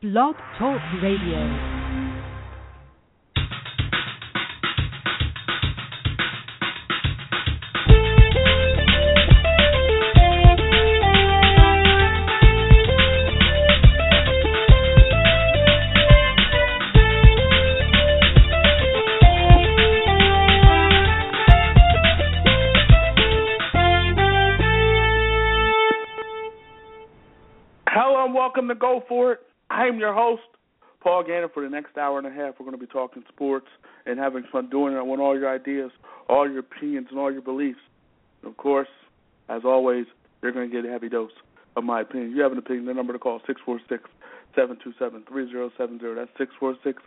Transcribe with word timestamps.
Blog 0.00 0.36
Talk 0.56 0.80
Radio. 1.02 1.77
Gannon. 31.48 31.54
For 31.54 31.62
the 31.62 31.70
next 31.70 31.96
hour 31.96 32.18
and 32.18 32.26
a 32.26 32.30
half, 32.30 32.54
we're 32.58 32.66
going 32.66 32.78
to 32.78 32.86
be 32.86 32.90
talking 32.90 33.24
sports 33.28 33.66
and 34.06 34.18
having 34.18 34.44
fun 34.50 34.70
doing 34.70 34.94
it. 34.94 34.98
I 34.98 35.02
want 35.02 35.20
all 35.20 35.38
your 35.38 35.52
ideas, 35.52 35.90
all 36.28 36.48
your 36.48 36.60
opinions, 36.60 37.08
and 37.10 37.18
all 37.18 37.32
your 37.32 37.42
beliefs. 37.42 37.80
And 38.42 38.50
of 38.50 38.56
course, 38.56 38.88
as 39.48 39.62
always, 39.64 40.06
you're 40.42 40.52
going 40.52 40.70
to 40.70 40.74
get 40.74 40.88
a 40.88 40.92
heavy 40.92 41.08
dose 41.08 41.32
of 41.76 41.84
my 41.84 42.00
opinion. 42.02 42.30
If 42.30 42.36
you 42.36 42.42
have 42.42 42.52
an 42.52 42.58
opinion, 42.58 42.86
the 42.86 42.94
number 42.94 43.12
to 43.12 43.18
call 43.18 43.36
is 43.36 43.42
646 43.46 44.08
727 44.54 45.24
3070. 45.28 46.14
That's 46.14 46.30
646 46.38 47.02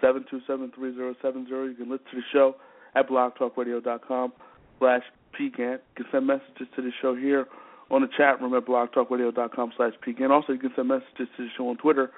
727 0.00 0.72
3070. 0.74 1.50
You 1.50 1.74
can 1.74 1.90
listen 1.90 2.06
to 2.10 2.16
the 2.16 2.26
show 2.32 2.56
at 2.94 3.08
blogtalkradio.com 3.08 4.32
slash 4.78 5.02
pgant. 5.38 5.80
You 5.96 6.04
can 6.04 6.06
send 6.12 6.26
messages 6.26 6.68
to 6.76 6.82
the 6.82 6.92
show 7.00 7.14
here 7.14 7.46
on 7.90 8.02
the 8.02 8.08
chat 8.16 8.40
room 8.40 8.54
at 8.54 8.64
blogtalkradio.com 8.64 9.72
slash 9.76 9.92
pgant. 10.06 10.30
Also, 10.30 10.52
you 10.52 10.58
can 10.58 10.72
send 10.74 10.88
messages 10.88 11.28
to 11.36 11.44
the 11.44 11.48
show 11.56 11.68
on 11.68 11.76
Twitter 11.76 12.10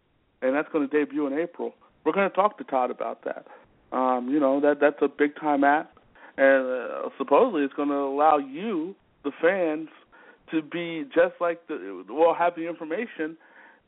and 0.42 0.54
that's 0.54 0.68
going 0.72 0.88
to 0.88 0.98
debut 0.98 1.26
in 1.26 1.38
April. 1.38 1.74
We're 2.04 2.12
going 2.12 2.28
to 2.28 2.34
talk 2.34 2.58
to 2.58 2.64
Todd 2.64 2.90
about 2.90 3.24
that. 3.24 3.46
Um, 3.92 4.28
you 4.30 4.40
know 4.40 4.60
that 4.60 4.80
that's 4.80 5.00
a 5.00 5.08
big 5.08 5.36
time 5.36 5.64
app, 5.64 5.95
and 6.36 6.66
uh, 6.66 7.08
supposedly 7.18 7.62
it's 7.62 7.74
going 7.74 7.88
to 7.88 7.94
allow 7.94 8.38
you, 8.38 8.94
the 9.24 9.32
fans, 9.40 9.88
to 10.50 10.62
be 10.62 11.04
just 11.14 11.34
like 11.40 11.66
the 11.66 12.04
well 12.08 12.34
have 12.34 12.54
the 12.54 12.68
information 12.68 13.36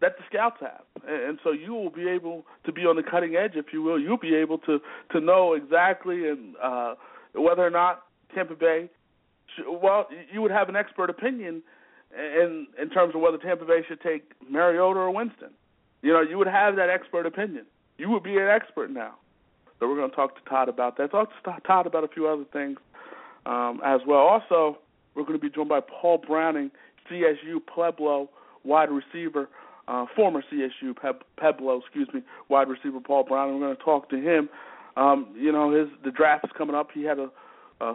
that 0.00 0.16
the 0.16 0.24
scouts 0.28 0.58
have, 0.60 0.84
and, 1.09 1.38
so 1.42 1.50
you 1.50 1.75
will 1.75 1.91
be 1.91 2.09
able 2.09 2.44
to 2.64 2.72
be 2.72 2.82
on 2.82 2.94
the 2.97 3.03
cutting 3.03 3.34
edge, 3.34 3.53
if 3.54 3.66
you 3.72 3.82
will. 3.82 3.98
You'll 3.98 4.16
be 4.16 4.34
able 4.34 4.59
to 4.59 4.78
to 5.12 5.20
know 5.20 5.54
exactly 5.54 6.28
and 6.28 6.54
uh, 6.62 6.94
whether 7.34 7.64
or 7.66 7.70
not 7.70 8.03
Tampa 8.34 8.54
Bay. 8.54 8.91
Well, 9.66 10.06
you 10.32 10.41
would 10.41 10.50
have 10.50 10.69
an 10.69 10.76
expert 10.76 11.10
opinion 11.10 11.62
in 12.16 12.66
in 12.80 12.91
terms 12.91 13.15
of 13.15 13.20
whether 13.20 13.38
Tampa 13.38 13.65
Bay 13.65 13.80
should 13.86 14.00
take 14.00 14.32
Mariota 14.48 15.00
or 15.00 15.15
Winston. 15.15 15.50
You 16.03 16.12
know, 16.12 16.20
you 16.20 16.38
would 16.38 16.47
have 16.47 16.76
that 16.76 16.91
expert 16.91 17.26
opinion. 17.26 17.66
You 17.98 18.10
would 18.10 18.22
be 18.22 18.36
an 18.36 18.48
expert 18.48 18.91
now. 18.91 19.15
So 19.78 19.89
we're 19.89 19.97
going 19.97 20.11
to 20.11 20.16
talk 20.16 20.34
to 20.43 20.50
Todd 20.50 20.69
about 20.69 20.97
that. 20.99 21.11
Talk 21.11 21.31
to 21.44 21.61
Todd 21.66 21.87
about 21.87 22.05
a 22.05 22.09
few 22.09 22.27
other 22.27 22.44
things 22.53 22.78
um, 23.47 23.81
as 23.84 24.00
well. 24.06 24.19
Also, 24.19 24.78
we're 25.15 25.22
going 25.22 25.39
to 25.39 25.44
be 25.44 25.50
joined 25.50 25.69
by 25.69 25.81
Paul 25.81 26.19
Browning, 26.19 26.71
CSU 27.11 27.59
Pueblo 27.72 28.28
wide 28.65 28.91
receiver, 28.91 29.49
uh, 29.87 30.06
former 30.15 30.43
CSU 30.53 30.94
Pueblo, 31.39 31.78
excuse 31.78 32.09
me, 32.12 32.22
wide 32.49 32.69
receiver 32.69 33.00
Paul 33.00 33.25
Browning. 33.25 33.59
We're 33.59 33.66
going 33.66 33.77
to 33.77 33.83
talk 33.83 34.11
to 34.11 34.16
him. 34.16 34.49
Um, 34.97 35.34
you 35.37 35.53
know, 35.53 35.71
his 35.71 35.89
the 36.05 36.10
draft 36.10 36.45
is 36.45 36.50
coming 36.59 36.75
up. 36.75 36.89
He 36.93 37.05
had 37.05 37.19
a 37.19 37.31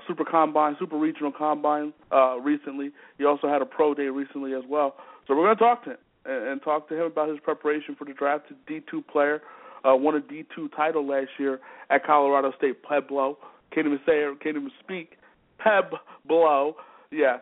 super 0.07 0.23
combine, 0.23 0.75
super 0.79 0.97
regional 0.97 1.31
combine 1.31 1.93
uh, 2.11 2.37
recently. 2.39 2.91
He 3.17 3.25
also 3.25 3.47
had 3.47 3.61
a 3.61 3.65
pro 3.65 3.93
day 3.93 4.07
recently 4.07 4.53
as 4.53 4.63
well. 4.67 4.95
So 5.27 5.35
we're 5.35 5.45
going 5.45 5.57
to 5.57 5.63
talk 5.63 5.83
to 5.85 5.91
him 5.91 5.97
and, 6.25 6.47
and 6.47 6.61
talk 6.61 6.87
to 6.89 6.95
him 6.95 7.05
about 7.05 7.29
his 7.29 7.39
preparation 7.39 7.95
for 7.95 8.05
the 8.05 8.13
draft. 8.13 8.45
D 8.67 8.79
two 8.89 9.01
player, 9.01 9.41
uh, 9.83 9.95
won 9.95 10.15
a 10.15 10.21
D 10.21 10.45
two 10.55 10.69
title 10.69 11.05
last 11.07 11.29
year 11.37 11.59
at 11.89 12.05
Colorado 12.05 12.51
State 12.57 12.83
Pueblo. 12.83 13.37
Can't 13.73 13.87
even 13.87 13.99
say 14.05 14.23
it, 14.23 14.39
can't 14.41 14.55
even 14.55 14.71
speak. 14.83 15.17
Pueblo, 15.59 16.75
yes. 17.11 17.39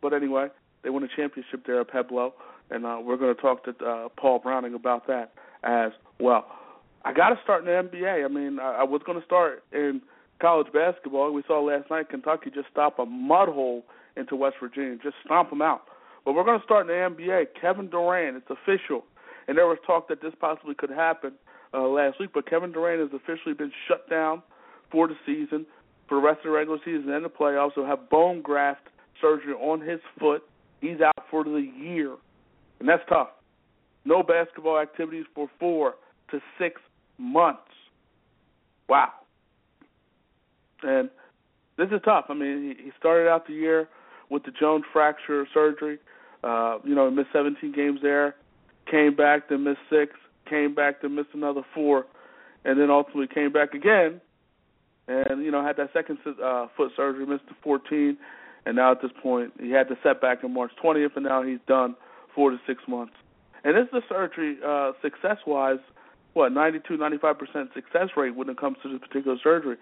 But 0.00 0.12
anyway, 0.12 0.48
they 0.82 0.90
won 0.90 1.02
a 1.02 1.08
championship 1.08 1.66
there 1.66 1.80
at 1.80 1.90
Pueblo, 1.90 2.34
and 2.70 2.84
uh, 2.84 2.98
we're 3.02 3.16
going 3.16 3.34
to 3.34 3.40
talk 3.40 3.64
to 3.64 3.84
uh, 3.84 4.08
Paul 4.16 4.38
Browning 4.38 4.74
about 4.74 5.06
that 5.06 5.32
as 5.62 5.92
well. 6.20 6.46
I 7.04 7.12
got 7.12 7.30
to 7.30 7.36
start 7.42 7.60
in 7.60 7.66
the 7.66 7.96
NBA. 7.96 8.24
I 8.24 8.28
mean, 8.28 8.58
I, 8.58 8.80
I 8.80 8.84
was 8.84 9.02
going 9.04 9.18
to 9.18 9.24
start 9.24 9.62
in 9.72 10.00
college 10.40 10.72
basketball. 10.72 11.32
We 11.32 11.42
saw 11.46 11.60
last 11.60 11.90
night 11.90 12.08
Kentucky 12.08 12.50
just 12.54 12.68
stop 12.70 12.98
a 12.98 13.06
mud 13.06 13.48
hole 13.48 13.84
into 14.16 14.36
West 14.36 14.56
Virginia, 14.60 14.96
just 15.02 15.16
stomp 15.24 15.50
them 15.50 15.62
out. 15.62 15.82
But 16.24 16.34
we're 16.34 16.44
going 16.44 16.58
to 16.58 16.64
start 16.64 16.88
in 16.88 16.88
the 16.88 17.22
NBA. 17.22 17.46
Kevin 17.60 17.90
Durant, 17.90 18.36
it's 18.36 18.50
official, 18.50 19.04
and 19.48 19.58
there 19.58 19.66
was 19.66 19.78
talk 19.86 20.08
that 20.08 20.22
this 20.22 20.32
possibly 20.40 20.74
could 20.74 20.90
happen 20.90 21.32
uh, 21.74 21.88
last 21.88 22.20
week, 22.20 22.30
but 22.32 22.48
Kevin 22.48 22.72
Durant 22.72 23.00
has 23.00 23.20
officially 23.20 23.54
been 23.54 23.72
shut 23.88 24.08
down 24.08 24.42
for 24.90 25.08
the 25.08 25.14
season, 25.26 25.66
for 26.08 26.20
the 26.20 26.26
rest 26.26 26.38
of 26.38 26.44
the 26.44 26.50
regular 26.50 26.78
season 26.84 27.10
and 27.10 27.24
the 27.24 27.28
playoffs. 27.28 27.72
He'll 27.74 27.86
have 27.86 28.08
bone 28.10 28.42
graft 28.42 28.88
surgery 29.20 29.54
on 29.54 29.80
his 29.80 30.00
foot. 30.18 30.42
He's 30.80 31.00
out 31.00 31.24
for 31.30 31.44
the 31.44 31.70
year, 31.78 32.14
and 32.80 32.88
that's 32.88 33.02
tough. 33.08 33.28
No 34.04 34.22
basketball 34.22 34.78
activities 34.78 35.24
for 35.34 35.48
four 35.58 35.94
to 36.30 36.40
six 36.58 36.80
months. 37.18 37.60
Wow. 38.88 39.10
And 40.82 41.08
this 41.78 41.88
is 41.88 42.00
tough. 42.04 42.26
I 42.28 42.34
mean, 42.34 42.76
he, 42.78 42.84
he 42.84 42.90
started 42.98 43.28
out 43.28 43.46
the 43.46 43.54
year 43.54 43.88
with 44.30 44.44
the 44.44 44.52
Jones 44.52 44.84
fracture 44.92 45.46
surgery. 45.54 45.98
Uh, 46.42 46.78
you 46.84 46.94
know, 46.94 47.10
missed 47.10 47.30
17 47.32 47.72
games 47.72 48.00
there, 48.02 48.34
came 48.90 49.16
back, 49.16 49.48
then 49.48 49.64
missed 49.64 49.78
six, 49.88 50.12
came 50.48 50.74
back, 50.74 51.02
then 51.02 51.14
missed 51.14 51.30
another 51.34 51.62
four, 51.74 52.06
and 52.64 52.80
then 52.80 52.90
ultimately 52.90 53.26
came 53.26 53.52
back 53.52 53.74
again, 53.74 54.20
and 55.08 55.44
you 55.44 55.50
know 55.50 55.64
had 55.64 55.76
that 55.76 55.90
second 55.92 56.18
uh, 56.42 56.66
foot 56.76 56.92
surgery, 56.96 57.26
missed 57.26 57.46
the 57.48 57.54
14, 57.62 58.16
and 58.66 58.76
now 58.76 58.92
at 58.92 59.02
this 59.02 59.10
point 59.22 59.52
he 59.60 59.70
had 59.70 59.88
the 59.88 59.96
setback 60.02 60.44
on 60.44 60.52
March 60.52 60.72
20th, 60.82 61.16
and 61.16 61.24
now 61.24 61.42
he's 61.42 61.58
done 61.66 61.94
four 62.34 62.50
to 62.50 62.58
six 62.66 62.82
months. 62.88 63.14
And 63.64 63.76
this 63.76 63.86
is 63.92 64.04
a 64.04 64.08
surgery 64.08 64.58
uh, 64.66 64.92
success-wise, 65.00 65.78
what 66.34 66.52
92, 66.52 66.96
95 66.96 67.38
percent 67.38 67.70
success 67.74 68.08
rate 68.16 68.34
when 68.34 68.48
it 68.48 68.58
comes 68.58 68.76
to 68.82 68.90
this 68.90 69.00
particular 69.00 69.36
surgery. 69.42 69.76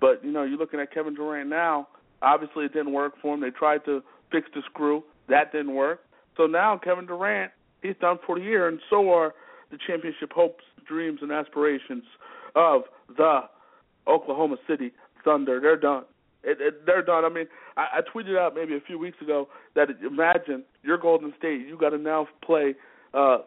But 0.00 0.24
you 0.24 0.32
know, 0.32 0.42
you're 0.42 0.58
looking 0.58 0.80
at 0.80 0.92
Kevin 0.92 1.14
Durant 1.14 1.48
now. 1.48 1.88
Obviously, 2.22 2.64
it 2.64 2.72
didn't 2.72 2.92
work 2.92 3.14
for 3.20 3.34
him. 3.34 3.40
They 3.40 3.50
tried 3.50 3.84
to 3.86 4.02
fix 4.30 4.48
the 4.54 4.62
screw. 4.70 5.04
That 5.28 5.52
didn't 5.52 5.74
work. 5.74 6.00
So 6.36 6.46
now 6.46 6.78
Kevin 6.82 7.06
Durant, 7.06 7.52
he's 7.82 7.96
done 8.00 8.18
for 8.26 8.38
the 8.38 8.44
year, 8.44 8.68
and 8.68 8.80
so 8.88 9.10
are 9.10 9.34
the 9.70 9.78
championship 9.86 10.32
hopes, 10.32 10.64
dreams, 10.86 11.20
and 11.22 11.32
aspirations 11.32 12.04
of 12.54 12.82
the 13.16 13.40
Oklahoma 14.06 14.56
City 14.68 14.92
Thunder. 15.24 15.60
They're 15.60 15.76
done. 15.76 16.04
It, 16.42 16.58
it, 16.60 16.86
they're 16.86 17.02
done. 17.02 17.24
I 17.24 17.28
mean, 17.28 17.46
I, 17.76 17.98
I 17.98 18.00
tweeted 18.00 18.38
out 18.38 18.54
maybe 18.54 18.74
a 18.74 18.80
few 18.80 18.98
weeks 18.98 19.18
ago 19.20 19.48
that 19.74 19.88
imagine 20.04 20.64
your 20.82 20.98
Golden 20.98 21.32
State, 21.38 21.66
you 21.66 21.76
got 21.78 21.90
to 21.90 21.98
now 21.98 22.26
play 22.44 22.74
uh, 23.14 23.38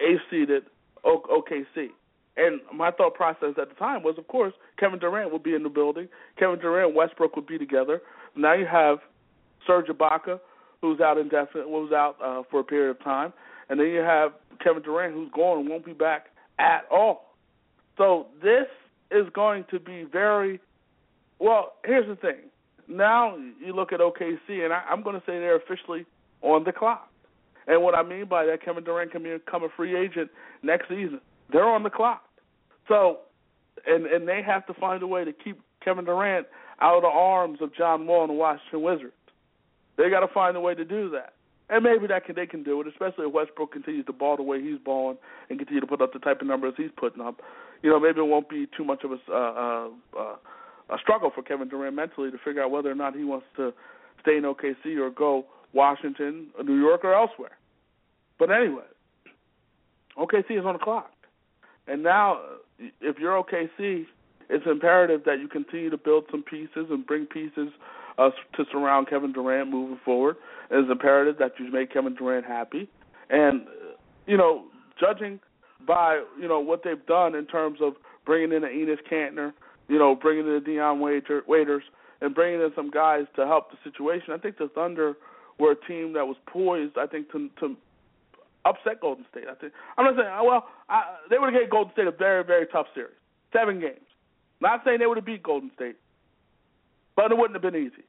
A-seeded 0.00 0.64
OKC. 1.04 1.88
And 2.36 2.60
my 2.74 2.90
thought 2.90 3.14
process 3.14 3.54
at 3.60 3.68
the 3.68 3.74
time 3.78 4.02
was, 4.02 4.16
of 4.18 4.26
course, 4.26 4.54
Kevin 4.78 4.98
Durant 4.98 5.32
would 5.32 5.42
be 5.42 5.54
in 5.54 5.62
the 5.62 5.68
building. 5.68 6.08
Kevin 6.38 6.58
Durant, 6.58 6.94
Westbrook 6.94 7.36
would 7.36 7.46
be 7.46 7.58
together. 7.58 8.02
Now 8.36 8.54
you 8.54 8.66
have 8.66 8.98
Serge 9.66 9.86
Ibaka, 9.86 10.40
who's 10.80 11.00
out 11.00 11.18
indefinite, 11.18 11.68
was 11.68 11.92
out 11.92 12.16
uh, 12.22 12.42
for 12.50 12.60
a 12.60 12.64
period 12.64 12.90
of 12.90 13.04
time, 13.04 13.32
and 13.68 13.78
then 13.78 13.86
you 13.86 14.00
have 14.00 14.32
Kevin 14.62 14.82
Durant, 14.82 15.14
who's 15.14 15.30
gone 15.34 15.68
won't 15.68 15.84
be 15.84 15.92
back 15.92 16.26
at 16.58 16.84
all. 16.90 17.34
So 17.96 18.26
this 18.42 18.66
is 19.10 19.26
going 19.34 19.64
to 19.70 19.78
be 19.78 20.04
very 20.10 20.60
well. 21.38 21.74
Here's 21.84 22.06
the 22.06 22.16
thing: 22.16 22.50
now 22.88 23.36
you 23.64 23.74
look 23.74 23.92
at 23.92 24.00
OKC, 24.00 24.64
and 24.64 24.72
I, 24.72 24.82
I'm 24.88 25.02
going 25.02 25.16
to 25.16 25.22
say 25.22 25.38
they're 25.38 25.56
officially 25.56 26.06
on 26.42 26.64
the 26.64 26.72
clock. 26.72 27.08
And 27.66 27.82
what 27.82 27.94
I 27.94 28.02
mean 28.02 28.26
by 28.26 28.44
that, 28.46 28.62
Kevin 28.62 28.84
Durant 28.84 29.12
can 29.12 29.22
become 29.22 29.62
a 29.62 29.68
free 29.74 29.96
agent 29.96 30.30
next 30.62 30.88
season. 30.88 31.20
They're 31.50 31.68
on 31.68 31.82
the 31.82 31.90
clock. 31.90 32.22
So, 32.88 33.20
and 33.86 34.06
and 34.06 34.28
they 34.28 34.42
have 34.42 34.66
to 34.66 34.74
find 34.74 35.02
a 35.02 35.06
way 35.06 35.24
to 35.24 35.32
keep 35.32 35.60
Kevin 35.82 36.04
Durant 36.04 36.46
out 36.80 36.96
of 36.96 37.02
the 37.02 37.08
arms 37.08 37.58
of 37.60 37.74
John 37.74 38.06
Wall 38.06 38.22
and 38.22 38.30
the 38.30 38.34
Washington 38.34 38.82
Wizards. 38.82 39.12
They 39.96 40.10
got 40.10 40.20
to 40.20 40.28
find 40.32 40.56
a 40.56 40.60
way 40.60 40.74
to 40.74 40.84
do 40.84 41.10
that. 41.10 41.34
And 41.70 41.82
maybe 41.82 42.06
that 42.08 42.26
can 42.26 42.34
they 42.34 42.46
can 42.46 42.62
do 42.62 42.80
it, 42.80 42.86
especially 42.86 43.26
if 43.26 43.32
Westbrook 43.32 43.72
continues 43.72 44.04
to 44.06 44.12
ball 44.12 44.36
the 44.36 44.42
way 44.42 44.60
he's 44.60 44.78
balling 44.84 45.16
and 45.48 45.58
continue 45.58 45.80
to 45.80 45.86
put 45.86 46.02
up 46.02 46.12
the 46.12 46.18
type 46.18 46.40
of 46.42 46.46
numbers 46.46 46.74
he's 46.76 46.90
putting 46.96 47.22
up. 47.22 47.40
You 47.82 47.90
know, 47.90 47.98
maybe 47.98 48.20
it 48.20 48.26
won't 48.26 48.50
be 48.50 48.66
too 48.76 48.84
much 48.84 49.02
of 49.04 49.12
a 49.12 49.18
uh, 49.30 49.34
uh, 49.34 49.88
uh, 50.18 50.36
a 50.90 50.98
struggle 51.00 51.30
for 51.34 51.42
Kevin 51.42 51.68
Durant 51.68 51.96
mentally 51.96 52.30
to 52.30 52.36
figure 52.44 52.62
out 52.62 52.70
whether 52.70 52.90
or 52.90 52.94
not 52.94 53.16
he 53.16 53.24
wants 53.24 53.46
to 53.56 53.72
stay 54.20 54.36
in 54.36 54.42
OKC 54.42 54.98
or 54.98 55.10
go 55.10 55.46
Washington, 55.72 56.48
New 56.62 56.78
York, 56.78 57.02
or 57.04 57.14
elsewhere. 57.14 57.56
But 58.38 58.50
anyway, 58.50 58.84
OKC 60.18 60.58
is 60.58 60.66
on 60.66 60.74
the 60.74 60.78
clock, 60.78 61.10
and 61.86 62.02
now 62.02 62.40
if 63.00 63.18
you're 63.18 63.42
OKC, 63.42 64.04
it's 64.50 64.66
imperative 64.66 65.22
that 65.24 65.38
you 65.40 65.48
continue 65.48 65.88
to 65.88 65.96
build 65.96 66.24
some 66.30 66.42
pieces 66.42 66.86
and 66.90 67.06
bring 67.06 67.24
pieces 67.24 67.70
uh, 68.18 68.30
to 68.56 68.64
surround 68.70 69.08
Kevin 69.08 69.32
Durant 69.32 69.70
moving 69.70 69.98
forward. 70.04 70.36
It's 70.70 70.90
imperative 70.90 71.36
that 71.38 71.52
you 71.58 71.70
make 71.70 71.92
Kevin 71.92 72.14
Durant 72.14 72.46
happy, 72.46 72.88
and 73.30 73.66
you 74.26 74.36
know, 74.36 74.64
judging 74.98 75.40
by 75.86 76.22
you 76.40 76.48
know 76.48 76.60
what 76.60 76.82
they've 76.84 77.04
done 77.06 77.34
in 77.34 77.46
terms 77.46 77.78
of 77.82 77.94
bringing 78.24 78.56
in 78.56 78.64
an 78.64 78.70
Enes 78.70 78.98
Kanter, 79.10 79.52
you 79.88 79.98
know, 79.98 80.14
bringing 80.14 80.46
in 80.46 80.54
the 80.54 80.60
Dion 80.60 81.00
Waiter, 81.00 81.42
Waiters, 81.46 81.82
and 82.20 82.34
bringing 82.34 82.60
in 82.60 82.70
some 82.74 82.90
guys 82.90 83.24
to 83.36 83.46
help 83.46 83.70
the 83.70 83.76
situation. 83.84 84.32
I 84.32 84.38
think 84.38 84.58
the 84.58 84.68
Thunder 84.74 85.14
were 85.58 85.72
a 85.72 85.86
team 85.86 86.14
that 86.14 86.26
was 86.26 86.36
poised, 86.46 86.96
I 86.98 87.06
think, 87.06 87.30
to 87.32 87.50
to 87.60 87.76
upset 88.64 89.00
Golden 89.00 89.26
State. 89.30 89.44
I 89.50 89.54
think 89.54 89.72
I'm 89.98 90.04
not 90.04 90.14
saying 90.16 90.46
well, 90.46 90.68
I, 90.88 91.16
they 91.30 91.38
would 91.38 91.52
have 91.52 91.62
gave 91.62 91.70
Golden 91.70 91.92
State 91.92 92.06
a 92.06 92.12
very 92.12 92.44
very 92.44 92.66
tough 92.66 92.86
series, 92.94 93.16
seven 93.52 93.80
games. 93.80 94.06
Not 94.60 94.80
saying 94.84 94.98
they 95.00 95.06
would 95.06 95.18
have 95.18 95.26
beat 95.26 95.42
Golden 95.42 95.70
State, 95.74 95.96
but 97.16 97.30
it 97.30 97.38
wouldn't 97.38 97.54
have 97.54 97.62
been 97.72 97.80
easy. 97.80 98.04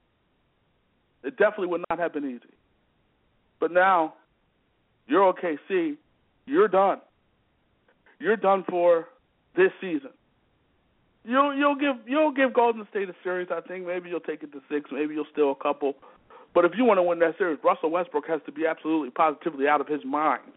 It 1.23 1.37
definitely 1.37 1.67
would 1.67 1.83
not 1.89 1.99
have 1.99 2.13
been 2.13 2.29
easy. 2.29 2.53
But 3.59 3.71
now, 3.71 4.13
you're 5.07 5.33
OKC. 5.33 5.97
You're 6.45 6.67
done. 6.67 6.99
You're 8.19 8.37
done 8.37 8.63
for 8.69 9.07
this 9.55 9.71
season. 9.81 10.11
You'll 11.23 11.55
you'll 11.55 11.75
give 11.75 11.95
you'll 12.05 12.31
give 12.31 12.53
Golden 12.53 12.85
State 12.91 13.09
a 13.09 13.15
series. 13.23 13.47
I 13.51 13.61
think 13.61 13.87
maybe 13.87 14.09
you'll 14.09 14.19
take 14.19 14.43
it 14.43 14.51
to 14.51 14.61
six. 14.69 14.91
Maybe 14.91 15.15
you'll 15.15 15.25
steal 15.31 15.51
a 15.51 15.55
couple. 15.55 15.95
But 16.53 16.65
if 16.65 16.73
you 16.77 16.85
want 16.85 16.99
to 16.99 17.03
win 17.03 17.19
that 17.19 17.37
series, 17.37 17.57
Russell 17.63 17.89
Westbrook 17.89 18.27
has 18.27 18.41
to 18.45 18.51
be 18.51 18.65
absolutely 18.67 19.09
positively 19.09 19.67
out 19.67 19.81
of 19.81 19.87
his 19.87 20.05
mind. 20.05 20.53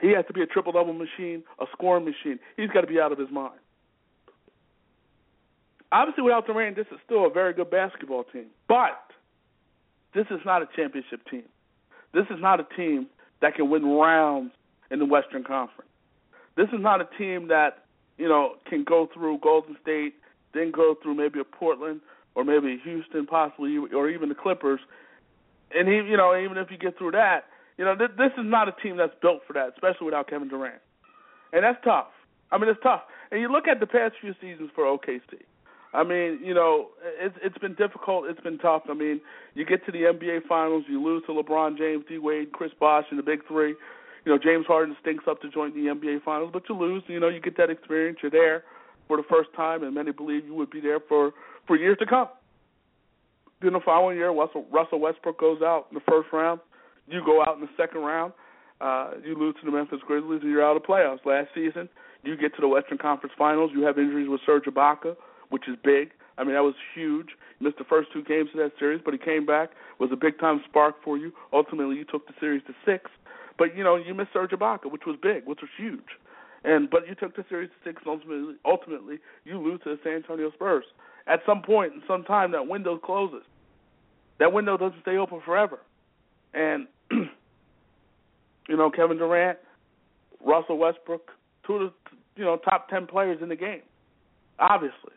He 0.00 0.10
has 0.10 0.26
to 0.26 0.34
be 0.34 0.42
a 0.42 0.46
triple 0.46 0.72
double 0.72 0.92
machine, 0.92 1.42
a 1.58 1.64
scoring 1.72 2.04
machine. 2.04 2.38
He's 2.56 2.68
got 2.68 2.82
to 2.82 2.86
be 2.86 3.00
out 3.00 3.12
of 3.12 3.18
his 3.18 3.30
mind 3.30 3.58
obviously 5.92 6.22
without 6.22 6.46
Durant, 6.46 6.76
this 6.76 6.86
is 6.92 6.98
still 7.04 7.26
a 7.26 7.30
very 7.30 7.52
good 7.52 7.70
basketball 7.70 8.24
team. 8.24 8.46
But 8.68 9.00
this 10.14 10.26
is 10.30 10.40
not 10.44 10.62
a 10.62 10.68
championship 10.74 11.20
team. 11.30 11.44
This 12.14 12.26
is 12.30 12.40
not 12.40 12.60
a 12.60 12.66
team 12.76 13.06
that 13.42 13.54
can 13.54 13.68
win 13.70 13.84
rounds 13.84 14.52
in 14.90 14.98
the 14.98 15.04
Western 15.04 15.44
Conference. 15.44 15.90
This 16.56 16.68
is 16.68 16.80
not 16.80 17.00
a 17.00 17.08
team 17.18 17.48
that 17.48 17.84
you 18.16 18.28
know 18.28 18.54
can 18.68 18.84
go 18.84 19.08
through 19.12 19.38
Golden 19.42 19.76
State, 19.82 20.14
then 20.54 20.70
go 20.70 20.94
through 21.02 21.14
maybe 21.14 21.40
a 21.40 21.44
Portland 21.44 22.00
or 22.34 22.44
maybe 22.44 22.74
a 22.74 22.78
Houston, 22.84 23.26
possibly, 23.26 23.76
or 23.78 24.10
even 24.10 24.28
the 24.28 24.34
Clippers. 24.34 24.80
And 25.74 25.88
he, 25.88 25.94
you 25.94 26.16
know, 26.16 26.38
even 26.38 26.58
if 26.58 26.70
you 26.70 26.76
get 26.76 26.96
through 26.98 27.12
that, 27.12 27.44
you 27.78 27.84
know, 27.84 27.96
th- 27.96 28.10
this 28.16 28.30
is 28.38 28.44
not 28.44 28.68
a 28.68 28.72
team 28.82 28.96
that's 28.98 29.14
built 29.20 29.40
for 29.46 29.54
that, 29.54 29.70
especially 29.74 30.04
without 30.04 30.28
Kevin 30.28 30.48
Durant. 30.48 30.80
And 31.52 31.64
that's 31.64 31.82
tough. 31.82 32.08
I 32.52 32.58
mean, 32.58 32.68
it's 32.68 32.80
tough. 32.82 33.02
And 33.30 33.40
you 33.40 33.50
look 33.50 33.66
at 33.66 33.80
the 33.80 33.86
past 33.86 34.14
few 34.20 34.34
seasons 34.40 34.70
for 34.74 34.84
OKC. 34.84 35.42
I 35.96 36.04
mean, 36.04 36.40
you 36.44 36.52
know, 36.52 36.88
it's 37.18 37.34
it's 37.42 37.56
been 37.56 37.74
difficult. 37.74 38.26
It's 38.28 38.40
been 38.40 38.58
tough. 38.58 38.82
I 38.90 38.92
mean, 38.94 39.18
you 39.54 39.64
get 39.64 39.84
to 39.86 39.92
the 39.92 40.00
NBA 40.12 40.46
Finals, 40.46 40.84
you 40.88 41.02
lose 41.02 41.22
to 41.26 41.32
LeBron 41.32 41.78
James, 41.78 42.04
D 42.06 42.18
Wade, 42.18 42.52
Chris 42.52 42.70
Bosh, 42.78 43.06
and 43.08 43.18
the 43.18 43.22
Big 43.22 43.40
Three. 43.48 43.74
You 44.26 44.32
know, 44.32 44.38
James 44.38 44.66
Harden 44.66 44.94
stinks 45.00 45.24
up 45.26 45.40
to 45.40 45.48
join 45.48 45.72
the 45.72 45.90
NBA 45.94 46.22
Finals, 46.22 46.50
but 46.52 46.64
you 46.68 46.76
lose. 46.76 47.02
You 47.06 47.18
know, 47.18 47.28
you 47.28 47.40
get 47.40 47.56
that 47.56 47.70
experience. 47.70 48.18
You're 48.20 48.30
there 48.30 48.64
for 49.08 49.16
the 49.16 49.22
first 49.30 49.48
time, 49.56 49.84
and 49.84 49.94
many 49.94 50.12
believe 50.12 50.44
you 50.44 50.54
would 50.54 50.70
be 50.70 50.80
there 50.80 51.00
for 51.08 51.32
for 51.66 51.76
years 51.76 51.96
to 52.00 52.06
come. 52.06 52.28
Then 53.62 53.72
the 53.72 53.80
following 53.82 54.18
year, 54.18 54.30
Russell 54.30 54.66
Russell 54.70 55.00
Westbrook 55.00 55.40
goes 55.40 55.62
out 55.62 55.86
in 55.90 55.94
the 55.94 56.04
first 56.06 56.28
round. 56.30 56.60
You 57.08 57.22
go 57.24 57.40
out 57.40 57.54
in 57.54 57.62
the 57.62 57.70
second 57.74 58.02
round. 58.02 58.34
Uh, 58.82 59.12
you 59.24 59.34
lose 59.34 59.54
to 59.60 59.64
the 59.64 59.74
Memphis 59.74 60.00
Grizzlies, 60.06 60.42
and 60.42 60.50
you're 60.50 60.62
out 60.62 60.76
of 60.76 60.82
playoffs. 60.82 61.24
Last 61.24 61.48
season, 61.54 61.88
you 62.22 62.36
get 62.36 62.54
to 62.56 62.60
the 62.60 62.68
Western 62.68 62.98
Conference 62.98 63.32
Finals. 63.38 63.70
You 63.72 63.84
have 63.84 63.98
injuries 63.98 64.28
with 64.28 64.42
Serge 64.44 64.64
Ibaka 64.64 65.16
which 65.50 65.68
is 65.68 65.76
big. 65.84 66.10
I 66.38 66.44
mean, 66.44 66.54
that 66.54 66.62
was 66.62 66.74
huge. 66.94 67.28
You 67.58 67.66
missed 67.66 67.78
the 67.78 67.84
first 67.84 68.12
two 68.12 68.22
games 68.22 68.50
of 68.52 68.58
that 68.58 68.72
series, 68.78 69.00
but 69.04 69.14
he 69.14 69.18
came 69.18 69.46
back, 69.46 69.70
was 69.98 70.10
a 70.12 70.16
big 70.16 70.38
time 70.38 70.60
spark 70.68 70.96
for 71.02 71.16
you. 71.16 71.32
Ultimately, 71.52 71.96
you 71.96 72.04
took 72.04 72.26
the 72.26 72.34
series 72.38 72.62
to 72.66 72.74
six. 72.84 73.10
But 73.58 73.76
you 73.76 73.82
know, 73.82 73.96
you 73.96 74.14
missed 74.14 74.30
Serge 74.32 74.50
Ibaka, 74.50 74.90
which 74.90 75.02
was 75.06 75.16
big, 75.22 75.46
which 75.46 75.60
was 75.62 75.70
huge. 75.76 76.20
And 76.64 76.90
but 76.90 77.08
you 77.08 77.14
took 77.14 77.36
the 77.36 77.44
series 77.48 77.70
to 77.70 77.88
six, 77.88 78.02
and 78.04 78.12
ultimately, 78.12 78.54
ultimately, 78.64 79.18
you 79.44 79.58
lose 79.58 79.80
to 79.84 79.90
the 79.90 79.98
San 80.04 80.14
Antonio 80.14 80.50
Spurs. 80.52 80.84
At 81.26 81.40
some 81.46 81.62
point 81.62 81.94
in 81.94 82.02
some 82.06 82.22
time, 82.24 82.52
that 82.52 82.66
window 82.66 82.98
closes. 82.98 83.42
That 84.38 84.52
window 84.52 84.76
doesn't 84.76 85.00
stay 85.00 85.16
open 85.16 85.40
forever. 85.44 85.78
And 86.52 86.86
you 87.10 88.76
know, 88.76 88.90
Kevin 88.90 89.16
Durant, 89.16 89.58
Russell 90.44 90.76
Westbrook, 90.76 91.30
two 91.66 91.74
of 91.74 91.80
the 91.80 91.92
you 92.36 92.44
know 92.44 92.58
top 92.58 92.90
ten 92.90 93.06
players 93.06 93.38
in 93.40 93.48
the 93.48 93.56
game, 93.56 93.82
obviously 94.58 95.15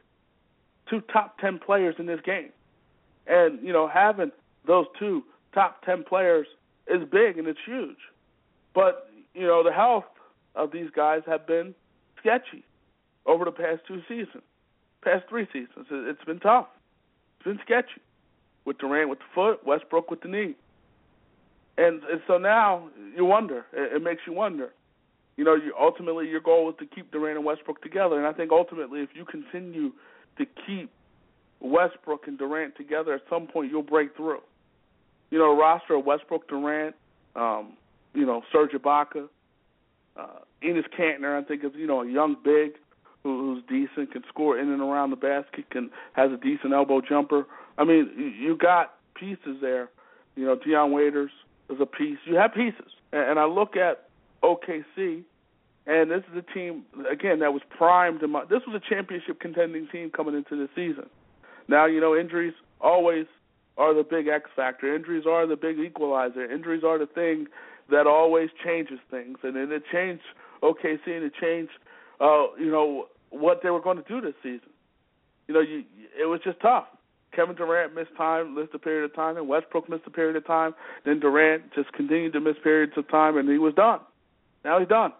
two 0.89 1.01
top 1.13 1.37
ten 1.39 1.59
players 1.59 1.95
in 1.99 2.05
this 2.05 2.19
game. 2.25 2.49
And, 3.27 3.59
you 3.65 3.71
know, 3.71 3.87
having 3.87 4.31
those 4.65 4.85
two 4.97 5.23
top 5.53 5.83
ten 5.85 6.03
players 6.03 6.47
is 6.87 7.01
big 7.11 7.37
and 7.37 7.47
it's 7.47 7.59
huge. 7.65 7.97
But, 8.73 9.09
you 9.33 9.45
know, 9.45 9.63
the 9.63 9.71
health 9.71 10.05
of 10.55 10.71
these 10.71 10.89
guys 10.95 11.21
have 11.27 11.45
been 11.45 11.75
sketchy 12.19 12.63
over 13.25 13.45
the 13.45 13.51
past 13.51 13.81
two 13.87 14.01
seasons, 14.07 14.43
past 15.03 15.25
three 15.29 15.47
seasons. 15.53 15.85
It's 15.91 16.23
been 16.23 16.39
tough. 16.39 16.67
It's 17.37 17.45
been 17.45 17.59
sketchy. 17.63 18.01
With 18.65 18.77
Durant 18.79 19.09
with 19.09 19.19
the 19.19 19.25
foot, 19.33 19.65
Westbrook 19.65 20.11
with 20.11 20.21
the 20.21 20.27
knee. 20.27 20.55
And, 21.77 22.03
and 22.03 22.21
so 22.27 22.37
now 22.37 22.89
you 23.15 23.25
wonder. 23.25 23.65
It, 23.73 23.97
it 23.97 24.03
makes 24.03 24.21
you 24.27 24.33
wonder. 24.33 24.69
You 25.37 25.45
know, 25.45 25.55
you, 25.55 25.73
ultimately 25.79 26.27
your 26.27 26.41
goal 26.41 26.69
is 26.69 26.75
to 26.79 26.85
keep 26.85 27.11
Durant 27.11 27.37
and 27.37 27.45
Westbrook 27.45 27.81
together, 27.81 28.17
and 28.17 28.27
I 28.27 28.33
think 28.33 28.51
ultimately 28.51 28.99
if 29.01 29.09
you 29.13 29.23
continue 29.23 29.91
to 30.39 30.45
keep 30.65 30.89
Westbrook 31.59 32.27
and 32.27 32.37
Durant 32.37 32.75
together, 32.75 33.13
at 33.13 33.21
some 33.29 33.47
point 33.47 33.71
you'll 33.71 33.83
break 33.83 34.15
through. 34.15 34.41
You 35.29 35.37
know, 35.37 35.55
roster 35.55 35.95
of 35.95 36.05
Westbrook, 36.05 36.47
Durant, 36.47 36.95
um, 37.35 37.73
you 38.13 38.25
know, 38.25 38.41
Serge 38.51 38.71
Ibaka, 38.71 39.27
uh, 40.17 40.27
Enes 40.63 40.85
Kanter, 40.97 41.39
I 41.39 41.45
think 41.45 41.63
is 41.63 41.71
you 41.75 41.85
know 41.85 42.01
a 42.01 42.09
young 42.09 42.35
big 42.43 42.71
who, 43.23 43.55
who's 43.55 43.63
decent, 43.69 44.11
can 44.11 44.23
score 44.29 44.57
in 44.57 44.69
and 44.69 44.81
around 44.81 45.11
the 45.11 45.15
basket, 45.15 45.69
can 45.69 45.91
has 46.13 46.31
a 46.31 46.37
decent 46.37 46.73
elbow 46.73 47.01
jumper. 47.01 47.45
I 47.77 47.83
mean, 47.83 48.09
you, 48.17 48.25
you 48.25 48.57
got 48.57 48.95
pieces 49.13 49.57
there. 49.61 49.89
You 50.35 50.45
know, 50.45 50.55
Dion 50.55 50.91
Waiters 50.91 51.31
is 51.69 51.77
a 51.81 51.85
piece. 51.85 52.17
You 52.25 52.35
have 52.35 52.53
pieces, 52.53 52.91
and, 53.11 53.31
and 53.31 53.39
I 53.39 53.45
look 53.45 53.75
at 53.75 54.09
OKC 54.43 55.23
and 55.89 56.11
this 56.11 56.21
is 56.31 56.37
a 56.37 56.53
team 56.53 56.85
again 57.11 57.39
that 57.39 57.51
was 57.51 57.63
primed. 57.75 58.21
My, 58.29 58.45
this 58.45 58.61
was 58.67 58.79
a 58.79 58.93
championship 58.93 59.39
contending 59.39 59.87
team 59.91 60.11
coming 60.11 60.35
into 60.35 60.55
the 60.55 60.69
season. 60.75 61.09
Now 61.67 61.87
you 61.87 61.99
know 61.99 62.15
injuries 62.15 62.53
always 62.79 63.25
are 63.75 63.95
the 63.95 64.03
big 64.03 64.27
X 64.27 64.51
factor. 64.55 64.95
Injuries 64.95 65.23
are 65.27 65.47
the 65.47 65.55
big 65.55 65.79
equalizer. 65.79 66.45
Injuries 66.45 66.83
are 66.85 66.99
the 66.99 67.07
thing 67.07 67.47
that 67.89 68.05
always 68.05 68.49
changes 68.63 68.99
things, 69.09 69.39
and, 69.41 69.57
and 69.57 69.71
it 69.71 69.81
changed 69.91 70.21
OKC 70.61 71.07
and 71.07 71.23
it 71.25 71.33
changed 71.41 71.71
uh, 72.21 72.53
you 72.59 72.69
know 72.69 73.07
what 73.31 73.61
they 73.63 73.71
were 73.71 73.81
going 73.81 73.97
to 73.97 74.03
do 74.03 74.21
this 74.21 74.35
season. 74.43 74.69
You 75.47 75.55
know, 75.55 75.61
you, 75.61 75.83
it 76.21 76.25
was 76.25 76.39
just 76.43 76.59
tough. 76.59 76.85
Kevin 77.35 77.55
Durant 77.55 77.95
missed 77.95 78.15
time, 78.15 78.53
missed 78.53 78.75
a 78.75 78.79
period 78.79 79.05
of 79.05 79.15
time, 79.15 79.37
and 79.37 79.47
Westbrook 79.47 79.89
missed 79.89 80.03
a 80.05 80.11
period 80.11 80.35
of 80.35 80.45
time. 80.45 80.75
Then 81.05 81.19
Durant 81.19 81.73
just 81.73 81.91
continued 81.93 82.33
to 82.33 82.39
miss 82.39 82.55
periods 82.61 82.93
of 82.95 83.09
time, 83.09 83.37
and 83.37 83.49
he 83.49 83.57
was 83.57 83.73
done. 83.73 84.01
Now 84.63 84.77
he's 84.77 84.87
done 84.87 85.13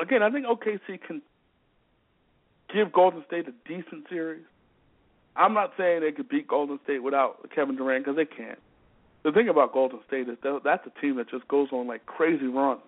again, 0.00 0.22
I 0.22 0.30
think 0.30 0.46
OKC 0.46 1.00
can 1.06 1.22
give 2.72 2.92
Golden 2.92 3.24
State 3.26 3.46
a 3.48 3.52
decent 3.68 4.06
series. 4.08 4.44
I'm 5.36 5.54
not 5.54 5.72
saying 5.78 6.00
they 6.00 6.12
could 6.12 6.28
beat 6.28 6.48
Golden 6.48 6.78
State 6.84 7.02
without 7.02 7.50
Kevin 7.54 7.76
Durant 7.76 8.04
because 8.04 8.16
they 8.16 8.24
can't. 8.24 8.58
The 9.22 9.32
thing 9.32 9.48
about 9.48 9.72
Golden 9.72 10.00
State 10.06 10.28
is 10.28 10.38
that 10.42 10.60
that's 10.64 10.86
a 10.86 11.00
team 11.00 11.16
that 11.16 11.30
just 11.30 11.46
goes 11.48 11.68
on 11.72 11.86
like 11.86 12.06
crazy 12.06 12.46
runs. 12.46 12.80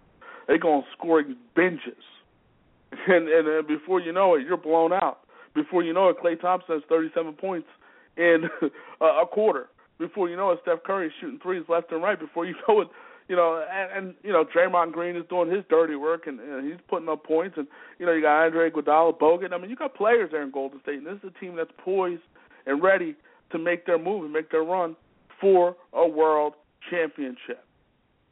They 0.48 0.58
go 0.58 0.72
on 0.74 0.84
scoring 0.96 1.36
binges, 1.56 2.02
and 3.06 3.28
and 3.28 3.46
then 3.46 3.66
before 3.66 4.00
you 4.00 4.12
know 4.12 4.34
it, 4.34 4.46
you're 4.46 4.56
blown 4.56 4.92
out 4.92 5.20
Before 5.54 5.82
you 5.82 5.92
know 5.92 6.08
it, 6.08 6.16
Klay 6.22 6.40
Thompson 6.40 6.76
has 6.76 6.82
37 6.88 7.34
points 7.34 7.68
in 8.16 8.48
a 9.00 9.26
quarter. 9.26 9.68
Before 9.98 10.28
you 10.28 10.36
know 10.36 10.50
it, 10.50 10.58
Steph 10.62 10.82
Curry 10.84 11.08
is 11.08 11.12
shooting 11.20 11.38
threes 11.40 11.64
left 11.68 11.92
and 11.92 12.02
right. 12.02 12.18
Before 12.18 12.44
you 12.44 12.54
know 12.68 12.80
it, 12.80 12.88
you 13.28 13.36
know, 13.36 13.64
and, 13.70 14.06
and 14.06 14.14
you 14.22 14.32
know, 14.32 14.44
Draymond 14.44 14.92
Green 14.92 15.16
is 15.16 15.24
doing 15.28 15.50
his 15.50 15.64
dirty 15.68 15.96
work 15.96 16.26
and, 16.26 16.40
and 16.40 16.70
he's 16.70 16.80
putting 16.88 17.08
up 17.08 17.24
points. 17.24 17.56
And 17.56 17.66
you 17.98 18.06
know, 18.06 18.12
you 18.12 18.22
got 18.22 18.44
Andre 18.44 18.70
Iguodala, 18.70 19.18
Bogut. 19.18 19.52
I 19.52 19.58
mean, 19.58 19.70
you 19.70 19.76
got 19.76 19.94
players 19.94 20.30
there 20.32 20.42
in 20.42 20.50
Golden 20.50 20.80
State, 20.82 20.98
and 20.98 21.06
this 21.06 21.18
is 21.22 21.32
a 21.36 21.40
team 21.40 21.56
that's 21.56 21.70
poised 21.78 22.22
and 22.66 22.82
ready 22.82 23.16
to 23.50 23.58
make 23.58 23.86
their 23.86 23.98
move 23.98 24.24
and 24.24 24.32
make 24.32 24.50
their 24.50 24.62
run 24.62 24.96
for 25.40 25.76
a 25.92 26.06
world 26.06 26.54
championship. 26.90 27.64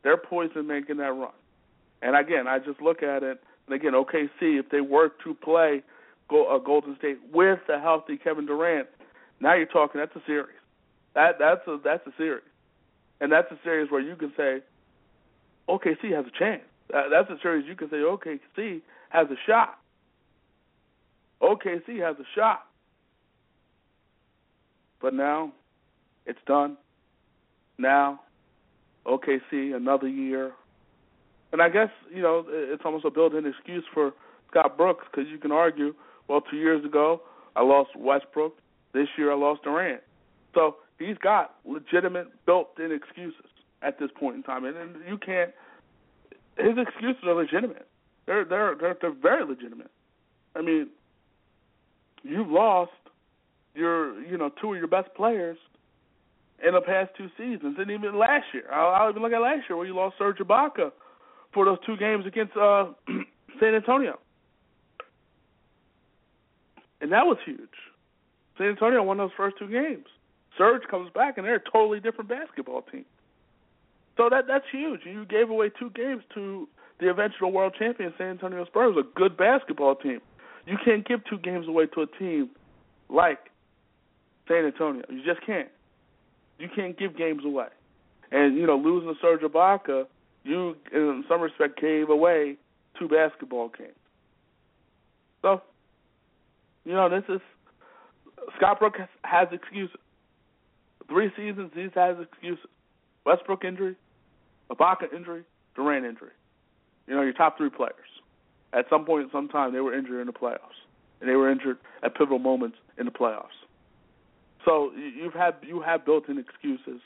They're 0.02 0.16
poised 0.16 0.56
in 0.56 0.66
making 0.66 0.96
that 0.98 1.12
run. 1.12 1.32
And 2.02 2.16
again, 2.16 2.46
I 2.46 2.58
just 2.58 2.80
look 2.80 3.02
at 3.02 3.22
it, 3.22 3.42
and 3.66 3.74
again, 3.74 3.92
OKC, 3.92 4.58
if 4.58 4.70
they 4.70 4.80
were 4.80 5.10
to 5.24 5.34
play 5.34 5.82
uh, 6.30 6.58
Golden 6.58 6.96
State 6.96 7.18
with 7.32 7.58
a 7.68 7.78
healthy 7.78 8.16
Kevin 8.16 8.46
Durant, 8.46 8.88
now 9.40 9.54
you're 9.54 9.66
talking 9.66 10.00
that's 10.00 10.14
a 10.16 10.22
series. 10.26 10.56
That 11.14 11.38
that's 11.38 11.66
a 11.66 11.78
that's 11.82 12.06
a 12.06 12.12
series, 12.16 12.44
and 13.20 13.32
that's 13.32 13.50
a 13.50 13.58
series 13.64 13.90
where 13.90 14.00
you 14.00 14.16
can 14.16 14.32
say 14.36 14.60
OKC 15.70 16.12
has 16.14 16.26
a 16.26 16.38
chance. 16.38 16.62
That's 16.90 17.30
a 17.30 17.36
series 17.40 17.66
you 17.68 17.76
can 17.76 17.88
say 17.88 17.96
OKC 17.96 18.82
has 19.10 19.28
a 19.30 19.36
shot. 19.46 19.78
OKC 21.40 22.00
has 22.00 22.16
a 22.18 22.26
shot. 22.34 22.66
But 25.00 25.14
now 25.14 25.52
it's 26.26 26.40
done. 26.46 26.76
Now 27.78 28.20
OKC 29.06 29.74
another 29.74 30.08
year. 30.08 30.52
And 31.52 31.62
I 31.62 31.68
guess, 31.68 31.88
you 32.12 32.22
know, 32.22 32.44
it's 32.48 32.82
almost 32.84 33.04
a 33.04 33.10
built 33.10 33.34
in 33.34 33.46
excuse 33.46 33.84
for 33.94 34.12
Scott 34.50 34.76
Brooks 34.76 35.04
because 35.10 35.30
you 35.30 35.38
can 35.38 35.52
argue, 35.52 35.94
well, 36.28 36.42
two 36.50 36.56
years 36.56 36.84
ago 36.84 37.22
I 37.56 37.62
lost 37.62 37.90
Westbrook. 37.96 38.56
This 38.92 39.06
year 39.16 39.32
I 39.32 39.36
lost 39.36 39.62
Durant. 39.62 40.02
So 40.54 40.76
he's 40.98 41.16
got 41.18 41.54
legitimate 41.64 42.28
built 42.44 42.70
in 42.78 42.90
excuses 42.92 43.46
at 43.82 43.98
this 43.98 44.10
point 44.18 44.36
in 44.36 44.42
time. 44.42 44.64
And, 44.64 44.76
and 44.76 44.96
you 45.08 45.18
can't 45.18 45.50
his 46.62 46.76
excuses 46.78 47.22
are 47.24 47.34
legitimate. 47.34 47.86
They're 48.26 48.44
they're 48.44 48.76
they're 48.80 48.96
they're 49.00 49.14
very 49.14 49.44
legitimate. 49.44 49.90
I 50.54 50.62
mean, 50.62 50.88
you've 52.22 52.48
lost 52.48 52.92
your 53.74 54.20
you 54.22 54.36
know 54.36 54.50
two 54.60 54.72
of 54.72 54.78
your 54.78 54.88
best 54.88 55.14
players 55.14 55.58
in 56.66 56.74
the 56.74 56.80
past 56.80 57.10
two 57.16 57.28
seasons, 57.38 57.76
and 57.78 57.90
even 57.90 58.18
last 58.18 58.46
year. 58.52 58.70
I'll, 58.72 58.94
I'll 58.94 59.10
even 59.10 59.22
look 59.22 59.32
at 59.32 59.40
last 59.40 59.62
year 59.68 59.76
where 59.76 59.86
you 59.86 59.94
lost 59.94 60.16
Serge 60.18 60.38
Ibaka 60.38 60.92
for 61.54 61.64
those 61.64 61.78
two 61.86 61.96
games 61.96 62.26
against 62.26 62.56
uh, 62.56 62.86
San 63.60 63.74
Antonio, 63.74 64.18
and 67.00 67.10
that 67.12 67.24
was 67.24 67.38
huge. 67.44 67.58
San 68.58 68.68
Antonio 68.68 69.02
won 69.02 69.16
those 69.16 69.30
first 69.36 69.56
two 69.58 69.68
games. 69.68 70.04
Serge 70.58 70.82
comes 70.90 71.10
back, 71.14 71.38
and 71.38 71.46
they're 71.46 71.56
a 71.56 71.70
totally 71.72 72.00
different 72.00 72.28
basketball 72.28 72.82
team. 72.82 73.06
So 74.20 74.28
that 74.28 74.46
that's 74.46 74.66
huge. 74.70 75.00
You 75.06 75.24
gave 75.24 75.48
away 75.48 75.70
two 75.78 75.88
games 75.90 76.22
to 76.34 76.68
the 77.00 77.08
eventual 77.08 77.52
world 77.52 77.74
champion 77.78 78.12
San 78.18 78.26
Antonio 78.26 78.66
Spurs, 78.66 78.94
a 78.98 79.18
good 79.18 79.34
basketball 79.34 79.94
team. 79.94 80.20
You 80.66 80.76
can't 80.84 81.08
give 81.08 81.20
two 81.24 81.38
games 81.38 81.66
away 81.66 81.86
to 81.94 82.02
a 82.02 82.06
team 82.18 82.50
like 83.08 83.38
San 84.46 84.66
Antonio. 84.66 85.02
You 85.08 85.22
just 85.24 85.40
can't. 85.46 85.70
You 86.58 86.68
can't 86.76 86.98
give 86.98 87.16
games 87.16 87.46
away. 87.46 87.68
And 88.30 88.58
you 88.58 88.66
know, 88.66 88.76
losing 88.76 89.08
to 89.08 89.14
Serge 89.22 89.40
Ibaka, 89.40 90.04
you 90.44 90.76
in 90.92 91.24
some 91.26 91.40
respect 91.40 91.80
gave 91.80 92.10
away 92.10 92.56
two 92.98 93.08
basketball 93.08 93.70
games. 93.70 93.94
So, 95.40 95.62
you 96.84 96.92
know, 96.92 97.08
this 97.08 97.24
is 97.30 97.40
Scott 98.58 98.80
Brook 98.80 98.96
has, 98.98 99.08
has 99.22 99.48
excuses. 99.50 99.96
Three 101.08 101.30
seasons, 101.38 101.70
he's 101.74 101.88
has 101.94 102.16
excuses. 102.20 102.66
Westbrook 103.24 103.64
injury, 103.64 103.96
Ibaka 104.70 105.12
injury, 105.14 105.42
Durant 105.74 106.06
injury. 106.06 106.30
You 107.06 107.16
know, 107.16 107.22
your 107.22 107.32
top 107.32 107.56
three 107.56 107.70
players. 107.70 107.94
At 108.72 108.86
some 108.88 109.04
point 109.04 109.24
in 109.24 109.30
some 109.30 109.48
time, 109.48 109.72
they 109.72 109.80
were 109.80 109.96
injured 109.96 110.20
in 110.20 110.26
the 110.26 110.32
playoffs, 110.32 110.78
and 111.20 111.28
they 111.28 111.34
were 111.34 111.50
injured 111.50 111.78
at 112.02 112.14
pivotal 112.14 112.38
moments 112.38 112.76
in 112.98 113.04
the 113.04 113.10
playoffs. 113.10 113.58
So 114.64 114.92
you've 114.94 115.34
had 115.34 115.54
you 115.62 115.80
have 115.80 116.04
built-in 116.04 116.38
excuses, 116.38 117.00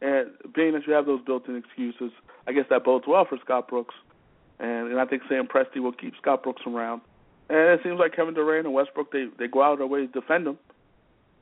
and 0.00 0.30
being 0.54 0.72
that 0.72 0.86
you 0.86 0.94
have 0.94 1.04
those 1.04 1.20
built-in 1.20 1.56
excuses, 1.56 2.12
I 2.46 2.52
guess 2.52 2.64
that 2.70 2.84
bodes 2.84 3.04
well 3.06 3.26
for 3.28 3.38
Scott 3.44 3.68
Brooks, 3.68 3.94
and, 4.58 4.88
and 4.88 4.98
I 4.98 5.04
think 5.04 5.22
Sam 5.28 5.46
Presti 5.46 5.80
will 5.80 5.92
keep 5.92 6.14
Scott 6.20 6.42
Brooks 6.42 6.62
around. 6.66 7.02
And 7.50 7.58
it 7.58 7.80
seems 7.82 7.98
like 7.98 8.14
Kevin 8.16 8.34
Durant 8.34 8.66
and 8.66 8.74
Westbrook 8.74 9.12
they 9.12 9.26
they 9.38 9.48
go 9.48 9.62
out 9.62 9.74
of 9.74 9.78
their 9.78 9.86
way 9.86 10.06
to 10.06 10.06
defend 10.06 10.46
him. 10.46 10.58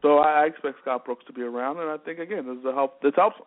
So 0.03 0.19
I 0.19 0.47
expect 0.47 0.79
Scott 0.81 1.05
Brooks 1.05 1.25
to 1.27 1.33
be 1.33 1.43
around, 1.43 1.79
and 1.79 1.91
I 1.91 1.99
think 1.99 2.19
again 2.19 2.47
this 2.47 2.59
is 2.59 2.65
a 2.65 2.73
help. 2.73 3.03
This 3.03 3.13
helps 3.15 3.37
him 3.37 3.47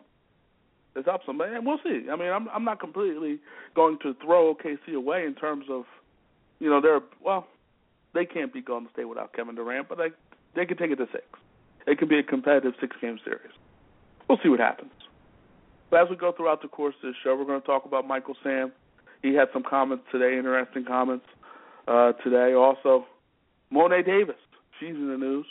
this 0.94 1.04
helps 1.04 1.26
them. 1.26 1.40
And 1.40 1.66
we'll 1.66 1.80
see. 1.82 2.06
I 2.10 2.16
mean, 2.16 2.28
I'm 2.28 2.48
I'm 2.48 2.64
not 2.64 2.80
completely 2.80 3.40
going 3.74 3.98
to 4.02 4.14
throw 4.24 4.54
OKC 4.54 4.94
away 4.94 5.24
in 5.26 5.34
terms 5.34 5.66
of, 5.70 5.84
you 6.60 6.70
know, 6.70 6.80
they're 6.80 7.00
well, 7.22 7.46
they 8.14 8.24
can't 8.24 8.52
be 8.52 8.60
Golden 8.60 8.88
State 8.92 9.06
without 9.06 9.32
Kevin 9.32 9.54
Durant, 9.54 9.88
but 9.88 9.98
they 9.98 10.10
they 10.54 10.66
can 10.66 10.76
take 10.76 10.90
it 10.90 10.96
to 10.96 11.08
six. 11.12 11.24
It 11.86 11.98
could 11.98 12.08
be 12.08 12.18
a 12.18 12.22
competitive 12.22 12.74
six 12.80 12.96
game 13.00 13.18
series. 13.24 13.52
We'll 14.28 14.38
see 14.42 14.48
what 14.48 14.60
happens. 14.60 14.92
But 15.90 16.02
as 16.02 16.10
we 16.10 16.16
go 16.16 16.32
throughout 16.32 16.62
the 16.62 16.68
course 16.68 16.94
of 17.02 17.10
this 17.10 17.16
show, 17.22 17.36
we're 17.36 17.44
going 17.44 17.60
to 17.60 17.66
talk 17.66 17.84
about 17.84 18.06
Michael 18.06 18.36
Sam. 18.42 18.72
He 19.22 19.34
had 19.34 19.48
some 19.52 19.62
comments 19.62 20.04
today, 20.10 20.36
interesting 20.36 20.84
comments 20.84 21.26
uh, 21.86 22.12
today. 22.24 22.54
Also, 22.54 23.06
Mo'ne 23.70 24.02
Davis, 24.04 24.36
she's 24.80 24.90
in 24.90 25.08
the 25.08 25.16
news. 25.16 25.46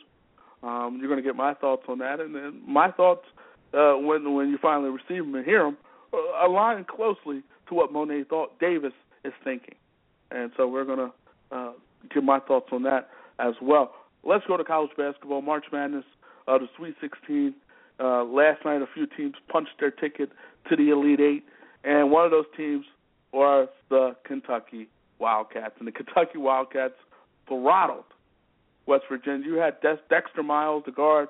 Um, 0.64 0.98
you're 1.00 1.10
going 1.10 1.22
to 1.22 1.28
get 1.28 1.36
my 1.36 1.54
thoughts 1.54 1.84
on 1.88 2.00
that, 2.00 2.20
and 2.20 2.34
then 2.34 2.62
my 2.68 2.92
thoughts 2.92 3.26
uh, 3.74 3.94
when 3.94 4.34
when 4.34 4.50
you 4.50 4.58
finally 4.62 4.90
receive 4.90 5.26
them 5.26 5.36
and 5.36 5.46
hear 5.46 5.64
them, 5.64 5.78
uh, 6.14 6.48
align 6.48 6.86
closely 6.86 7.44
to 7.68 7.76
what 7.76 7.92
Mo'ne 7.92 8.26
thought 8.26 8.60
Davis 8.60 8.94
is 9.24 9.34
thinking. 9.44 9.76
And 10.32 10.52
so 10.58 10.68
we're 10.68 10.86
going 10.86 11.00
to 11.00 11.12
uh, 11.56 11.72
give 12.14 12.24
my 12.24 12.40
thoughts 12.40 12.70
on 12.72 12.84
that 12.84 13.10
as 13.40 13.54
well. 13.62 13.94
Let's 14.24 14.46
go 14.48 14.58
to 14.58 14.64
college 14.64 14.92
basketball, 14.98 15.42
March 15.42 15.66
Madness, 15.72 16.06
uh, 16.48 16.58
the 16.58 16.68
Sweet 16.78 16.96
16. 17.02 17.54
Uh, 18.00 18.24
last 18.24 18.66
night, 18.66 18.82
a 18.82 18.88
few 18.94 19.06
teams 19.06 19.36
punched 19.52 19.80
their 19.80 19.92
ticket 19.92 20.30
to 20.70 20.76
the 20.76 20.90
Elite 20.90 21.20
Eight, 21.20 21.44
and 21.84 22.12
one 22.12 22.26
of 22.26 22.32
those 22.32 22.46
teams 22.58 22.86
was 23.32 23.68
the 23.90 24.16
Kentucky 24.26 24.88
Wildcats. 25.20 25.76
And 25.80 25.88
the 25.88 25.92
Kentucky 25.92 26.38
Wildcats 26.38 26.96
throttled 27.48 28.06
West 28.86 29.04
Virginia. 29.10 29.46
You 29.46 29.56
had 29.56 29.80
Dex- 29.82 30.02
Dexter 30.10 30.44
Miles, 30.44 30.84
the 30.86 30.92
guard 30.92 31.28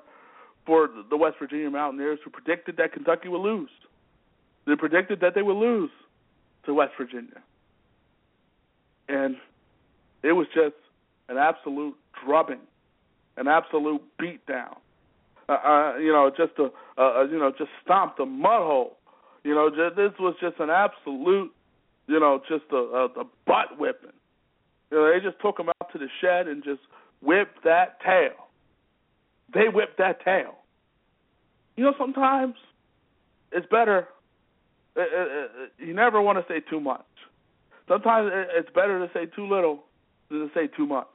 for 0.66 0.88
the 1.10 1.16
West 1.16 1.36
Virginia 1.38 1.70
Mountaineers 1.70 2.18
who 2.24 2.30
predicted 2.30 2.76
that 2.78 2.92
Kentucky 2.92 3.28
would 3.28 3.40
lose. 3.40 3.70
They 4.66 4.76
predicted 4.76 5.20
that 5.20 5.34
they 5.34 5.42
would 5.42 5.56
lose 5.56 5.90
to 6.66 6.74
West 6.74 6.92
Virginia. 6.98 7.42
And 9.08 9.36
it 10.22 10.32
was 10.32 10.46
just 10.54 10.76
an 11.28 11.36
absolute 11.36 11.94
drubbing, 12.24 12.60
an 13.36 13.48
absolute 13.48 14.00
beatdown. 14.20 14.76
Uh, 15.46 15.52
uh, 15.52 15.96
you 15.98 16.10
know, 16.10 16.30
just 16.34 16.52
a, 16.58 16.70
you 17.30 17.38
know, 17.38 17.52
just 17.56 17.70
stomped 17.84 18.18
a 18.18 18.24
mud 18.24 18.62
hole. 18.62 18.96
You 19.42 19.54
know, 19.54 19.68
just, 19.68 19.96
this 19.96 20.12
was 20.18 20.34
just 20.40 20.58
an 20.58 20.70
absolute, 20.70 21.52
you 22.06 22.18
know, 22.18 22.40
just 22.48 22.64
a, 22.72 22.76
a, 22.76 23.04
a 23.20 23.24
butt 23.46 23.78
whipping. 23.78 24.16
You 24.90 24.98
know, 24.98 25.12
they 25.12 25.20
just 25.20 25.38
took 25.42 25.58
him 25.58 25.68
out 25.68 25.92
to 25.92 25.98
the 25.98 26.08
shed 26.22 26.48
and 26.48 26.64
just 26.64 26.80
whipped 27.20 27.62
that 27.64 28.00
tail 28.00 28.43
they 29.54 29.68
whip 29.68 29.96
that 29.98 30.24
tail. 30.24 30.56
You 31.76 31.84
know, 31.84 31.94
sometimes 31.98 32.54
it's 33.52 33.66
better. 33.70 34.08
Uh, 34.96 35.00
uh, 35.00 35.04
uh, 35.04 35.46
you 35.78 35.94
never 35.94 36.20
want 36.20 36.38
to 36.38 36.44
say 36.52 36.60
too 36.68 36.80
much. 36.80 37.04
Sometimes 37.88 38.30
it's 38.32 38.70
better 38.74 38.98
to 39.06 39.12
say 39.12 39.26
too 39.26 39.48
little 39.48 39.84
than 40.30 40.40
to 40.40 40.50
say 40.54 40.68
too 40.68 40.86
much. 40.86 41.06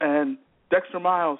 And 0.00 0.38
Dexter 0.70 1.00
Miles 1.00 1.38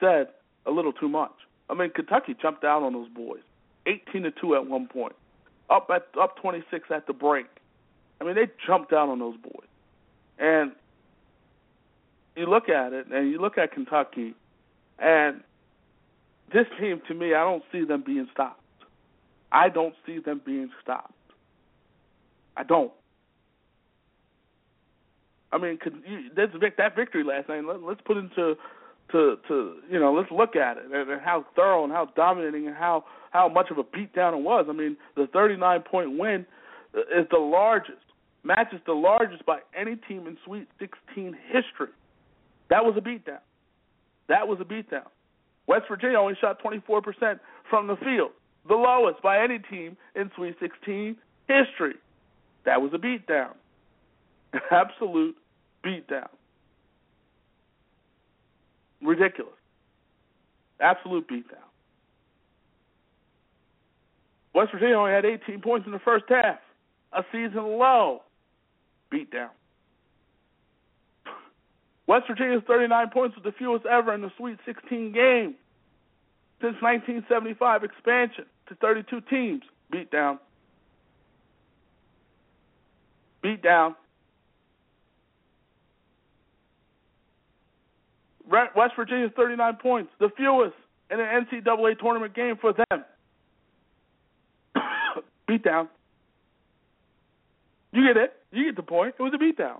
said 0.00 0.28
a 0.66 0.70
little 0.70 0.92
too 0.92 1.08
much. 1.08 1.32
I 1.68 1.74
mean, 1.74 1.90
Kentucky 1.90 2.34
jumped 2.40 2.64
out 2.64 2.82
on 2.82 2.92
those 2.92 3.08
boys, 3.08 3.40
18 3.86 4.22
to 4.22 4.30
two 4.30 4.54
at 4.54 4.66
one 4.66 4.86
point, 4.86 5.14
up 5.68 5.90
at 5.94 6.08
up 6.20 6.36
26 6.40 6.88
at 6.90 7.06
the 7.06 7.12
break. 7.12 7.46
I 8.20 8.24
mean, 8.24 8.34
they 8.34 8.46
jumped 8.66 8.92
out 8.92 9.08
on 9.08 9.18
those 9.18 9.36
boys, 9.36 9.68
and 10.38 10.72
you 12.36 12.46
look 12.46 12.68
at 12.68 12.92
it 12.92 13.06
and 13.10 13.30
you 13.30 13.40
look 13.40 13.58
at 13.58 13.72
Kentucky, 13.72 14.34
and 14.98 15.40
this 16.52 16.66
team 16.78 17.00
to 17.08 17.14
me, 17.14 17.34
I 17.34 17.42
don't 17.42 17.62
see 17.72 17.84
them 17.84 18.04
being 18.06 18.28
stopped. 18.32 18.60
I 19.50 19.68
don't 19.68 19.94
see 20.06 20.18
them 20.18 20.40
being 20.44 20.70
stopped. 20.82 21.12
I 22.56 22.62
don't. 22.62 22.92
I 25.52 25.58
mean, 25.58 25.78
you, 26.06 26.30
that 26.34 26.96
victory 26.96 27.24
last 27.24 27.48
night. 27.48 27.64
Let, 27.64 27.82
let's 27.82 28.00
put 28.04 28.16
into 28.16 28.54
to 29.12 29.36
to 29.48 29.76
you 29.90 29.98
know 29.98 30.12
let's 30.12 30.30
look 30.30 30.56
at 30.56 30.76
it 30.76 30.84
and, 30.84 31.10
and 31.10 31.20
how 31.20 31.46
thorough 31.54 31.84
and 31.84 31.92
how 31.92 32.08
dominating 32.16 32.66
and 32.66 32.76
how 32.76 33.04
how 33.30 33.48
much 33.48 33.70
of 33.70 33.78
a 33.78 33.84
beatdown 33.84 34.36
it 34.36 34.42
was. 34.42 34.66
I 34.68 34.72
mean, 34.72 34.96
the 35.16 35.26
39 35.32 35.82
point 35.82 36.18
win 36.18 36.44
is 36.94 37.26
the 37.30 37.38
largest, 37.38 37.98
matches 38.42 38.80
the 38.86 38.92
largest 38.92 39.46
by 39.46 39.58
any 39.78 39.96
team 39.96 40.26
in 40.26 40.36
Sweet 40.44 40.68
16 40.78 41.36
history 41.52 41.92
That 42.68 42.84
was 42.84 42.94
a 42.96 43.00
beatdown. 43.00 43.40
That 44.28 44.48
was 44.48 44.58
a 44.60 44.64
beatdown. 44.64 45.06
West 45.66 45.84
Virginia 45.88 46.18
only 46.18 46.34
shot 46.40 46.62
24% 46.62 47.38
from 47.68 47.86
the 47.86 47.96
field, 47.96 48.30
the 48.68 48.74
lowest 48.74 49.22
by 49.22 49.42
any 49.42 49.58
team 49.58 49.96
in 50.14 50.30
Sweet 50.36 50.56
16 50.60 51.16
history. 51.48 51.94
That 52.64 52.80
was 52.82 52.92
a 52.94 52.98
beatdown. 52.98 53.52
Absolute 54.70 55.36
beatdown. 55.84 56.28
Ridiculous. 59.02 59.52
Absolute 60.80 61.28
beatdown. 61.28 61.66
West 64.54 64.72
Virginia 64.72 64.96
only 64.96 65.12
had 65.12 65.24
18 65.24 65.60
points 65.60 65.86
in 65.86 65.92
the 65.92 65.98
first 65.98 66.24
half. 66.28 66.58
A 67.12 67.22
season 67.30 67.78
low. 67.78 68.22
Beatdown. 69.12 69.50
West 72.06 72.26
Virginia's 72.28 72.62
39 72.66 73.10
points 73.10 73.36
was 73.36 73.44
the 73.44 73.52
fewest 73.52 73.84
ever 73.86 74.14
in 74.14 74.20
the 74.20 74.30
Sweet 74.36 74.58
16 74.64 75.12
game 75.12 75.54
since 76.60 76.76
1975 76.80 77.84
expansion 77.84 78.44
to 78.68 78.74
32 78.76 79.20
teams. 79.22 79.62
Beatdown. 79.92 80.38
Beatdown. 83.44 83.94
West 88.48 88.94
Virginia's 88.96 89.32
39 89.36 89.76
points, 89.82 90.10
the 90.20 90.28
fewest 90.36 90.74
in 91.10 91.18
an 91.20 91.46
NCAA 91.46 91.98
tournament 91.98 92.34
game 92.34 92.56
for 92.60 92.72
them. 92.72 93.04
beatdown. 95.48 95.88
You 97.92 98.06
get 98.06 98.16
it. 98.16 98.32
You 98.52 98.64
get 98.64 98.76
the 98.76 98.82
point. 98.82 99.14
It 99.18 99.22
was 99.22 99.32
a 99.34 99.38
beatdown. 99.38 99.78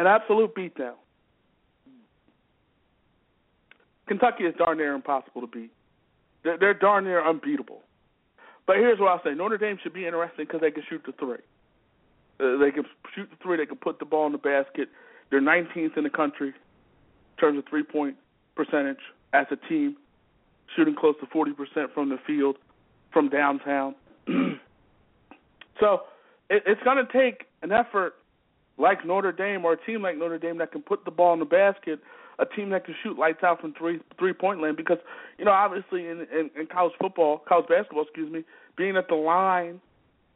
An 0.00 0.06
absolute 0.06 0.54
beatdown. 0.54 0.94
Kentucky 4.08 4.44
is 4.44 4.54
darn 4.56 4.78
near 4.78 4.94
impossible 4.94 5.42
to 5.42 5.46
beat. 5.46 5.70
They're, 6.42 6.56
they're 6.56 6.72
darn 6.72 7.04
near 7.04 7.22
unbeatable. 7.22 7.82
But 8.66 8.76
here's 8.76 8.98
what 8.98 9.08
I'll 9.08 9.22
say: 9.22 9.34
Notre 9.34 9.58
Dame 9.58 9.78
should 9.82 9.92
be 9.92 10.06
interesting 10.06 10.46
because 10.46 10.62
they 10.62 10.70
can 10.70 10.84
shoot 10.88 11.02
the 11.04 11.12
three. 11.12 11.36
Uh, 12.40 12.56
they 12.56 12.70
can 12.70 12.84
shoot 13.14 13.28
the 13.28 13.36
three. 13.42 13.58
They 13.58 13.66
can 13.66 13.76
put 13.76 13.98
the 13.98 14.06
ball 14.06 14.24
in 14.24 14.32
the 14.32 14.38
basket. 14.38 14.88
They're 15.28 15.42
19th 15.42 15.98
in 15.98 16.04
the 16.04 16.08
country 16.08 16.48
in 16.48 16.54
terms 17.38 17.58
of 17.58 17.64
three 17.68 17.82
point 17.82 18.16
percentage 18.56 19.00
as 19.34 19.48
a 19.50 19.56
team, 19.68 19.96
shooting 20.76 20.96
close 20.98 21.16
to 21.20 21.26
40% 21.26 21.92
from 21.92 22.08
the 22.08 22.16
field, 22.26 22.56
from 23.12 23.28
downtown. 23.28 23.94
so 25.78 26.04
it, 26.48 26.62
it's 26.64 26.82
going 26.84 27.06
to 27.06 27.12
take 27.12 27.48
an 27.60 27.70
effort 27.70 28.14
like 28.80 29.04
Notre 29.04 29.32
Dame 29.32 29.64
or 29.64 29.74
a 29.74 29.86
team 29.86 30.02
like 30.02 30.16
Notre 30.16 30.38
Dame 30.38 30.58
that 30.58 30.72
can 30.72 30.82
put 30.82 31.04
the 31.04 31.10
ball 31.10 31.32
in 31.34 31.38
the 31.38 31.44
basket, 31.44 32.00
a 32.38 32.46
team 32.46 32.70
that 32.70 32.84
can 32.84 32.94
shoot 33.02 33.18
lights 33.18 33.42
out 33.42 33.60
from 33.60 33.74
three 33.74 34.00
three 34.18 34.32
point 34.32 34.60
land. 34.60 34.76
Because 34.76 34.98
you 35.38 35.44
know, 35.44 35.52
obviously 35.52 36.06
in, 36.06 36.26
in 36.32 36.50
in 36.58 36.66
college 36.66 36.94
football, 37.00 37.42
college 37.46 37.68
basketball, 37.68 38.02
excuse 38.02 38.32
me, 38.32 38.44
being 38.76 38.96
at 38.96 39.08
the 39.08 39.14
line 39.14 39.80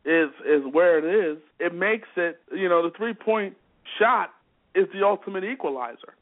is 0.04 0.30
is 0.46 0.62
where 0.70 0.98
it 0.98 1.32
is. 1.32 1.38
It 1.58 1.74
makes 1.74 2.08
it 2.16 2.40
you 2.52 2.68
know 2.68 2.82
the 2.82 2.94
three 2.96 3.14
point 3.14 3.56
shot 3.98 4.30
is 4.74 4.86
the 4.92 5.04
ultimate 5.04 5.44
equalizer. 5.44 6.14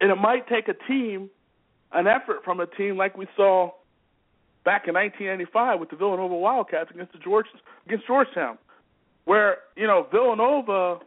And 0.00 0.10
it 0.10 0.16
might 0.16 0.46
take 0.48 0.68
a 0.68 0.74
team, 0.86 1.30
an 1.92 2.06
effort 2.06 2.44
from 2.44 2.60
a 2.60 2.66
team 2.66 2.96
like 2.96 3.16
we 3.16 3.26
saw 3.36 3.70
back 4.64 4.88
in 4.88 4.94
1995 4.94 5.80
with 5.80 5.90
the 5.90 5.96
Villanova 5.96 6.34
Wildcats 6.34 6.90
against 6.90 7.12
the 7.12 7.18
George 7.18 7.46
against 7.86 8.06
Georgetown, 8.06 8.58
where 9.24 9.58
you 9.76 9.86
know 9.86 10.06
Villanova 10.10 11.00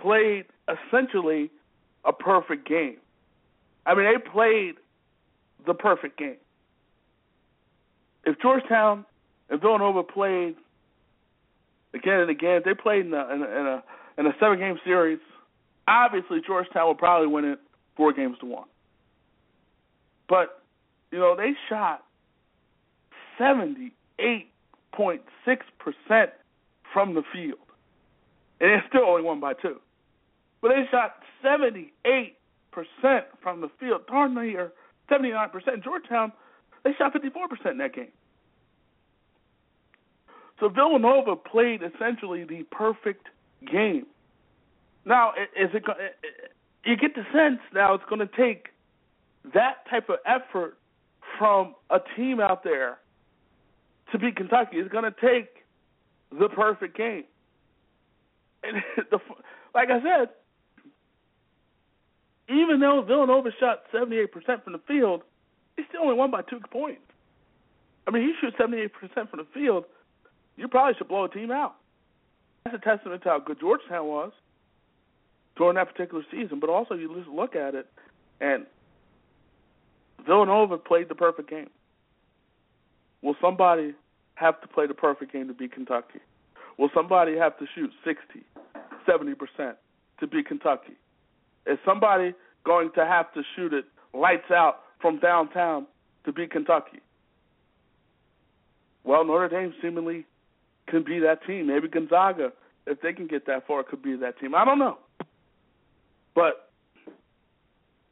played 0.00 0.44
essentially 0.68 1.50
a 2.04 2.12
perfect 2.12 2.68
game. 2.68 2.98
I 3.86 3.94
mean, 3.94 4.04
they 4.04 4.30
played 4.30 4.74
the 5.66 5.74
perfect 5.74 6.18
game. 6.18 6.36
If 8.24 8.40
Georgetown 8.40 9.04
and 9.50 9.60
Villanova 9.60 10.02
played 10.02 10.56
again 11.94 12.20
and 12.20 12.30
again, 12.30 12.56
if 12.56 12.64
they 12.64 12.74
played 12.74 13.06
in 13.06 13.14
a 13.14 13.34
in 13.34 13.42
a 13.42 13.82
in 14.18 14.26
a, 14.26 14.32
seven 14.40 14.58
game 14.58 14.78
series. 14.84 15.20
Obviously, 15.86 16.40
Georgetown 16.46 16.86
will 16.86 16.94
probably 16.94 17.28
win 17.28 17.44
it 17.44 17.60
four 17.96 18.12
games 18.12 18.36
to 18.40 18.46
one. 18.46 18.68
But 20.28 20.62
you 21.10 21.18
know, 21.18 21.34
they 21.36 21.52
shot 21.68 22.04
78.6% 23.38 26.28
from 26.92 27.14
the 27.14 27.22
field. 27.32 27.58
And 28.60 28.70
they 28.70 28.78
still 28.88 29.04
only 29.04 29.22
won 29.22 29.40
by 29.40 29.54
two. 29.54 29.80
But 30.60 30.68
they 30.68 30.84
shot 30.90 31.16
78% 31.44 31.92
from 33.42 33.60
the 33.60 33.68
field. 33.78 34.02
Darn 34.08 34.34
near 34.34 34.72
79%. 35.10 35.84
Georgetown, 35.84 36.32
they 36.84 36.90
shot 36.98 37.14
54% 37.14 37.70
in 37.70 37.78
that 37.78 37.94
game. 37.94 38.08
So 40.60 40.68
Villanova 40.68 41.36
played 41.36 41.82
essentially 41.82 42.44
the 42.44 42.64
perfect 42.72 43.26
game. 43.70 44.06
Now, 45.04 45.32
is 45.56 45.70
it? 45.72 45.84
You 46.84 46.96
get 46.96 47.14
the 47.14 47.24
sense 47.32 47.60
now 47.72 47.94
it's 47.94 48.04
going 48.08 48.20
to 48.20 48.36
take 48.36 48.68
that 49.54 49.88
type 49.88 50.08
of 50.08 50.16
effort 50.26 50.76
from 51.38 51.74
a 51.90 52.00
team 52.16 52.40
out 52.40 52.64
there 52.64 52.98
to 54.12 54.18
beat 54.18 54.36
Kentucky. 54.36 54.78
It's 54.78 54.90
going 54.90 55.04
to 55.04 55.14
take 55.20 55.48
the 56.30 56.48
perfect 56.48 56.96
game. 56.96 57.24
And 58.62 58.82
the, 59.10 59.18
like 59.74 59.88
I 59.90 60.00
said, 60.02 60.28
even 62.48 62.80
though 62.80 63.02
Villanova 63.06 63.50
shot 63.60 63.82
78% 63.92 64.28
from 64.64 64.72
the 64.72 64.80
field, 64.86 65.22
he 65.76 65.84
still 65.88 66.02
only 66.02 66.14
won 66.14 66.30
by 66.30 66.42
two 66.42 66.60
points. 66.70 67.02
I 68.06 68.10
mean, 68.10 68.22
he 68.22 68.34
shoots 68.40 68.56
78% 68.58 68.90
from 69.30 69.38
the 69.38 69.46
field. 69.52 69.84
You 70.56 70.66
probably 70.66 70.94
should 70.96 71.08
blow 71.08 71.24
a 71.24 71.28
team 71.28 71.50
out. 71.50 71.76
That's 72.64 72.76
a 72.76 72.78
testament 72.80 73.22
to 73.22 73.28
how 73.28 73.38
good 73.38 73.60
Georgetown 73.60 74.06
was 74.06 74.32
during 75.56 75.76
that 75.76 75.92
particular 75.92 76.24
season. 76.30 76.58
But 76.58 76.70
also, 76.70 76.94
you 76.94 77.14
just 77.14 77.28
look 77.28 77.54
at 77.54 77.74
it, 77.74 77.86
and 78.40 78.66
Villanova 80.26 80.78
played 80.78 81.08
the 81.08 81.14
perfect 81.14 81.50
game. 81.50 81.70
Will 83.22 83.36
somebody 83.40 83.94
have 84.34 84.60
to 84.60 84.68
play 84.68 84.86
the 84.86 84.94
perfect 84.94 85.32
game 85.32 85.48
to 85.48 85.54
beat 85.54 85.72
Kentucky? 85.72 86.20
Will 86.78 86.90
somebody 86.94 87.36
have 87.36 87.58
to 87.58 87.66
shoot 87.74 87.90
60, 88.04 88.44
70% 89.08 89.74
to 90.20 90.26
beat 90.26 90.46
Kentucky? 90.46 90.94
Is 91.66 91.78
somebody 91.84 92.34
going 92.64 92.90
to 92.94 93.04
have 93.04 93.32
to 93.34 93.42
shoot 93.56 93.72
it 93.72 93.84
lights 94.14 94.50
out 94.50 94.80
from 95.00 95.18
downtown 95.18 95.86
to 96.24 96.32
beat 96.32 96.52
Kentucky? 96.52 97.00
Well, 99.04 99.24
Notre 99.24 99.48
Dame 99.48 99.74
seemingly 99.82 100.26
can 100.86 101.02
be 101.02 101.18
that 101.20 101.44
team. 101.46 101.66
Maybe 101.66 101.88
Gonzaga, 101.88 102.52
if 102.86 103.00
they 103.00 103.12
can 103.12 103.26
get 103.26 103.46
that 103.46 103.66
far, 103.66 103.82
could 103.82 104.02
be 104.02 104.16
that 104.16 104.38
team. 104.38 104.54
I 104.54 104.64
don't 104.64 104.78
know. 104.78 104.98
But 106.34 106.70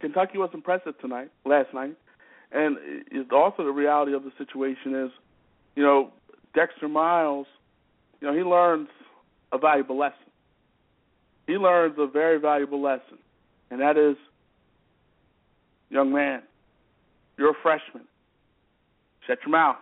Kentucky 0.00 0.38
was 0.38 0.50
impressive 0.52 0.98
tonight, 1.00 1.30
last 1.44 1.72
night. 1.72 1.96
And 2.52 2.76
it's 3.10 3.30
also 3.32 3.64
the 3.64 3.72
reality 3.72 4.14
of 4.14 4.22
the 4.22 4.32
situation 4.38 4.94
is, 4.94 5.10
you 5.74 5.82
know, 5.82 6.12
Dexter 6.54 6.88
Miles, 6.88 7.46
you 8.20 8.28
know, 8.28 8.34
he 8.34 8.42
learns 8.42 8.88
a 9.52 9.58
valuable 9.58 9.98
lesson. 9.98 10.18
He 11.46 11.54
learns 11.54 11.94
a 11.98 12.06
very 12.06 12.38
valuable 12.40 12.82
lesson, 12.82 13.18
and 13.70 13.80
that 13.80 13.96
is, 13.96 14.16
young 15.90 16.12
man, 16.12 16.42
you're 17.38 17.50
a 17.50 17.62
freshman. 17.62 18.04
Shut 19.26 19.38
your 19.44 19.52
mouth. 19.52 19.76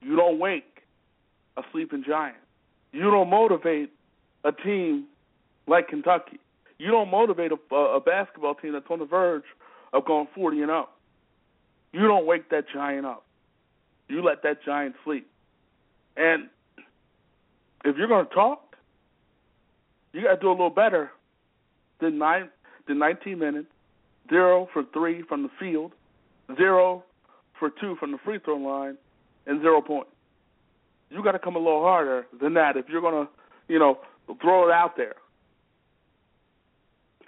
You 0.00 0.16
don't 0.16 0.38
wake 0.38 0.82
a 1.56 1.62
sleeping 1.72 2.04
giant. 2.06 2.36
You 2.92 3.10
don't 3.10 3.30
motivate 3.30 3.90
a 4.44 4.52
team 4.52 5.06
like 5.66 5.88
Kentucky. 5.88 6.38
You 6.78 6.90
don't 6.90 7.10
motivate 7.10 7.52
a, 7.52 7.74
a 7.74 8.00
basketball 8.00 8.54
team 8.54 8.72
that's 8.72 8.86
on 8.90 8.98
the 8.98 9.04
verge 9.04 9.44
of 9.92 10.04
going 10.04 10.28
40 10.34 10.62
and 10.62 10.70
up. 10.70 10.93
You 11.94 12.08
don't 12.08 12.26
wake 12.26 12.50
that 12.50 12.64
giant 12.74 13.06
up. 13.06 13.24
You 14.08 14.20
let 14.20 14.42
that 14.42 14.64
giant 14.64 14.96
sleep. 15.04 15.30
And 16.16 16.48
if 17.84 17.96
you're 17.96 18.08
going 18.08 18.26
to 18.26 18.34
talk, 18.34 18.74
you 20.12 20.22
got 20.22 20.34
to 20.34 20.40
do 20.40 20.48
a 20.48 20.50
little 20.50 20.70
better 20.70 21.12
than 22.00 22.18
nine, 22.18 22.48
than 22.88 22.98
19 22.98 23.38
minutes, 23.38 23.68
zero 24.28 24.68
for 24.72 24.82
three 24.92 25.22
from 25.22 25.44
the 25.44 25.48
field, 25.60 25.92
zero 26.56 27.04
for 27.60 27.70
two 27.80 27.94
from 28.00 28.10
the 28.10 28.18
free 28.24 28.40
throw 28.44 28.56
line, 28.56 28.96
and 29.46 29.60
zero 29.60 29.80
points. 29.80 30.10
You 31.10 31.22
got 31.22 31.32
to 31.32 31.38
come 31.38 31.54
a 31.54 31.60
little 31.60 31.82
harder 31.82 32.26
than 32.40 32.54
that 32.54 32.76
if 32.76 32.86
you're 32.88 33.02
going 33.02 33.26
to, 33.26 33.30
you 33.72 33.78
know, 33.78 34.00
throw 34.42 34.68
it 34.68 34.72
out 34.72 34.96
there. 34.96 35.14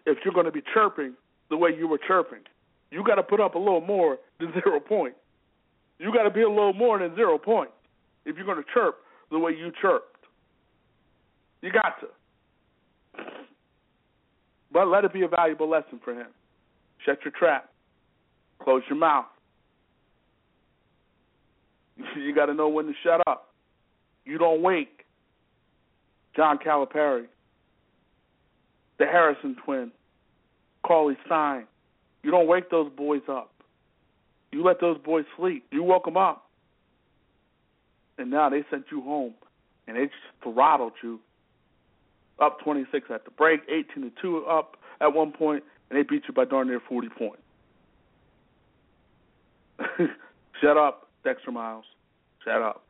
If 0.06 0.18
you're 0.24 0.34
going 0.34 0.46
to 0.46 0.52
be 0.52 0.62
chirping 0.74 1.14
the 1.50 1.56
way 1.56 1.70
you 1.76 1.86
were 1.86 2.00
chirping, 2.04 2.40
you 2.90 3.04
got 3.04 3.16
to 3.16 3.22
put 3.22 3.40
up 3.40 3.54
a 3.54 3.58
little 3.58 3.80
more 3.80 4.18
than 4.40 4.52
zero 4.64 4.80
points. 4.80 5.18
You 5.98 6.12
got 6.12 6.24
to 6.24 6.30
be 6.30 6.42
a 6.42 6.48
little 6.48 6.72
more 6.72 6.98
than 6.98 7.14
zero 7.14 7.38
points. 7.38 7.72
if 8.24 8.36
you're 8.36 8.44
going 8.44 8.58
to 8.58 8.64
chirp 8.74 8.96
the 9.30 9.38
way 9.38 9.52
you 9.52 9.72
chirped. 9.80 10.16
You 11.62 11.72
got 11.72 12.00
to. 12.00 12.06
But 14.72 14.88
let 14.88 15.04
it 15.04 15.12
be 15.12 15.22
a 15.22 15.28
valuable 15.28 15.68
lesson 15.68 16.00
for 16.04 16.12
him. 16.12 16.28
Shut 17.04 17.18
your 17.24 17.32
trap. 17.38 17.70
Close 18.62 18.82
your 18.88 18.98
mouth. 18.98 19.26
You 22.16 22.34
got 22.34 22.46
to 22.46 22.54
know 22.54 22.68
when 22.68 22.86
to 22.86 22.92
shut 23.02 23.20
up. 23.26 23.52
You 24.24 24.38
don't 24.38 24.62
wake. 24.62 24.96
John 26.36 26.58
Calipari, 26.58 27.24
the 28.98 29.06
Harrison 29.06 29.56
twin, 29.64 29.90
Cauley 30.86 31.16
Stein. 31.24 31.64
You 32.26 32.32
don't 32.32 32.48
wake 32.48 32.70
those 32.70 32.90
boys 32.90 33.22
up. 33.28 33.52
You 34.50 34.64
let 34.64 34.80
those 34.80 34.98
boys 34.98 35.24
sleep. 35.36 35.64
You 35.70 35.84
woke 35.84 36.06
them 36.06 36.16
up. 36.16 36.50
And 38.18 38.32
now 38.32 38.50
they 38.50 38.64
sent 38.68 38.86
you 38.90 39.00
home, 39.00 39.34
and 39.86 39.96
they 39.96 40.10
throttled 40.42 40.94
you. 41.04 41.20
Up 42.40 42.58
26 42.64 43.06
at 43.14 43.26
the 43.26 43.30
break, 43.30 43.60
18 43.68 44.02
to 44.02 44.10
2 44.20 44.44
up 44.46 44.76
at 45.00 45.14
one 45.14 45.30
point, 45.30 45.62
and 45.88 45.96
they 45.96 46.02
beat 46.02 46.24
you 46.26 46.34
by 46.34 46.44
darn 46.44 46.66
near 46.66 46.80
40 46.88 47.10
points. 47.16 47.42
Shut 50.60 50.76
up, 50.76 51.06
Dexter 51.22 51.52
Miles. 51.52 51.84
Shut 52.44 52.60
up. 52.60 52.82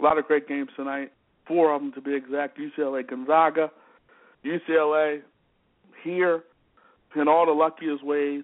A 0.00 0.02
lot 0.02 0.18
of 0.18 0.26
great 0.26 0.48
games 0.48 0.70
tonight. 0.74 1.12
Four 1.46 1.72
of 1.72 1.80
them 1.80 1.92
to 1.92 2.00
be 2.00 2.16
exact. 2.16 2.58
UCLA 2.58 3.08
Gonzaga. 3.08 3.70
UCLA 4.44 5.20
here 6.02 6.42
in 7.16 7.28
all 7.28 7.46
the 7.46 7.52
luckiest 7.52 8.04
ways. 8.04 8.42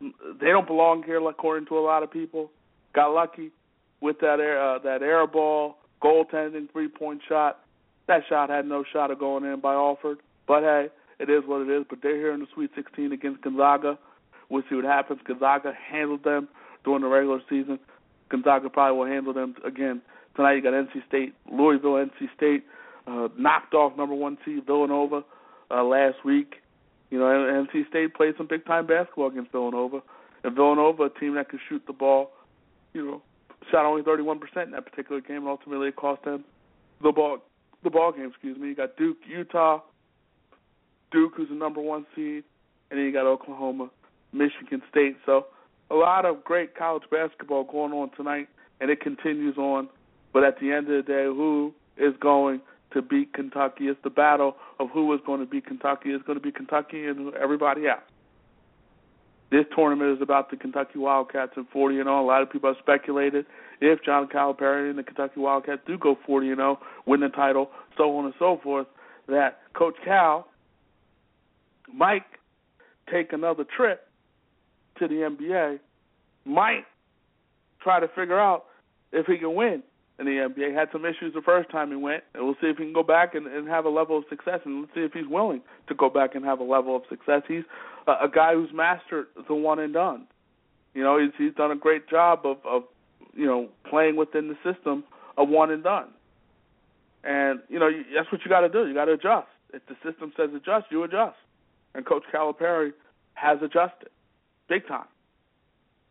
They 0.00 0.46
don't 0.46 0.66
belong 0.66 1.02
here, 1.02 1.26
according 1.28 1.66
to 1.68 1.78
a 1.78 1.80
lot 1.80 2.02
of 2.02 2.10
people. 2.10 2.50
Got 2.94 3.12
lucky 3.12 3.50
with 4.00 4.18
that 4.20 4.40
air 4.40 4.60
uh, 4.60 4.78
that 4.80 5.02
air 5.02 5.26
ball, 5.26 5.76
goaltending, 6.02 6.70
three 6.72 6.88
point 6.88 7.20
shot. 7.28 7.60
That 8.08 8.22
shot 8.28 8.50
had 8.50 8.66
no 8.66 8.84
shot 8.92 9.10
of 9.10 9.18
going 9.18 9.44
in 9.44 9.60
by 9.60 9.74
Alford. 9.74 10.18
But 10.48 10.62
hey, 10.62 10.88
it 11.18 11.30
is 11.30 11.42
what 11.46 11.62
it 11.62 11.70
is. 11.70 11.84
But 11.88 12.00
they're 12.02 12.16
here 12.16 12.32
in 12.32 12.40
the 12.40 12.46
Sweet 12.54 12.70
16 12.74 13.12
against 13.12 13.42
Gonzaga. 13.42 13.98
We'll 14.48 14.62
see 14.68 14.76
what 14.76 14.84
happens. 14.84 15.20
Gonzaga 15.26 15.72
handled 15.90 16.24
them 16.24 16.48
during 16.84 17.02
the 17.02 17.08
regular 17.08 17.40
season. 17.48 17.78
Gonzaga 18.30 18.68
probably 18.68 18.98
will 18.98 19.06
handle 19.06 19.32
them 19.32 19.54
again 19.64 20.02
tonight. 20.34 20.54
You 20.54 20.62
got 20.62 20.72
NC 20.72 21.06
State, 21.06 21.34
Louisville, 21.50 21.92
NC 21.92 22.34
State 22.36 22.64
uh, 23.06 23.28
knocked 23.36 23.74
off 23.74 23.96
number 23.96 24.14
one 24.14 24.38
seed 24.44 24.66
Villanova 24.66 25.22
uh, 25.70 25.84
last 25.84 26.24
week. 26.24 26.56
You 27.10 27.18
know, 27.18 27.24
NC 27.24 27.88
State 27.88 28.14
played 28.14 28.34
some 28.36 28.46
big 28.46 28.64
time 28.64 28.86
basketball 28.86 29.28
against 29.28 29.52
Villanova, 29.52 30.00
and 30.44 30.54
Villanova, 30.54 31.04
a 31.04 31.10
team 31.10 31.34
that 31.34 31.48
can 31.48 31.60
shoot 31.68 31.82
the 31.86 31.92
ball, 31.92 32.30
you 32.94 33.04
know, 33.04 33.22
shot 33.70 33.84
only 33.84 34.02
31% 34.02 34.40
in 34.64 34.70
that 34.70 34.84
particular 34.84 35.20
game, 35.20 35.38
and 35.38 35.48
ultimately 35.48 35.88
it 35.88 35.96
cost 35.96 36.24
them 36.24 36.44
the 37.02 37.12
ball 37.12 37.38
the 37.82 37.90
ball 37.90 38.12
game. 38.12 38.26
Excuse 38.26 38.58
me. 38.58 38.68
You 38.68 38.74
got 38.74 38.96
Duke, 38.96 39.18
Utah, 39.28 39.80
Duke, 41.10 41.32
who's 41.36 41.48
the 41.48 41.54
number 41.54 41.80
one 41.80 42.06
seed, 42.14 42.44
and 42.90 42.98
then 42.98 43.06
you 43.06 43.12
got 43.12 43.26
Oklahoma, 43.26 43.90
Michigan 44.32 44.82
State. 44.90 45.16
So 45.26 45.46
a 45.90 45.94
lot 45.94 46.24
of 46.24 46.44
great 46.44 46.76
college 46.76 47.04
basketball 47.10 47.64
going 47.64 47.92
on 47.92 48.10
tonight, 48.16 48.48
and 48.80 48.90
it 48.90 49.00
continues 49.00 49.56
on. 49.56 49.88
But 50.32 50.44
at 50.44 50.60
the 50.60 50.72
end 50.72 50.88
of 50.90 51.04
the 51.04 51.12
day, 51.12 51.24
who 51.24 51.74
is 51.96 52.14
going 52.20 52.60
to 52.92 53.02
beat 53.02 53.32
Kentucky? 53.32 53.84
It's 53.88 54.00
the 54.02 54.10
battle 54.10 54.56
of 54.78 54.90
who 54.90 55.12
is 55.14 55.20
going 55.26 55.40
to 55.40 55.46
beat 55.46 55.66
Kentucky. 55.66 56.10
It's 56.10 56.24
going 56.24 56.38
to 56.38 56.42
be 56.42 56.52
Kentucky 56.52 57.06
and 57.06 57.34
everybody 57.34 57.86
else. 57.86 58.00
This 59.50 59.64
tournament 59.74 60.16
is 60.16 60.22
about 60.22 60.50
the 60.50 60.56
Kentucky 60.56 60.98
Wildcats 60.98 61.52
and 61.56 61.66
40 61.72 61.96
and 61.96 62.06
0. 62.06 62.20
A 62.20 62.24
lot 62.24 62.42
of 62.42 62.50
people 62.50 62.70
have 62.70 62.76
speculated 62.80 63.46
if 63.80 64.02
John 64.04 64.28
Calipari 64.28 64.90
and 64.90 64.98
the 64.98 65.02
Kentucky 65.02 65.40
Wildcats 65.40 65.82
do 65.86 65.98
go 65.98 66.16
40 66.24 66.48
and 66.50 66.58
0, 66.58 66.78
win 67.06 67.20
the 67.20 67.28
title, 67.28 67.70
so 67.96 68.16
on 68.16 68.26
and 68.26 68.34
so 68.38 68.60
forth, 68.62 68.86
that 69.28 69.58
Coach 69.74 69.96
Cal 70.04 70.46
might 71.92 72.22
take 73.12 73.32
another 73.32 73.64
trip 73.64 74.06
to 75.00 75.08
the 75.08 75.14
NBA, 75.14 75.80
might 76.44 76.84
try 77.82 77.98
to 77.98 78.06
figure 78.08 78.38
out 78.38 78.66
if 79.12 79.26
he 79.26 79.36
can 79.36 79.54
win 79.54 79.82
in 80.20 80.26
the 80.26 80.32
NBA. 80.32 80.74
Had 80.74 80.88
some 80.92 81.04
issues 81.04 81.32
the 81.34 81.40
first 81.40 81.70
time 81.70 81.88
he 81.88 81.96
went, 81.96 82.22
and 82.34 82.44
we'll 82.44 82.54
see 82.60 82.68
if 82.68 82.76
he 82.76 82.84
can 82.84 82.92
go 82.92 83.02
back 83.02 83.34
and, 83.34 83.46
and 83.46 83.66
have 83.66 83.86
a 83.86 83.88
level 83.88 84.18
of 84.18 84.24
success. 84.28 84.60
And 84.64 84.82
let's 84.82 84.94
see 84.94 85.00
if 85.00 85.12
he's 85.12 85.26
willing 85.26 85.62
to 85.88 85.94
go 85.94 86.10
back 86.10 86.34
and 86.34 86.44
have 86.44 86.60
a 86.60 86.64
level 86.64 86.94
of 86.94 87.02
success. 87.08 87.42
He's 87.48 87.64
a, 88.06 88.12
a 88.24 88.28
guy 88.32 88.52
who's 88.54 88.70
mastered 88.72 89.26
the 89.48 89.54
one 89.54 89.78
and 89.78 89.94
done. 89.94 90.26
You 90.94 91.02
know, 91.02 91.18
he's 91.18 91.32
he's 91.38 91.54
done 91.54 91.70
a 91.70 91.76
great 91.76 92.08
job 92.08 92.40
of 92.44 92.58
of 92.64 92.82
you 93.34 93.46
know 93.46 93.68
playing 93.88 94.16
within 94.16 94.48
the 94.48 94.56
system 94.62 95.04
of 95.38 95.48
one 95.48 95.70
and 95.70 95.82
done. 95.82 96.08
And 97.24 97.60
you 97.68 97.78
know 97.78 97.90
that's 98.14 98.30
what 98.30 98.42
you 98.44 98.50
got 98.50 98.60
to 98.60 98.68
do. 98.68 98.86
You 98.86 98.94
got 98.94 99.06
to 99.06 99.12
adjust. 99.12 99.48
If 99.72 99.82
the 99.86 99.94
system 100.04 100.32
says 100.36 100.50
adjust, 100.54 100.86
you 100.90 101.02
adjust. 101.04 101.36
And 101.94 102.04
Coach 102.04 102.24
Calipari 102.32 102.92
has 103.34 103.58
adjusted 103.62 104.10
big 104.68 104.86
time. 104.86 105.06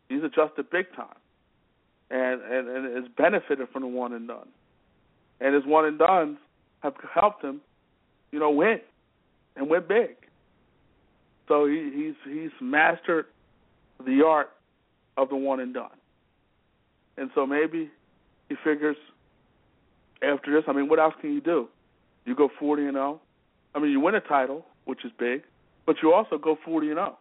He's 0.08 0.24
adjusted 0.24 0.69
big 0.72 0.88
time 0.95 1.19
and, 2.10 2.41
and, 2.41 2.67
and 2.67 2.95
has 2.95 3.12
benefited 3.17 3.67
from 3.72 3.84
the 3.84 3.88
one 3.88 4.13
and 4.13 4.28
done. 4.28 4.48
And 5.41 5.56
his 5.56 5.65
one 5.65 5.86
and 5.86 5.98
done 5.98 6.38
have 6.82 6.93
helped 7.13 7.43
him, 7.43 7.62
you 8.32 8.39
know, 8.39 8.50
win 8.50 8.80
and 9.56 9.69
win 9.69 9.84
big. 9.88 10.15
So 11.48 11.65
he, 11.65 11.91
he's 11.93 12.34
he's 12.34 12.52
mastered 12.62 13.26
the 14.06 14.24
art 14.26 14.52
of 15.17 15.30
the 15.30 15.36
one 15.36 15.60
and 15.60 15.74
done. 15.74 15.89
And 17.17 17.30
so 17.36 17.45
maybe 17.45 17.89
he 18.48 18.56
figures 18.63 18.95
after 20.22 20.54
this, 20.54 20.63
I 20.67 20.74
mean, 20.74 20.89
what 20.89 21.00
else 21.00 21.13
can 21.22 21.34
you 21.34 21.41
do? 21.41 21.67
You 22.26 22.36
go 22.36 22.50
40 22.60 22.84
and 22.84 22.93
0. 22.93 23.22
I 23.74 23.80
mean, 23.80 23.91
you 23.91 24.00
win 24.00 24.15
a 24.15 24.22
title, 24.22 24.65
which 24.86 25.06
is 25.06 25.12
big, 25.17 25.43
but 25.86 25.98
you 26.04 26.13
also 26.13 26.38
go 26.38 26.58
40 26.65 26.88
and 26.88 26.98
0. 26.98 27.17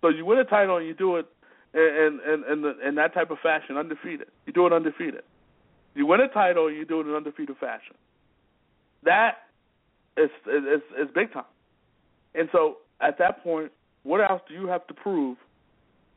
So 0.00 0.08
you 0.08 0.24
win 0.24 0.38
a 0.38 0.44
title 0.44 0.76
and 0.76 0.86
you 0.86 0.94
do 0.94 1.16
it 1.16 1.26
in 1.74 2.20
in 2.26 2.44
in, 2.52 2.62
the, 2.62 2.92
that 2.96 3.14
type 3.14 3.30
of 3.30 3.38
fashion, 3.42 3.76
undefeated. 3.76 4.28
You 4.46 4.52
do 4.52 4.66
it 4.66 4.72
undefeated. 4.72 5.22
You 5.94 6.06
win 6.06 6.20
a 6.20 6.28
title, 6.28 6.70
you 6.70 6.84
do 6.84 7.00
it 7.00 7.06
in 7.06 7.14
undefeated 7.14 7.56
fashion. 7.58 7.94
That 9.04 9.38
is 10.16 10.30
is 10.46 10.82
is 11.00 11.08
big 11.14 11.32
time. 11.32 11.44
And 12.34 12.48
so 12.52 12.78
at 13.00 13.18
that 13.18 13.42
point, 13.42 13.72
what 14.02 14.20
else 14.20 14.42
do 14.48 14.54
you 14.54 14.66
have 14.68 14.86
to 14.86 14.94
prove 14.94 15.36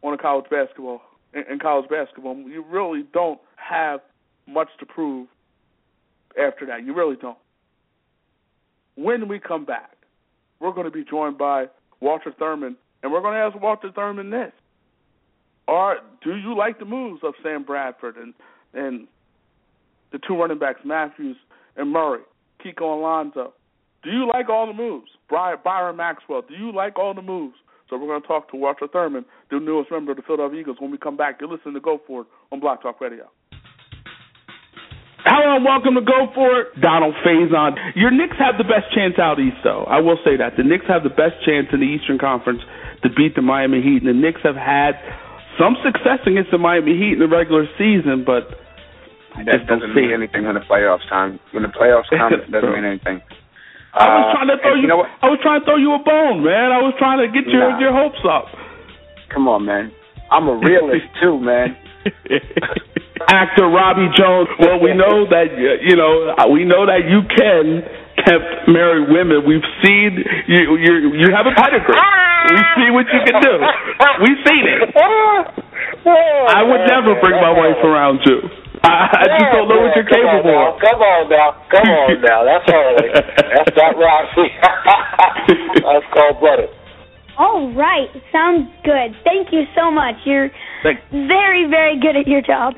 on 0.01 0.13
a 0.13 0.17
college 0.17 0.45
basketball 0.49 1.01
in 1.33 1.59
college 1.59 1.89
basketball? 1.89 2.35
You 2.37 2.63
really 2.69 3.03
don't 3.13 3.39
have 3.55 4.01
much 4.47 4.69
to 4.79 4.85
prove 4.85 5.27
after 6.41 6.65
that. 6.67 6.85
You 6.85 6.93
really 6.93 7.15
don't. 7.15 7.37
When 8.95 9.27
we 9.27 9.39
come 9.39 9.65
back, 9.65 9.97
we're 10.59 10.71
going 10.71 10.85
to 10.85 10.91
be 10.91 11.03
joined 11.03 11.37
by 11.37 11.65
Walter 11.99 12.31
Thurmond, 12.39 12.75
and 13.03 13.11
we're 13.11 13.21
going 13.21 13.33
to 13.33 13.39
ask 13.39 13.61
Walter 13.61 13.89
Thurmond 13.89 14.31
this. 14.31 14.53
Or 15.67 15.97
do 16.23 16.35
you 16.35 16.55
like 16.55 16.79
the 16.79 16.85
moves 16.85 17.21
of 17.23 17.33
Sam 17.41 17.63
Bradford 17.63 18.17
and 18.17 18.33
and 18.73 19.07
the 20.11 20.19
two 20.27 20.35
running 20.35 20.59
backs, 20.59 20.81
Mathews 20.85 21.37
and 21.75 21.91
Murray, 21.91 22.21
Kiko 22.63 22.97
Alonso? 22.97 23.53
Do 24.03 24.11
you 24.11 24.27
like 24.27 24.49
all 24.49 24.67
the 24.67 24.73
moves? 24.73 25.09
Byron, 25.29 25.59
Byron 25.63 25.95
Maxwell, 25.95 26.43
do 26.47 26.53
you 26.53 26.71
like 26.71 26.99
all 26.99 27.13
the 27.13 27.23
moves? 27.23 27.55
So 27.89 27.97
we're 27.97 28.07
going 28.07 28.21
to 28.21 28.27
talk 28.27 28.49
to 28.51 28.57
Walter 28.57 28.87
Thurmond, 28.87 29.25
the 29.51 29.59
newest 29.59 29.91
member 29.91 30.11
of 30.11 30.17
the 30.17 30.23
Philadelphia 30.23 30.59
Eagles, 30.59 30.77
when 30.79 30.91
we 30.91 30.97
come 30.97 31.17
back. 31.17 31.37
You're 31.39 31.49
listening 31.49 31.75
to 31.75 31.79
Go 31.79 32.01
For 32.07 32.21
It 32.21 32.27
on 32.51 32.59
Blog 32.59 32.81
Talk 32.81 32.99
Radio. 33.01 33.29
Hello 35.25 35.55
and 35.55 35.65
welcome 35.65 35.95
to 35.95 36.01
Go 36.01 36.29
For 36.33 36.61
It. 36.61 36.81
Donald 36.81 37.15
Faison. 37.25 37.73
Your 37.95 38.11
Knicks 38.11 38.37
have 38.37 38.57
the 38.57 38.63
best 38.63 38.93
chance 38.93 39.17
out 39.17 39.39
east, 39.39 39.57
though. 39.63 39.85
I 39.85 39.99
will 40.01 40.17
say 40.25 40.37
that. 40.37 40.53
The 40.57 40.63
Knicks 40.63 40.85
have 40.87 41.03
the 41.03 41.09
best 41.09 41.41
chance 41.45 41.67
in 41.73 41.79
the 41.79 41.85
Eastern 41.85 42.17
Conference 42.17 42.61
to 43.01 43.09
beat 43.09 43.35
the 43.35 43.41
Miami 43.41 43.81
Heat. 43.81 44.01
And 44.01 44.09
the 44.09 44.13
Knicks 44.13 44.41
have 44.43 44.55
had 44.55 44.97
some 45.59 45.75
success 45.83 46.19
against 46.25 46.51
the 46.51 46.57
Miami 46.57 46.93
Heat 46.97 47.13
in 47.17 47.19
the 47.19 47.27
regular 47.31 47.65
season, 47.77 48.23
but 48.25 48.47
I 49.35 49.43
that 49.43 49.67
doesn't 49.67 49.93
mean 49.95 50.11
anything 50.11 50.45
when 50.45 50.55
the 50.55 50.63
playoffs 50.63 51.07
time. 51.09 51.39
When 51.51 51.63
the 51.63 51.69
playoffs 51.73 52.07
come, 52.13 52.33
it 52.33 52.51
doesn't 52.51 52.71
mean 52.71 52.85
anything. 52.85 53.21
I 53.95 54.07
was 54.11 54.35
trying 54.35 54.51
to 54.51 54.57
throw 54.59 54.75
you. 54.75 54.81
you 54.83 54.87
know? 54.91 55.03
I 55.07 55.27
was 55.31 55.39
trying 55.39 55.59
to 55.63 55.65
throw 55.65 55.79
you 55.79 55.95
a 55.95 56.03
bone, 56.03 56.43
man. 56.43 56.75
I 56.75 56.83
was 56.83 56.91
trying 56.99 57.23
to 57.23 57.31
get 57.31 57.47
your 57.47 57.63
Nah. 57.71 57.79
your 57.79 57.93
hopes 57.95 58.19
up. 58.27 58.51
Come 59.31 59.47
on, 59.47 59.63
man. 59.65 59.91
I'm 60.31 60.47
a 60.47 60.55
realist 60.59 61.07
too, 61.23 61.39
man. 61.39 61.77
Actor 63.27 63.67
Robbie 63.71 64.11
Jones. 64.15 64.49
Well, 64.59 64.79
we 64.83 64.93
know 64.93 65.25
that 65.31 65.47
uh, 65.55 65.79
you 65.81 65.95
know 65.95 66.35
uh, 66.35 66.47
we 66.51 66.65
know 66.65 66.85
that 66.85 67.07
you 67.07 67.23
can 67.31 67.83
tempt 68.25 68.67
married 68.67 69.07
women. 69.09 69.45
We've 69.47 69.65
seen 69.83 70.17
you. 70.47 70.77
You 70.77 70.93
you 71.15 71.27
have 71.33 71.45
a 71.47 71.53
pedigree. 71.55 71.95
We 71.95 72.61
see 72.77 72.89
what 72.93 73.05
you 73.09 73.19
can 73.25 73.37
do. 73.41 73.53
We've 74.21 74.41
seen 74.45 74.63
it. 74.69 74.81
I 76.05 76.61
would 76.61 76.83
never 76.85 77.17
bring 77.21 77.37
my 77.41 77.49
wife 77.51 77.81
around 77.83 78.19
you. 78.25 78.37
I, 78.85 79.09
I 79.09 79.25
just 79.33 79.49
don't 79.49 79.65
know 79.67 79.81
what 79.81 79.95
you're 79.97 80.05
capable 80.05 80.53
of. 80.53 80.77
Come 80.77 81.01
on 81.01 81.25
now, 81.29 81.57
come 81.73 81.89
on 81.89 82.21
now. 82.27 82.45
That's 82.45 82.69
early. 82.69 83.09
That's 83.17 83.73
not 83.73 83.97
Roxy. 83.97 84.45
That's 85.81 86.05
cold 86.13 86.37
blooded. 86.39 86.69
All 87.37 87.73
right, 87.73 88.07
sounds 88.31 88.69
good. 88.83 89.17
Thank 89.25 89.49
you 89.51 89.63
so 89.75 89.89
much. 89.89 90.15
You're 90.25 90.49
Thank- 90.83 90.99
very, 91.11 91.65
very 91.67 91.99
good 91.99 92.15
at 92.15 92.27
your 92.27 92.41
job. 92.41 92.75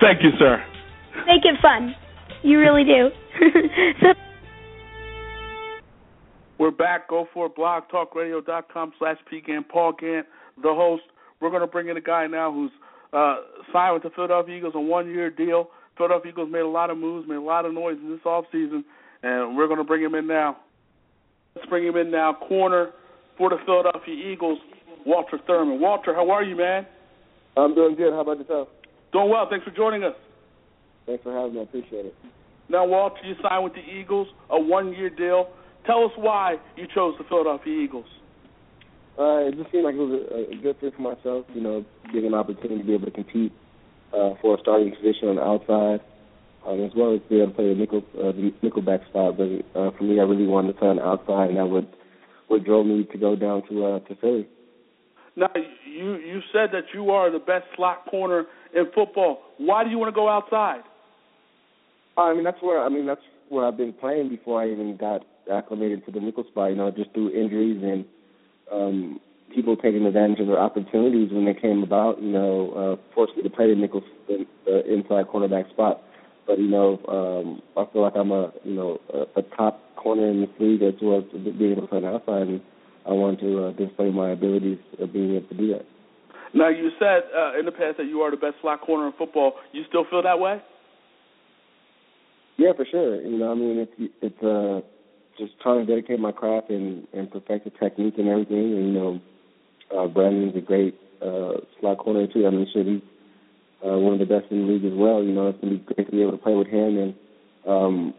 Thank 0.00 0.22
you, 0.24 0.30
sir. 0.38 0.56
make 1.26 1.44
it 1.44 1.60
fun. 1.60 1.94
You 2.42 2.58
really 2.58 2.84
do. 2.84 3.10
so 4.00 4.08
We're 6.62 6.70
back. 6.70 7.08
Go 7.08 7.26
for 7.34 7.46
it. 7.46 7.56
BlogTalkRadio.com 7.56 8.92
slash 8.96 9.16
PGAN. 9.32 9.68
Paul 9.68 9.94
Gant, 9.98 10.28
the 10.62 10.72
host. 10.72 11.02
We're 11.40 11.50
going 11.50 11.62
to 11.62 11.66
bring 11.66 11.88
in 11.88 11.96
a 11.96 12.00
guy 12.00 12.28
now 12.28 12.52
who's 12.52 12.70
uh, 13.12 13.38
signed 13.72 13.94
with 13.94 14.04
the 14.04 14.10
Philadelphia 14.10 14.58
Eagles, 14.58 14.74
on 14.76 14.84
a 14.84 14.86
one-year 14.86 15.30
deal. 15.30 15.70
Philadelphia 15.96 16.30
Eagles 16.30 16.52
made 16.52 16.60
a 16.60 16.68
lot 16.68 16.90
of 16.90 16.98
moves, 16.98 17.28
made 17.28 17.34
a 17.34 17.40
lot 17.40 17.66
of 17.66 17.74
noise 17.74 17.96
in 18.00 18.10
this 18.10 18.20
offseason, 18.24 18.84
and 19.24 19.56
we're 19.56 19.66
going 19.66 19.78
to 19.78 19.84
bring 19.84 20.04
him 20.04 20.14
in 20.14 20.28
now. 20.28 20.56
Let's 21.56 21.68
bring 21.68 21.84
him 21.84 21.96
in 21.96 22.12
now. 22.12 22.32
Corner 22.46 22.90
for 23.36 23.50
the 23.50 23.56
Philadelphia 23.66 24.14
Eagles, 24.14 24.60
Walter 25.04 25.40
Thurmond. 25.48 25.80
Walter, 25.80 26.14
how 26.14 26.30
are 26.30 26.44
you, 26.44 26.54
man? 26.54 26.86
I'm 27.56 27.74
doing 27.74 27.96
good. 27.96 28.12
How 28.12 28.20
about 28.20 28.38
yourself? 28.38 28.68
Doing 29.12 29.30
well. 29.30 29.48
Thanks 29.50 29.64
for 29.64 29.72
joining 29.72 30.04
us. 30.04 30.14
Thanks 31.06 31.24
for 31.24 31.36
having 31.36 31.54
me. 31.54 31.58
I 31.58 31.64
appreciate 31.64 32.06
it. 32.06 32.14
Now, 32.68 32.86
Walter, 32.86 33.18
you 33.24 33.34
signed 33.42 33.64
with 33.64 33.72
the 33.72 33.80
Eagles, 33.80 34.28
a 34.48 34.60
one-year 34.60 35.10
deal. 35.10 35.48
Tell 35.86 36.04
us 36.04 36.12
why 36.16 36.56
you 36.76 36.86
chose 36.94 37.14
the 37.18 37.24
Philadelphia 37.24 37.72
Eagles. 37.72 38.06
Uh, 39.18 39.48
it 39.48 39.56
just 39.56 39.70
seemed 39.72 39.84
like 39.84 39.94
it 39.94 39.98
was 39.98 40.22
a, 40.30 40.52
a 40.52 40.56
good 40.62 40.76
fit 40.80 40.94
for 40.94 41.02
myself. 41.02 41.44
You 41.54 41.60
know, 41.60 41.84
getting 42.06 42.26
an 42.26 42.34
opportunity 42.34 42.78
to 42.78 42.84
be 42.84 42.94
able 42.94 43.06
to 43.06 43.10
compete 43.10 43.52
uh, 44.12 44.34
for 44.40 44.56
a 44.56 44.60
starting 44.60 44.94
position 44.94 45.28
on 45.28 45.36
the 45.36 45.42
outside, 45.42 46.00
um, 46.66 46.80
as 46.82 46.92
well 46.96 47.14
as 47.14 47.20
be 47.28 47.36
able 47.40 47.48
to 47.48 47.54
play 47.54 47.68
the 47.68 47.74
nickel 47.74 48.02
uh, 48.16 48.32
the 48.32 48.52
nickelback 48.62 49.06
spot. 49.08 49.36
But 49.36 49.48
uh, 49.78 49.90
for 49.96 50.04
me, 50.04 50.20
I 50.20 50.22
really 50.22 50.46
wanted 50.46 50.74
to 50.74 50.78
play 50.78 50.88
on 50.88 50.96
the 50.96 51.04
outside, 51.04 51.50
and 51.50 51.58
that 51.58 51.66
would 51.66 51.88
what 52.48 52.64
drove 52.64 52.86
me 52.86 53.04
to 53.04 53.18
go 53.18 53.36
down 53.36 53.62
to 53.68 53.84
uh, 53.84 53.98
to 54.00 54.16
Philly. 54.16 54.48
Now, 55.36 55.50
you 55.84 56.16
you 56.16 56.40
said 56.52 56.70
that 56.72 56.94
you 56.94 57.10
are 57.10 57.30
the 57.30 57.38
best 57.38 57.64
slot 57.76 58.06
corner 58.10 58.44
in 58.74 58.86
football. 58.94 59.40
Why 59.58 59.84
do 59.84 59.90
you 59.90 59.98
want 59.98 60.14
to 60.14 60.18
go 60.18 60.28
outside? 60.28 60.82
I 62.16 62.34
mean, 62.34 62.44
that's 62.44 62.60
where 62.62 62.82
I 62.82 62.88
mean 62.88 63.06
that's 63.06 63.20
where 63.48 63.66
I've 63.66 63.76
been 63.76 63.92
playing 63.92 64.28
before 64.28 64.62
I 64.62 64.70
even 64.70 64.96
got 64.96 65.22
acclimated 65.50 66.04
to 66.06 66.12
the 66.12 66.20
nickel 66.20 66.44
spot. 66.44 66.70
You 66.70 66.76
know, 66.76 66.90
just 66.90 67.12
through 67.12 67.30
injuries 67.30 67.82
and 67.82 68.04
um, 68.70 69.20
people 69.54 69.76
taking 69.76 70.06
advantage 70.06 70.40
of 70.40 70.46
their 70.46 70.58
opportunities 70.58 71.30
when 71.32 71.44
they 71.44 71.54
came 71.54 71.82
about. 71.82 72.20
You 72.22 72.32
know, 72.32 72.98
uh, 73.00 73.14
forced 73.14 73.36
me 73.36 73.42
to 73.42 73.50
play 73.50 73.68
the 73.68 73.76
nickel, 73.76 74.02
the, 74.28 74.46
the 74.64 74.92
inside 74.92 75.26
cornerback 75.26 75.70
spot. 75.70 76.02
But 76.46 76.58
you 76.58 76.68
know, 76.68 76.98
um, 77.08 77.62
I 77.76 77.90
feel 77.92 78.02
like 78.02 78.14
I'm 78.16 78.32
a 78.32 78.52
you 78.64 78.74
know 78.74 79.00
a, 79.12 79.40
a 79.40 79.42
top 79.56 79.80
corner 79.96 80.28
in 80.28 80.40
this 80.40 80.50
league 80.58 80.82
as 80.82 80.94
well 81.00 81.18
as 81.18 81.24
being 81.32 81.72
able 81.72 81.82
to 81.82 81.88
play 81.88 82.00
the 82.00 82.08
outside. 82.08 82.48
And 82.48 82.60
I 83.06 83.10
want 83.10 83.40
to 83.40 83.66
uh, 83.66 83.72
display 83.72 84.10
my 84.10 84.30
abilities 84.30 84.78
of 84.98 85.12
being 85.12 85.36
able 85.36 85.48
to 85.48 85.54
do 85.54 85.68
that. 85.74 85.86
Now, 86.54 86.68
you 86.68 86.90
said 86.98 87.22
uh, 87.34 87.58
in 87.58 87.64
the 87.64 87.72
past 87.72 87.96
that 87.96 88.06
you 88.06 88.20
are 88.20 88.30
the 88.30 88.36
best 88.36 88.56
slot 88.60 88.82
corner 88.82 89.06
in 89.06 89.12
football. 89.16 89.54
You 89.72 89.84
still 89.88 90.04
feel 90.10 90.22
that 90.22 90.38
way? 90.38 90.60
Yeah, 92.58 92.72
for 92.76 92.84
sure. 92.90 93.20
You 93.22 93.38
know, 93.38 93.52
I 93.52 93.54
mean, 93.54 93.78
it's 93.78 94.12
it's 94.20 94.42
uh, 94.42 94.80
just 95.38 95.52
trying 95.60 95.84
to 95.84 95.86
dedicate 95.86 96.20
my 96.20 96.32
craft 96.32 96.70
and 96.70 97.06
and 97.12 97.30
perfect 97.30 97.64
the 97.64 97.70
technique 97.70 98.14
and 98.18 98.28
everything. 98.28 98.76
And 98.76 98.86
you 98.86 98.92
know, 98.92 99.20
uh, 99.96 100.06
Brandon's 100.08 100.56
a 100.56 100.60
great 100.60 100.98
uh, 101.20 101.60
slot 101.80 101.98
corner 101.98 102.26
too. 102.26 102.46
I 102.46 102.50
mean, 102.50 102.66
shit, 102.72 102.86
he's 102.86 103.02
uh, 103.84 103.98
one 103.98 104.14
of 104.14 104.18
the 104.18 104.26
best 104.26 104.50
in 104.50 104.66
the 104.66 104.72
league 104.72 104.84
as 104.84 104.92
well. 104.94 105.22
You 105.22 105.32
know, 105.32 105.48
it's 105.48 105.60
gonna 105.60 105.78
be 105.78 105.94
great 105.94 106.06
to 106.06 106.12
be 106.12 106.22
able 106.22 106.32
to 106.32 106.38
play 106.38 106.54
with 106.54 106.68
him 106.68 106.98
and 106.98 107.14
um, 107.66 108.14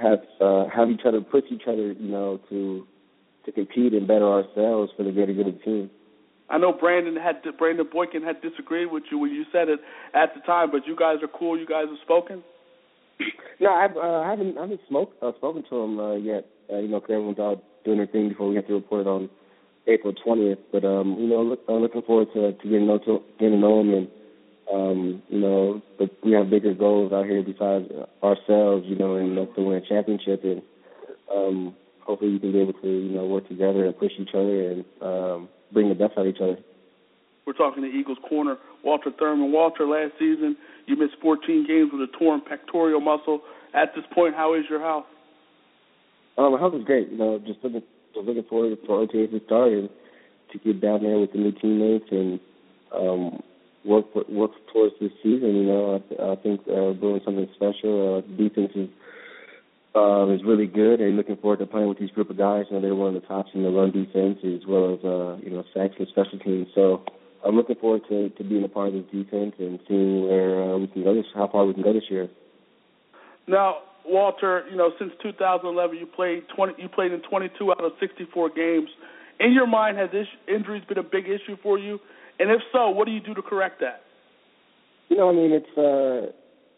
have 0.00 0.20
uh, 0.40 0.66
have 0.74 0.90
each 0.90 1.02
other 1.06 1.20
push 1.20 1.44
each 1.50 1.66
other. 1.66 1.92
You 1.92 2.10
know, 2.10 2.40
to 2.50 2.86
to 3.46 3.52
compete 3.52 3.94
and 3.94 4.06
better 4.06 4.26
ourselves 4.26 4.92
for 4.96 5.04
the 5.04 5.12
greater 5.12 5.32
good 5.32 5.48
of 5.48 5.54
the 5.54 5.60
team. 5.60 5.90
I 6.48 6.58
know 6.58 6.72
Brandon 6.72 7.16
had 7.16 7.42
Brandon 7.58 7.88
Boykin 7.90 8.22
had 8.22 8.40
disagreed 8.40 8.90
with 8.90 9.04
you 9.10 9.18
when 9.18 9.32
you 9.32 9.44
said 9.52 9.68
it 9.68 9.80
at 10.14 10.34
the 10.34 10.40
time, 10.42 10.70
but 10.70 10.86
you 10.86 10.94
guys 10.94 11.16
are 11.22 11.28
cool. 11.28 11.58
You 11.58 11.66
guys 11.66 11.86
have 11.88 11.98
spoken. 12.02 12.42
No, 13.60 13.70
I've, 13.72 13.96
uh, 13.96 14.20
I 14.20 14.30
haven't. 14.30 14.58
I 14.58 14.62
haven't 14.62 14.80
smoked, 14.88 15.22
uh, 15.22 15.32
spoken 15.36 15.64
to 15.70 15.76
him 15.76 15.98
uh, 15.98 16.14
yet. 16.16 16.46
Uh, 16.70 16.78
you 16.78 16.88
know, 16.88 17.00
because 17.00 17.14
everyone's 17.14 17.38
out 17.38 17.62
doing 17.84 17.98
their 17.98 18.06
thing 18.06 18.28
before 18.28 18.48
we 18.48 18.56
have 18.56 18.66
to 18.66 18.74
report 18.74 19.06
on 19.06 19.30
April 19.86 20.12
twentieth. 20.12 20.58
But 20.72 20.84
um, 20.84 21.16
you 21.18 21.28
know, 21.28 21.42
look, 21.42 21.60
I'm 21.68 21.76
looking 21.76 22.02
forward 22.02 22.28
to, 22.34 22.52
to 22.52 22.62
getting 22.62 22.86
know 22.86 22.98
to, 22.98 23.22
getting 23.38 23.54
to 23.54 23.58
know 23.58 23.80
him, 23.80 23.94
and 23.94 24.08
um, 24.72 25.22
you 25.28 25.40
know, 25.40 25.82
but 25.98 26.10
we 26.22 26.32
have 26.32 26.50
bigger 26.50 26.74
goals 26.74 27.12
out 27.12 27.24
here 27.24 27.42
besides 27.42 27.90
ourselves. 28.22 28.84
You 28.86 28.96
know, 28.96 29.16
and 29.16 29.38
that's 29.38 29.54
to 29.56 29.62
win 29.62 29.78
a 29.82 29.88
championship, 29.88 30.44
and 30.44 30.60
um, 31.34 31.74
hopefully 32.00 32.32
we 32.32 32.38
can 32.38 32.52
be 32.52 32.60
able 32.60 32.74
to 32.74 32.88
you 32.88 33.14
know 33.14 33.24
work 33.24 33.48
together 33.48 33.86
and 33.86 33.98
push 33.98 34.12
each 34.18 34.34
other 34.34 34.70
and 34.70 34.84
um, 35.00 35.48
bring 35.72 35.88
the 35.88 35.94
best 35.94 36.12
out 36.18 36.26
of 36.26 36.34
each 36.34 36.42
other. 36.42 36.58
We're 37.46 37.54
talking 37.54 37.84
to 37.84 37.88
Eagles 37.88 38.18
corner 38.28 38.58
Walter 38.84 39.10
Thurmond. 39.10 39.52
Walter, 39.52 39.86
last 39.86 40.12
season 40.18 40.56
you 40.86 40.96
missed 40.96 41.16
14 41.20 41.66
games 41.66 41.90
with 41.92 42.08
a 42.08 42.18
torn 42.18 42.40
pectoral 42.40 43.00
muscle. 43.00 43.42
At 43.74 43.94
this 43.94 44.04
point, 44.14 44.34
how 44.34 44.54
is 44.54 44.64
your 44.70 44.80
health? 44.80 45.04
Um, 46.38 46.52
my 46.52 46.58
health 46.58 46.74
is 46.74 46.84
great. 46.84 47.10
You 47.10 47.18
know, 47.18 47.38
just 47.38 47.62
looking 47.62 47.82
just 48.14 48.26
looking 48.26 48.44
forward 48.44 48.78
for 48.86 49.06
OTAs 49.06 49.30
to 49.30 49.40
start 49.44 49.72
and 49.72 49.90
to 50.52 50.58
get 50.58 50.80
down 50.80 51.02
there 51.02 51.18
with 51.18 51.32
the 51.32 51.38
new 51.38 51.52
teammates 51.52 52.06
and 52.10 52.40
um, 52.94 53.42
work 53.84 54.06
work 54.28 54.52
towards 54.72 54.94
this 55.00 55.12
season. 55.22 55.54
You 55.56 55.64
know, 55.64 56.02
I, 56.18 56.32
I 56.32 56.36
think 56.36 56.60
uh, 56.62 56.92
doing 56.94 57.20
something 57.24 57.48
special. 57.54 58.18
Uh, 58.18 58.36
defense 58.36 58.72
is 58.74 58.88
uh, 59.94 60.28
is 60.28 60.44
really 60.44 60.66
good, 60.66 61.00
and 61.00 61.16
looking 61.16 61.36
forward 61.36 61.58
to 61.60 61.66
playing 61.66 61.88
with 61.88 61.98
these 61.98 62.10
group 62.10 62.30
of 62.30 62.36
guys. 62.36 62.64
You 62.70 62.76
know, 62.76 62.82
they're 62.82 62.94
one 62.94 63.14
of 63.14 63.20
the 63.20 63.26
tops 63.26 63.50
in 63.54 63.62
the 63.62 63.70
run 63.70 63.92
defense 63.92 64.38
as 64.44 64.66
well 64.68 64.94
as 64.94 65.04
uh, 65.04 65.36
you 65.42 65.50
know 65.50 65.64
sacks 65.74 65.94
and 65.98 66.08
special 66.08 66.38
teams. 66.38 66.68
So 66.74 67.02
I'm 67.46 67.56
looking 67.56 67.76
forward 67.76 68.02
to, 68.08 68.28
to 68.30 68.44
being 68.44 68.64
a 68.64 68.68
part 68.68 68.88
of 68.88 68.94
this 68.94 69.04
defense 69.12 69.54
and 69.58 69.78
seeing 69.86 70.28
where 70.28 70.62
uh, 70.62 70.78
we 70.78 70.86
can 70.88 71.04
go 71.04 71.14
this, 71.14 71.26
how 71.34 71.48
far 71.48 71.64
we 71.64 71.74
can 71.74 71.82
go 71.82 71.92
this 71.92 72.04
year. 72.10 72.28
Now, 73.46 73.78
Walter, 74.04 74.64
you 74.70 74.76
know, 74.76 74.90
since 74.98 75.12
2011, 75.22 75.96
you 75.96 76.06
played 76.06 76.44
20, 76.54 76.74
you 76.82 76.88
played 76.88 77.12
in 77.12 77.22
22 77.22 77.70
out 77.72 77.84
of 77.84 77.92
64 78.00 78.50
games. 78.50 78.88
In 79.38 79.52
your 79.52 79.66
mind, 79.66 79.98
has 79.98 80.10
this 80.10 80.26
injuries 80.48 80.82
been 80.88 80.98
a 80.98 81.02
big 81.02 81.24
issue 81.24 81.56
for 81.62 81.78
you? 81.78 81.98
And 82.38 82.50
if 82.50 82.60
so, 82.72 82.90
what 82.90 83.06
do 83.06 83.12
you 83.12 83.20
do 83.20 83.34
to 83.34 83.42
correct 83.42 83.80
that? 83.80 84.02
You 85.08 85.16
know, 85.18 85.30
I 85.30 85.32
mean, 85.32 85.52
it's 85.52 85.78
uh, 85.78 86.32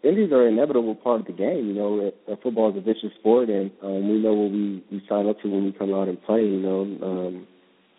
injuries 0.07 0.33
are 0.33 0.46
an 0.46 0.54
inevitable 0.54 0.94
part 0.94 1.20
of 1.20 1.26
the 1.26 1.33
game. 1.33 1.68
You 1.68 1.74
know, 1.74 2.12
uh, 2.31 2.37
football 2.42 2.70
is 2.70 2.76
a 2.76 2.81
vicious 2.81 3.16
sport, 3.18 3.48
and 3.48 3.70
um, 3.83 4.09
we 4.09 4.18
know 4.18 4.35
what 4.35 4.52
we 4.52 4.85
we 4.90 5.02
sign 5.09 5.28
up 5.28 5.40
to 5.40 5.48
when 5.48 5.64
we 5.64 5.72
come 5.72 5.94
out 5.94 6.09
and 6.09 6.22
play. 6.22 6.42
You 6.42 6.61
know, 6.61 6.81
um, 7.02 7.46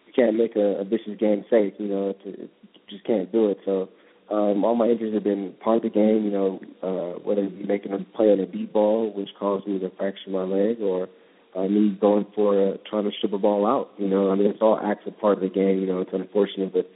you 0.10 0.24
can't 0.24 0.38
make 0.38 0.56
a, 0.56 0.82
a 0.82 0.84
vicious 0.84 1.18
game 1.20 1.46
safe. 1.50 1.74
You 1.78 1.88
know, 1.88 2.10
it's, 2.10 2.22
it 2.26 2.50
just 2.90 3.06
can't 3.06 3.32
do 3.32 3.50
it. 3.50 3.60
So 3.66 3.90
um, 4.32 4.64
all 4.66 4.76
my 4.76 4.88
injuries 4.88 5.14
have 5.14 5.24
been 5.24 5.54
part 5.64 5.78
of 5.78 5.84
the 5.84 5.90
game. 5.90 6.26
You 6.26 6.32
know, 6.32 6.60
uh, 6.82 7.20
whether 7.20 7.44
it 7.44 7.58
be 7.58 7.66
making 7.66 7.94
a 7.94 8.00
play 8.16 8.32
on 8.32 8.40
a 8.40 8.46
deep 8.46 8.74
ball, 8.74 9.14
which 9.14 9.30
caused 9.40 9.68
me 9.68 9.80
to 9.80 9.92
fracture 9.98 10.30
my 10.30 10.44
leg, 10.44 10.82
or 10.82 11.08
uh, 11.56 11.64
me 11.64 11.98
going 12.00 12.26
for 12.36 12.74
a, 12.74 12.78
trying 12.90 13.04
to 13.04 13.12
strip 13.18 13.34
a 13.34 13.38
ball 13.38 13.66
out. 13.68 13.92
You 13.98 14.08
know, 14.08 14.32
I 14.32 14.36
mean, 14.36 14.48
it's 14.48 14.62
all 14.62 14.80
acts 14.82 15.06
of 15.08 15.18
part 15.20 15.38
of 15.38 15.44
the 15.44 15.50
game. 15.50 15.80
You 15.80 15.88
know, 15.88 16.02
it's 16.02 16.14
unfortunate, 16.14 16.74
but 16.74 16.90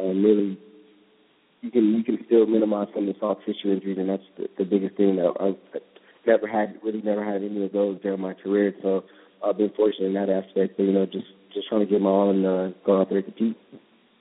um, 0.00 0.22
really, 0.22 0.58
you 1.62 1.70
can 1.70 1.94
you 1.94 2.04
can 2.04 2.18
still 2.26 2.46
minimize 2.46 2.88
some 2.94 3.08
of 3.08 3.14
the 3.14 3.20
soft 3.20 3.40
tissue 3.46 3.72
injuries, 3.72 3.98
and 3.98 4.08
that's 4.08 4.22
the, 4.36 4.48
the 4.58 4.64
biggest 4.64 4.96
thing 4.96 5.16
that 5.16 5.32
I've 5.40 5.80
never 6.26 6.46
had. 6.46 6.78
Really, 6.82 7.02
never 7.02 7.24
had 7.24 7.42
any 7.42 7.64
of 7.64 7.72
those 7.72 8.00
during 8.02 8.20
my 8.20 8.34
career. 8.34 8.74
So 8.82 9.04
I've 9.44 9.56
been 9.56 9.72
fortunate 9.76 10.08
in 10.08 10.14
that 10.14 10.30
aspect. 10.30 10.76
But 10.76 10.84
you 10.84 10.92
know, 10.92 11.06
just 11.06 11.26
just 11.52 11.68
trying 11.68 11.80
to 11.80 11.86
get 11.86 12.00
my 12.00 12.10
all 12.10 12.30
and 12.30 12.46
uh, 12.46 12.76
go 12.84 13.00
out 13.00 13.08
there 13.08 13.18
and 13.18 13.26
compete. 13.26 13.56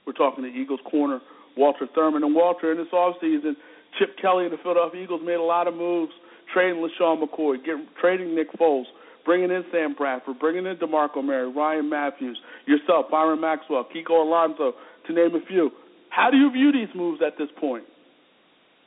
We're 0.06 0.14
talking 0.14 0.44
to 0.44 0.50
Eagles 0.50 0.80
corner 0.90 1.20
Walter 1.58 1.88
Thurmond. 1.98 2.24
And 2.24 2.36
Walter, 2.36 2.72
in 2.72 2.78
this 2.78 2.88
offseason, 2.94 3.54
Chip 3.98 4.16
Kelly 4.22 4.46
and 4.46 4.54
the 4.54 4.58
Philadelphia 4.62 5.04
Eagles 5.04 5.22
made 5.26 5.36
a 5.36 5.44
lot 5.44 5.68
of 5.68 5.74
moves, 5.74 6.14
trading 6.54 6.78
LeSean 6.78 7.22
McCoy, 7.22 7.58
get, 7.66 7.76
trading 8.00 8.36
Nick 8.36 8.54
Foles, 8.54 8.86
bringing 9.26 9.50
in 9.50 9.64
Sam 9.72 9.96
Bradford, 9.98 10.40
bringing 10.40 10.66
in 10.66 10.78
DeMarco 10.78 11.24
Murray, 11.24 11.52
Ryan 11.52 11.90
Mathews, 11.90 12.40
yourself, 12.66 13.08
Byron 13.12 13.42
Maxwell, 13.42 13.86
Kiko 13.94 14.22
Alonso, 14.22 14.74
to 15.08 15.14
name 15.14 15.36
a 15.36 15.46
few. 15.48 15.72
How 16.10 16.30
do 16.30 16.38
you 16.38 16.52
view 16.52 16.72
these 16.72 16.94
moves 16.96 17.22
at 17.26 17.38
this 17.38 17.50
point? 17.60 17.84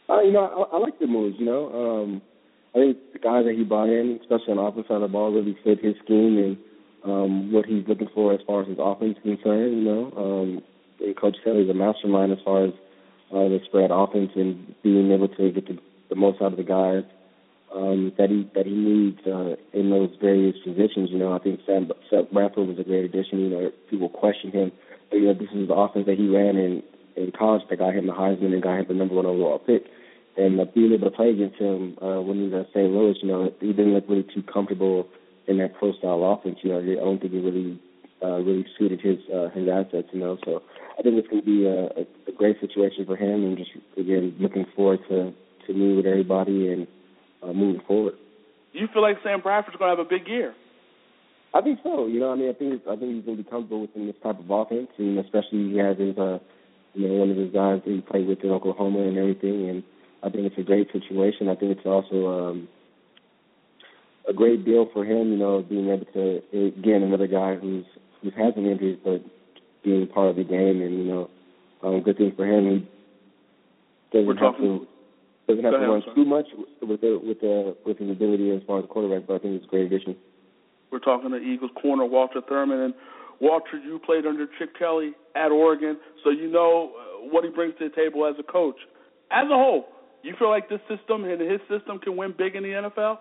Uh, 0.08 0.22
you 0.22 0.32
know, 0.32 0.68
I, 0.72 0.76
I 0.76 0.78
like 0.78 0.98
the 0.98 1.06
moves. 1.06 1.36
You 1.38 1.46
know, 1.46 2.02
um, 2.02 2.22
I 2.74 2.78
think 2.78 2.96
the 3.12 3.18
guys 3.18 3.44
that 3.44 3.54
he 3.56 3.64
brought 3.64 3.88
in, 3.88 4.18
especially 4.22 4.52
on 4.52 4.56
the 4.56 4.62
offensive 4.62 4.88
side 4.88 4.94
of 4.96 5.02
the 5.02 5.08
ball, 5.08 5.32
really 5.32 5.56
fit 5.62 5.84
his 5.84 5.94
scheme 6.04 6.38
and 6.38 6.56
um, 7.04 7.52
what 7.52 7.66
he's 7.66 7.86
looking 7.88 8.08
for 8.14 8.32
as 8.34 8.40
far 8.46 8.62
as 8.62 8.68
his 8.68 8.78
offense 8.80 9.16
is 9.16 9.22
concerned. 9.22 9.78
You 9.78 9.84
know, 9.84 10.12
um, 10.16 10.62
and 11.00 11.16
Coach 11.16 11.36
Kelly's 11.44 11.70
a 11.70 11.74
mastermind 11.74 12.32
as 12.32 12.38
far 12.44 12.64
as 12.64 12.72
uh, 13.32 13.48
the 13.48 13.60
spread 13.64 13.90
offense 13.90 14.32
and 14.34 14.74
being 14.82 15.10
able 15.12 15.28
to 15.28 15.50
get 15.50 15.66
the, 15.66 15.78
the 16.08 16.16
most 16.16 16.42
out 16.42 16.52
of 16.52 16.58
the 16.58 16.64
guys 16.64 17.04
um, 17.74 18.12
that 18.18 18.30
he 18.30 18.48
that 18.54 18.66
he 18.66 18.74
needs 18.74 19.20
uh, 19.26 19.56
in 19.72 19.90
those 19.90 20.10
various 20.20 20.56
positions. 20.64 21.10
You 21.10 21.18
know, 21.18 21.32
I 21.32 21.38
think 21.38 21.60
Sam, 21.66 21.90
Sam 22.10 22.26
Bradford 22.32 22.68
was 22.68 22.78
a 22.78 22.84
great 22.84 23.04
addition. 23.04 23.40
You 23.40 23.48
know, 23.50 23.72
people 23.88 24.08
question 24.08 24.50
him, 24.50 24.72
but 25.08 25.16
you 25.16 25.26
know, 25.26 25.34
this 25.34 25.50
is 25.54 25.68
the 25.68 25.74
offense 25.74 26.06
that 26.06 26.18
he 26.18 26.28
ran 26.28 26.56
in 26.56 26.82
in 27.16 27.32
college 27.36 27.62
that 27.68 27.78
got 27.78 27.94
him 27.94 28.06
the 28.06 28.12
Heisman 28.12 28.52
and 28.52 28.62
got 28.62 28.78
him 28.78 28.86
the 28.88 28.94
number 28.94 29.14
one 29.14 29.26
overall 29.26 29.58
pick. 29.58 29.84
And 30.36 30.60
uh, 30.60 30.64
being 30.74 30.92
able 30.92 31.10
to 31.10 31.16
play 31.16 31.30
against 31.30 31.58
him 31.58 31.98
uh, 32.00 32.20
when 32.22 32.38
he 32.38 32.48
was 32.48 32.66
at 32.66 32.72
St. 32.72 32.90
Louis, 32.90 33.16
you 33.20 33.28
know, 33.28 33.52
he 33.60 33.72
didn't 33.72 33.94
look 33.94 34.04
really 34.08 34.26
too 34.34 34.42
comfortable 34.42 35.08
in 35.50 35.58
that 35.58 35.74
pro 35.74 35.92
style 35.98 36.22
offense. 36.24 36.58
You 36.62 36.70
know, 36.70 36.78
I 36.78 37.04
don't 37.04 37.20
think 37.20 37.32
he 37.32 37.40
really 37.40 37.80
uh, 38.22 38.38
really 38.38 38.64
suited 38.78 39.00
his 39.00 39.18
uh, 39.34 39.50
his 39.50 39.68
assets. 39.68 40.08
You 40.12 40.20
know, 40.20 40.38
so 40.44 40.62
I 40.98 41.02
think 41.02 41.18
it's 41.18 41.28
going 41.28 41.42
to 41.42 41.46
be 41.46 41.66
a, 41.66 41.90
a, 42.00 42.04
a 42.30 42.32
great 42.32 42.60
situation 42.60 43.04
for 43.04 43.16
him, 43.16 43.44
and 43.44 43.58
just 43.58 43.70
again 43.98 44.36
looking 44.38 44.64
forward 44.76 45.00
to 45.08 45.34
to 45.66 45.74
meet 45.74 45.96
with 45.96 46.06
everybody 46.06 46.72
and 46.72 46.86
uh, 47.42 47.52
moving 47.52 47.82
forward. 47.86 48.14
You 48.72 48.86
feel 48.92 49.02
like 49.02 49.16
Sam 49.24 49.40
Bradford's 49.40 49.76
going 49.76 49.90
to 49.90 49.96
have 49.96 50.06
a 50.06 50.08
big 50.08 50.28
year? 50.28 50.54
I 51.52 51.60
think 51.60 51.80
so. 51.82 52.06
You 52.06 52.20
know, 52.20 52.30
I 52.30 52.36
mean, 52.36 52.48
I 52.48 52.52
think 52.52 52.82
I 52.86 52.94
think 52.94 53.14
he's 53.16 53.24
going 53.24 53.36
to 53.36 53.42
be 53.42 53.50
comfortable 53.50 53.82
within 53.82 54.06
this 54.06 54.16
type 54.22 54.38
of 54.38 54.48
offense, 54.48 54.88
and 54.98 55.18
especially 55.18 55.74
he 55.74 55.78
has 55.78 55.98
his, 55.98 56.16
uh, 56.16 56.38
you 56.94 57.08
know, 57.08 57.14
one 57.14 57.30
of 57.30 57.36
his 57.36 57.52
guys 57.52 57.82
that 57.84 57.90
he 57.90 58.00
played 58.00 58.28
with 58.28 58.44
in 58.44 58.50
Oklahoma 58.50 59.00
and 59.02 59.18
everything. 59.18 59.68
And 59.68 59.82
I 60.22 60.30
think 60.30 60.46
it's 60.46 60.58
a 60.58 60.62
great 60.62 60.86
situation. 60.92 61.48
I 61.48 61.56
think 61.56 61.76
it's 61.76 61.86
also 61.86 62.28
um, 62.28 62.68
a 64.28 64.32
great 64.32 64.64
deal 64.64 64.88
for 64.92 65.04
him. 65.04 65.32
You 65.32 65.38
know, 65.38 65.62
being 65.62 65.88
able 65.88 66.06
to 66.12 66.42
again 66.52 67.02
another 67.02 67.26
guy 67.26 67.56
who's 67.56 67.84
who's 68.22 68.32
had 68.36 68.54
some 68.54 68.66
injuries, 68.66 68.98
but 69.04 69.22
being 69.82 70.06
part 70.08 70.28
of 70.30 70.36
the 70.36 70.44
game, 70.44 70.82
and 70.82 70.98
you 70.98 71.04
know, 71.04 71.30
um, 71.82 72.02
good 72.02 72.18
thing 72.18 72.32
for 72.36 72.46
him. 72.46 72.64
He 74.12 74.18
doesn't 74.18 74.26
We're 74.26 74.34
have 74.34 74.52
talking- 74.54 74.80
to 74.80 74.86
doesn't 75.48 75.64
have 75.64 75.74
to 75.74 75.78
run 75.80 76.02
too 76.14 76.24
much 76.24 76.46
with 76.80 77.00
the 77.00 77.18
with 77.18 77.40
the 77.40 77.76
with 77.84 77.98
his 77.98 78.10
ability 78.10 78.50
as 78.50 78.62
far 78.66 78.78
as 78.78 78.84
quarterback, 78.88 79.26
but 79.26 79.34
I 79.34 79.38
think 79.38 79.56
it's 79.56 79.64
a 79.64 79.68
great 79.68 79.86
addition. 79.86 80.16
We're 80.92 80.98
talking 80.98 81.30
to 81.30 81.36
Eagles 81.38 81.70
corner 81.80 82.04
Walter 82.04 82.40
Thurmond. 82.40 82.84
And 82.84 82.94
Walter, 83.40 83.78
you 83.78 83.98
played 84.04 84.26
under 84.26 84.46
Chip 84.58 84.76
Kelly 84.78 85.12
at 85.34 85.50
Oregon, 85.50 85.96
so 86.22 86.30
you 86.30 86.48
know 86.50 86.92
uh, 86.94 87.28
what 87.32 87.44
he 87.44 87.50
brings 87.50 87.74
to 87.78 87.88
the 87.88 87.94
table 87.94 88.26
as 88.26 88.34
a 88.38 88.42
coach. 88.42 88.76
As 89.30 89.46
a 89.46 89.54
whole, 89.54 89.86
you 90.22 90.34
feel 90.38 90.50
like 90.50 90.68
this 90.68 90.80
system 90.88 91.24
and 91.24 91.40
his 91.40 91.60
system 91.68 91.98
can 91.98 92.16
win 92.16 92.34
big 92.36 92.54
in 92.56 92.62
the 92.62 92.70
NFL? 92.70 93.18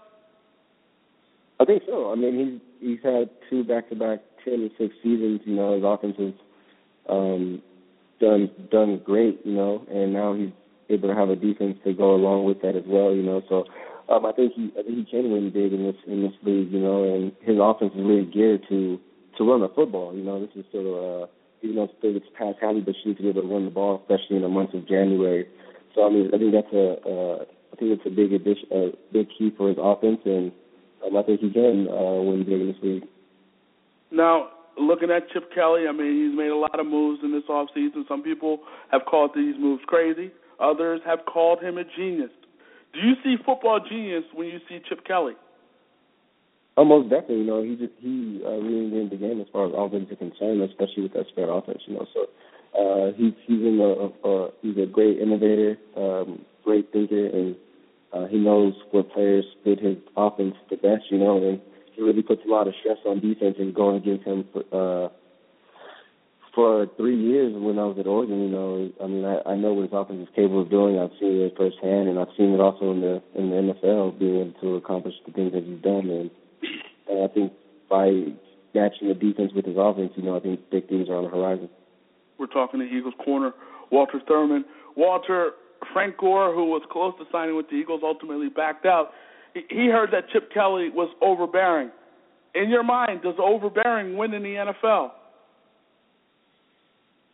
I 1.59 1.65
think 1.65 1.83
so. 1.85 2.11
I 2.11 2.15
mean, 2.15 2.61
he's 2.79 2.89
he's 2.89 3.03
had 3.03 3.29
two 3.49 3.63
back-to-back 3.65 4.19
ten 4.45 4.53
and 4.55 4.71
six 4.77 4.95
seasons. 5.03 5.41
You 5.43 5.55
know, 5.55 5.75
his 5.75 5.83
offense 5.83 6.15
has 6.17 6.33
um, 7.09 7.61
done 8.21 8.49
done 8.71 9.01
great. 9.03 9.41
You 9.45 9.53
know, 9.53 9.85
and 9.91 10.13
now 10.13 10.33
he's 10.33 10.51
able 10.89 11.09
to 11.09 11.15
have 11.15 11.29
a 11.29 11.35
defense 11.35 11.77
to 11.83 11.93
go 11.93 12.15
along 12.15 12.45
with 12.45 12.61
that 12.61 12.77
as 12.77 12.85
well. 12.87 13.13
You 13.13 13.23
know, 13.23 13.41
so 13.49 13.65
um, 14.07 14.25
I 14.25 14.31
think 14.31 14.53
he 14.53 14.71
I 14.79 14.83
think 14.83 15.05
he 15.05 15.11
can 15.11 15.31
win 15.31 15.51
big 15.51 15.73
in 15.73 15.83
this 15.83 15.99
in 16.07 16.23
this 16.23 16.33
league. 16.43 16.71
You 16.71 16.79
know, 16.79 17.03
and 17.03 17.33
his 17.41 17.57
offense 17.59 17.91
is 17.93 18.05
really 18.05 18.25
geared 18.25 18.63
to 18.69 18.97
to 19.37 19.43
run 19.43 19.59
the 19.59 19.69
football. 19.75 20.15
You 20.15 20.23
know, 20.23 20.39
this 20.39 20.55
is 20.55 20.63
sort 20.71 20.87
of 20.87 20.95
uh, 20.95 21.25
even 21.61 21.75
though 21.75 21.91
it's 21.91 21.93
it's 22.01 22.37
pass 22.37 22.55
heavy, 22.61 22.79
but 22.79 22.95
you 23.03 23.11
need 23.11 23.17
to 23.17 23.23
be 23.23 23.29
able 23.29 23.41
to 23.41 23.47
run 23.51 23.65
the 23.65 23.71
ball, 23.71 23.99
especially 24.07 24.37
in 24.37 24.43
the 24.43 24.49
month 24.49 24.73
of 24.73 24.87
January. 24.87 25.45
So 25.93 26.07
I 26.07 26.09
mean, 26.09 26.31
I 26.33 26.37
think 26.37 26.53
that's 26.53 26.71
a 26.71 26.87
uh, 27.03 27.43
I 27.43 27.75
think 27.75 27.99
it's 27.99 28.07
a 28.07 28.15
big 28.15 28.31
addition, 28.31 28.67
a 28.71 28.95
big 29.11 29.27
key 29.37 29.51
for 29.57 29.67
his 29.67 29.77
offense 29.77 30.21
and. 30.23 30.53
Um, 31.05 31.15
I 31.15 31.23
think 31.23 31.41
he 31.41 31.49
can 31.49 31.87
uh, 31.87 32.21
win 32.21 32.43
big 32.45 32.61
in 32.61 32.67
this 32.67 32.81
league. 32.81 33.03
Now, 34.11 34.49
looking 34.77 35.11
at 35.11 35.29
Chip 35.31 35.53
Kelly, 35.53 35.87
I 35.87 35.91
mean, 35.91 36.29
he's 36.29 36.37
made 36.37 36.49
a 36.49 36.57
lot 36.57 36.79
of 36.79 36.85
moves 36.85 37.21
in 37.23 37.31
this 37.31 37.43
offseason. 37.49 38.07
Some 38.07 38.23
people 38.23 38.59
have 38.91 39.01
called 39.05 39.31
these 39.35 39.55
moves 39.59 39.83
crazy. 39.85 40.31
Others 40.59 41.01
have 41.05 41.19
called 41.25 41.61
him 41.61 41.77
a 41.77 41.83
genius. 41.83 42.31
Do 42.93 42.99
you 42.99 43.13
see 43.23 43.35
football 43.45 43.79
genius 43.87 44.23
when 44.33 44.47
you 44.47 44.59
see 44.67 44.79
Chip 44.87 45.05
Kelly? 45.05 45.33
Almost 46.75 47.09
definitely, 47.09 47.39
you 47.39 47.43
know, 47.43 47.61
he 47.61 47.75
just 47.75 47.93
he 47.99 48.41
uh, 48.45 48.51
really 48.51 49.01
in 49.01 49.09
the 49.11 49.17
game 49.17 49.41
as 49.41 49.47
far 49.51 49.67
as 49.67 49.73
offense 49.75 50.07
is 50.09 50.17
concerned, 50.17 50.61
especially 50.61 51.03
with 51.03 51.13
that 51.13 51.27
spread 51.27 51.49
offense, 51.49 51.81
you 51.85 51.95
know. 51.95 52.07
So 52.13 52.21
uh, 52.71 53.11
he's 53.17 53.33
he's 53.45 53.59
in 53.59 53.79
a, 53.83 54.27
uh, 54.27 54.49
he's 54.61 54.77
a 54.77 54.85
great 54.85 55.19
innovator, 55.19 55.77
um, 55.97 56.45
great 56.63 56.91
thinker, 56.93 57.25
and 57.27 57.55
uh, 58.13 58.27
he 58.27 58.37
knows 58.37 58.73
what 58.91 59.11
players 59.11 59.45
fit 59.63 59.79
his 59.79 59.97
offense 60.17 60.55
the 60.69 60.77
best, 60.77 61.03
you 61.11 61.17
know, 61.17 61.37
and 61.37 61.61
he 61.93 62.01
really 62.01 62.23
puts 62.23 62.41
a 62.45 62.49
lot 62.49 62.67
of 62.67 62.73
stress 62.79 62.97
on 63.05 63.19
defense 63.19 63.55
and 63.59 63.73
going 63.73 63.97
against 63.97 64.25
him 64.25 64.45
for 64.51 64.63
uh 64.73 65.09
for 66.55 66.87
three 66.97 67.15
years 67.15 67.53
when 67.55 67.77
I 67.77 67.85
was 67.85 67.97
at 67.99 68.07
Oregon, 68.07 68.41
you 68.41 68.49
know, 68.49 68.89
I 69.03 69.07
mean 69.07 69.25
I, 69.25 69.51
I 69.51 69.55
know 69.55 69.73
what 69.73 69.83
his 69.83 69.93
offense 69.93 70.27
is 70.27 70.35
capable 70.35 70.63
of 70.63 70.69
doing. 70.69 70.97
I've 70.97 71.13
seen 71.19 71.41
it 71.41 71.53
firsthand 71.55 72.09
and 72.09 72.17
I've 72.17 72.33
seen 72.35 72.53
it 72.53 72.59
also 72.59 72.91
in 72.91 73.01
the 73.01 73.21
in 73.35 73.49
the 73.51 73.73
NFL 73.73 74.17
being 74.17 74.41
able 74.41 74.59
to 74.61 74.75
accomplish 74.75 75.13
the 75.25 75.31
things 75.31 75.53
that 75.53 75.63
he's 75.63 75.81
done 75.81 76.09
and, 76.09 76.31
and 77.07 77.23
I 77.23 77.27
think 77.27 77.53
by 77.89 78.33
matching 78.73 79.09
the 79.09 79.13
defense 79.13 79.51
with 79.53 79.65
his 79.65 79.77
offense, 79.77 80.13
you 80.15 80.23
know, 80.23 80.35
I 80.35 80.39
think 80.39 80.69
big 80.71 80.89
things 80.89 81.09
are 81.09 81.15
on 81.15 81.25
the 81.25 81.29
horizon. 81.29 81.69
We're 82.37 82.47
talking 82.47 82.79
to 82.79 82.85
Eagles 82.85 83.15
corner 83.23 83.53
Walter 83.91 84.19
Thurmond. 84.29 84.63
Walter, 84.95 85.51
Frank 85.93 86.17
Gore, 86.17 86.53
who 86.53 86.65
was 86.65 86.81
close 86.91 87.13
to 87.19 87.25
signing 87.31 87.55
with 87.55 87.69
the 87.69 87.75
Eagles, 87.75 88.01
ultimately 88.03 88.49
backed 88.49 88.85
out. 88.85 89.13
He- 89.53 89.65
He 89.69 89.87
heard 89.87 90.11
that 90.11 90.29
Chip 90.29 90.51
Kelly 90.53 90.89
was 90.89 91.09
overbearing. 91.21 91.91
In 92.55 92.69
your 92.69 92.83
mind, 92.83 93.21
does 93.21 93.35
overbearing 93.39 94.17
win 94.17 94.33
in 94.33 94.43
the 94.43 94.55
NFL? 94.55 95.11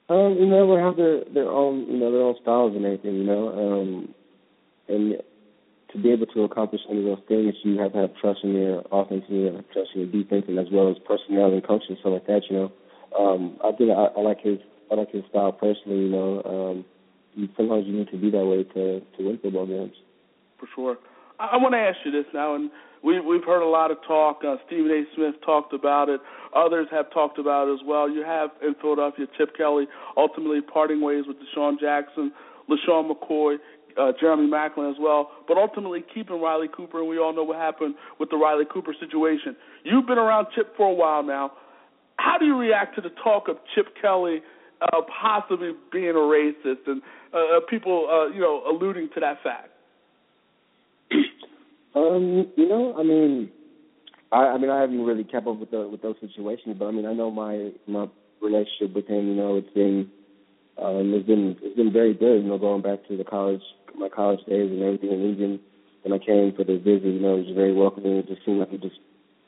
Um, 0.07 0.37
you 0.37 0.45
know, 0.45 0.61
everyone 0.61 0.83
have 0.83 0.97
their 0.97 1.23
their 1.33 1.49
own 1.49 1.87
you 1.89 1.97
know, 1.97 2.11
their 2.11 2.21
own 2.21 2.35
styles 2.41 2.75
and 2.75 2.85
everything, 2.85 3.15
you 3.15 3.23
know. 3.23 3.49
Um 3.49 4.13
and 4.87 5.17
to 5.91 5.97
be 5.97 6.11
able 6.11 6.27
to 6.27 6.43
accomplish 6.43 6.81
any 6.89 6.99
of 6.99 7.05
those 7.05 7.25
things 7.27 7.55
you 7.63 7.79
have 7.79 7.93
to 7.93 7.99
have 7.99 8.15
trust 8.21 8.43
in 8.43 8.53
your 8.53 8.83
offense 8.91 9.23
and 9.29 9.37
you 9.39 9.45
have 9.47 9.69
trust 9.71 9.89
in 9.95 10.01
your 10.01 10.11
defense 10.11 10.45
and 10.47 10.59
as 10.59 10.67
well 10.71 10.89
as 10.91 10.97
personnel 11.07 11.51
and 11.53 11.65
coaching, 11.65 11.97
stuff 11.99 12.13
like 12.13 12.27
that, 12.27 12.43
you 12.49 12.55
know. 12.55 12.71
Um, 13.17 13.57
I 13.63 13.71
think 13.71 13.89
I, 13.91 14.07
I 14.15 14.21
like 14.21 14.41
his 14.41 14.59
I 14.91 14.95
like 14.95 15.11
his 15.11 15.23
style 15.29 15.51
personally, 15.51 16.03
you 16.05 16.09
know. 16.09 16.41
Um 16.45 16.85
sometimes 17.57 17.85
you 17.87 17.93
need 17.93 18.09
to 18.09 18.17
be 18.17 18.29
that 18.31 18.45
way 18.45 18.63
to 18.63 18.99
to 18.99 19.25
win 19.25 19.39
football 19.41 19.65
games. 19.65 19.95
for 20.59 20.67
sure. 20.75 20.97
I, 21.39 21.51
I 21.53 21.57
want 21.57 21.73
to 21.73 21.79
ask 21.79 21.97
you 22.05 22.11
this 22.11 22.25
now, 22.33 22.55
and 22.55 22.69
we, 23.03 23.19
we've 23.19 23.43
heard 23.43 23.61
a 23.61 23.69
lot 23.69 23.91
of 23.91 23.97
talk. 24.07 24.41
Uh, 24.45 24.55
Stephen 24.65 24.89
A. 24.91 25.03
Smith 25.15 25.35
talked 25.45 25.73
about 25.73 26.09
it. 26.09 26.21
Others 26.55 26.87
have 26.91 27.11
talked 27.11 27.37
about 27.37 27.67
it 27.67 27.73
as 27.73 27.79
well. 27.85 28.09
You 28.09 28.23
have 28.23 28.49
in 28.61 28.73
Philadelphia 28.81 29.27
Chip 29.37 29.55
Kelly 29.55 29.85
ultimately 30.17 30.61
parting 30.61 31.01
ways 31.01 31.25
with 31.27 31.37
DeSean 31.37 31.79
Jackson, 31.79 32.31
LeSean 32.69 33.11
McCoy, 33.11 33.57
uh, 33.97 34.11
Jeremy 34.19 34.49
Maclin 34.49 34.89
as 34.89 34.97
well, 34.99 35.31
but 35.47 35.57
ultimately 35.57 36.03
keeping 36.13 36.41
Riley 36.41 36.67
Cooper, 36.75 36.99
and 36.99 37.07
we 37.07 37.17
all 37.17 37.33
know 37.33 37.43
what 37.43 37.57
happened 37.57 37.95
with 38.19 38.29
the 38.29 38.37
Riley 38.37 38.65
Cooper 38.65 38.93
situation. 38.99 39.55
You've 39.83 40.07
been 40.07 40.17
around 40.17 40.47
Chip 40.55 40.75
for 40.75 40.89
a 40.89 40.93
while 40.93 41.23
now. 41.23 41.51
How 42.17 42.37
do 42.37 42.45
you 42.45 42.57
react 42.57 42.95
to 42.95 43.01
the 43.01 43.11
talk 43.23 43.47
of 43.47 43.57
Chip 43.73 43.87
Kelly 44.01 44.41
uh, 44.81 45.01
possibly 45.21 45.71
being 45.91 46.09
a 46.09 46.13
racist 46.13 46.87
and 46.87 47.01
uh, 47.33 47.59
people, 47.69 48.07
uh, 48.09 48.33
you 48.33 48.41
know, 48.41 48.63
alluding 48.69 49.09
to 49.13 49.19
that 49.19 49.41
fact? 49.43 49.69
Um, 51.95 52.51
you 52.57 52.67
know, 52.67 52.93
I 52.99 53.03
mean, 53.03 53.49
I, 54.29 54.47
I 54.47 54.57
mean, 54.57 54.69
I 54.69 54.81
haven't 54.81 55.05
really 55.05 55.23
kept 55.23 55.47
up 55.47 55.57
with 55.57 55.71
the 55.71 55.87
with 55.87 56.01
those 56.01 56.17
situations, 56.19 56.75
but 56.77 56.87
I 56.87 56.91
mean, 56.91 57.05
I 57.05 57.13
know 57.13 57.31
my 57.31 57.71
my 57.87 58.07
relationship 58.41 58.93
with 58.93 59.07
him. 59.07 59.29
You 59.29 59.35
know, 59.35 59.55
it's 59.55 59.73
been 59.73 60.11
um, 60.77 61.13
it's 61.13 61.25
been 61.25 61.55
it's 61.61 61.77
been 61.77 61.93
very 61.93 62.13
good. 62.13 62.43
You 62.43 62.49
know, 62.49 62.57
going 62.57 62.81
back 62.81 63.07
to 63.07 63.15
the 63.15 63.23
college 63.23 63.61
my 63.97 64.09
college 64.09 64.39
days 64.45 64.69
and 64.71 64.83
everything, 64.83 65.09
and 65.09 65.35
even 65.35 65.59
when 66.03 66.13
I 66.13 66.23
came 66.23 66.53
for 66.55 66.63
the 66.63 66.77
visit, 66.77 67.07
you 67.07 67.19
know, 67.19 67.35
it 67.35 67.47
was 67.47 67.55
very 67.55 67.73
welcoming. 67.73 68.17
It 68.17 68.27
just 68.27 68.45
seemed 68.45 68.59
like 68.59 68.69
he 68.69 68.77
just 68.77 68.99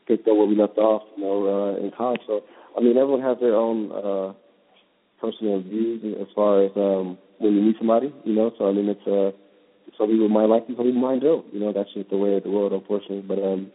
picked 0.07 0.27
up 0.27 0.37
where 0.37 0.47
we 0.47 0.55
left 0.55 0.77
off, 0.77 1.03
you 1.17 1.23
know, 1.23 1.45
uh, 1.45 1.83
in 1.83 1.91
college. 1.91 2.21
So, 2.25 2.41
I 2.77 2.81
mean, 2.81 2.97
everyone 2.97 3.21
has 3.21 3.37
their 3.39 3.55
own 3.55 3.91
uh, 3.91 4.33
personal 5.19 5.61
views 5.61 6.03
as 6.19 6.27
far 6.35 6.63
as 6.63 6.71
um, 6.75 7.17
when 7.39 7.55
you 7.55 7.61
meet 7.61 7.77
somebody, 7.77 8.13
you 8.23 8.33
know. 8.33 8.51
So, 8.57 8.69
I 8.69 8.73
mean, 8.73 8.89
it's 8.89 9.07
uh, 9.07 9.31
some 9.97 10.09
people 10.09 10.29
might 10.29 10.45
like 10.45 10.65
you, 10.67 10.75
some 10.75 10.85
people 10.85 11.01
might 11.01 11.21
don't. 11.21 11.45
You 11.53 11.59
know, 11.59 11.73
that's 11.73 11.93
just 11.93 12.09
the 12.09 12.17
way 12.17 12.35
of 12.35 12.43
the 12.43 12.49
world, 12.49 12.73
unfortunately. 12.73 13.23
But 13.27 13.39
um, 13.39 13.71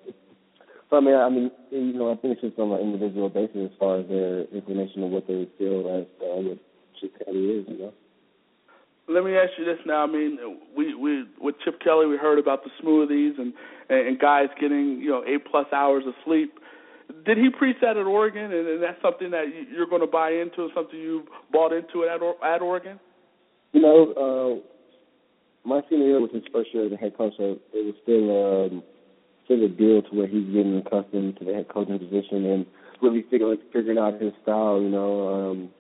so 0.90 0.96
I 0.96 1.00
mean, 1.00 1.14
I 1.14 1.28
mean, 1.28 1.50
you 1.70 1.94
know, 1.94 2.12
I 2.12 2.16
think 2.16 2.34
it's 2.34 2.42
just 2.42 2.58
on 2.58 2.72
an 2.72 2.80
individual 2.80 3.28
basis 3.28 3.72
as 3.72 3.78
far 3.78 4.00
as 4.00 4.08
their 4.08 4.44
inclination 4.52 5.02
of 5.02 5.10
what 5.10 5.26
they 5.26 5.48
feel 5.58 5.88
as 5.88 6.06
uh, 6.20 6.40
what 6.42 6.58
Chip 7.00 7.12
Kelly 7.24 7.40
is, 7.40 7.66
you 7.68 7.78
know. 7.78 7.92
Let 9.08 9.24
me 9.24 9.34
ask 9.34 9.50
you 9.58 9.64
this 9.64 9.78
now. 9.84 10.04
I 10.04 10.06
mean, 10.06 10.38
we 10.76 10.94
we 10.94 11.24
with 11.40 11.56
Chip 11.64 11.80
Kelly, 11.80 12.06
we 12.06 12.16
heard 12.16 12.38
about 12.38 12.62
the 12.62 12.70
smoothies 12.82 13.38
and 13.38 13.52
and 13.88 14.18
guys 14.18 14.48
getting 14.60 15.00
you 15.00 15.10
know 15.10 15.24
eight 15.26 15.44
plus 15.50 15.66
hours 15.72 16.04
of 16.06 16.14
sleep. 16.24 16.58
Did 17.24 17.38
he 17.38 17.50
preach 17.50 17.76
that 17.82 17.96
at 17.96 18.06
Oregon, 18.06 18.52
and, 18.52 18.66
and 18.68 18.82
that's 18.82 19.00
something 19.02 19.30
that 19.30 19.46
you- 19.48 19.66
you're 19.74 19.86
going 19.86 20.00
to 20.00 20.06
buy 20.06 20.30
into, 20.30 20.70
something 20.74 20.98
you 20.98 21.26
bought 21.52 21.72
into 21.72 22.04
at 22.04 22.20
at 22.42 22.62
Oregon? 22.62 22.98
You 23.72 23.80
know, 23.80 24.12
uh, 24.12 25.68
my 25.68 25.82
senior 25.88 26.06
year 26.06 26.20
was 26.20 26.30
his 26.32 26.42
first 26.52 26.74
year 26.74 26.86
as 26.86 26.92
a 26.92 26.96
head 26.96 27.16
coach, 27.16 27.34
so 27.36 27.58
it 27.72 27.86
was 27.86 27.94
still 28.02 28.26
um, 28.30 28.82
still 29.44 29.64
a 29.64 29.68
deal 29.68 30.02
to 30.02 30.14
where 30.16 30.26
he's 30.26 30.46
getting 30.46 30.76
accustomed 30.78 31.38
to 31.38 31.44
the 31.44 31.54
head 31.54 31.68
coaching 31.68 31.98
position 31.98 32.44
and 32.46 32.66
really 33.00 33.22
figuring 33.30 33.58
figuring 33.72 33.98
out 33.98 34.20
his 34.20 34.32
style. 34.42 34.80
You 34.80 34.88
know, 34.90 35.28
um, 35.28 35.70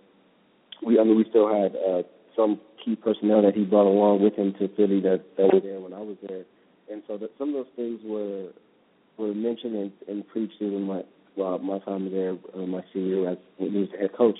we 0.84 0.98
I 0.98 1.04
mean 1.04 1.16
we 1.16 1.24
still 1.28 1.48
had 1.52 1.74
uh, 1.76 2.02
some 2.36 2.60
key 2.84 2.96
personnel 2.96 3.42
that 3.42 3.54
he 3.54 3.64
brought 3.64 3.86
along 3.86 4.22
with 4.22 4.34
him 4.34 4.52
to 4.54 4.68
Philly 4.76 5.00
that 5.00 5.22
that 5.36 5.52
were 5.52 5.60
there 5.60 5.80
when 5.80 5.92
I 5.92 6.00
was 6.00 6.16
there, 6.26 6.44
and 6.90 7.02
so 7.06 7.18
that 7.18 7.30
some 7.38 7.50
of 7.50 7.54
those 7.54 7.72
things 7.76 8.00
were 8.04 8.50
were 9.18 9.34
mentioned 9.34 9.76
and, 9.76 9.92
and 10.08 10.26
preached 10.28 10.58
during 10.58 10.82
my 10.82 11.02
well, 11.36 11.58
my 11.58 11.78
time 11.80 12.10
there, 12.10 12.36
uh, 12.54 12.66
my 12.66 12.82
senior 12.92 13.30
as 13.30 13.38
when 13.56 13.72
he 13.72 13.78
was 13.78 13.88
the 13.92 13.98
head 13.98 14.10
coach. 14.16 14.38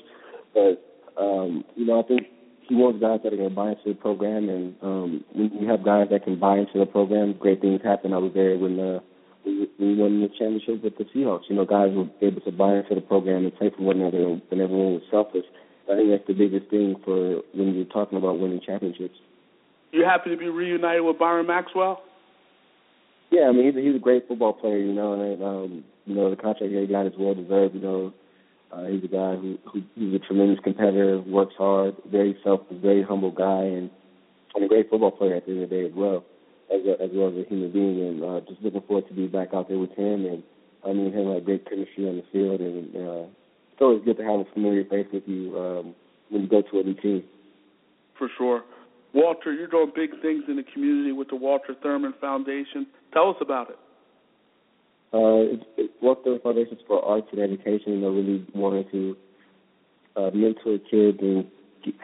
But 0.54 0.82
um, 1.20 1.64
you 1.76 1.86
know, 1.86 2.00
I 2.00 2.06
think 2.06 2.22
he 2.68 2.74
wants 2.74 3.00
guys 3.00 3.20
that 3.22 3.32
are 3.32 3.36
going 3.36 3.50
to 3.50 3.54
buy 3.54 3.70
into 3.70 3.92
the 3.92 3.94
program, 3.94 4.48
and 4.48 4.74
um, 4.82 5.24
when 5.32 5.50
you 5.52 5.68
have 5.68 5.84
guys 5.84 6.08
that 6.10 6.24
can 6.24 6.38
buy 6.38 6.58
into 6.58 6.78
the 6.78 6.86
program, 6.86 7.34
great 7.38 7.60
things 7.60 7.80
happen. 7.82 8.12
I 8.12 8.18
was 8.18 8.32
there 8.34 8.56
when 8.56 8.78
uh, 8.78 9.00
we, 9.44 9.68
we 9.78 9.94
won 9.96 10.20
the 10.20 10.28
championship 10.28 10.82
with 10.82 10.96
the 10.98 11.04
Seahawks. 11.12 11.48
You 11.48 11.56
know, 11.56 11.64
guys 11.64 11.90
were 11.92 12.08
able 12.20 12.40
to 12.42 12.52
buy 12.52 12.76
into 12.76 12.94
the 12.94 13.00
program 13.00 13.44
and 13.44 13.54
play 13.56 13.70
for 13.76 13.82
one 13.82 14.00
another, 14.00 14.24
and 14.24 14.42
everyone 14.52 15.00
was 15.00 15.02
selfless. 15.10 15.44
I 15.90 15.96
think 15.96 16.10
that's 16.10 16.26
the 16.26 16.34
biggest 16.34 16.70
thing 16.70 16.96
for 17.04 17.42
when 17.52 17.74
you're 17.74 17.84
talking 17.86 18.18
about 18.18 18.38
winning 18.38 18.60
championships. 18.64 19.18
you 19.90 20.04
happy 20.04 20.30
to 20.30 20.36
be 20.36 20.48
reunited 20.48 21.02
with 21.02 21.18
Byron 21.18 21.46
Maxwell? 21.46 22.02
Yeah, 23.30 23.48
I 23.48 23.52
mean 23.52 23.66
he's 23.66 23.76
a, 23.76 23.80
he's 23.80 23.96
a 23.96 23.98
great 23.98 24.28
football 24.28 24.52
player, 24.52 24.78
you 24.78 24.92
know, 24.92 25.14
and 25.14 25.42
um, 25.42 25.84
you 26.04 26.14
know 26.14 26.30
the 26.30 26.36
contract 26.36 26.72
he 26.72 26.86
got 26.86 27.06
is 27.06 27.12
well 27.18 27.34
deserved. 27.34 27.74
You 27.74 27.80
know, 27.80 28.12
uh, 28.72 28.86
he's 28.86 29.04
a 29.04 29.08
guy 29.08 29.36
who, 29.36 29.58
who 29.70 29.82
he's 29.94 30.14
a 30.14 30.18
tremendous 30.18 30.58
competitor, 30.64 31.20
works 31.20 31.54
hard, 31.56 31.96
very 32.10 32.36
self, 32.42 32.60
very 32.70 33.02
humble 33.02 33.30
guy, 33.30 33.64
and 33.64 33.90
and 34.54 34.64
a 34.64 34.68
great 34.68 34.90
football 34.90 35.10
player 35.10 35.36
at 35.36 35.46
the 35.46 35.52
end 35.52 35.62
of 35.62 35.70
the 35.70 35.76
day 35.76 35.86
as 35.86 35.92
well, 35.94 36.24
as 36.72 36.80
a, 36.86 37.02
as 37.02 37.10
well 37.12 37.28
as 37.28 37.34
a 37.34 37.48
human 37.48 37.72
being. 37.72 38.00
And 38.00 38.24
uh, 38.24 38.40
just 38.48 38.62
looking 38.62 38.82
forward 38.82 39.08
to 39.08 39.14
be 39.14 39.26
back 39.26 39.48
out 39.54 39.68
there 39.68 39.78
with 39.78 39.92
him. 39.92 40.26
And 40.26 40.42
I 40.84 40.92
mean, 40.92 41.12
him 41.12 41.32
had 41.32 41.44
great 41.44 41.68
chemistry 41.68 42.08
on 42.08 42.16
the 42.16 42.24
field, 42.32 42.60
and 42.60 42.96
uh, 42.96 43.28
it's 43.72 43.80
always 43.80 44.04
good 44.04 44.18
to 44.18 44.24
have 44.24 44.40
a 44.40 44.44
familiar 44.52 44.84
face 44.84 45.06
with 45.12 45.24
you 45.26 45.58
um, 45.58 45.94
when 46.30 46.42
you 46.42 46.48
go 46.48 46.62
to 46.62 46.80
a 46.80 46.82
new 46.82 46.94
team. 46.94 47.24
For 48.18 48.28
sure. 48.36 48.62
Walter, 49.14 49.52
you're 49.52 49.68
doing 49.68 49.92
big 49.94 50.10
things 50.22 50.44
in 50.48 50.56
the 50.56 50.62
community 50.62 51.12
with 51.12 51.28
the 51.28 51.36
Walter 51.36 51.74
Thurmond 51.84 52.18
Foundation. 52.18 52.86
Tell 53.12 53.30
us 53.30 53.36
about 53.40 53.68
it. 53.68 53.78
Uh, 55.14 55.52
it's, 55.52 55.64
it's 55.76 55.92
Walter 56.00 56.22
Thurmond 56.30 56.42
Foundation 56.42 56.78
for 56.86 57.04
Arts 57.04 57.28
and 57.32 57.40
Education. 57.40 57.92
You 57.92 58.00
know, 58.00 58.10
really 58.10 58.46
wanting 58.54 58.86
to 58.92 59.16
uh, 60.16 60.30
mentor 60.32 60.78
kids 60.90 61.18
and 61.20 61.46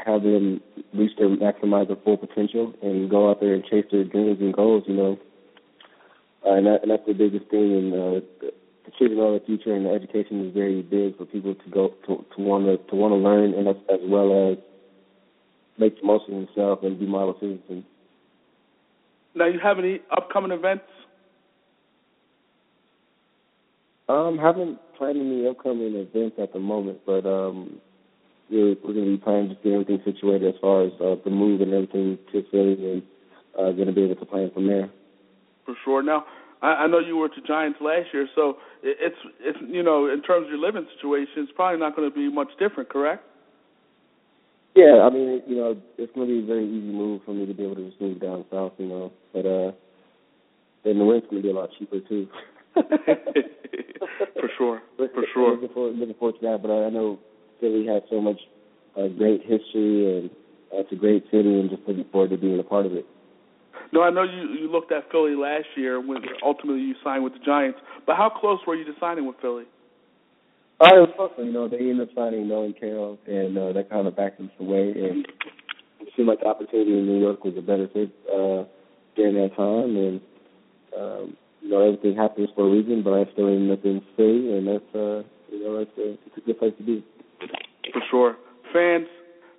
have 0.04 0.22
them 0.22 0.60
reach 0.92 1.12
their 1.18 1.28
maximize 1.28 1.86
their 1.86 1.96
full 2.04 2.18
potential 2.18 2.74
and 2.82 3.08
go 3.08 3.30
out 3.30 3.40
there 3.40 3.54
and 3.54 3.64
chase 3.64 3.86
their 3.90 4.04
dreams 4.04 4.38
and 4.40 4.52
goals. 4.52 4.84
You 4.86 4.94
know, 4.94 5.18
uh, 6.44 6.54
and, 6.54 6.66
that, 6.66 6.82
and 6.82 6.90
that's 6.90 7.06
the 7.06 7.14
biggest 7.14 7.50
thing. 7.50 7.72
And 7.72 7.94
uh, 7.94 8.20
achieving 8.86 9.18
all 9.18 9.32
the 9.38 9.44
future 9.44 9.74
and 9.74 9.86
the 9.86 9.90
education 9.90 10.46
is 10.46 10.52
very 10.52 10.82
big 10.82 11.16
for 11.16 11.24
people 11.24 11.54
to 11.54 11.70
go 11.70 11.94
to 12.06 12.24
to 12.36 12.42
want 12.42 12.66
to 12.66 12.76
to 12.90 12.96
want 12.96 13.12
to 13.12 13.16
learn 13.16 13.54
and 13.54 13.68
as, 13.68 13.76
as 13.88 14.00
well 14.04 14.52
as 14.52 14.58
make 15.78 15.98
the 16.00 16.06
most 16.06 16.28
of 16.28 16.34
themselves 16.34 16.82
and 16.84 16.98
be 16.98 17.06
model 17.06 17.34
citizens. 17.40 17.84
Now, 19.34 19.46
you 19.46 19.60
have 19.60 19.78
any 19.78 20.00
upcoming 20.10 20.50
events? 20.50 20.84
Um, 24.08 24.38
haven't 24.38 24.78
planned 24.96 25.20
any 25.20 25.46
upcoming 25.46 25.94
events 25.94 26.36
at 26.40 26.52
the 26.52 26.58
moment, 26.58 27.00
but 27.04 27.26
um, 27.26 27.80
we're 28.50 28.74
we're 28.82 28.94
going 28.94 29.04
to 29.04 29.16
be 29.16 29.22
planning 29.22 29.50
to 29.50 29.54
get 29.56 29.72
everything 29.72 30.00
situated 30.04 30.54
as 30.54 30.60
far 30.60 30.84
as 30.84 30.92
uh, 31.00 31.16
the 31.24 31.30
move 31.30 31.60
and 31.60 31.72
everything 31.74 32.18
to 32.32 32.42
Philly, 32.50 32.72
and 32.72 33.02
uh, 33.58 33.72
going 33.72 33.86
to 33.86 33.92
be 33.92 34.04
able 34.04 34.16
to 34.16 34.24
plan 34.24 34.50
from 34.54 34.66
there. 34.66 34.90
For 35.66 35.74
sure. 35.84 36.02
Now, 36.02 36.24
I, 36.62 36.84
I 36.84 36.86
know 36.86 36.98
you 36.98 37.16
were 37.16 37.26
at 37.26 37.32
the 37.36 37.46
Giants 37.46 37.78
last 37.82 38.08
year, 38.14 38.26
so 38.34 38.56
it, 38.82 38.96
it's 39.00 39.16
it's 39.40 39.58
you 39.68 39.82
know 39.82 40.08
in 40.10 40.22
terms 40.22 40.46
of 40.46 40.50
your 40.50 40.60
living 40.60 40.86
situation, 40.96 41.44
it's 41.44 41.52
probably 41.54 41.78
not 41.78 41.94
going 41.94 42.08
to 42.08 42.14
be 42.14 42.32
much 42.32 42.48
different, 42.58 42.88
correct? 42.88 43.24
Yeah, 44.74 45.02
I 45.02 45.10
mean, 45.10 45.42
you 45.46 45.56
know, 45.56 45.76
it's 45.96 46.12
going 46.14 46.28
to 46.28 46.32
be 46.32 46.44
a 46.44 46.46
very 46.46 46.64
easy 46.64 46.92
move 46.92 47.22
for 47.26 47.34
me 47.34 47.46
to 47.46 47.52
be 47.52 47.64
able 47.64 47.74
to 47.76 47.88
just 47.88 48.00
move 48.00 48.20
down 48.20 48.44
south, 48.50 48.72
you 48.78 48.86
know, 48.86 49.12
but 49.32 49.44
uh, 49.44 49.72
then 50.84 50.98
the 50.98 51.04
rent's 51.04 51.26
going 51.28 51.42
to 51.42 51.46
be 51.48 51.50
a 51.50 51.54
lot 51.54 51.70
cheaper 51.78 52.00
too. 52.00 52.28
for 54.34 54.48
sure, 54.56 54.82
for 54.96 55.24
sure. 55.34 55.52
Looking 55.52 55.68
forward, 55.74 55.96
looking 55.96 56.14
forward 56.14 56.40
to 56.40 56.46
that, 56.46 56.62
but 56.62 56.70
I 56.70 56.90
know 56.90 57.18
Philly 57.60 57.86
has 57.86 58.02
so 58.10 58.20
much 58.20 58.40
uh, 58.96 59.08
great 59.08 59.42
history 59.42 60.18
and 60.18 60.30
uh, 60.72 60.80
it's 60.80 60.92
a 60.92 60.96
great 60.96 61.24
city, 61.30 61.60
and 61.60 61.70
just 61.70 61.82
looking 61.88 62.04
forward 62.12 62.30
to 62.30 62.36
being 62.36 62.58
a 62.58 62.62
part 62.62 62.84
of 62.86 62.92
it. 62.92 63.06
No, 63.92 64.02
I 64.02 64.10
know 64.10 64.22
you 64.22 64.60
you 64.60 64.70
looked 64.70 64.92
at 64.92 65.10
Philly 65.10 65.34
last 65.34 65.66
year 65.76 65.98
when 66.00 66.18
ultimately 66.44 66.82
you 66.82 66.94
signed 67.02 67.24
with 67.24 67.32
the 67.32 67.38
Giants, 67.44 67.78
but 68.06 68.16
how 68.16 68.28
close 68.28 68.58
were 68.66 68.74
you 68.74 68.84
to 68.84 68.92
signing 69.00 69.26
with 69.26 69.36
Philly? 69.40 69.64
Oh, 70.80 70.86
it 70.86 71.00
was 71.00 71.10
close. 71.16 71.30
You 71.38 71.52
know, 71.52 71.68
they 71.68 71.78
ended 71.78 72.08
up 72.08 72.14
signing 72.14 72.48
Nolan 72.48 72.74
Carroll, 72.78 73.18
and 73.26 73.56
uh, 73.56 73.72
that 73.72 73.90
kind 73.90 74.06
of 74.06 74.14
backed 74.14 74.40
us 74.40 74.50
away. 74.60 74.92
And 74.94 75.26
it 76.00 76.08
seemed 76.16 76.28
like 76.28 76.40
the 76.40 76.46
opportunity 76.46 76.92
in 76.92 77.06
New 77.06 77.18
York 77.18 77.42
was 77.42 77.54
a 77.56 77.62
better 77.62 77.88
fit 77.92 78.12
uh, 78.28 78.64
during 79.16 79.34
that 79.34 79.56
time. 79.56 79.96
And 79.96 80.20
um, 80.96 81.36
you 81.68 81.74
know, 81.74 81.84
everything 81.84 82.16
happens 82.16 82.48
for 82.56 82.66
a 82.66 82.70
reason, 82.70 83.02
but 83.04 83.12
I 83.12 83.24
still 83.34 83.52
up 83.70 83.84
in 83.84 84.00
Philly, 84.16 84.56
and 84.56 84.66
that's 84.66 84.94
uh, 84.94 85.20
you 85.52 85.62
know, 85.62 85.76
that's 85.78 85.90
a, 85.98 86.12
it's 86.12 86.38
a 86.38 86.40
good 86.40 86.58
place 86.58 86.72
to 86.78 86.82
be. 86.82 87.04
For 87.92 88.00
sure, 88.10 88.36
fans, 88.72 89.06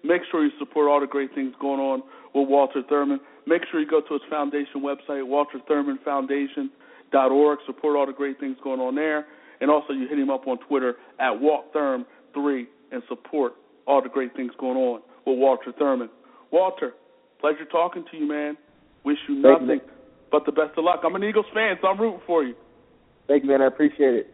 make 0.03 0.23
sure 0.31 0.43
you 0.43 0.49
support 0.57 0.89
all 0.89 0.99
the 0.99 1.05
great 1.05 1.35
things 1.35 1.53
going 1.61 1.79
on 1.79 2.01
with 2.33 2.49
Walter 2.49 2.81
Thurmond. 2.91 3.19
Make 3.45 3.61
sure 3.69 3.79
you 3.79 3.85
go 3.87 4.01
to 4.01 4.13
his 4.13 4.23
foundation 4.27 4.81
website, 4.81 5.21
walterthurmondfoundation.org. 5.29 7.59
Support 7.67 7.95
all 7.95 8.07
the 8.07 8.13
great 8.13 8.39
things 8.39 8.57
going 8.63 8.79
on 8.79 8.95
there. 8.95 9.27
And 9.61 9.69
also, 9.69 9.93
you 9.93 10.07
hit 10.07 10.17
him 10.17 10.31
up 10.31 10.47
on 10.47 10.57
Twitter 10.67 10.95
at 11.19 11.33
WaltTherm3 11.33 12.65
and 12.91 13.03
support 13.07 13.53
all 13.85 14.01
the 14.01 14.09
great 14.09 14.35
things 14.35 14.51
going 14.59 14.77
on 14.77 15.01
with 15.27 15.37
Walter 15.37 15.71
Thurmond. 15.79 16.09
Walter, 16.51 16.93
pleasure 17.39 17.65
talking 17.71 18.03
to 18.09 18.17
you, 18.17 18.27
man. 18.27 18.57
Wish 19.03 19.19
you 19.27 19.35
nothing 19.35 19.67
you. 19.67 19.79
But 20.31 20.45
the 20.45 20.51
best 20.51 20.77
of 20.77 20.83
luck. 20.83 21.01
I'm 21.03 21.15
an 21.15 21.23
Eagles 21.23 21.45
fan, 21.53 21.77
so 21.81 21.87
I'm 21.87 21.99
rooting 21.99 22.21
for 22.25 22.43
you. 22.43 22.55
Thank 23.27 23.43
you, 23.43 23.49
man. 23.49 23.61
I 23.61 23.67
appreciate 23.67 24.13
it. 24.13 24.27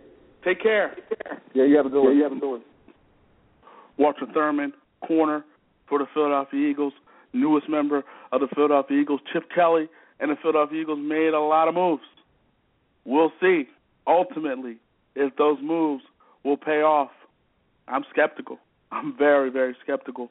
Take 0.44 0.62
care. 0.62 0.96
Take 1.10 1.24
care. 1.24 1.42
Yeah, 1.54 1.66
you 1.66 1.78
have 1.78 1.86
a 1.86 1.90
good 1.90 2.04
one. 2.04 2.12
Yeah, 2.12 2.18
you 2.18 2.24
have 2.24 2.32
a 2.32 2.40
good 2.40 2.52
one. 2.52 2.64
Walter 3.98 4.26
Thurmond, 4.36 4.74
corner 5.06 5.44
for 5.88 6.00
the 6.00 6.06
Philadelphia 6.14 6.70
Eagles, 6.70 6.94
newest 7.34 7.70
member 7.70 8.04
of 8.32 8.42
the 8.42 8.48
Philadelphia 8.54 9.00
Eagles. 9.00 9.22
Chip 9.32 9.44
Kelly 9.54 9.88
and 10.20 10.32
the 10.32 10.36
Philadelphia 10.42 10.82
Eagles 10.82 11.00
made 11.02 11.34
a 11.34 11.40
lot 11.40 11.68
of 11.68 11.76
moves. 11.76 12.04
We'll 13.06 13.32
see. 13.42 13.68
Ultimately, 14.08 14.78
if 15.16 15.36
those 15.38 15.58
moves 15.62 16.04
will 16.44 16.58
pay 16.58 16.82
off. 16.82 17.12
I'm 17.88 18.04
skeptical. 18.12 18.60
I'm 18.92 19.18
very, 19.18 19.50
very 19.50 19.76
skeptical. 19.84 20.30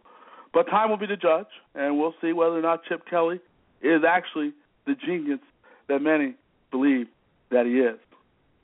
But 0.52 0.64
time 0.64 0.90
will 0.90 0.96
be 0.96 1.06
the 1.06 1.16
judge, 1.16 1.46
and 1.74 1.98
we'll 1.98 2.14
see 2.20 2.32
whether 2.32 2.56
or 2.56 2.62
not 2.62 2.84
Chip 2.84 3.02
Kelly 3.08 3.40
is 3.82 4.02
actually 4.08 4.52
the 4.86 4.94
genius 4.94 5.40
that 5.88 6.00
many 6.00 6.34
believe 6.70 7.06
that 7.50 7.66
he 7.66 7.72
is. 7.72 7.98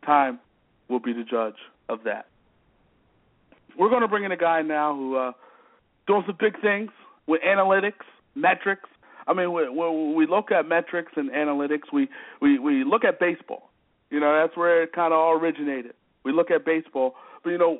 Time 0.04 0.38
will 0.88 1.00
be 1.00 1.12
the 1.12 1.24
judge 1.24 1.56
of 1.88 2.00
that. 2.04 2.26
We're 3.78 3.88
going 3.88 4.02
to 4.02 4.08
bring 4.08 4.24
in 4.24 4.32
a 4.32 4.36
guy 4.36 4.62
now 4.62 4.94
who 4.94 5.16
uh, 5.16 5.32
doing 6.06 6.24
some 6.26 6.36
big 6.38 6.60
things 6.60 6.90
with 7.26 7.40
analytics, 7.42 8.04
metrics. 8.34 8.88
I 9.26 9.32
mean, 9.32 9.52
when 9.52 10.14
we 10.14 10.26
look 10.26 10.50
at 10.50 10.66
metrics 10.66 11.12
and 11.16 11.30
analytics, 11.30 11.92
we 11.92 12.08
we 12.40 12.58
we 12.58 12.84
look 12.84 13.04
at 13.04 13.20
baseball. 13.20 13.70
You 14.10 14.18
know, 14.18 14.34
that's 14.40 14.56
where 14.56 14.82
it 14.82 14.92
kind 14.92 15.12
of 15.12 15.18
all 15.18 15.32
originated. 15.32 15.94
We 16.24 16.32
look 16.32 16.50
at 16.50 16.64
baseball, 16.64 17.14
but 17.44 17.50
you 17.50 17.58
know, 17.58 17.78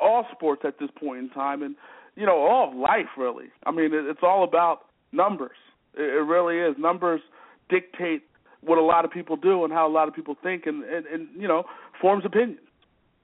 all 0.00 0.26
sports 0.32 0.62
at 0.64 0.78
this 0.78 0.90
point 0.98 1.18
in 1.18 1.30
time, 1.30 1.62
and 1.62 1.74
you 2.16 2.26
know, 2.26 2.38
all 2.38 2.70
of 2.70 2.76
life 2.76 3.16
really. 3.16 3.46
I 3.64 3.70
mean, 3.70 3.90
it's 3.92 4.20
all 4.22 4.44
about 4.44 4.86
numbers. 5.12 5.56
It 5.94 6.02
really 6.02 6.58
is. 6.58 6.76
Numbers 6.78 7.20
dictate 7.68 8.22
what 8.62 8.78
a 8.78 8.82
lot 8.82 9.04
of 9.04 9.10
people 9.10 9.36
do 9.36 9.64
and 9.64 9.72
how 9.72 9.86
a 9.86 9.92
lot 9.92 10.08
of 10.08 10.14
people 10.14 10.36
think, 10.42 10.66
and 10.66 10.84
and, 10.84 11.06
and 11.06 11.28
you 11.36 11.48
know, 11.48 11.64
forms 12.00 12.24
opinions. 12.24 12.60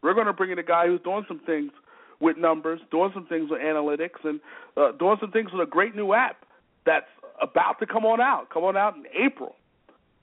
We're 0.03 0.15
going 0.15 0.27
to 0.27 0.33
bring 0.33 0.51
in 0.51 0.59
a 0.59 0.63
guy 0.63 0.87
who's 0.87 1.01
doing 1.03 1.25
some 1.27 1.41
things 1.45 1.73
with 2.21 2.37
numbers, 2.37 2.81
doing 2.91 3.11
some 3.13 3.27
things 3.27 3.51
with 3.51 3.61
analytics, 3.61 4.25
and 4.25 4.41
uh, 4.77 4.93
doing 4.93 5.17
some 5.21 5.31
things 5.31 5.51
with 5.53 5.67
a 5.67 5.71
great 5.71 5.95
new 5.95 6.13
app 6.15 6.45
that's 6.85 7.07
about 7.43 7.79
to 7.81 7.87
come 7.87 8.07
on 8.07 8.21
out. 8.21 8.49
Come 8.51 8.65
on 8.65 8.77
out 8.77 8.95
in 8.97 9.05
April. 9.15 9.57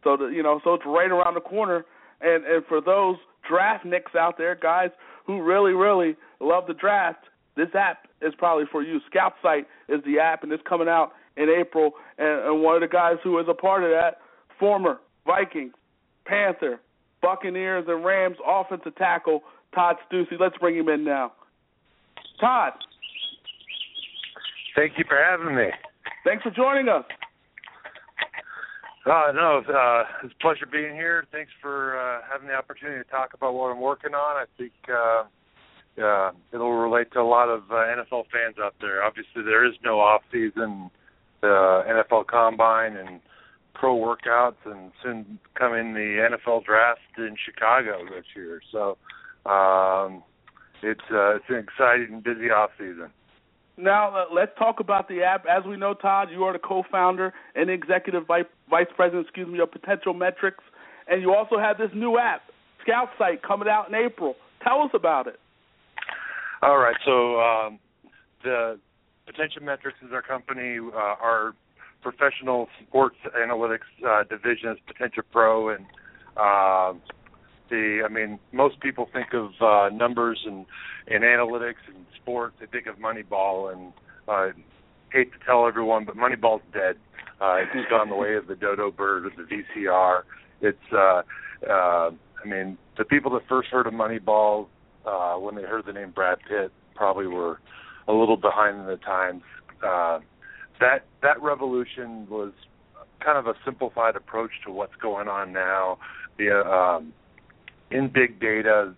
So 0.04 0.18
that 0.18 0.32
you 0.34 0.44
know, 0.44 0.60
so 0.64 0.74
it's 0.74 0.84
right 0.86 1.12
around 1.12 1.36
the 1.36 1.42
corner. 1.42 1.86
And 2.22 2.46
and 2.46 2.66
for 2.66 2.82
those 2.82 3.18
draft 3.48 3.86
nicks 3.86 4.16
out 4.16 4.38
there, 4.38 4.56
guys 4.56 4.90
who 5.26 5.42
really, 5.42 5.74
really 5.74 6.16
love 6.40 6.66
the 6.68 6.74
draft, 6.74 7.26
this 7.56 7.70
app 7.76 8.08
is 8.22 8.34
probably 8.38 8.66
for 8.72 8.84
you. 8.84 9.00
ScoutSight 9.14 9.66
is 9.90 10.02
the 10.06 10.20
app, 10.20 10.44
and 10.44 10.52
it's 10.52 10.64
coming 10.68 10.88
out 10.88 11.12
in 11.38 11.50
April. 11.50 11.92
And, 12.18 12.48
and 12.48 12.62
one 12.62 12.76
of 12.76 12.82
the 12.82 12.88
guys 12.88 13.18
who 13.24 13.38
is 13.40 13.46
a 13.50 13.54
part 13.54 13.84
of 13.84 13.90
that, 13.90 14.18
former 14.64 15.02
Vikings, 15.26 15.74
Panther, 16.26 16.80
Buccaneers, 17.22 17.84
and 17.86 18.06
Rams 18.06 18.38
offensive 18.48 18.96
tackle 18.96 19.42
Todd 19.76 19.98
Steussie. 20.08 20.40
Let's 20.40 20.56
bring 20.58 20.78
him 20.78 20.88
in 20.88 21.04
now. 21.04 21.34
Todd. 22.40 22.72
Thank 24.74 24.94
you 24.98 25.04
for 25.06 25.18
having 25.22 25.54
me. 25.54 25.66
Thanks 26.24 26.44
for 26.44 26.52
joining 26.52 26.88
us. 26.88 27.04
Uh, 29.06 29.34
no, 29.36 29.62
uh, 29.68 30.04
it's 30.24 30.34
a 30.34 30.42
pleasure 30.42 30.66
being 30.72 30.96
here. 30.96 31.26
Thanks 31.34 31.52
for 31.62 32.00
uh, 32.00 32.22
having 32.32 32.48
the 32.48 32.54
opportunity 32.54 33.04
to 33.04 33.12
talk 33.12 33.34
about 33.34 33.54
what 33.56 33.68
I'm 33.68 33.82
working 33.82 34.14
on. 34.14 34.38
I 34.38 34.46
think 34.58 34.72
uh, 34.88 36.02
uh, 36.02 36.32
it'll 36.54 36.72
relate 36.72 37.12
to 37.12 37.20
a 37.20 37.28
lot 37.28 37.50
of 37.50 37.64
uh, 37.70 37.74
NFL 37.74 38.28
fans 38.32 38.56
out 38.64 38.76
there. 38.80 39.04
Obviously, 39.04 39.44
there 39.44 39.66
is 39.66 39.74
no 39.84 40.00
off 40.00 40.22
season, 40.32 40.90
uh, 41.44 41.84
NFL 41.84 42.28
Combine 42.28 42.96
and 42.96 43.20
pro 43.74 43.96
workouts, 43.96 44.56
and 44.66 44.92
soon 45.02 45.40
coming 45.56 45.94
the 45.94 46.28
NFL 46.32 46.64
draft 46.66 47.00
in 47.18 47.36
Chicago 47.44 48.04
this 48.06 48.26
year. 48.36 48.62
So 48.72 48.98
um, 49.50 50.24
it's 50.82 51.02
uh, 51.12 51.36
it's 51.36 51.46
an 51.50 51.56
exciting, 51.56 52.22
busy 52.24 52.50
off 52.50 52.72
season. 52.78 53.10
Now 53.78 54.16
uh, 54.16 54.26
let's 54.34 54.52
talk 54.58 54.80
about 54.80 55.08
the 55.08 55.24
app. 55.24 55.46
As 55.46 55.66
we 55.66 55.78
know, 55.78 55.94
Todd, 55.94 56.30
you 56.32 56.44
are 56.44 56.54
the 56.54 56.60
co-founder 56.60 57.34
and 57.56 57.70
executive 57.70 58.28
vice, 58.28 58.46
vice 58.70 58.88
president, 58.96 59.26
excuse 59.26 59.48
me, 59.48 59.60
of 59.60 59.72
Potentia 59.72 60.14
Metrics, 60.14 60.64
and 61.08 61.22
you 61.22 61.34
also 61.34 61.58
have 61.58 61.78
this 61.78 61.90
new 61.96 62.20
app, 62.20 62.42
ScoutSight, 62.88 63.42
coming 63.42 63.68
out 63.68 63.90
in 63.90 63.96
April. 63.96 64.36
Tell 64.64 64.82
us 64.82 64.92
about 64.94 65.28
it. 65.28 65.40
All 66.62 66.78
right. 66.78 66.96
So 67.04 67.40
um, 67.42 67.80
the 68.44 68.80
Potentia 69.26 69.62
Metrics 69.62 69.98
is 70.06 70.14
our 70.14 70.22
company. 70.22 70.78
Uh, 70.80 70.98
our 70.98 71.54
professional 72.04 72.68
sports 72.88 73.16
analytics 73.36 73.90
uh, 74.08 74.24
division 74.24 74.72
is 74.72 74.78
Potentia 74.86 75.24
Pro, 75.32 75.70
and 75.70 75.86
uh, 76.38 76.94
the 77.70 78.02
I 78.06 78.12
mean, 78.12 78.40
most 78.52 78.80
people 78.82 79.10
think 79.12 79.34
of 79.34 79.52
uh, 79.62 79.90
numbers 79.96 80.40
and 80.46 80.66
and 81.08 81.24
analytics 81.24 81.82
and 81.88 82.06
sports. 82.22 82.56
They 82.60 82.68
think 82.68 82.88
of 82.88 82.98
Moneyball, 82.98 83.74
and 83.74 83.94
uh, 84.28 84.48
hate 85.12 85.32
to 85.34 85.40
tell 85.46 85.68
everyone, 85.68 86.06
but 86.06 86.16
Moneyball's 86.16 86.64
dead. 86.74 86.98
Uh, 87.42 87.58
it's 87.58 87.90
gone 87.90 88.10
the 88.10 88.16
way 88.16 88.36
of 88.36 88.48
the 88.48 88.56
dodo 88.56 88.92
bird 88.92 89.26
or 89.26 89.32
the 89.36 89.44
VCR. 89.44 90.22
It's 90.62 90.78
uh, 90.94 91.24
uh, 91.70 92.12
I 92.44 92.48
mean, 92.48 92.78
the 92.98 93.06
people 93.06 93.32
that 93.34 93.42
first 93.48 93.70
heard 93.70 93.88
of 93.88 93.94
Moneyball 93.94 94.68
uh, 95.06 95.36
when 95.36 95.56
they 95.56 95.64
heard 95.64 95.86
the 95.86 95.94
name 95.94 96.12
Brad 96.12 96.40
Pitt 96.48 96.72
probably 96.96 97.28
were 97.28 97.60
a 98.08 98.14
little 98.14 98.38
behind 98.38 98.80
in 98.80 98.86
the 98.86 98.98
times. 98.98 99.42
Uh, 99.86 100.20
that 100.80 101.06
that 101.22 101.42
revolution 101.42 102.28
was 102.30 102.52
kind 103.24 103.38
of 103.38 103.48
a 103.48 103.54
simplified 103.66 104.16
approach 104.16 104.52
to 104.66 104.72
what's 104.72 104.96
going 105.02 105.28
on 105.28 105.54
now. 105.54 105.98
The 106.38 106.52
um, 106.52 107.14
in 107.92 108.10
big 108.10 108.40
data, 108.40 108.94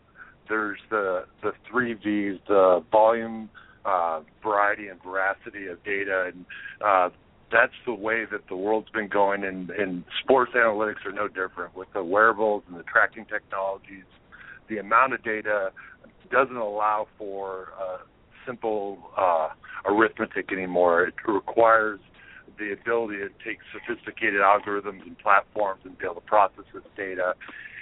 there's 0.50 0.80
the 0.90 1.26
the 1.44 1.52
three 1.70 1.94
V's: 1.94 2.40
the 2.48 2.84
volume, 2.92 3.50
uh, 3.86 4.22
variety, 4.42 4.88
and 4.88 5.02
veracity 5.04 5.68
of 5.68 5.84
data, 5.84 6.32
and 6.34 6.46
uh, 6.84 7.10
that's 7.52 7.74
the 7.86 7.94
way 7.94 8.26
that 8.32 8.48
the 8.50 8.56
world's 8.56 8.90
been 8.90 9.08
going. 9.08 9.44
And, 9.44 9.70
and 9.70 10.04
sports 10.24 10.52
analytics 10.56 11.06
are 11.06 11.12
no 11.12 11.28
different 11.28 11.76
with 11.76 11.88
the 11.94 12.04
wearables 12.04 12.64
and 12.68 12.78
the 12.78 12.84
tracking 12.84 13.26
technologies. 13.26 14.04
The 14.68 14.78
amount 14.78 15.14
of 15.14 15.24
data 15.24 15.72
doesn't 16.32 16.56
allow 16.56 17.08
for 17.18 17.70
uh, 17.80 17.98
simple 18.46 18.98
uh, 19.18 19.50
arithmetic 19.86 20.52
anymore. 20.52 21.08
It 21.08 21.16
requires 21.28 22.00
the 22.58 22.72
ability 22.72 23.18
to 23.18 23.30
take 23.44 23.58
sophisticated 23.74 24.42
algorithms 24.42 25.02
and 25.06 25.18
platforms 25.18 25.82
and 25.84 25.98
be 25.98 26.06
able 26.06 26.16
to 26.16 26.22
process 26.22 26.66
this 26.74 26.84
data. 26.96 27.34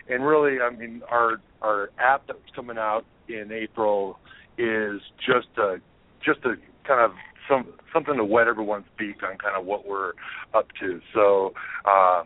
And 0.09 0.25
really, 0.25 0.59
I 0.59 0.69
mean, 0.69 1.01
our 1.09 1.41
our 1.61 1.91
app 1.97 2.27
that's 2.27 2.39
coming 2.55 2.77
out 2.77 3.05
in 3.27 3.51
April 3.51 4.19
is 4.57 4.99
just 5.19 5.47
a 5.57 5.77
just 6.25 6.39
a 6.45 6.55
kind 6.87 7.01
of 7.01 7.11
some 7.47 7.73
something 7.93 8.17
to 8.17 8.25
wet 8.25 8.47
everyone's 8.47 8.85
beak 8.97 9.23
on 9.23 9.37
kind 9.37 9.55
of 9.57 9.65
what 9.65 9.87
we're 9.87 10.13
up 10.53 10.67
to. 10.79 10.99
So, 11.13 11.53
uh, 11.85 12.23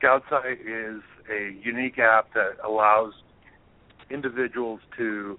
ScoutSight 0.00 0.60
is 0.60 1.02
a 1.30 1.56
unique 1.62 1.98
app 1.98 2.32
that 2.34 2.56
allows 2.64 3.12
individuals 4.10 4.80
to 4.96 5.38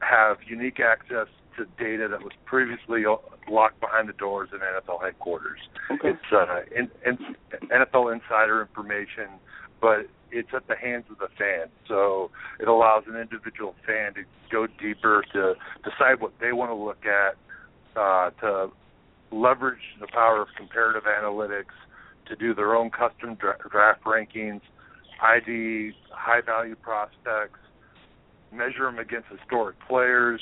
have 0.00 0.38
unique 0.46 0.80
access 0.80 1.28
to 1.56 1.64
data 1.78 2.08
that 2.08 2.22
was 2.22 2.32
previously 2.44 3.04
locked 3.50 3.80
behind 3.80 4.08
the 4.08 4.12
doors 4.12 4.50
in 4.52 4.58
NFL 4.58 5.02
headquarters. 5.02 5.60
Okay. 5.90 6.10
It's 6.10 6.32
uh, 6.32 6.60
in, 6.74 6.90
in, 7.04 7.36
NFL 7.70 8.12
insider 8.12 8.60
information, 8.60 9.40
but 9.80 10.06
it's 10.30 10.50
at 10.54 10.66
the 10.68 10.76
hands 10.76 11.04
of 11.10 11.18
the 11.18 11.28
fan. 11.38 11.68
So 11.88 12.30
it 12.60 12.68
allows 12.68 13.04
an 13.08 13.16
individual 13.16 13.74
fan 13.86 14.14
to 14.14 14.22
go 14.50 14.66
deeper 14.66 15.24
to 15.32 15.54
decide 15.82 16.20
what 16.20 16.32
they 16.40 16.52
want 16.52 16.70
to 16.70 16.74
look 16.74 17.04
at, 17.06 17.36
uh, 17.98 18.30
to 18.40 18.70
leverage 19.32 19.96
the 20.00 20.06
power 20.08 20.42
of 20.42 20.48
comparative 20.56 21.04
analytics 21.04 21.74
to 22.28 22.36
do 22.36 22.54
their 22.54 22.74
own 22.74 22.90
custom 22.90 23.36
draft 23.36 24.04
rankings, 24.04 24.60
ID 25.22 25.92
high 26.10 26.40
value 26.40 26.76
prospects, 26.76 27.58
measure 28.52 28.84
them 28.84 28.98
against 28.98 29.28
historic 29.28 29.76
players, 29.88 30.40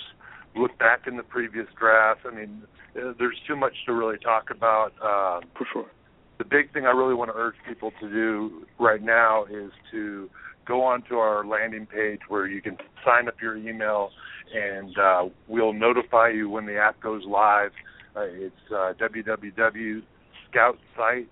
look 0.57 0.77
back 0.79 1.07
in 1.07 1.17
the 1.17 1.23
previous 1.23 1.67
draft. 1.79 2.21
I 2.27 2.35
mean, 2.35 2.63
uh, 2.97 3.13
there's 3.19 3.39
too 3.47 3.57
much 3.57 3.75
to 3.87 3.93
really 3.93 4.19
talk 4.19 4.51
about. 4.51 4.93
Um, 5.03 5.49
For 5.57 5.67
sure. 5.73 5.87
The 6.39 6.45
big 6.45 6.73
thing 6.73 6.87
I 6.87 6.91
really 6.91 7.15
want 7.15 7.31
to 7.31 7.37
urge 7.37 7.55
people 7.67 7.93
to 8.01 8.11
do 8.11 8.67
right 8.79 9.03
now 9.03 9.45
is 9.45 9.71
to 9.93 10.29
go 10.67 10.83
onto 10.83 11.17
our 11.17 11.47
landing 11.47 11.87
page 11.87 12.21
where 12.29 12.47
you 12.47 12.61
can 12.61 12.77
sign 13.05 13.29
up 13.29 13.41
your 13.41 13.57
email 13.57 14.11
and 14.55 14.99
uh, 14.99 15.25
we'll 15.49 15.73
notify 15.73 16.29
you 16.29 16.49
when 16.49 16.67
the 16.67 16.77
app 16.77 17.01
goes 17.01 17.25
live. 17.27 17.73
Uh, 18.17 18.23
it's 18.23 18.55
uh, 18.71 18.93
www.scoutsight, 19.01 21.27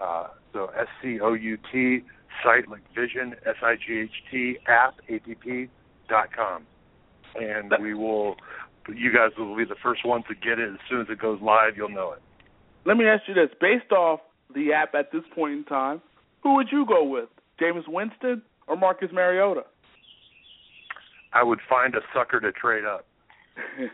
uh, 0.00 0.28
so 0.52 0.70
S 0.78 0.86
C 1.02 1.20
O 1.20 1.34
U 1.34 1.58
T, 1.70 2.00
site 2.42 2.68
like 2.68 2.82
vision, 2.94 3.34
S 3.46 3.56
I 3.62 3.76
G 3.76 4.00
H 4.00 4.10
T, 4.30 4.56
app, 4.66 4.94
A 5.08 5.18
P 5.18 5.34
P, 5.34 5.68
dot 6.08 6.28
com. 6.34 6.66
And 7.34 7.72
we 7.80 7.94
will, 7.94 8.36
you 8.94 9.12
guys 9.12 9.30
will 9.36 9.56
be 9.56 9.64
the 9.64 9.76
first 9.82 10.04
ones 10.04 10.24
to 10.28 10.34
get 10.34 10.58
it. 10.58 10.72
As 10.72 10.78
soon 10.88 11.00
as 11.00 11.06
it 11.10 11.18
goes 11.18 11.40
live, 11.42 11.76
you'll 11.76 11.88
know 11.88 12.12
it. 12.12 12.22
Let 12.84 12.96
me 12.96 13.06
ask 13.06 13.22
you 13.26 13.34
this: 13.34 13.50
based 13.60 13.92
off 13.92 14.20
the 14.54 14.72
app 14.72 14.94
at 14.94 15.10
this 15.12 15.22
point 15.34 15.52
in 15.52 15.64
time, 15.64 16.00
who 16.42 16.54
would 16.56 16.68
you 16.70 16.86
go 16.86 17.02
with, 17.04 17.28
Jameis 17.60 17.88
Winston 17.88 18.42
or 18.66 18.76
Marcus 18.76 19.08
Mariota? 19.12 19.62
I 21.32 21.42
would 21.42 21.58
find 21.68 21.94
a 21.94 22.00
sucker 22.14 22.38
to 22.40 22.52
trade 22.52 22.84
up. 22.84 23.06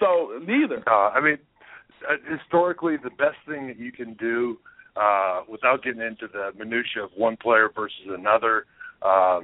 so 0.00 0.40
neither. 0.46 0.82
Uh, 0.88 1.10
I 1.10 1.20
mean, 1.20 1.38
uh, 2.08 2.16
historically, 2.30 2.96
the 2.96 3.10
best 3.10 3.36
thing 3.46 3.66
that 3.66 3.78
you 3.78 3.92
can 3.92 4.14
do, 4.14 4.58
uh, 4.96 5.42
without 5.48 5.82
getting 5.82 6.00
into 6.00 6.28
the 6.28 6.52
minutia 6.56 7.04
of 7.04 7.10
one 7.16 7.36
player 7.36 7.70
versus 7.74 8.06
another, 8.08 8.64
um, 9.02 9.42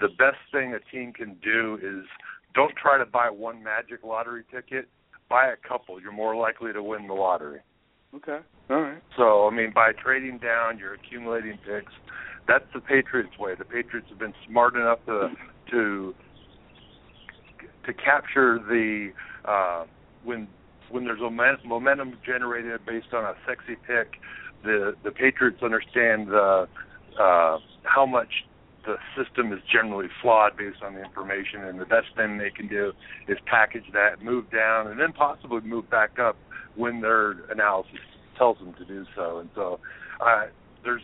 the 0.00 0.08
best 0.08 0.38
thing 0.50 0.74
a 0.74 0.80
team 0.90 1.12
can 1.12 1.36
do 1.42 1.78
is 1.82 2.06
don't 2.54 2.74
try 2.76 2.98
to 2.98 3.06
buy 3.06 3.30
one 3.30 3.62
magic 3.62 4.02
lottery 4.04 4.44
ticket. 4.50 4.88
Buy 5.28 5.46
a 5.46 5.68
couple. 5.68 6.00
You're 6.00 6.12
more 6.12 6.36
likely 6.36 6.72
to 6.72 6.82
win 6.82 7.06
the 7.06 7.14
lottery. 7.14 7.60
Okay. 8.14 8.38
All 8.68 8.80
right. 8.80 9.02
So 9.16 9.46
I 9.46 9.50
mean, 9.54 9.72
by 9.74 9.92
trading 9.92 10.38
down, 10.38 10.78
you're 10.78 10.94
accumulating 10.94 11.58
picks. 11.66 11.92
That's 12.46 12.64
the 12.74 12.80
Patriots' 12.80 13.38
way. 13.38 13.54
The 13.56 13.64
Patriots 13.64 14.08
have 14.10 14.18
been 14.18 14.34
smart 14.46 14.74
enough 14.74 14.98
to 15.06 15.30
to 15.70 16.14
to 17.86 17.94
capture 17.94 18.58
the 18.58 19.10
uh, 19.44 19.84
when 20.24 20.48
when 20.90 21.04
there's 21.04 21.20
a 21.20 21.30
momentum 21.30 22.18
generated 22.24 22.80
based 22.86 23.14
on 23.14 23.24
a 23.24 23.34
sexy 23.46 23.76
pick. 23.86 24.20
The 24.64 24.94
the 25.04 25.10
Patriots 25.10 25.62
understand 25.62 26.28
the 26.28 26.68
uh, 27.18 27.58
how 27.84 28.06
much 28.06 28.44
the 28.84 28.96
system 29.16 29.52
is 29.52 29.60
generally 29.70 30.08
flawed 30.20 30.56
based 30.56 30.82
on 30.82 30.94
the 30.94 31.02
information, 31.02 31.64
and 31.64 31.80
the 31.80 31.86
best 31.86 32.08
thing 32.16 32.38
they 32.38 32.50
can 32.50 32.68
do 32.68 32.92
is 33.28 33.38
package 33.46 33.84
that, 33.92 34.22
move 34.22 34.50
down, 34.50 34.88
and 34.88 34.98
then 34.98 35.12
possibly 35.12 35.60
move 35.60 35.88
back 35.90 36.18
up 36.18 36.36
when 36.74 37.00
their 37.00 37.32
analysis 37.50 38.00
tells 38.36 38.58
them 38.58 38.74
to 38.74 38.84
do 38.84 39.04
so. 39.14 39.38
And 39.38 39.50
so, 39.54 39.78
uh, 40.20 40.46
there's, 40.84 41.02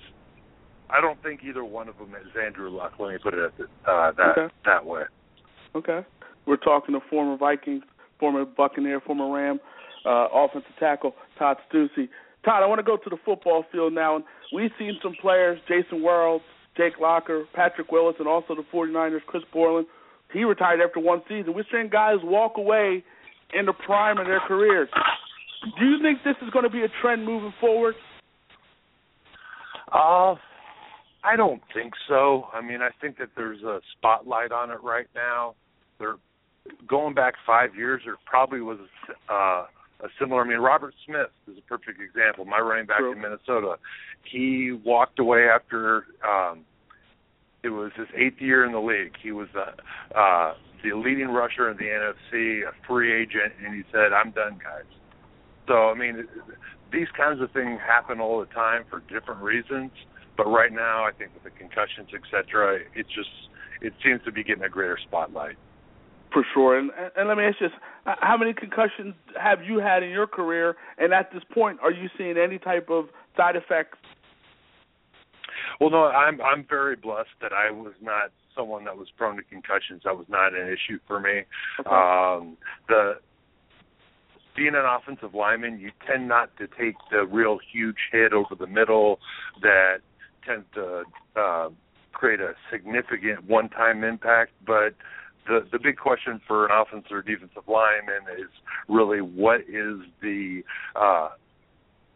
I 0.90 1.00
don't 1.00 1.22
think 1.22 1.40
either 1.44 1.64
one 1.64 1.88
of 1.88 1.98
them 1.98 2.14
is 2.14 2.28
Andrew 2.42 2.70
Luck. 2.70 2.94
Let 2.98 3.12
me 3.12 3.18
put 3.22 3.34
it 3.34 3.52
uh, 3.86 4.12
that 4.12 4.38
okay. 4.38 4.54
that 4.64 4.84
way. 4.84 5.02
Okay, 5.74 6.00
we're 6.46 6.56
talking 6.56 6.94
to 6.94 7.00
former 7.08 7.36
Vikings, 7.36 7.84
former 8.18 8.44
Buccaneer, 8.44 9.00
former 9.00 9.32
Ram, 9.32 9.60
uh, 10.04 10.28
offensive 10.32 10.72
tackle 10.80 11.14
Todd 11.38 11.58
Steussie. 11.70 12.08
Todd, 12.44 12.62
I 12.62 12.66
want 12.66 12.78
to 12.78 12.82
go 12.84 12.96
to 12.96 13.10
the 13.10 13.18
football 13.24 13.64
field 13.70 13.92
now, 13.92 14.16
and 14.16 14.24
we've 14.54 14.70
seen 14.78 14.98
some 15.02 15.14
players, 15.20 15.60
Jason 15.68 16.00
Worilds, 16.00 16.40
Jake 16.78 16.94
Locker, 17.00 17.44
Patrick 17.52 17.92
Willis, 17.92 18.16
and 18.18 18.28
also 18.28 18.54
the 18.54 18.64
49ers, 18.72 19.20
Chris 19.26 19.42
Borland. 19.52 19.86
He 20.32 20.44
retired 20.44 20.80
after 20.80 21.00
one 21.00 21.22
season. 21.28 21.54
We're 21.54 21.64
seeing 21.70 21.88
guys 21.90 22.16
walk 22.22 22.56
away 22.56 23.04
in 23.52 23.66
the 23.66 23.72
prime 23.72 24.18
of 24.18 24.26
their 24.26 24.40
careers. 24.46 24.88
Do 25.78 25.84
you 25.84 25.96
think 26.00 26.18
this 26.24 26.36
is 26.42 26.50
going 26.50 26.64
to 26.64 26.70
be 26.70 26.82
a 26.82 26.88
trend 27.02 27.24
moving 27.24 27.52
forward? 27.60 27.94
Uh, 29.92 30.36
I 31.24 31.36
don't 31.36 31.62
think 31.74 31.94
so. 32.08 32.46
I 32.52 32.60
mean, 32.60 32.80
I 32.80 32.90
think 33.00 33.18
that 33.18 33.30
there's 33.36 33.62
a 33.62 33.80
spotlight 33.96 34.52
on 34.52 34.70
it 34.70 34.82
right 34.82 35.06
now. 35.14 35.54
They're 35.98 36.16
going 36.88 37.14
back 37.14 37.34
five 37.46 37.74
years. 37.74 38.02
There 38.04 38.16
probably 38.26 38.60
was 38.60 38.78
uh, 39.28 39.66
a 40.04 40.08
similar. 40.20 40.44
I 40.44 40.48
mean, 40.48 40.58
Robert 40.58 40.94
Smith 41.06 41.30
is 41.50 41.58
a 41.58 41.62
perfect 41.62 42.00
example. 42.00 42.44
My 42.44 42.60
running 42.60 42.86
back 42.86 42.98
True. 42.98 43.12
in 43.12 43.20
Minnesota. 43.20 43.76
He 44.30 44.78
walked 44.84 45.18
away 45.18 45.48
after 45.48 46.04
um, 46.26 46.64
it 47.62 47.70
was 47.70 47.90
his 47.96 48.08
eighth 48.14 48.40
year 48.40 48.64
in 48.64 48.72
the 48.72 48.80
league. 48.80 49.14
He 49.20 49.32
was 49.32 49.48
uh, 49.56 50.18
uh, 50.18 50.54
the 50.82 50.96
leading 50.96 51.28
rusher 51.28 51.70
in 51.70 51.76
the 51.76 51.84
NFC, 51.84 52.62
a 52.62 52.72
free 52.86 53.12
agent, 53.12 53.52
and 53.64 53.74
he 53.74 53.82
said, 53.92 54.12
"I'm 54.12 54.30
done, 54.30 54.58
guys." 54.62 54.84
So 55.66 55.90
I 55.90 55.94
mean, 55.94 56.26
these 56.92 57.08
kinds 57.16 57.40
of 57.40 57.50
things 57.52 57.80
happen 57.84 58.20
all 58.20 58.40
the 58.40 58.46
time 58.46 58.84
for 58.88 59.00
different 59.00 59.42
reasons. 59.42 59.90
But 60.36 60.46
right 60.46 60.72
now, 60.72 61.04
I 61.04 61.10
think 61.10 61.34
with 61.34 61.42
the 61.42 61.50
concussions, 61.50 62.10
etc., 62.14 62.78
it 62.94 63.06
just 63.08 63.30
it 63.82 63.92
seems 64.04 64.20
to 64.24 64.32
be 64.32 64.44
getting 64.44 64.62
a 64.62 64.68
greater 64.68 64.98
spotlight. 65.02 65.56
For 66.32 66.44
sure. 66.54 66.78
And 66.78 66.90
and 67.16 67.28
let 67.28 67.36
me 67.36 67.44
ask 67.44 67.56
you 67.60 67.68
this: 67.68 67.76
How 68.04 68.36
many 68.36 68.54
concussions 68.54 69.14
have 69.40 69.64
you 69.64 69.78
had 69.78 70.02
in 70.02 70.10
your 70.10 70.26
career? 70.26 70.76
And 70.96 71.12
at 71.12 71.32
this 71.32 71.42
point, 71.52 71.78
are 71.82 71.90
you 71.90 72.08
seeing 72.16 72.36
any 72.38 72.58
type 72.58 72.88
of 72.88 73.06
side 73.36 73.56
effects? 73.56 73.98
Well, 75.80 75.90
no, 75.90 76.04
I'm 76.06 76.40
I'm 76.40 76.66
very 76.68 76.96
blessed 76.96 77.30
that 77.40 77.52
I 77.52 77.70
was 77.70 77.94
not 78.00 78.30
someone 78.56 78.84
that 78.84 78.96
was 78.96 79.08
prone 79.16 79.36
to 79.36 79.42
concussions. 79.42 80.02
That 80.04 80.16
was 80.16 80.26
not 80.28 80.54
an 80.54 80.66
issue 80.66 80.98
for 81.06 81.20
me. 81.20 81.42
Okay. 81.80 81.90
Um, 81.90 82.56
the 82.88 83.14
being 84.56 84.74
an 84.74 84.84
offensive 84.84 85.34
lineman, 85.34 85.78
you 85.78 85.92
tend 86.04 86.26
not 86.26 86.50
to 86.56 86.66
take 86.66 86.96
the 87.12 87.24
real 87.24 87.58
huge 87.72 87.96
hit 88.10 88.32
over 88.32 88.56
the 88.58 88.66
middle 88.66 89.20
that 89.62 89.98
tends 90.44 90.66
to 90.74 91.04
uh, 91.36 91.68
create 92.12 92.40
a 92.40 92.54
significant 92.72 93.48
one-time 93.48 94.02
impact. 94.02 94.50
But 94.66 94.94
the 95.46 95.60
the 95.70 95.78
big 95.78 95.96
question 95.96 96.40
for 96.46 96.66
an 96.66 96.72
offensive 96.72 97.12
or 97.12 97.22
defensive 97.22 97.68
lineman 97.68 98.22
is 98.36 98.50
really 98.88 99.20
what 99.20 99.60
is 99.60 100.00
the 100.20 100.62
uh, 100.96 101.28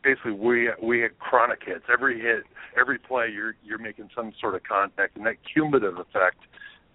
basically 0.03 0.33
we 0.33 0.71
we 0.83 1.01
had 1.01 1.19
chronic 1.19 1.61
hits. 1.65 1.85
Every 1.93 2.21
hit, 2.21 2.45
every 2.79 2.99
play, 2.99 3.29
you're 3.33 3.55
you're 3.65 3.79
making 3.79 4.11
some 4.15 4.33
sort 4.41 4.55
of 4.55 4.63
contact, 4.65 5.17
and 5.17 5.27
that 5.27 5.37
cumulative 5.53 5.99
effect. 5.99 6.39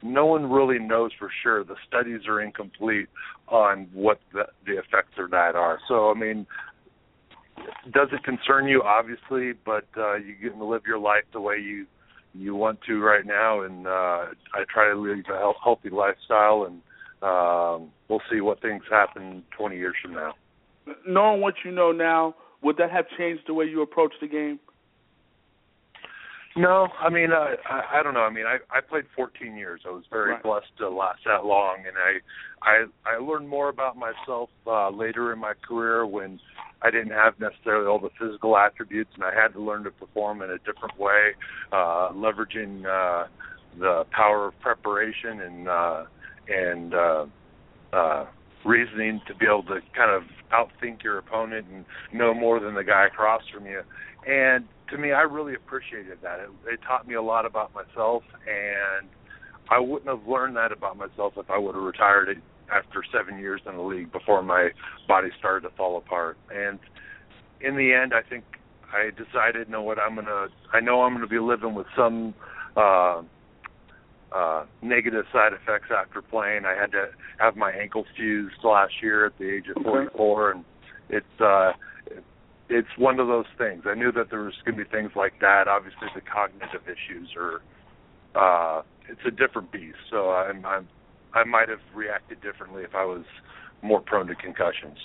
No 0.04 0.26
one 0.26 0.50
really 0.50 0.78
knows 0.78 1.12
for 1.18 1.32
sure. 1.42 1.64
The 1.64 1.76
studies 1.88 2.22
are 2.28 2.42
incomplete 2.42 3.10
on 3.48 3.88
what 3.94 4.20
the 4.34 4.46
the 4.66 4.74
effects 4.74 5.18
of 5.18 5.32
that 5.32 5.56
are. 5.56 5.80
So 5.88 6.12
I 6.12 6.14
mean, 6.14 6.46
does 7.94 8.10
it 8.12 8.24
concern 8.24 8.68
you? 8.68 8.84
Obviously, 8.84 9.54
but 9.66 9.88
uh, 9.98 10.16
you 10.16 10.36
get 10.42 10.58
to 10.58 10.66
live 10.66 10.84
your 10.86 11.00
life 11.00 11.24
the 11.34 11.42
way 11.42 11.58
you 11.58 11.88
you 12.34 12.56
want 12.56 12.80
to 12.88 13.00
right 13.00 13.26
now, 13.26 13.62
and 13.62 13.88
uh, 13.88 14.26
I 14.54 14.64
try 14.72 14.90
to 14.90 15.00
live 15.00 15.18
a 15.30 15.52
healthy 15.64 15.90
lifestyle, 15.90 16.68
and 16.68 16.82
um, 17.24 17.92
we'll 18.08 18.22
see 18.32 18.42
what 18.42 18.62
things 18.62 18.84
happen 18.92 19.44
20 19.58 19.76
years 19.76 19.96
from 20.04 20.14
now. 20.14 20.34
Knowing 21.08 21.42
what 21.42 21.56
you 21.66 21.72
know 21.72 21.92
now, 21.92 22.36
would 22.62 22.78
that 22.78 22.92
have 22.92 23.06
changed 23.18 23.44
the 23.48 23.54
way 23.54 23.66
you 23.66 23.82
approach 23.82 24.14
the 24.22 24.28
game? 24.28 24.60
No, 26.58 26.88
I 27.00 27.10
mean, 27.10 27.32
uh, 27.32 27.56
I, 27.70 28.00
I 28.00 28.04
don't 28.04 28.16
know. 28.16 28.22
I 28.22 28.32
mean, 28.32 28.46
I, 28.48 28.58
I 28.76 28.82
played 28.82 29.04
14 29.16 29.56
years. 29.56 29.82
I 29.86 29.92
was 29.92 30.04
very 30.10 30.32
right. 30.32 30.42
blessed 30.42 30.76
to 30.80 30.90
last 30.90 31.20
that 31.26 31.46
long, 31.46 31.84
and 31.86 31.96
I, 31.96 32.68
I, 32.68 33.16
I 33.16 33.18
learned 33.20 33.48
more 33.48 33.70
about 33.70 33.96
myself 33.96 34.50
uh, 34.66 34.90
later 34.90 35.32
in 35.32 35.38
my 35.38 35.54
career 35.68 36.08
when 36.08 36.40
I 36.82 36.90
didn't 36.90 37.12
have 37.12 37.40
necessarily 37.40 37.86
all 37.86 38.00
the 38.00 38.10
physical 38.20 38.58
attributes, 38.58 39.12
and 39.14 39.24
I 39.24 39.36
had 39.36 39.54
to 39.54 39.62
learn 39.62 39.84
to 39.84 39.92
perform 39.92 40.42
in 40.42 40.50
a 40.50 40.58
different 40.60 41.00
way, 41.00 41.34
uh, 41.72 42.10
leveraging 42.14 42.86
uh, 42.86 43.28
the 43.80 44.06
power 44.12 44.48
of 44.48 44.60
preparation 44.60 45.42
and 45.42 45.68
uh, 45.68 46.06
and 46.48 46.94
uh, 46.94 47.26
uh, 47.94 48.26
reasoning 48.66 49.22
to 49.28 49.36
be 49.36 49.46
able 49.46 49.64
to 49.64 49.80
kind 49.96 50.12
of 50.12 50.24
outthink 50.52 51.04
your 51.04 51.18
opponent 51.18 51.66
and 51.72 51.86
know 52.14 52.34
more 52.34 52.60
than 52.60 52.76
the 52.76 52.84
guy 52.84 53.08
across 53.08 53.42
from 53.54 53.66
you. 53.66 53.82
And 54.28 54.66
to 54.90 54.98
me, 54.98 55.12
I 55.12 55.22
really 55.22 55.54
appreciated 55.54 56.20
that. 56.22 56.40
It, 56.40 56.50
it 56.74 56.80
taught 56.88 57.08
me 57.08 57.16
a 57.16 57.22
lot 57.22 57.46
about 57.46 57.74
myself, 57.74 58.24
and 58.48 59.08
I 59.70 59.80
wouldn't 59.80 60.10
have 60.10 60.28
learned 60.28 60.56
that 60.58 60.72
about 60.72 60.98
myself 60.98 61.34
if 61.38 61.50
I 61.50 61.58
would 61.58 61.76
have 61.76 61.84
retired 61.84 62.42
after 62.74 63.04
seven 63.12 63.40
years 63.40 63.62
in 63.66 63.76
the 63.76 63.82
league 63.82 64.12
before 64.12 64.42
my 64.44 64.70
body 65.08 65.30
started 65.40 65.68
to 65.70 65.76
fall 65.76 65.98
apart. 65.98 66.38
And 66.54 66.80
in 67.62 67.76
the 67.76 67.94
end, 67.94 68.14
I 68.14 68.28
think 68.28 68.44
I 68.92 69.10
decided, 69.12 69.68
you 69.68 69.74
know 69.74 69.82
what, 69.82 70.00
I'm 70.00 70.16
gonna. 70.16 70.48
I 70.74 70.80
know 70.80 71.02
I'm 71.02 71.14
gonna 71.14 71.28
be 71.28 71.40
living 71.40 71.76
with 71.76 71.88
some. 71.96 72.34
Uh, 72.76 73.24
uh, 74.32 74.66
negative 74.82 75.26
side 75.32 75.54
effects 75.54 75.88
after 75.96 76.22
playing. 76.22 76.66
I 76.66 76.80
had 76.80 76.92
to 76.92 77.10
have 77.40 77.56
my 77.56 77.72
ankle 77.72 78.06
fused 78.16 78.64
last 78.64 78.94
year 79.02 79.26
at 79.26 79.38
the 79.38 79.50
age 79.50 79.66
of 79.76 79.84
44, 79.84 80.52
and 80.52 80.66
it's 81.10 81.42
uh, 81.42 81.72
it's 82.70 82.90
one 82.98 83.20
of 83.20 83.28
those 83.28 83.46
things. 83.58 83.84
I 83.86 83.96
knew 83.96 84.12
that 84.12 84.30
there 84.30 84.44
was 84.44 84.54
going 84.66 84.78
to 84.78 84.84
be 84.84 84.90
things 84.90 85.12
like 85.16 85.40
that. 85.40 85.68
Obviously, 85.68 86.08
the 86.14 86.22
cognitive 86.22 86.82
issues 86.84 87.30
are 87.38 87.62
uh, 88.36 88.82
it's 89.10 89.22
a 89.26 89.32
different 89.32 89.72
beast. 89.72 89.98
So 90.12 90.32
I'm, 90.32 90.66
I'm 90.66 90.88
I 91.34 91.44
might 91.44 91.70
have 91.70 91.80
reacted 91.96 92.42
differently 92.42 92.84
if 92.84 92.96
I 92.96 93.06
was 93.06 93.24
more 93.82 94.02
prone 94.02 94.28
to 94.28 94.36
concussions. 94.36 94.98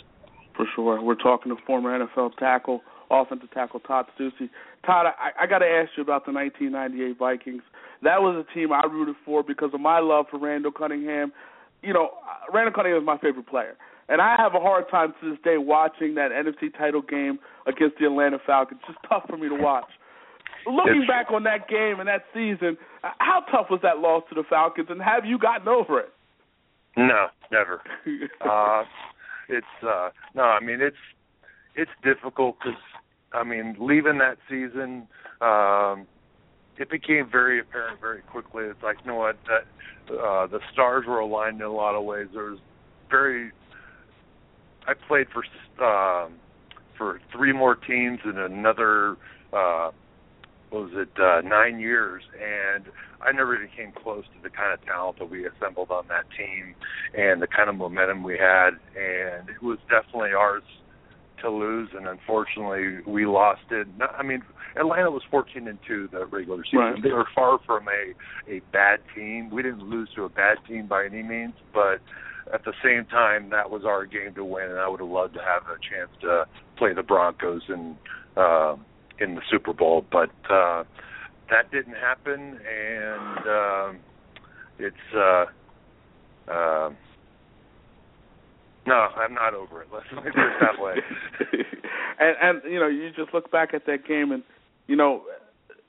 For 0.56 0.66
sure, 0.74 1.00
we're 1.00 1.14
talking 1.14 1.54
to 1.54 1.62
former 1.64 1.98
NFL 1.98 2.36
tackle, 2.36 2.82
offensive 3.10 3.50
tackle 3.52 3.80
Todd 3.80 4.06
Steussie. 4.18 4.50
Todd, 4.84 5.06
I, 5.06 5.44
I 5.44 5.46
got 5.46 5.58
to 5.58 5.66
ask 5.66 5.90
you 5.96 6.02
about 6.02 6.26
the 6.26 6.32
1998 6.32 7.18
Vikings 7.18 7.62
that 8.02 8.20
was 8.20 8.44
a 8.44 8.54
team 8.54 8.72
I 8.72 8.82
rooted 8.86 9.16
for 9.24 9.42
because 9.42 9.70
of 9.74 9.80
my 9.80 10.00
love 10.00 10.26
for 10.30 10.38
Randall 10.38 10.72
Cunningham. 10.72 11.32
You 11.82 11.92
know, 11.92 12.10
Randall 12.52 12.74
Cunningham 12.74 13.02
is 13.02 13.06
my 13.06 13.18
favorite 13.18 13.46
player. 13.46 13.76
And 14.08 14.20
I 14.20 14.36
have 14.36 14.54
a 14.54 14.60
hard 14.60 14.90
time 14.90 15.14
to 15.20 15.30
this 15.30 15.38
day 15.42 15.56
watching 15.58 16.16
that 16.16 16.30
NFC 16.32 16.76
title 16.76 17.02
game 17.02 17.38
against 17.66 17.98
the 17.98 18.06
Atlanta 18.06 18.38
Falcons. 18.44 18.80
It's 18.82 18.94
just 18.94 19.08
tough 19.08 19.24
for 19.28 19.36
me 19.36 19.48
to 19.48 19.54
watch. 19.54 19.88
Looking 20.66 21.06
back 21.08 21.32
on 21.32 21.44
that 21.44 21.68
game 21.68 21.98
and 21.98 22.08
that 22.08 22.22
season, 22.34 22.76
how 23.18 23.40
tough 23.50 23.66
was 23.70 23.80
that 23.82 23.98
loss 23.98 24.22
to 24.28 24.34
the 24.34 24.44
Falcons, 24.48 24.88
and 24.90 25.02
have 25.02 25.24
you 25.24 25.38
gotten 25.38 25.66
over 25.66 25.98
it? 25.98 26.12
No, 26.96 27.28
never. 27.50 27.80
uh, 28.40 28.84
it's 29.48 29.66
uh, 29.82 30.10
no, 30.34 30.42
I 30.42 30.60
mean 30.60 30.80
it's 30.80 30.96
it's 31.74 31.90
difficult 32.04 32.56
because 32.58 32.78
I 33.32 33.44
mean 33.44 33.76
leaving 33.80 34.18
that 34.18 34.36
season, 34.48 35.08
um, 35.40 36.06
it 36.82 36.90
became 36.90 37.28
very 37.30 37.60
apparent 37.60 38.00
very 38.00 38.22
quickly. 38.22 38.64
It's 38.64 38.82
like, 38.82 38.96
you 39.04 39.12
know 39.12 39.16
what, 39.16 39.36
that 39.46 40.12
uh, 40.12 40.48
the 40.48 40.58
stars 40.72 41.04
were 41.06 41.20
aligned 41.20 41.60
in 41.60 41.66
a 41.66 41.72
lot 41.72 41.94
of 41.94 42.04
ways. 42.04 42.26
There 42.34 42.50
was 42.50 42.58
very. 43.08 43.52
I 44.88 44.94
played 44.94 45.28
for 45.32 45.44
um, 45.84 46.32
for 46.98 47.20
three 47.32 47.52
more 47.52 47.76
teams 47.76 48.18
in 48.24 48.36
another. 48.36 49.16
Uh, 49.52 49.92
what 50.70 50.84
was 50.84 50.92
it 50.94 51.20
uh, 51.20 51.46
nine 51.46 51.78
years, 51.78 52.24
and 52.34 52.86
I 53.20 53.30
never 53.30 53.54
even 53.54 53.68
came 53.76 53.92
close 53.92 54.24
to 54.24 54.42
the 54.42 54.50
kind 54.50 54.72
of 54.72 54.84
talent 54.84 55.18
that 55.18 55.30
we 55.30 55.46
assembled 55.46 55.90
on 55.90 56.08
that 56.08 56.24
team 56.36 56.74
and 57.14 57.42
the 57.42 57.46
kind 57.46 57.68
of 57.68 57.76
momentum 57.76 58.22
we 58.22 58.38
had, 58.38 58.70
and 58.96 59.50
it 59.50 59.62
was 59.62 59.78
definitely 59.90 60.32
ours 60.32 60.62
to 61.42 61.50
lose, 61.50 61.90
and 61.94 62.06
unfortunately 62.06 63.00
we 63.06 63.26
lost 63.26 63.62
it. 63.70 63.86
I 64.00 64.22
mean, 64.22 64.42
Atlanta 64.76 65.10
was 65.10 65.22
14 65.30 65.68
and 65.68 65.78
two 65.86 66.08
the 66.10 66.26
regular 66.26 66.64
season. 66.64 66.78
Right. 66.78 67.02
They 67.02 67.12
were 67.12 67.26
far 67.34 67.58
from 67.66 67.86
a 67.88 68.50
a 68.50 68.60
bad 68.72 69.00
team. 69.14 69.50
We 69.50 69.62
didn't 69.62 69.82
lose 69.82 70.08
to 70.16 70.24
a 70.24 70.28
bad 70.28 70.58
team 70.66 70.86
by 70.86 71.04
any 71.04 71.22
means, 71.22 71.54
but 71.72 72.00
at 72.52 72.64
the 72.64 72.72
same 72.82 73.04
time, 73.06 73.50
that 73.50 73.70
was 73.70 73.84
our 73.84 74.04
game 74.06 74.34
to 74.34 74.44
win, 74.44 74.70
and 74.70 74.78
I 74.78 74.88
would 74.88 75.00
have 75.00 75.08
loved 75.08 75.34
to 75.34 75.40
have 75.40 75.62
a 75.64 75.78
chance 75.78 76.10
to 76.22 76.46
play 76.76 76.92
the 76.94 77.02
Broncos 77.02 77.62
in 77.68 77.96
uh, 78.36 78.76
in 79.20 79.34
the 79.34 79.42
Super 79.50 79.72
Bowl, 79.72 80.04
but 80.10 80.30
uh, 80.50 80.84
that 81.50 81.70
didn't 81.70 81.96
happen, 81.96 82.58
and 82.66 83.38
uh, 83.46 83.92
it's. 84.78 84.96
Uh, 85.14 85.44
uh, 86.50 86.90
no, 88.86 88.94
I'm 88.94 89.34
not 89.34 89.54
over 89.54 89.82
it. 89.82 89.88
Let's 89.92 90.06
put 90.14 90.26
it 90.26 90.34
that 90.34 90.82
way. 90.82 90.94
and 92.20 92.36
and 92.40 92.72
you 92.72 92.80
know, 92.80 92.88
you 92.88 93.10
just 93.14 93.32
look 93.32 93.50
back 93.50 93.74
at 93.74 93.86
that 93.86 94.06
game, 94.06 94.32
and 94.32 94.42
you 94.86 94.96
know, 94.96 95.22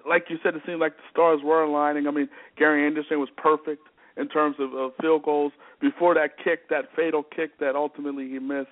like 0.08 0.26
you 0.30 0.38
said, 0.44 0.56
it 0.56 0.62
seemed 0.66 0.80
like 0.80 0.96
the 0.98 1.04
stars 1.12 1.42
were 1.44 1.64
aligning. 1.64 2.08
I 2.08 2.12
mean, 2.12 2.30
Gary 2.58 2.86
Anderson 2.86 3.20
was 3.20 3.30
perfect 3.36 3.88
in 4.18 4.28
terms 4.28 4.58
of, 4.60 4.74
of 4.74 4.92
field 5.02 5.24
goals 5.24 5.54
before 5.82 6.14
that 6.14 6.38
kick, 6.44 6.70
that 6.70 6.86
fatal 6.96 7.24
kick 7.24 7.58
that 7.60 7.76
ultimately 7.76 8.30
he 8.30 8.40
missed. 8.40 8.70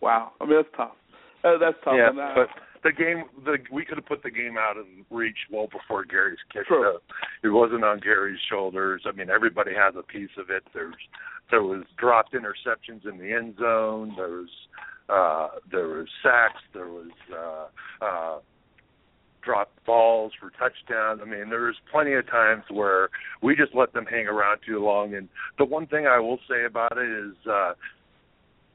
Wow, 0.00 0.32
I 0.40 0.44
mean 0.44 0.56
that's 0.56 0.68
tough. 0.76 0.96
Uh, 1.42 1.58
that's 1.58 1.76
tough. 1.84 1.94
Yeah, 1.96 2.12
that. 2.14 2.34
but 2.34 2.48
the 2.82 2.92
game, 2.92 3.24
the 3.44 3.58
we 3.70 3.84
could 3.84 3.98
have 3.98 4.06
put 4.06 4.22
the 4.22 4.30
game 4.30 4.56
out 4.58 4.76
of 4.76 4.86
reach 5.10 5.38
well 5.50 5.66
before 5.66 6.04
Gary's 6.04 6.38
kick. 6.52 6.66
True. 6.66 6.94
So 6.94 7.00
it 7.42 7.48
wasn't 7.52 7.84
on 7.84 8.00
Gary's 8.00 8.40
shoulders. 8.50 9.02
I 9.06 9.12
mean, 9.12 9.30
everybody 9.30 9.72
has 9.74 9.94
a 9.96 10.02
piece 10.02 10.30
of 10.38 10.50
it. 10.50 10.64
There's 10.74 10.94
there 11.50 11.62
was 11.62 11.84
dropped 11.98 12.34
interceptions 12.34 13.08
in 13.08 13.18
the 13.18 13.32
end 13.32 13.56
zone. 13.58 14.14
There 14.16 14.28
was 14.28 14.48
uh, 15.08 15.58
there 15.70 15.88
was 15.88 16.08
sacks. 16.22 16.62
There 16.72 16.88
was 16.88 17.10
uh, 17.32 18.04
uh, 18.04 18.38
dropped 19.42 19.84
balls 19.84 20.32
for 20.40 20.50
touchdowns. 20.50 21.20
I 21.22 21.28
mean, 21.28 21.50
there 21.50 21.62
was 21.66 21.76
plenty 21.92 22.14
of 22.14 22.26
times 22.28 22.64
where 22.70 23.10
we 23.42 23.54
just 23.54 23.74
let 23.74 23.92
them 23.92 24.06
hang 24.06 24.26
around 24.26 24.60
too 24.66 24.84
long. 24.84 25.14
And 25.14 25.28
the 25.58 25.64
one 25.64 25.86
thing 25.86 26.06
I 26.06 26.18
will 26.18 26.38
say 26.48 26.64
about 26.64 26.96
it 26.96 27.08
is. 27.08 27.34
uh 27.46 27.72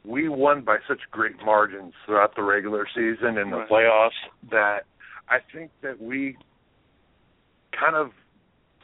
we 0.04 0.30
won 0.30 0.64
by 0.64 0.78
such 0.88 1.00
great 1.12 1.36
margins 1.46 1.94
throughout 2.06 2.36
the 2.36 2.44
regular 2.44 2.88
season 2.94 3.38
and 3.38 3.52
the 3.52 3.66
playoffs 3.70 4.10
that 4.50 4.86
I 5.30 5.38
think 5.54 5.72
that 5.84 6.02
we 6.02 6.38
kind 7.78 7.96
of 7.96 8.12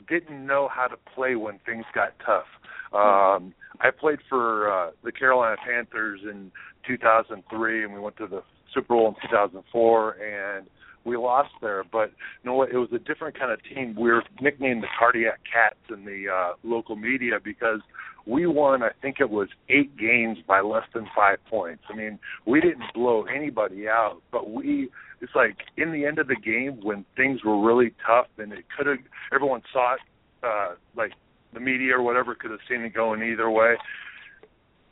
didn't 0.07 0.45
know 0.45 0.69
how 0.73 0.87
to 0.87 0.95
play 1.15 1.35
when 1.35 1.59
things 1.65 1.85
got 1.93 2.13
tough. 2.25 2.45
Um, 2.93 3.53
I 3.81 3.89
played 3.91 4.19
for 4.29 4.71
uh, 4.71 4.91
the 5.03 5.11
Carolina 5.11 5.57
Panthers 5.65 6.21
in 6.23 6.51
2003, 6.87 7.83
and 7.83 7.93
we 7.93 7.99
went 7.99 8.15
to 8.17 8.27
the 8.27 8.43
Super 8.73 8.93
Bowl 8.93 9.07
in 9.09 9.29
2004, 9.29 10.11
and 10.13 10.67
we 11.07 11.17
lost 11.17 11.53
there. 11.61 11.83
But 11.89 12.11
you 12.43 12.51
know 12.51 12.53
what? 12.53 12.69
It 12.71 12.77
was 12.77 12.89
a 12.93 12.99
different 12.99 13.39
kind 13.39 13.51
of 13.51 13.59
team. 13.63 13.95
We 13.99 14.11
were 14.11 14.23
nicknamed 14.41 14.83
the 14.83 14.87
Cardiac 14.99 15.39
Cats 15.51 15.79
in 15.89 16.05
the 16.05 16.25
uh, 16.31 16.53
local 16.63 16.95
media 16.95 17.39
because 17.43 17.79
we 18.27 18.45
won. 18.45 18.83
I 18.83 18.89
think 19.01 19.15
it 19.19 19.29
was 19.29 19.47
eight 19.69 19.97
games 19.97 20.37
by 20.47 20.61
less 20.61 20.83
than 20.93 21.07
five 21.15 21.37
points. 21.49 21.83
I 21.89 21.95
mean, 21.95 22.19
we 22.45 22.59
didn't 22.61 22.93
blow 22.93 23.23
anybody 23.23 23.87
out, 23.87 24.17
but 24.31 24.51
we. 24.51 24.89
It's 25.19 25.33
like 25.33 25.57
in 25.77 25.91
the 25.91 26.05
end 26.05 26.19
of 26.19 26.27
the 26.27 26.35
game 26.35 26.79
when 26.83 27.03
things 27.15 27.43
were 27.43 27.59
really 27.65 27.95
tough, 28.05 28.27
and 28.37 28.53
it 28.53 28.65
could 28.75 28.85
have. 28.85 28.97
Everyone 29.33 29.61
saw 29.73 29.95
it. 29.95 29.99
Uh, 30.43 30.75
like 30.95 31.13
the 31.53 31.59
media 31.59 31.95
or 31.95 32.03
whatever 32.03 32.35
could 32.35 32.51
have 32.51 32.59
seen 32.69 32.81
it 32.81 32.93
going 32.93 33.23
either 33.23 33.49
way. 33.49 33.75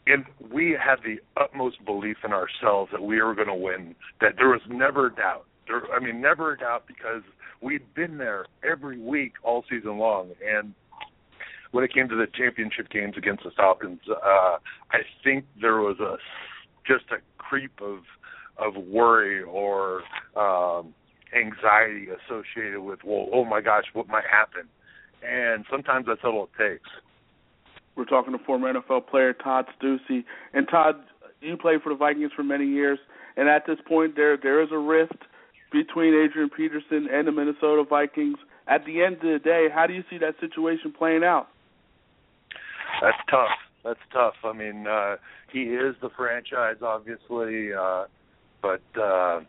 and 0.08 0.26
we 0.52 0.72
had 0.72 0.98
the 1.04 1.18
utmost 1.40 1.84
belief 1.86 2.18
in 2.24 2.32
ourselves 2.32 2.92
that 2.92 3.02
we 3.02 3.22
were 3.22 3.36
going 3.36 3.48
to 3.48 3.56
win. 3.56 3.96
That 4.22 4.34
there 4.38 4.50
was 4.50 4.62
never 4.70 5.10
doubt. 5.10 5.46
I 5.94 6.00
mean, 6.00 6.22
never 6.22 6.56
doubt 6.56 6.86
because 6.88 7.24
we'd 7.62 7.94
been 7.94 8.18
there 8.18 8.46
every 8.64 9.00
week 9.00 9.34
all 9.44 9.64
season 9.70 9.98
long. 9.98 10.32
And 10.46 10.74
when 11.72 11.84
it 11.84 11.94
came 11.94 12.08
to 12.10 12.16
the 12.16 12.28
championship 12.34 12.90
games 12.90 13.16
against 13.18 13.44
the 13.44 13.52
Falcons, 13.52 14.00
uh, 14.10 14.58
I 14.92 15.00
think 15.24 15.46
there 15.60 15.78
was 15.78 16.00
a 16.00 16.18
just 16.88 17.06
a 17.12 17.18
creep 17.38 17.82
of 17.82 18.00
of 18.58 18.76
worry 18.86 19.42
or 19.44 20.02
um, 20.38 20.94
anxiety 21.36 22.08
associated 22.08 22.80
with, 22.80 23.00
well, 23.04 23.28
oh 23.34 23.44
my 23.44 23.60
gosh, 23.60 23.84
what 23.94 24.08
might 24.08 24.24
happen? 24.30 24.70
And 25.28 25.66
sometimes 25.70 26.06
that's 26.08 26.22
all 26.24 26.48
it 26.48 26.64
takes. 26.72 26.90
We're 27.96 28.06
talking 28.06 28.38
to 28.38 28.44
former 28.46 28.74
NFL 28.74 29.08
player 29.08 29.34
Todd 29.34 29.66
Steussie. 29.78 30.24
And 30.54 30.68
Todd, 30.70 30.96
you 31.42 31.58
played 31.58 31.82
for 31.82 31.90
the 31.90 31.96
Vikings 31.96 32.32
for 32.36 32.44
many 32.44 32.66
years, 32.66 33.00
and 33.38 33.50
at 33.50 33.66
this 33.66 33.78
point, 33.88 34.16
there 34.16 34.38
there 34.38 34.62
is 34.62 34.70
a 34.72 34.78
rift 34.78 35.18
between 35.76 36.16
Adrian 36.16 36.50
Peterson 36.50 37.08
and 37.12 37.28
the 37.28 37.32
Minnesota 37.32 37.84
Vikings. 37.88 38.38
At 38.68 38.86
the 38.86 39.04
end 39.04 39.16
of 39.16 39.22
the 39.22 39.40
day, 39.44 39.68
how 39.74 39.86
do 39.86 39.94
you 39.94 40.04
see 40.10 40.18
that 40.20 40.36
situation 40.40 40.94
playing 40.98 41.24
out? 41.24 41.48
That's 43.02 43.18
tough. 43.30 43.50
That's 43.84 44.00
tough. 44.12 44.34
I 44.44 44.54
mean, 44.54 44.88
uh, 44.88 45.18
he 45.52 45.64
is 45.64 45.96
the 46.02 46.10
franchise, 46.16 46.78
obviously, 46.82 47.74
uh, 47.74 48.06
but 48.62 48.82
uh, 49.00 49.42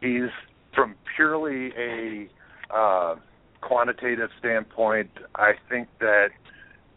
he's 0.00 0.30
from 0.74 0.96
purely 1.14 1.70
a 1.78 2.28
uh, 2.74 3.16
quantitative 3.60 4.30
standpoint. 4.40 5.10
I 5.36 5.52
think 5.68 5.88
that 6.00 6.30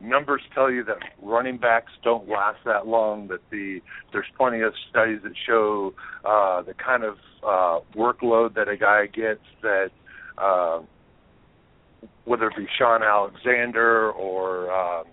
numbers 0.01 0.41
tell 0.53 0.71
you 0.71 0.83
that 0.85 0.97
running 1.21 1.57
backs 1.57 1.91
don't 2.03 2.27
last 2.27 2.59
that 2.65 2.87
long. 2.87 3.27
That 3.27 3.41
the 3.51 3.81
there's 4.11 4.25
plenty 4.37 4.61
of 4.61 4.73
studies 4.89 5.19
that 5.23 5.33
show 5.47 5.93
uh, 6.25 6.61
the 6.61 6.73
kind 6.73 7.03
of 7.03 7.17
uh, 7.43 7.79
workload 7.95 8.55
that 8.55 8.67
a 8.67 8.77
guy 8.77 9.05
gets 9.07 9.43
that. 9.61 9.89
Uh, 10.37 10.81
whether 12.23 12.47
it 12.47 12.55
be 12.55 12.67
Shaun 12.77 13.01
Alexander 13.03 14.11
or 14.11 14.71
um, 14.71 15.05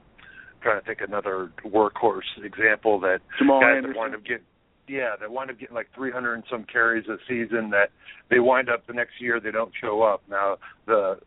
trying 0.63 0.81
to 0.81 0.87
think 0.87 1.01
another 1.01 1.51
workhorse 1.65 2.21
example 2.43 3.01
that 3.01 3.21
Jamal 3.39 3.61
guys 3.61 3.79
Anderson. 3.79 3.93
that 3.93 3.99
wind 3.99 4.15
up 4.15 4.23
getting 4.23 4.45
yeah, 4.89 5.17
that 5.19 5.33
wind 5.33 5.51
up 5.51 5.59
getting 5.59 5.75
like 5.75 5.89
300 5.95 6.35
and 6.35 6.45
some 6.51 6.65
carries 6.65 7.09
a 7.09 7.17
season 7.29 7.71
that 7.71 7.91
they 8.31 8.39
wind 8.39 8.69
up 8.69 8.87
the 8.87 8.93
next 8.93 9.21
year 9.21 9.41
they 9.41 9.51
don't 9.51 9.73
show 9.81 10.03
up. 10.03 10.23
Now 10.29 10.59
the 10.87 11.19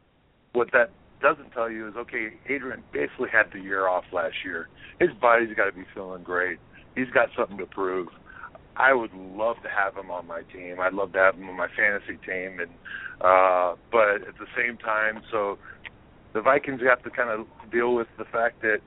what 0.54 0.72
that 0.72 0.92
doesn't 1.22 1.52
tell 1.52 1.70
you 1.70 1.88
is 1.88 1.96
okay, 1.96 2.34
Adrian 2.48 2.84
basically 2.92 3.30
had 3.32 3.52
the 3.54 3.60
year 3.60 3.88
off 3.88 4.06
last 4.12 4.36
year. 4.46 4.70
His 5.00 5.10
body's 5.22 5.56
got 5.56 5.66
to 5.66 5.72
be 5.72 5.86
feeling 5.94 6.24
great. 6.24 6.60
He's 6.96 7.10
got 7.14 7.30
something 7.38 7.58
to 7.58 7.66
prove. 7.66 8.08
I 8.76 8.94
would 8.94 9.14
love 9.14 9.58
to 9.64 9.70
have 9.70 9.96
him 9.96 10.10
on 10.10 10.26
my 10.28 10.42
team. 10.54 10.80
I'd 10.80 10.94
love 10.94 11.12
to 11.14 11.20
have 11.20 11.36
him 11.36 11.50
on 11.50 11.58
my 11.58 11.68
fantasy 11.76 12.18
team, 12.26 12.60
and 12.60 12.72
uh, 13.20 13.76
but 13.92 14.28
at 14.28 14.38
the 14.40 14.48
same 14.56 14.78
time, 14.78 15.22
so 15.30 15.58
the 16.34 16.42
Vikings 16.42 16.82
have 16.88 17.04
to 17.04 17.10
kind 17.10 17.30
of 17.30 17.46
deal 17.72 17.94
with 17.94 18.08
the 18.18 18.24
fact 18.26 18.62
that 18.62 18.80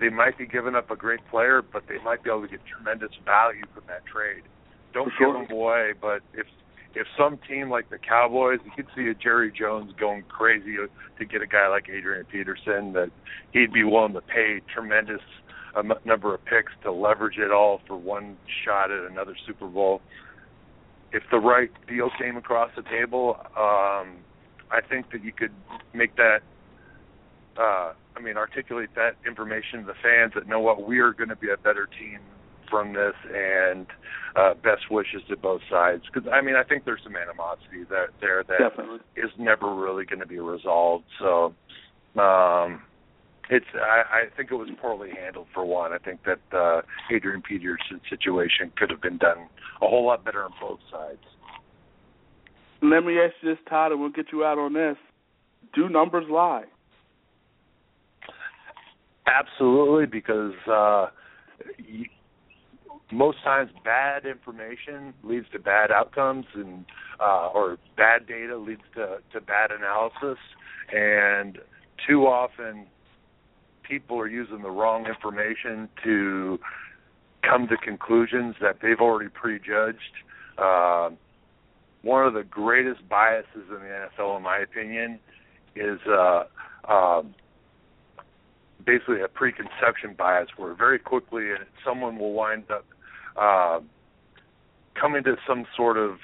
they 0.00 0.08
might 0.08 0.38
be 0.38 0.46
giving 0.46 0.74
up 0.74 0.90
a 0.90 0.96
great 0.96 1.20
player, 1.30 1.62
but 1.62 1.84
they 1.88 2.02
might 2.02 2.24
be 2.24 2.30
able 2.30 2.42
to 2.42 2.48
get 2.48 2.60
tremendous 2.66 3.10
value 3.24 3.64
from 3.74 3.84
that 3.88 4.06
trade. 4.06 4.42
Don't 4.92 5.12
sure. 5.18 5.34
give 5.34 5.50
him 5.50 5.56
away, 5.56 5.92
but 6.00 6.22
if 6.32 6.46
if 6.94 7.06
some 7.18 7.38
team 7.48 7.70
like 7.70 7.90
the 7.90 7.98
Cowboys, 7.98 8.60
you 8.64 8.70
could 8.74 8.86
see 8.94 9.08
a 9.08 9.14
Jerry 9.14 9.52
Jones 9.52 9.92
going 9.98 10.22
crazy 10.28 10.76
to 10.76 11.24
get 11.24 11.42
a 11.42 11.46
guy 11.46 11.68
like 11.68 11.88
Adrian 11.88 12.24
Peterson 12.26 12.92
that 12.92 13.10
he'd 13.52 13.72
be 13.72 13.84
willing 13.84 14.12
to 14.12 14.20
pay 14.20 14.60
tremendous 14.72 15.20
um, 15.76 15.92
number 16.04 16.34
of 16.34 16.44
picks 16.44 16.72
to 16.84 16.92
leverage 16.92 17.38
it 17.38 17.50
all 17.50 17.80
for 17.86 17.96
one 17.96 18.36
shot 18.64 18.90
at 18.90 19.10
another 19.10 19.36
Super 19.46 19.66
Bowl. 19.66 20.00
If 21.12 21.24
the 21.30 21.38
right 21.38 21.70
deal 21.88 22.10
came 22.18 22.36
across 22.36 22.70
the 22.76 22.82
table, 22.82 23.36
um, 23.56 24.18
I 24.70 24.80
think 24.88 25.10
that 25.12 25.24
you 25.24 25.32
could 25.32 25.52
make 25.92 26.16
that. 26.16 26.40
Uh, 27.56 27.92
I 28.16 28.20
mean, 28.20 28.36
articulate 28.36 28.90
that 28.94 29.16
information 29.26 29.80
to 29.80 29.86
the 29.86 29.94
fans 30.02 30.32
that 30.34 30.48
know 30.48 30.60
what 30.60 30.86
we 30.86 30.98
are 30.98 31.12
going 31.12 31.28
to 31.28 31.36
be 31.36 31.50
a 31.50 31.56
better 31.56 31.86
team 31.98 32.20
from 32.70 32.92
this, 32.92 33.14
and 33.32 33.86
uh, 34.36 34.54
best 34.54 34.90
wishes 34.90 35.22
to 35.28 35.36
both 35.36 35.60
sides. 35.70 36.02
Because 36.12 36.28
I 36.32 36.40
mean, 36.40 36.56
I 36.56 36.64
think 36.64 36.84
there's 36.84 37.02
some 37.04 37.16
animosity 37.16 37.84
that 37.90 38.08
there 38.20 38.42
that 38.44 38.58
Definitely. 38.58 39.00
is 39.16 39.30
never 39.38 39.74
really 39.74 40.04
going 40.04 40.20
to 40.20 40.26
be 40.26 40.38
resolved. 40.38 41.04
So, 41.18 41.54
um, 42.20 42.82
it's 43.50 43.66
I, 43.74 44.02
I 44.10 44.36
think 44.36 44.50
it 44.50 44.54
was 44.54 44.68
poorly 44.80 45.10
handled 45.18 45.46
for 45.52 45.64
one. 45.64 45.92
I 45.92 45.98
think 45.98 46.20
that 46.24 46.56
uh, 46.56 46.82
Adrian 47.14 47.42
Peterson's 47.42 48.02
situation 48.08 48.72
could 48.76 48.90
have 48.90 49.02
been 49.02 49.18
done 49.18 49.48
a 49.82 49.86
whole 49.86 50.06
lot 50.06 50.24
better 50.24 50.44
on 50.44 50.52
both 50.60 50.80
sides. 50.90 51.18
Let 52.82 53.04
me 53.04 53.18
ask 53.18 53.34
you 53.40 53.50
this, 53.50 53.58
Todd, 53.68 53.92
and 53.92 54.00
we'll 54.00 54.10
get 54.10 54.26
you 54.32 54.44
out 54.44 54.58
on 54.58 54.74
this. 54.74 54.96
Do 55.74 55.88
numbers 55.88 56.26
lie? 56.30 56.64
Absolutely, 59.26 60.06
because 60.06 60.52
uh, 60.70 61.06
you, 61.78 62.06
most 63.12 63.42
times 63.44 63.70
bad 63.84 64.24
information 64.26 65.14
leads 65.22 65.46
to 65.52 65.58
bad 65.58 65.90
outcomes, 65.90 66.46
and 66.54 66.84
uh, 67.20 67.48
or 67.54 67.78
bad 67.96 68.26
data 68.26 68.56
leads 68.56 68.82
to, 68.94 69.18
to 69.32 69.40
bad 69.40 69.70
analysis, 69.70 70.38
and 70.92 71.58
too 72.08 72.22
often 72.26 72.86
people 73.82 74.18
are 74.18 74.28
using 74.28 74.62
the 74.62 74.70
wrong 74.70 75.06
information 75.06 75.88
to 76.02 76.58
come 77.42 77.68
to 77.68 77.76
conclusions 77.76 78.54
that 78.60 78.78
they've 78.82 79.00
already 79.00 79.28
prejudged. 79.28 79.98
Uh, 80.56 81.10
one 82.02 82.26
of 82.26 82.34
the 82.34 82.42
greatest 82.42 83.06
biases 83.08 83.46
in 83.68 83.76
the 83.76 84.08
NFL, 84.18 84.36
in 84.36 84.42
my 84.42 84.58
opinion, 84.58 85.18
is 85.76 85.98
uh, 86.06 86.44
um, 86.88 87.34
basically 88.84 89.20
a 89.22 89.28
preconception 89.28 90.14
bias, 90.16 90.48
where 90.56 90.74
very 90.74 90.98
quickly 90.98 91.50
someone 91.84 92.18
will 92.18 92.32
wind 92.32 92.64
up 92.70 92.84
uh, 93.36 93.80
coming 94.98 95.24
to 95.24 95.36
some 95.46 95.66
sort 95.76 95.96
of 95.96 96.18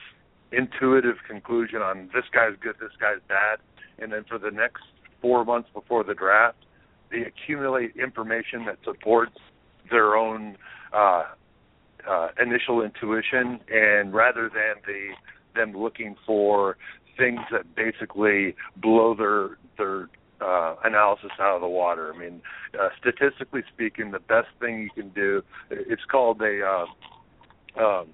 intuitive 0.53 1.17
conclusion 1.29 1.81
on 1.83 2.11
this 2.15 2.25
guy's 2.33 2.57
good, 2.61 2.75
this 2.81 2.93
guy's 3.01 3.21
bad, 3.29 3.59
and 3.99 4.13
then 4.13 4.25
for 4.29 4.39
the 4.39 4.51
next 4.51 4.83
four 5.21 5.45
months 5.45 5.69
before 5.73 6.03
the 6.05 6.15
draft, 6.15 6.59
they 7.11 7.23
accumulate 7.23 7.95
information 7.97 8.65
that 8.67 8.79
supports 8.85 9.37
their 9.91 10.17
own 10.17 10.57
uh, 10.93 11.25
uh, 12.09 12.29
initial 12.41 12.83
intuition, 12.83 13.61
and 13.71 14.15
rather 14.15 14.49
than 14.49 14.83
the 14.87 15.11
them 15.55 15.77
looking 15.77 16.15
for 16.25 16.77
things 17.19 17.41
that 17.51 17.75
basically 17.75 18.55
blow 18.77 19.15
their 19.15 19.59
their 19.77 20.09
uh, 20.41 20.76
analysis 20.84 21.30
out 21.41 21.57
of 21.57 21.61
the 21.61 21.68
water. 21.68 22.12
I 22.14 22.18
mean, 22.18 22.43
uh, 22.78 22.88
statistically 22.99 23.62
speaking, 23.72 24.11
the 24.11 24.20
best 24.20 24.49
thing 24.61 24.80
you 24.80 24.91
can 24.91 25.11
do 25.11 25.43
it's 25.70 26.05
called 26.11 26.41
a 26.43 26.62
uh, 26.64 27.82
um, 27.82 28.09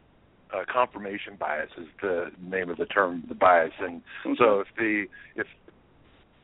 uh, 0.54 0.64
confirmation 0.72 1.36
bias 1.38 1.70
is 1.76 1.86
the 2.00 2.30
name 2.40 2.70
of 2.70 2.76
the 2.76 2.86
term, 2.86 3.24
the 3.28 3.34
bias. 3.34 3.72
And 3.80 4.02
so 4.38 4.60
if 4.60 4.68
the 4.76 5.06
if 5.34 5.46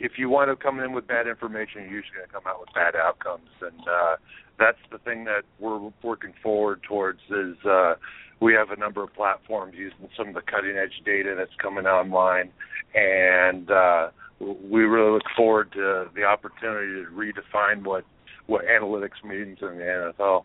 if 0.01 0.13
you 0.19 0.29
wind 0.29 0.51
up 0.51 0.61
coming 0.61 0.85
in 0.85 0.93
with 0.93 1.07
bad 1.07 1.29
information, 1.29 1.83
you're 1.83 1.93
usually 1.93 2.17
going 2.17 2.27
to 2.27 2.33
come 2.33 2.43
out 2.47 2.61
with 2.61 2.71
bad 2.75 2.97
outcomes, 2.97 3.49
and 3.61 3.81
uh, 3.89 4.17
that's 4.59 4.79
the 4.91 4.99
thing 4.99 5.25
that 5.25 5.43
we're 5.61 5.93
working 6.03 6.33
forward 6.43 6.83
towards. 6.83 7.21
Is 7.31 7.57
uh, 7.65 7.95
we 8.41 8.53
have 8.55 8.71
a 8.71 8.77
number 8.77 9.03
of 9.03 9.15
platforms 9.15 9.75
using 9.77 10.09
some 10.17 10.29
of 10.29 10.35
the 10.35 10.43
cutting 10.43 10.77
edge 10.77 11.03
data 11.05 11.35
that's 11.39 11.55
coming 11.61 11.87
online, 11.87 12.51
and 12.95 13.71
uh, 13.71 14.09
we 14.43 14.83
really 14.83 15.13
look 15.13 15.23
forward 15.37 15.73
to 15.73 16.07
the 16.15 16.25
opportunity 16.25 17.05
to 17.05 17.11
redefine 17.11 17.85
what 17.85 18.05
what 18.47 18.65
analytics 18.67 19.23
means 19.25 19.59
in 19.63 19.79
the 19.79 20.13
NFL. 20.19 20.45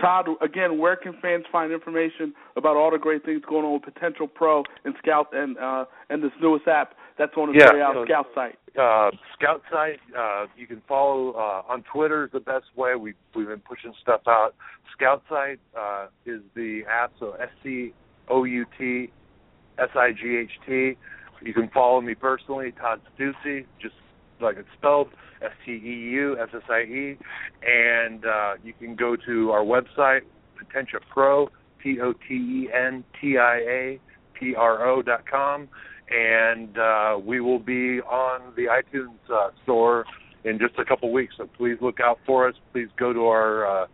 Todd, 0.00 0.28
again, 0.40 0.78
where 0.78 0.96
can 0.96 1.12
fans 1.20 1.44
find 1.52 1.70
information 1.72 2.32
about 2.56 2.74
all 2.76 2.90
the 2.90 2.96
great 2.98 3.22
things 3.22 3.42
going 3.46 3.66
on 3.66 3.74
with 3.74 3.82
Potentia 3.82 4.26
Pro 4.26 4.64
and 4.86 4.94
Scout 5.02 5.28
and 5.34 5.58
uh, 5.58 5.84
and 6.08 6.22
this 6.22 6.30
newest 6.40 6.66
app 6.66 6.94
that's 7.18 7.32
on 7.36 7.50
its 7.50 7.58
Yeah, 7.62 7.74
way 7.74 7.82
out, 7.82 7.94
so- 7.94 8.06
ScoutSight? 8.06 8.54
uh, 8.78 9.10
ScoutSight. 9.38 9.98
Uh, 10.16 10.46
you 10.56 10.66
can 10.66 10.80
follow 10.88 11.32
uh, 11.32 11.62
on 11.70 11.82
Twitter 11.92 12.24
is 12.24 12.32
the 12.32 12.40
best 12.40 12.64
way. 12.76 12.94
We 12.96 13.12
we've 13.34 13.48
been 13.48 13.60
pushing 13.60 13.92
stuff 14.00 14.22
out. 14.26 14.54
ScoutSight 14.98 15.58
uh, 15.78 16.06
is 16.24 16.40
the 16.54 16.82
app. 16.90 17.12
So 17.20 17.32
S 17.32 17.50
C 17.62 17.92
O 18.28 18.44
U 18.44 18.64
T 18.78 19.10
S 19.78 19.90
I 19.94 20.12
G 20.12 20.36
H 20.38 20.50
T. 20.66 20.96
You 21.42 21.54
can 21.54 21.68
follow 21.70 22.00
me 22.00 22.14
personally, 22.14 22.72
Todd 22.72 23.00
Steussie, 23.16 23.66
just 23.80 23.94
like 24.40 24.56
it's 24.56 24.68
spelled 24.76 25.08
S 25.42 25.52
T 25.64 25.72
E 25.72 26.10
U 26.14 26.36
S 26.40 26.48
S 26.54 26.62
I 26.68 26.82
E, 26.82 27.18
and 27.66 28.24
uh, 28.24 28.52
you 28.62 28.72
can 28.72 28.94
go 28.96 29.16
to 29.26 29.50
our 29.50 29.62
website 29.64 30.20
Potentia 30.58 31.00
Pro 31.12 31.48
P 31.82 31.98
O 32.00 32.12
T 32.12 32.34
E 32.34 32.68
N 32.74 33.04
T 33.20 33.38
I 33.38 33.56
A 33.56 34.00
P 34.38 34.54
R 34.54 34.86
O 34.88 35.02
dot 35.02 35.24
com 35.30 35.68
and 36.10 36.76
uh, 36.76 37.18
we 37.24 37.40
will 37.40 37.58
be 37.58 38.00
on 38.00 38.52
the 38.56 38.64
iTunes 38.64 39.16
uh, 39.32 39.50
store 39.62 40.04
in 40.44 40.58
just 40.58 40.78
a 40.78 40.84
couple 40.84 41.12
weeks. 41.12 41.34
So 41.38 41.48
please 41.56 41.76
look 41.80 42.00
out 42.00 42.18
for 42.26 42.48
us. 42.48 42.54
Please 42.72 42.88
go 42.98 43.12
to 43.12 43.26
our 43.26 43.84
uh, 43.84 43.86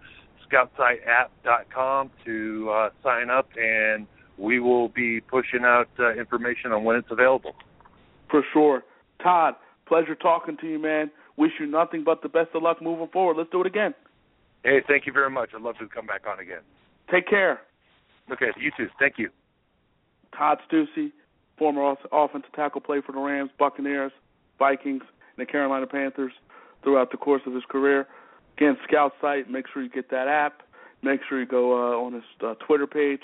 scoutsightapp.com 0.51 2.11
to 2.25 2.71
uh, 2.71 2.89
sign 3.03 3.31
up, 3.31 3.49
and 3.57 4.07
we 4.39 4.61
will 4.61 4.89
be 4.89 5.21
pushing 5.21 5.65
out 5.65 5.89
uh, 5.99 6.13
information 6.15 6.73
on 6.73 6.85
when 6.85 6.97
it's 6.97 7.11
available. 7.11 7.55
For 8.31 8.43
sure. 8.53 8.85
Todd, 9.23 9.55
pleasure 9.87 10.15
talking 10.15 10.57
to 10.61 10.67
you, 10.67 10.79
man. 10.79 11.11
Wish 11.37 11.53
you 11.61 11.67
nothing 11.67 12.05
but 12.05 12.23
the 12.23 12.29
best 12.29 12.51
of 12.55 12.63
luck 12.63 12.83
moving 12.83 13.09
forward. 13.09 13.37
Let's 13.37 13.51
do 13.51 13.61
it 13.61 13.67
again. 13.67 13.95
Hey, 14.63 14.83
thank 14.87 15.07
you 15.07 15.13
very 15.13 15.31
much. 15.31 15.51
I'd 15.55 15.63
love 15.63 15.79
to 15.79 15.87
come 15.89 16.07
back 16.07 16.23
on 16.27 16.41
again. 16.41 16.63
Take 17.11 17.29
care. 17.29 17.61
Okay, 18.33 18.47
you 18.59 18.71
too. 18.77 18.89
Thank 18.99 19.15
you. 19.19 19.31
Todd 20.37 20.59
Steussie, 20.71 21.13
former 21.57 21.95
offensive 22.13 22.53
tackle, 22.53 22.81
played 22.81 23.05
for 23.05 23.13
the 23.13 23.19
Rams, 23.19 23.51
Buccaneers, 23.59 24.13
Vikings, 24.59 25.03
and 25.03 25.47
the 25.47 25.51
Carolina 25.51 25.87
Panthers 25.87 26.33
throughout 26.83 27.11
the 27.11 27.17
course 27.17 27.43
of 27.47 27.55
his 27.55 27.63
career. 27.69 28.07
Again, 28.57 28.77
ScoutSight. 28.91 29.49
Make 29.49 29.67
sure 29.73 29.83
you 29.83 29.89
get 29.89 30.11
that 30.11 30.29
app. 30.29 30.63
Make 31.03 31.21
sure 31.29 31.39
you 31.39 31.47
go 31.47 31.73
uh, 31.73 32.05
on 32.05 32.15
his 32.15 32.25
uh, 32.45 32.55
Twitter 32.67 32.87
page 32.87 33.23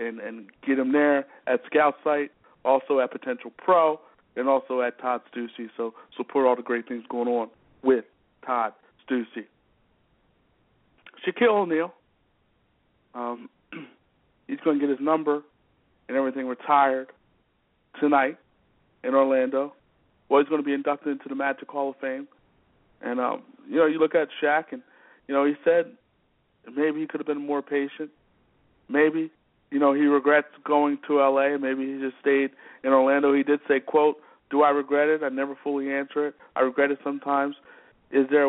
and 0.00 0.18
and 0.20 0.46
get 0.66 0.78
him 0.78 0.92
there 0.92 1.26
at 1.46 1.60
ScoutSight. 1.70 2.30
Also 2.64 3.00
at 3.00 3.10
Potentia 3.10 3.50
Pro 3.56 3.98
and 4.36 4.48
also 4.48 4.82
at 4.82 4.98
Todd 5.00 5.22
Steussie. 5.32 5.70
So 5.76 5.94
support 6.16 6.46
all 6.46 6.56
the 6.56 6.62
great 6.62 6.86
things 6.86 7.04
going 7.08 7.28
on 7.28 7.48
with 7.82 8.04
Todd 8.44 8.74
Steussie. 9.06 9.46
Shaquille 11.26 11.62
O'Neal. 11.62 11.94
Um, 13.14 13.48
he's 14.46 14.60
going 14.64 14.78
to 14.78 14.86
get 14.86 14.90
his 14.90 15.04
number 15.04 15.42
and 16.08 16.16
everything 16.16 16.46
retired 16.46 17.08
tonight 17.98 18.36
in 19.04 19.14
Orlando. 19.14 19.74
Well, 20.28 20.40
he's 20.40 20.48
going 20.48 20.60
to 20.60 20.66
be 20.66 20.74
inducted 20.74 21.12
into 21.12 21.28
the 21.28 21.34
Magic 21.34 21.68
Hall 21.68 21.90
of 21.90 21.96
Fame. 21.96 22.28
And 23.02 23.20
um, 23.20 23.42
you 23.68 23.76
know, 23.76 23.86
you 23.86 23.98
look 23.98 24.14
at 24.14 24.28
Shaq, 24.42 24.72
and 24.72 24.82
you 25.26 25.34
know, 25.34 25.44
he 25.44 25.54
said 25.64 25.92
maybe 26.66 27.00
he 27.00 27.06
could 27.06 27.20
have 27.20 27.26
been 27.26 27.44
more 27.44 27.62
patient. 27.62 28.10
Maybe 28.88 29.30
you 29.70 29.78
know 29.78 29.92
he 29.92 30.02
regrets 30.02 30.48
going 30.64 30.98
to 31.06 31.20
L.A. 31.20 31.58
Maybe 31.58 31.86
he 31.86 32.00
just 32.00 32.16
stayed 32.20 32.50
in 32.82 32.92
Orlando. 32.92 33.32
He 33.34 33.42
did 33.42 33.60
say, 33.68 33.80
"quote 33.80 34.16
Do 34.50 34.62
I 34.62 34.70
regret 34.70 35.08
it? 35.08 35.22
I 35.22 35.28
never 35.28 35.56
fully 35.62 35.92
answer 35.92 36.28
it. 36.28 36.34
I 36.56 36.60
regret 36.60 36.90
it 36.90 36.98
sometimes. 37.04 37.56
Is 38.10 38.26
there 38.30 38.48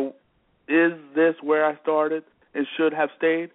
is 0.68 0.94
this 1.16 1.36
where 1.42 1.66
I 1.66 1.78
started 1.82 2.24
and 2.54 2.66
should 2.78 2.94
have 2.94 3.10
stayed? 3.18 3.52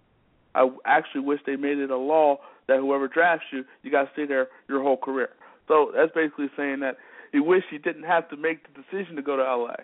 I 0.55 0.69
actually 0.85 1.21
wish 1.21 1.41
they 1.45 1.55
made 1.55 1.77
it 1.77 1.91
a 1.91 1.97
law 1.97 2.37
that 2.67 2.77
whoever 2.79 3.07
drafts 3.07 3.45
you, 3.51 3.63
you 3.83 3.91
got 3.91 4.03
to 4.03 4.09
stay 4.13 4.25
there 4.25 4.47
your 4.67 4.81
whole 4.81 4.97
career. 4.97 5.29
So 5.67 5.91
that's 5.95 6.11
basically 6.13 6.49
saying 6.55 6.79
that 6.81 6.97
he 7.31 7.39
wished 7.39 7.67
he 7.69 7.77
didn't 7.77 8.03
have 8.03 8.29
to 8.29 8.37
make 8.37 8.65
the 8.67 8.81
decision 8.81 9.15
to 9.15 9.21
go 9.21 9.35
to 9.37 9.43
LA. 9.43 9.75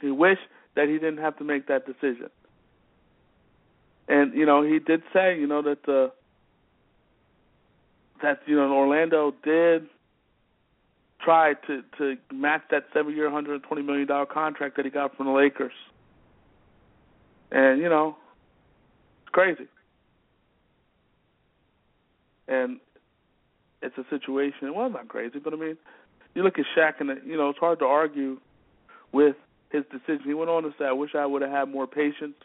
He 0.00 0.10
wished 0.10 0.42
that 0.76 0.88
he 0.88 0.94
didn't 0.94 1.18
have 1.18 1.36
to 1.38 1.44
make 1.44 1.66
that 1.68 1.86
decision. 1.86 2.30
And 4.08 4.34
you 4.34 4.46
know, 4.46 4.62
he 4.62 4.78
did 4.78 5.02
say, 5.12 5.38
you 5.38 5.46
know, 5.46 5.62
that 5.62 5.84
the 5.84 6.12
that 8.22 8.40
you 8.46 8.56
know 8.56 8.72
Orlando 8.72 9.34
did 9.42 9.86
try 11.22 11.54
to 11.66 11.82
to 11.98 12.16
match 12.32 12.62
that 12.70 12.84
seven 12.92 13.14
year, 13.14 13.30
hundred 13.30 13.54
and 13.54 13.62
twenty 13.62 13.82
million 13.82 14.06
dollar 14.06 14.26
contract 14.26 14.76
that 14.76 14.84
he 14.84 14.90
got 14.90 15.16
from 15.16 15.26
the 15.26 15.32
Lakers. 15.32 15.72
And 17.50 17.80
you 17.80 17.88
know, 17.88 18.16
it's 19.22 19.30
crazy. 19.32 19.68
And 22.46 22.78
it's 23.80 23.96
a 23.96 24.04
situation. 24.10 24.74
Well, 24.74 24.90
not 24.90 25.08
crazy, 25.08 25.38
but 25.38 25.54
I 25.54 25.56
mean, 25.56 25.76
you 26.34 26.42
look 26.42 26.58
at 26.58 26.66
Shaq, 26.76 27.00
and 27.00 27.10
you 27.26 27.36
know, 27.36 27.48
it's 27.48 27.58
hard 27.58 27.78
to 27.78 27.86
argue 27.86 28.38
with 29.12 29.36
his 29.70 29.84
decision. 29.90 30.22
He 30.26 30.34
went 30.34 30.50
on 30.50 30.62
to 30.64 30.74
say, 30.78 30.84
"I 30.84 30.92
wish 30.92 31.14
I 31.14 31.24
would 31.24 31.42
have 31.42 31.50
had 31.50 31.68
more 31.68 31.86
patience. 31.86 32.36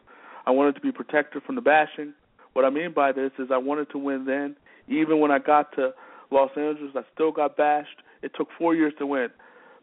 I 0.45 0.51
wanted 0.51 0.75
to 0.75 0.81
be 0.81 0.91
protected 0.91 1.43
from 1.43 1.55
the 1.55 1.61
bashing. 1.61 2.13
What 2.53 2.65
I 2.65 2.69
mean 2.69 2.93
by 2.93 3.11
this 3.11 3.31
is 3.39 3.49
I 3.51 3.57
wanted 3.57 3.89
to 3.91 3.97
win 3.97 4.25
then. 4.25 4.55
Even 4.87 5.19
when 5.19 5.31
I 5.31 5.39
got 5.39 5.73
to 5.75 5.93
Los 6.31 6.51
Angeles, 6.57 6.91
I 6.95 7.01
still 7.13 7.31
got 7.31 7.57
bashed. 7.57 8.01
It 8.21 8.31
took 8.35 8.49
four 8.57 8.75
years 8.75 8.93
to 8.99 9.05
win, 9.05 9.29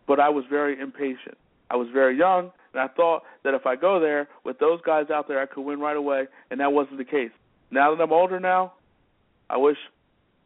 but 0.06 0.20
I 0.20 0.28
was 0.28 0.44
very 0.50 0.78
impatient. 0.78 1.38
I 1.70 1.76
was 1.76 1.88
very 1.92 2.16
young, 2.16 2.50
and 2.72 2.82
I 2.82 2.88
thought 2.88 3.22
that 3.44 3.54
if 3.54 3.66
I 3.66 3.76
go 3.76 3.98
there 3.98 4.28
with 4.44 4.58
those 4.58 4.80
guys 4.84 5.06
out 5.10 5.28
there, 5.28 5.40
I 5.40 5.46
could 5.46 5.62
win 5.62 5.80
right 5.80 5.96
away, 5.96 6.26
and 6.50 6.60
that 6.60 6.72
wasn't 6.72 6.98
the 6.98 7.04
case. 7.04 7.30
Now 7.70 7.94
that 7.94 8.02
I'm 8.02 8.12
older 8.12 8.38
now, 8.38 8.74
I 9.48 9.56
wish 9.56 9.76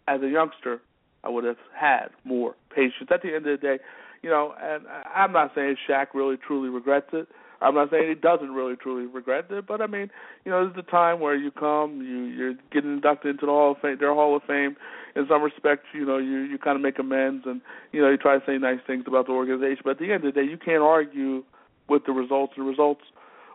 as 0.09 0.23
a 0.23 0.29
youngster 0.29 0.81
I 1.25 1.29
would 1.29 1.45
have 1.45 1.59
had 1.79 2.09
more 2.25 2.55
patience. 2.75 3.11
At 3.11 3.23
the 3.23 3.29
end 3.29 3.47
of 3.47 3.61
the 3.61 3.67
day, 3.67 3.79
you 4.23 4.31
know, 4.31 4.55
and 4.61 4.85
I'm 5.15 5.33
not 5.33 5.53
saying 5.55 5.77
Shaq 5.89 6.09
really 6.15 6.37
truly 6.37 6.69
regrets 6.69 7.09
it. 7.13 7.29
I'm 7.63 7.75
not 7.75 7.91
saying 7.91 8.09
he 8.09 8.15
doesn't 8.15 8.53
really 8.53 8.77
truly 8.77 9.07
regret 9.07 9.47
it, 9.51 9.67
but 9.67 9.83
I 9.83 9.87
mean, 9.87 10.11
you 10.45 10.51
know, 10.51 10.65
this 10.65 10.71
is 10.71 10.77
the 10.77 10.91
time 10.91 11.21
where 11.21 11.35
you 11.35 11.51
come, 11.51 12.01
you 12.01 12.25
you're 12.25 12.55
getting 12.73 12.95
inducted 12.95 13.33
into 13.33 13.47
the 13.47 13.53
Hall 13.53 13.73
of 13.73 13.79
Fame, 13.83 13.99
their 14.01 14.15
Hall 14.15 14.35
of 14.35 14.43
Fame. 14.45 14.77
In 15.15 15.27
some 15.29 15.43
respects, 15.43 15.87
you 15.93 16.07
know, 16.07 16.19
you 16.19 16.41
you 16.41 16.59
kind 16.59 16.77
of 16.77 16.83
make 16.83 16.99
amends, 16.99 17.45
and 17.47 17.61
you 17.93 18.01
know, 18.01 18.11
you 18.11 18.17
try 18.17 18.39
to 18.39 18.45
say 18.47 18.57
nice 18.57 18.81
things 18.87 19.05
about 19.07 19.27
the 19.27 19.33
organization. 19.33 19.83
But 19.85 19.93
at 19.93 19.99
the 19.99 20.13
end 20.13 20.25
of 20.25 20.35
the 20.35 20.41
day, 20.41 20.47
you 20.47 20.57
can't 20.57 20.83
argue 20.83 21.45
with 21.89 22.07
the 22.07 22.13
results. 22.13 22.55
The 22.57 22.63
results 22.63 23.03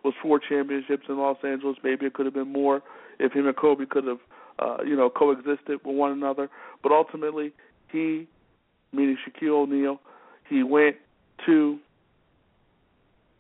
was 0.04 0.14
four 0.22 0.40
championships 0.40 1.06
in 1.10 1.18
Los 1.18 1.38
Angeles. 1.44 1.78
Maybe 1.84 2.06
it 2.06 2.14
could 2.14 2.26
have 2.28 2.36
been 2.36 2.52
more 2.52 2.84
if 3.20 3.34
him 3.34 3.48
and 3.48 3.56
Kobe 3.56 3.86
could 3.86 4.06
have, 4.06 4.20
uh, 4.60 4.78
you 4.86 4.96
know, 4.96 5.10
coexisted 5.10 5.80
with 5.84 5.96
one 5.96 6.12
another. 6.12 6.50
But 6.84 6.92
ultimately, 6.92 7.54
he, 7.92 8.28
meaning 8.94 9.18
Shaquille 9.26 9.64
O'Neal, 9.64 10.00
he 10.48 10.62
went 10.62 10.98
to 11.48 11.80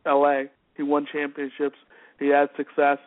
L.A. 0.06 0.46
He 0.76 0.84
won 0.84 1.08
championships. 1.12 1.78
He 2.20 2.28
had 2.28 2.50
success, 2.56 2.98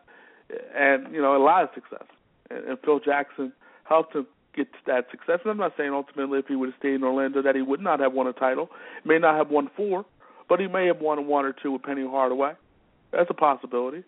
and 0.76 1.12
you 1.12 1.20
know 1.20 1.36
a 1.36 1.42
lot 1.42 1.64
of 1.64 1.70
success. 1.74 2.06
And, 2.50 2.64
and 2.64 2.78
Phil 2.84 3.00
Jackson 3.00 3.52
helped 3.84 4.14
him 4.14 4.26
get 4.54 4.72
to 4.72 4.78
that 4.86 5.06
success. 5.10 5.40
And 5.44 5.50
I'm 5.50 5.58
not 5.58 5.74
saying 5.76 5.92
ultimately 5.92 6.38
if 6.38 6.46
he 6.46 6.56
would 6.56 6.70
have 6.70 6.78
stayed 6.78 6.94
in 6.94 7.04
Orlando 7.04 7.42
that 7.42 7.54
he 7.54 7.62
would 7.62 7.80
not 7.80 8.00
have 8.00 8.12
won 8.12 8.26
a 8.26 8.32
title. 8.32 8.70
May 9.04 9.18
not 9.18 9.36
have 9.36 9.50
won 9.50 9.70
four, 9.76 10.04
but 10.48 10.60
he 10.60 10.66
may 10.66 10.86
have 10.86 11.00
won 11.00 11.26
one 11.26 11.44
or 11.44 11.52
two 11.52 11.72
with 11.72 11.82
Penny 11.82 12.06
Hardaway. 12.06 12.52
That's 13.12 13.30
a 13.30 13.34
possibility. 13.34 14.04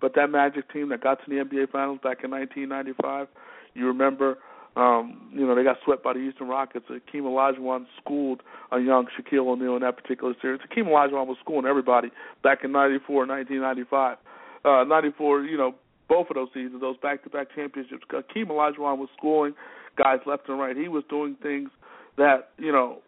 But 0.00 0.14
that 0.16 0.30
Magic 0.30 0.72
team 0.72 0.88
that 0.88 1.00
got 1.00 1.24
to 1.24 1.30
the 1.30 1.36
NBA 1.36 1.70
Finals 1.70 2.00
back 2.02 2.24
in 2.24 2.30
1995, 2.32 3.28
you 3.74 3.86
remember 3.86 4.38
um, 4.74 5.28
you 5.32 5.46
know, 5.46 5.54
they 5.54 5.64
got 5.64 5.76
swept 5.84 6.02
by 6.02 6.14
the 6.14 6.20
Houston 6.20 6.48
Rockets. 6.48 6.86
Akeem 6.88 7.22
Olajuwon 7.22 7.84
schooled 8.00 8.42
a 8.70 8.78
young 8.78 9.06
Shaquille 9.06 9.46
O'Neal 9.46 9.76
in 9.76 9.82
that 9.82 9.96
particular 9.96 10.34
series. 10.40 10.60
Akeem 10.60 10.86
Olajuwon 10.86 11.26
was 11.26 11.36
schooling 11.40 11.66
everybody 11.66 12.08
back 12.42 12.64
in 12.64 12.72
'94, 12.72 13.26
1995, 13.26 14.16
uh, 14.64 14.84
'94. 14.84 15.42
You 15.42 15.58
know, 15.58 15.74
both 16.08 16.28
of 16.30 16.36
those 16.36 16.48
seasons, 16.54 16.80
those 16.80 16.96
back-to-back 17.02 17.48
championships. 17.54 18.04
Akeem 18.10 18.46
Olajuwon 18.46 18.96
was 18.98 19.08
schooling 19.16 19.54
guys 19.98 20.20
left 20.24 20.48
and 20.48 20.58
right. 20.58 20.74
He 20.74 20.88
was 20.88 21.04
doing 21.10 21.36
things 21.42 21.68
that 22.16 22.50
you 22.58 22.72
know, 22.72 22.98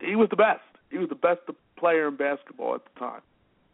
he 0.00 0.16
was 0.16 0.28
the 0.28 0.36
best. 0.36 0.60
He 0.90 0.98
was 0.98 1.08
the 1.08 1.14
best 1.14 1.40
player 1.78 2.06
in 2.08 2.16
basketball 2.16 2.74
at 2.74 2.82
the 2.84 3.00
time, 3.00 3.22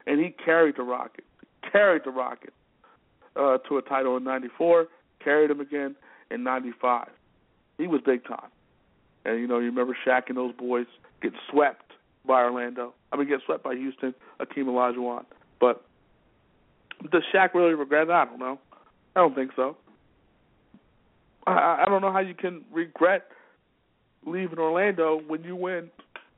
and 0.06 0.20
he 0.20 0.30
carried 0.30 0.76
the 0.76 0.84
Rockets. 0.84 1.26
Carried 1.72 2.02
the 2.04 2.10
Rockets 2.10 2.52
uh, 3.34 3.58
to 3.68 3.78
a 3.78 3.82
title 3.82 4.16
in 4.16 4.22
'94. 4.22 4.86
Carried 5.22 5.50
them 5.50 5.60
again 5.60 5.96
in 6.30 6.44
'95 6.44 7.08
he 7.80 7.86
was 7.86 8.00
big 8.04 8.24
time. 8.24 8.48
And 9.24 9.40
you 9.40 9.46
know, 9.46 9.58
you 9.58 9.66
remember 9.66 9.96
Shaq 10.06 10.24
and 10.28 10.36
those 10.36 10.54
boys 10.54 10.86
get 11.22 11.32
swept 11.50 11.92
by 12.26 12.42
Orlando. 12.42 12.94
I 13.12 13.16
mean, 13.16 13.28
get 13.28 13.40
swept 13.44 13.64
by 13.64 13.74
Houston, 13.74 14.14
Akeem 14.40 14.66
Olajuwon. 14.66 15.24
But 15.58 15.84
does 17.10 17.22
Shaq 17.34 17.54
really 17.54 17.74
regret 17.74 18.08
it? 18.08 18.10
I 18.10 18.24
don't 18.24 18.38
know. 18.38 18.58
I 19.16 19.20
don't 19.20 19.34
think 19.34 19.52
so. 19.56 19.76
I, 21.46 21.82
I 21.82 21.84
don't 21.86 22.02
know 22.02 22.12
how 22.12 22.20
you 22.20 22.34
can 22.34 22.62
regret 22.70 23.26
leaving 24.26 24.58
Orlando 24.58 25.22
when 25.26 25.42
you 25.42 25.56
win 25.56 25.90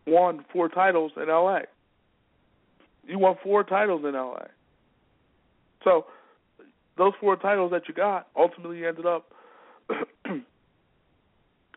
won 0.07 0.45
four 0.53 0.69
titles 0.69 1.13
in 1.17 1.29
LA. 1.29 1.61
You 3.07 3.19
won 3.19 3.37
four 3.43 3.65
titles 3.65 4.05
in 4.05 4.15
LA. 4.15 4.47
So 5.85 6.07
those 6.97 7.13
four 7.21 7.37
titles 7.37 7.71
that 7.73 7.89
you 7.89 7.95
got 7.95 8.29
ultimately 8.37 8.87
ended 8.87 9.07
up 9.07 9.33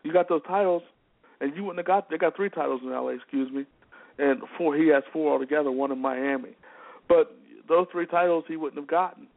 you 0.06 0.14
got 0.14 0.30
those 0.30 0.44
titles, 0.48 0.84
and 1.42 1.56
you 1.56 1.64
wouldn't 1.64 1.80
have 1.80 1.88
got. 1.88 2.10
They 2.10 2.18
got 2.18 2.36
three 2.36 2.50
titles 2.50 2.82
in 2.84 2.92
LA, 2.92 3.10
excuse 3.10 3.52
me, 3.52 3.66
and 4.20 4.42
four. 4.58 4.76
He 4.76 4.88
has 4.90 5.04
four 5.12 5.34
altogether, 5.34 5.72
one 5.72 5.92
in 5.92 6.00
Miami. 6.00 6.56
But 7.10 7.36
those 7.68 7.88
three 7.92 8.06
titles 8.06 8.46
he 8.48 8.56
wouldn't 8.56 8.80
have 8.80 8.88
gotten 8.88 9.28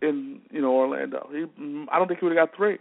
in 0.00 0.40
you 0.50 0.62
know 0.62 0.70
Orlando. 0.70 1.28
He, 1.32 1.44
I 1.90 1.98
don't 1.98 2.06
think 2.06 2.20
he 2.20 2.26
would 2.26 2.36
have 2.36 2.48
got 2.48 2.56
three. 2.56 2.78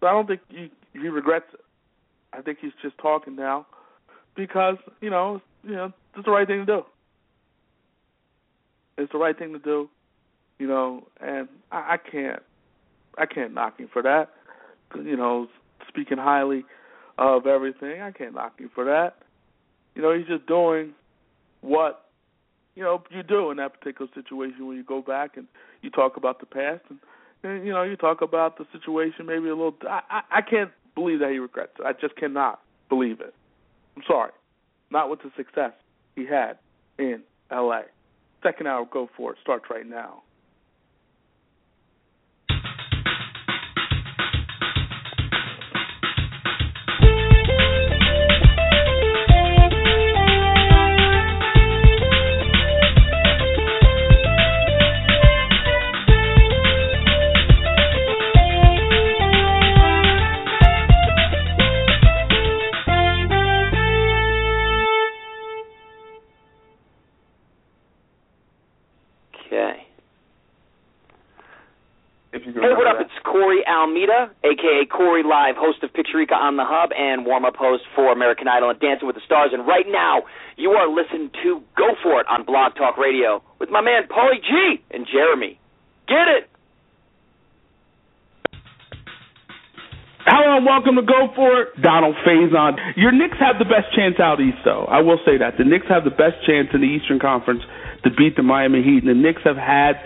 So 0.00 0.06
I 0.06 0.12
don't 0.12 0.26
think 0.26 0.40
he 0.50 0.70
he 0.92 1.08
regrets 1.08 1.46
it. 1.54 1.60
I 2.32 2.42
think 2.42 2.58
he's 2.60 2.72
just 2.82 2.98
talking 2.98 3.34
now 3.34 3.66
because 4.36 4.76
you 5.00 5.08
know 5.08 5.40
you 5.64 5.74
know 5.74 5.92
it's 6.14 6.26
the 6.26 6.30
right 6.30 6.46
thing 6.46 6.58
to 6.58 6.66
do. 6.66 6.82
It's 8.98 9.12
the 9.12 9.18
right 9.18 9.38
thing 9.38 9.52
to 9.52 9.58
do, 9.60 9.88
you 10.58 10.66
know, 10.66 11.06
and 11.20 11.48
I, 11.72 11.94
I 11.94 11.96
can't 11.96 12.42
I 13.16 13.24
can't 13.24 13.54
knock 13.54 13.78
him 13.78 13.88
for 13.90 14.02
that. 14.02 14.30
You 14.94 15.16
know, 15.16 15.48
speaking 15.88 16.18
highly 16.18 16.64
of 17.18 17.46
everything. 17.46 18.00
I 18.00 18.12
can't 18.12 18.34
knock 18.34 18.58
him 18.58 18.70
for 18.74 18.84
that. 18.84 19.16
You 19.94 20.02
know, 20.02 20.16
he's 20.16 20.26
just 20.26 20.46
doing 20.46 20.92
what 21.60 22.04
you 22.76 22.84
know 22.84 23.02
you 23.10 23.22
do 23.22 23.50
in 23.50 23.56
that 23.56 23.78
particular 23.78 24.10
situation 24.14 24.66
when 24.66 24.76
you 24.76 24.84
go 24.84 25.02
back 25.02 25.36
and 25.36 25.46
you 25.82 25.90
talk 25.90 26.16
about 26.16 26.38
the 26.38 26.46
past 26.46 26.82
and, 26.88 26.98
and 27.42 27.66
you 27.66 27.72
know 27.72 27.82
you 27.82 27.96
talk 27.96 28.22
about 28.22 28.58
the 28.58 28.66
situation 28.72 29.26
maybe 29.26 29.48
a 29.48 29.54
little. 29.56 29.74
I, 29.82 30.00
I 30.10 30.20
I 30.38 30.42
can't 30.42 30.70
believe 30.94 31.18
that 31.20 31.30
he 31.30 31.38
regrets 31.38 31.72
it. 31.78 31.84
I 31.84 31.92
just 31.92 32.16
cannot 32.16 32.60
believe 32.88 33.20
it. 33.20 33.34
I'm 33.96 34.02
sorry, 34.06 34.32
not 34.90 35.10
with 35.10 35.20
the 35.22 35.30
success 35.36 35.72
he 36.14 36.24
had 36.26 36.58
in 36.98 37.22
L.A. 37.50 37.82
Second 38.42 38.68
hour, 38.68 38.86
go 38.90 39.08
for 39.16 39.32
it. 39.32 39.38
Starts 39.42 39.64
right 39.70 39.86
now. 39.86 40.22
Almeida, 73.98 74.30
aka 74.44 74.86
Corey 74.86 75.22
Live, 75.22 75.56
host 75.58 75.82
of 75.82 75.90
Picturica 75.90 76.32
on 76.32 76.56
the 76.56 76.64
Hub 76.64 76.90
and 76.94 77.26
warm-up 77.26 77.56
host 77.56 77.82
for 77.96 78.12
American 78.12 78.46
Idol 78.46 78.70
and 78.70 78.78
Dancing 78.78 79.06
with 79.06 79.16
the 79.16 79.22
Stars. 79.26 79.50
And 79.52 79.66
right 79.66 79.86
now, 79.88 80.22
you 80.56 80.70
are 80.70 80.86
listening 80.86 81.30
to 81.42 81.62
Go 81.76 81.98
For 82.02 82.20
It 82.20 82.26
on 82.30 82.44
Blog 82.44 82.76
Talk 82.76 82.96
Radio 82.96 83.42
with 83.58 83.70
my 83.70 83.80
man 83.80 84.06
Paulie 84.06 84.38
G 84.38 84.82
and 84.90 85.06
Jeremy. 85.10 85.58
Get 86.06 86.30
it? 86.30 86.46
Hello 90.26 90.58
and 90.58 90.66
welcome 90.66 90.94
to 90.94 91.02
Go 91.02 91.34
For 91.34 91.62
It. 91.62 91.82
Donald 91.82 92.14
Faison. 92.22 92.78
Your 92.94 93.10
Knicks 93.10 93.38
have 93.40 93.58
the 93.58 93.66
best 93.66 93.90
chance 93.96 94.20
out 94.22 94.38
east, 94.40 94.62
though. 94.64 94.86
I 94.86 95.00
will 95.00 95.18
say 95.26 95.38
that 95.38 95.58
the 95.58 95.64
Knicks 95.64 95.86
have 95.88 96.04
the 96.04 96.14
best 96.14 96.38
chance 96.46 96.68
in 96.72 96.82
the 96.82 96.90
Eastern 96.90 97.18
Conference 97.18 97.62
to 98.04 98.10
beat 98.14 98.36
the 98.36 98.46
Miami 98.46 98.82
Heat, 98.82 99.02
and 99.02 99.10
the 99.10 99.18
Knicks 99.18 99.42
have 99.42 99.58
had 99.58 99.98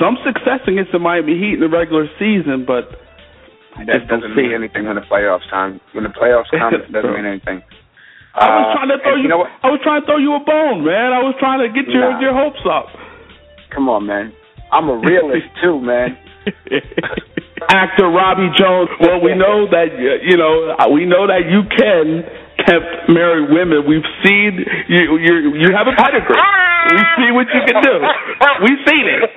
some 0.00 0.18
success 0.26 0.66
against 0.66 0.90
the 0.90 0.98
Miami 0.98 1.38
Heat 1.38 1.54
in 1.54 1.60
the 1.60 1.68
regular 1.68 2.08
season, 2.18 2.64
but 2.66 2.98
That 3.86 4.08
doesn't 4.10 4.34
mean 4.34 4.50
anything 4.50 4.86
when 4.86 4.96
the 4.96 5.06
playoffs 5.06 5.46
time. 5.50 5.80
When 5.94 6.02
the 6.02 6.10
playoffs 6.10 6.50
come, 6.50 6.74
it 6.74 6.90
doesn't 6.90 7.14
mean 7.14 7.26
anything. 7.26 7.62
I 8.34 8.46
was 8.54 8.66
uh, 8.70 8.74
trying 8.74 8.90
to 8.94 8.98
throw 9.02 9.16
you. 9.18 9.22
you 9.26 9.30
know? 9.30 9.42
I 9.42 9.68
was 9.70 9.80
trying 9.82 10.02
to 10.02 10.06
throw 10.06 10.18
you 10.18 10.34
a 10.34 10.42
bone, 10.42 10.86
man. 10.86 11.10
I 11.10 11.22
was 11.22 11.34
trying 11.42 11.62
to 11.62 11.70
get 11.74 11.90
your 11.90 12.06
nah. 12.06 12.22
your 12.22 12.34
hopes 12.34 12.62
up. 12.66 12.90
Come 13.74 13.88
on, 13.88 14.06
man. 14.06 14.32
I'm 14.70 14.88
a 14.88 14.96
realist 14.98 15.48
too, 15.62 15.80
man. 15.80 16.14
Actor 17.68 18.08
Robbie 18.08 18.52
Jones. 18.54 18.90
Well, 19.00 19.20
we 19.20 19.34
know 19.34 19.66
that 19.70 19.90
you 20.22 20.36
know 20.38 20.76
we 20.92 21.04
know 21.04 21.26
that 21.26 21.50
you 21.50 21.66
can 21.66 22.22
tempt 22.62 23.10
married 23.10 23.50
women. 23.50 23.82
We've 23.88 24.06
seen 24.22 24.62
you. 24.88 25.18
You 25.18 25.34
you 25.58 25.68
have 25.74 25.90
a 25.90 25.96
pedigree. 25.98 26.38
We 26.88 27.00
see 27.18 27.30
what 27.34 27.48
you 27.52 27.62
can 27.66 27.78
do. 27.82 27.94
We've 28.64 28.82
seen 28.86 29.04
it. 29.08 29.20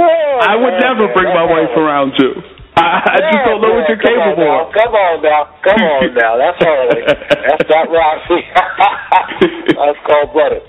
I 0.00 0.56
would 0.56 0.76
never 0.80 1.12
bring 1.12 1.34
my 1.34 1.44
wife 1.44 1.74
around 1.76 2.14
you. 2.18 2.59
I, 2.76 3.02
I 3.04 3.16
just 3.18 3.44
don't 3.44 3.60
know 3.60 3.74
what 3.74 3.88
you're 3.88 3.98
capable 3.98 4.46
of. 4.46 4.72
Come 4.72 4.94
on 4.94 5.22
now, 5.22 5.42
come 5.64 5.80
on 5.82 6.14
now. 6.20 6.32
That's 6.38 6.60
early. 6.62 7.02
That's 7.06 7.66
not 7.68 7.86
Roxy. 7.90 8.40
That's 9.76 9.98
cold 10.06 10.32
blooded. 10.32 10.62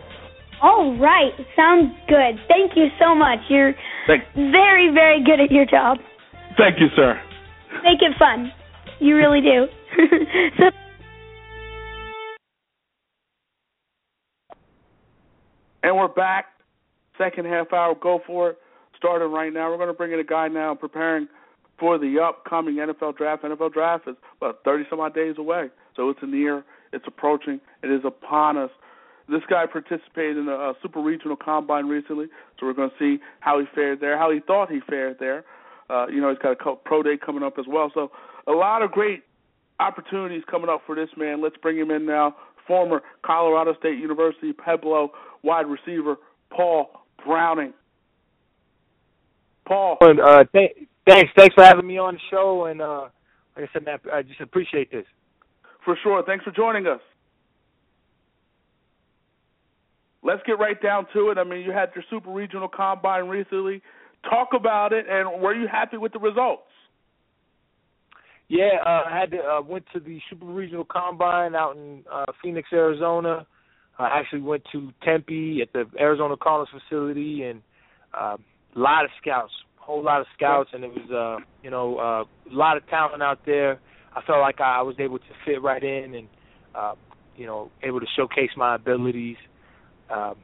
All 0.62 0.96
right, 0.98 1.32
sounds 1.56 1.94
good. 2.08 2.38
Thank 2.48 2.74
you 2.76 2.88
so 3.00 3.16
much. 3.16 3.40
You're 3.50 3.74
Thank- 4.08 4.24
very, 4.36 4.92
very 4.94 5.24
good 5.24 5.40
at 5.40 5.52
your 5.52 5.66
job. 5.66 5.98
Thank 6.58 6.80
you, 6.80 6.88
sir. 6.96 7.20
Make 7.84 8.02
it 8.02 8.14
fun. 8.20 8.52
You 9.00 9.16
really 9.16 9.42
do. 9.42 9.66
so 10.60 10.66
And 15.84 15.96
we're 15.98 16.08
back. 16.10 16.46
Second 17.18 17.46
half 17.48 17.74
hour, 17.74 17.96
go 18.00 18.22
for 18.26 18.52
it. 18.52 18.58
Starting 18.98 19.32
right 19.32 19.52
now. 19.52 19.70
We're 19.70 19.78
going 19.78 19.88
to 19.90 19.94
bring 19.94 20.12
in 20.12 20.20
a 20.20 20.24
guy 20.24 20.48
now 20.48 20.76
preparing 20.76 21.28
for 21.82 21.98
the 21.98 22.20
upcoming 22.20 22.76
NFL 22.76 23.18
draft. 23.18 23.44
NFL 23.44 23.74
draft 23.74 24.08
is 24.08 24.16
about 24.38 24.60
30 24.64 24.86
some 24.90 25.00
odd 25.00 25.16
days 25.16 25.36
away. 25.40 25.70
So 25.96 26.10
it's 26.10 26.20
near, 26.24 26.64
it's 26.94 27.06
approaching, 27.08 27.60
it 27.84 27.92
is 27.92 28.02
upon 28.06 28.56
us. 28.56 28.70
This 29.28 29.42
guy 29.50 29.66
participated 29.66 30.38
in 30.38 30.48
a, 30.48 30.54
a 30.54 30.74
super 30.82 31.02
regional 31.02 31.36
combine 31.36 31.88
recently, 31.88 32.28
so 32.60 32.68
we're 32.68 32.74
going 32.74 32.92
to 32.92 32.96
see 33.00 33.22
how 33.40 33.60
he 33.60 33.66
fared 33.74 34.00
there, 34.00 34.18
how 34.18 34.32
he 34.32 34.40
thought 34.40 34.70
he 34.70 34.80
fared 34.88 35.18
there. 35.20 35.44
Uh, 35.90 36.06
you 36.08 36.22
know, 36.22 36.30
he's 36.30 36.38
got 36.38 36.52
a 36.52 36.76
pro 36.76 37.02
day 37.02 37.18
coming 37.18 37.42
up 37.44 37.58
as 37.58 37.66
well. 37.68 37.92
So 37.94 38.12
a 38.48 38.52
lot 38.52 38.84
of 38.84 38.92
great 38.92 39.24
opportunities 39.80 40.44
coming 40.50 40.70
up 40.70 40.82
for 40.86 40.96
this 40.96 41.10
man. 41.18 41.42
Let's 41.42 41.58
bring 41.58 41.78
him 41.78 41.90
in 41.90 42.06
now. 42.06 42.36
Former 42.68 43.02
Colorado 43.26 43.74
State 43.80 43.98
University 43.98 44.54
Pueblo 44.54 45.12
wide 45.44 45.66
receiver 45.66 46.18
Paul 46.52 46.92
Browning. 47.26 47.74
Paul. 49.66 49.98
Uh, 50.02 50.44
th- 50.54 50.88
thanks, 51.08 51.32
thanks 51.36 51.56
for 51.56 51.64
having 51.64 51.88
me 51.88 51.98
on 51.98 52.16
the 52.16 52.20
show, 52.30 52.66
and 52.66 52.82
uh, 52.82 53.08
like 53.56 53.70
I 53.70 53.74
said, 53.74 53.86
man, 53.86 54.00
I 54.12 54.22
just 54.22 54.42
appreciate 54.42 54.92
this. 54.92 55.06
For 55.84 55.98
sure. 56.04 56.24
Thanks 56.24 56.44
for 56.44 56.52
joining 56.52 56.86
us. 56.88 57.00
Let's 60.24 60.42
get 60.46 60.60
right 60.60 60.80
down 60.82 61.08
to 61.14 61.32
it. 61.32 61.38
I 61.40 61.44
mean, 61.44 61.62
you 61.62 61.72
had 61.72 61.90
your 61.96 62.04
super 62.10 62.30
regional 62.30 62.68
combine 62.68 63.28
recently. 63.28 63.82
Talk 64.30 64.50
about 64.56 64.94
it, 64.94 65.06
and 65.10 65.42
were 65.42 65.56
you 65.56 65.68
happy 65.68 65.98
with 65.98 66.14
the 66.14 66.20
results? 66.20 66.62
Yeah, 68.48 68.78
uh, 68.86 69.04
I 69.10 69.20
had 69.20 69.32
to 69.32 69.38
uh, 69.38 69.62
went 69.62 69.86
to 69.94 70.00
the 70.00 70.20
super 70.30 70.46
regional 70.46 70.86
combine 70.86 71.56
out 71.56 71.76
in 71.76 72.04
uh, 72.12 72.26
Phoenix, 72.44 72.70
Arizona. 72.72 73.48
I 73.98 74.20
actually 74.20 74.42
went 74.42 74.64
to 74.74 74.92
Tempe 75.04 75.62
at 75.62 75.74
the 75.74 75.86
Arizona 76.00 76.36
College 76.38 76.70
facility, 76.70 77.44
and 77.44 77.62
uh, 78.14 78.38
a 78.76 78.80
lot 78.80 79.06
of 79.06 79.12
scouts, 79.20 79.54
whole 79.82 80.04
lot 80.04 80.22
of 80.22 80.28
scouts, 80.36 80.70
and 80.74 80.84
it 80.84 80.92
was 80.92 81.12
uh, 81.12 81.44
you 81.64 81.70
know 81.70 81.98
uh, 81.98 82.24
a 82.24 82.56
lot 82.56 82.78
of 82.78 82.88
talent 82.88 83.22
out 83.22 83.40
there. 83.46 83.80
I 84.16 84.22
felt 84.22 84.40
like 84.40 84.60
I 84.60 84.82
was 84.82 84.96
able 85.00 85.20
to 85.20 85.26
fit 85.46 85.62
right 85.62 85.84
in, 85.84 86.16
and 86.16 86.28
uh, 86.76 86.96
you 87.36 87.46
know 87.46 87.72
able 87.84 88.00
to 88.00 88.08
showcase 88.16 88.52
my 88.56 88.76
abilities. 88.76 89.38
Um, 90.10 90.36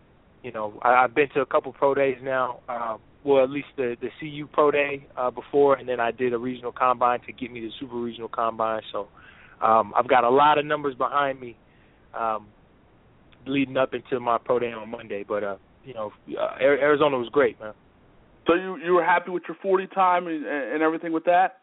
you 0.44 0.52
know, 0.52 0.80
I, 0.82 1.04
I've 1.04 1.16
been 1.16 1.30
to 1.36 1.42
a 1.42 1.46
couple 1.46 1.74
pro 1.74 1.94
days 1.94 2.18
now. 2.22 2.60
Uh, 2.70 2.98
well, 3.24 3.44
at 3.44 3.50
least 3.50 3.68
the 3.76 3.96
the 4.02 4.10
CU 4.20 4.48
pro 4.52 4.72
day 4.72 5.06
uh, 5.18 5.32
before, 5.32 5.76
and 5.76 5.88
then 5.88 6.00
I 6.00 6.12
did 6.12 6.34
a 6.34 6.38
regional 6.38 6.72
combine 6.72 7.20
to 7.22 7.34
get 7.34 7.52
me 7.52 7.62
the 7.62 7.72
super 7.80 7.96
regional 7.96 8.30
combine. 8.30 8.82
So 8.92 9.08
um, 9.62 9.94
I've 9.96 10.08
got 10.08 10.24
a 10.24 10.30
lot 10.30 10.58
of 10.58 10.66
numbers 10.66 10.96
behind 10.96 11.40
me. 11.40 11.58
Um, 12.14 12.48
leading 13.48 13.78
up 13.78 13.94
into 13.94 14.20
my 14.20 14.38
pro 14.38 14.60
day 14.60 14.72
on 14.72 14.90
Monday. 14.90 15.24
But 15.28 15.44
uh, 15.44 15.58
you 15.86 15.94
know, 15.94 16.12
uh, 16.40 16.56
Arizona 16.60 17.18
was 17.18 17.30
great, 17.32 17.60
man. 17.60 17.74
So 18.48 18.54
you 18.54 18.78
you 18.78 18.94
were 18.94 19.04
happy 19.04 19.30
with 19.32 19.44
your 19.48 19.58
40 19.62 19.88
time 19.88 20.28
and, 20.28 20.46
and 20.46 20.82
everything 20.82 21.12
with 21.12 21.26
that? 21.26 21.60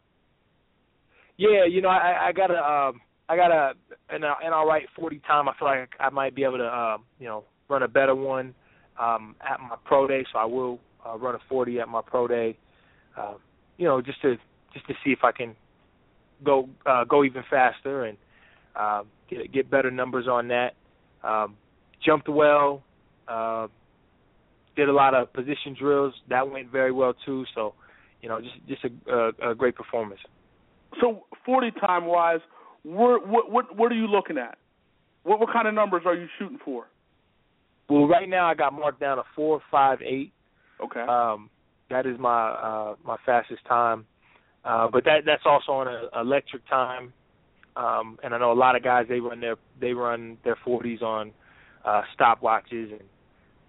Yeah, 1.37 1.65
you 1.69 1.81
know, 1.81 1.89
I 1.89 2.27
I 2.27 2.31
got 2.31 2.51
a 2.51 2.57
um 2.57 3.01
I 3.27 3.35
got 3.35 3.51
a 3.51 3.73
an 4.09 4.23
an 4.23 4.53
all 4.53 4.67
right 4.67 4.85
40 4.97 5.19
time. 5.27 5.49
I 5.49 5.53
feel 5.57 5.67
like 5.67 5.89
I 5.99 6.09
might 6.09 6.35
be 6.35 6.43
able 6.43 6.57
to 6.59 6.67
um 6.67 7.03
you 7.19 7.25
know 7.27 7.43
run 7.67 7.83
a 7.83 7.87
better 7.87 8.15
one 8.15 8.53
um 8.99 9.35
at 9.41 9.59
my 9.59 9.75
pro 9.83 10.07
day, 10.07 10.23
so 10.31 10.39
I 10.39 10.45
will 10.45 10.79
uh, 11.05 11.17
run 11.17 11.35
a 11.35 11.39
40 11.49 11.79
at 11.79 11.87
my 11.87 12.01
pro 12.05 12.27
day. 12.27 12.57
Uh, 13.17 13.35
you 13.77 13.85
know, 13.85 14.01
just 14.01 14.21
to 14.21 14.35
just 14.73 14.87
to 14.87 14.93
see 15.03 15.11
if 15.11 15.19
I 15.23 15.31
can 15.31 15.55
go 16.43 16.69
uh, 16.85 17.03
go 17.05 17.23
even 17.23 17.43
faster 17.49 18.05
and 18.05 18.17
uh, 18.75 19.03
get 19.29 19.51
get 19.51 19.69
better 19.69 19.91
numbers 19.91 20.27
on 20.27 20.47
that. 20.49 20.73
Um, 21.23 21.55
jumped 22.05 22.29
well, 22.29 22.83
uh, 23.27 23.67
did 24.75 24.89
a 24.89 24.93
lot 24.93 25.13
of 25.13 25.31
position 25.33 25.75
drills. 25.77 26.13
That 26.29 26.49
went 26.49 26.71
very 26.71 26.91
well 26.91 27.13
too. 27.25 27.45
So, 27.53 27.73
you 28.21 28.29
know, 28.29 28.39
just 28.41 28.55
just 28.67 28.85
a, 28.85 29.13
a, 29.13 29.51
a 29.51 29.55
great 29.55 29.75
performance. 29.75 30.21
So, 31.01 31.25
forty 31.45 31.71
time 31.71 32.05
wise, 32.05 32.39
what 32.83 33.27
what 33.27 33.75
what 33.75 33.91
are 33.91 33.95
you 33.95 34.07
looking 34.07 34.37
at? 34.37 34.57
What 35.23 35.39
what 35.39 35.51
kind 35.51 35.67
of 35.67 35.73
numbers 35.73 36.03
are 36.05 36.15
you 36.15 36.27
shooting 36.39 36.59
for? 36.63 36.87
Well, 37.89 38.07
right 38.07 38.27
now 38.27 38.47
I 38.47 38.55
got 38.55 38.73
marked 38.73 38.99
down 38.99 39.17
to 39.17 39.23
four 39.35 39.61
five 39.69 40.01
eight. 40.01 40.33
Okay. 40.83 41.01
Um, 41.01 41.49
that 41.89 42.05
is 42.05 42.17
my 42.19 42.49
uh, 42.49 42.95
my 43.05 43.17
fastest 43.25 43.65
time, 43.67 44.05
uh, 44.63 44.87
but 44.91 45.03
that 45.05 45.19
that's 45.25 45.43
also 45.45 45.71
on 45.71 45.87
an 45.87 46.09
electric 46.19 46.67
time. 46.67 47.13
Um, 47.75 48.17
and 48.23 48.33
I 48.33 48.37
know 48.39 48.51
a 48.51 48.53
lot 48.53 48.75
of 48.75 48.83
guys 48.83 49.05
they 49.07 49.19
run 49.19 49.39
their 49.39 49.55
they 49.79 49.93
run 49.93 50.37
their 50.43 50.57
forties 50.63 51.01
on 51.01 51.31
uh, 51.83 52.01
stopwatches, 52.17 52.91
and 52.91 53.03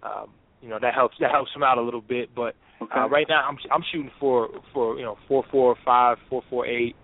um, 0.01 0.29
you 0.61 0.69
know 0.69 0.79
that 0.81 0.93
helps 0.93 1.15
that 1.19 1.31
helps 1.31 1.51
them 1.53 1.63
out 1.63 1.77
a 1.77 1.81
little 1.81 2.01
bit. 2.01 2.29
But 2.35 2.55
okay. 2.81 2.99
uh, 2.99 3.07
right 3.07 3.25
now, 3.29 3.47
I'm 3.47 3.57
I'm 3.71 3.83
shooting 3.91 4.11
for 4.19 4.49
for 4.73 4.97
you 4.97 5.03
know 5.03 5.17
four 5.27 5.43
four 5.51 5.75
five, 5.85 6.17
four 6.29 6.41
four 6.49 6.65
eight, 6.65 6.95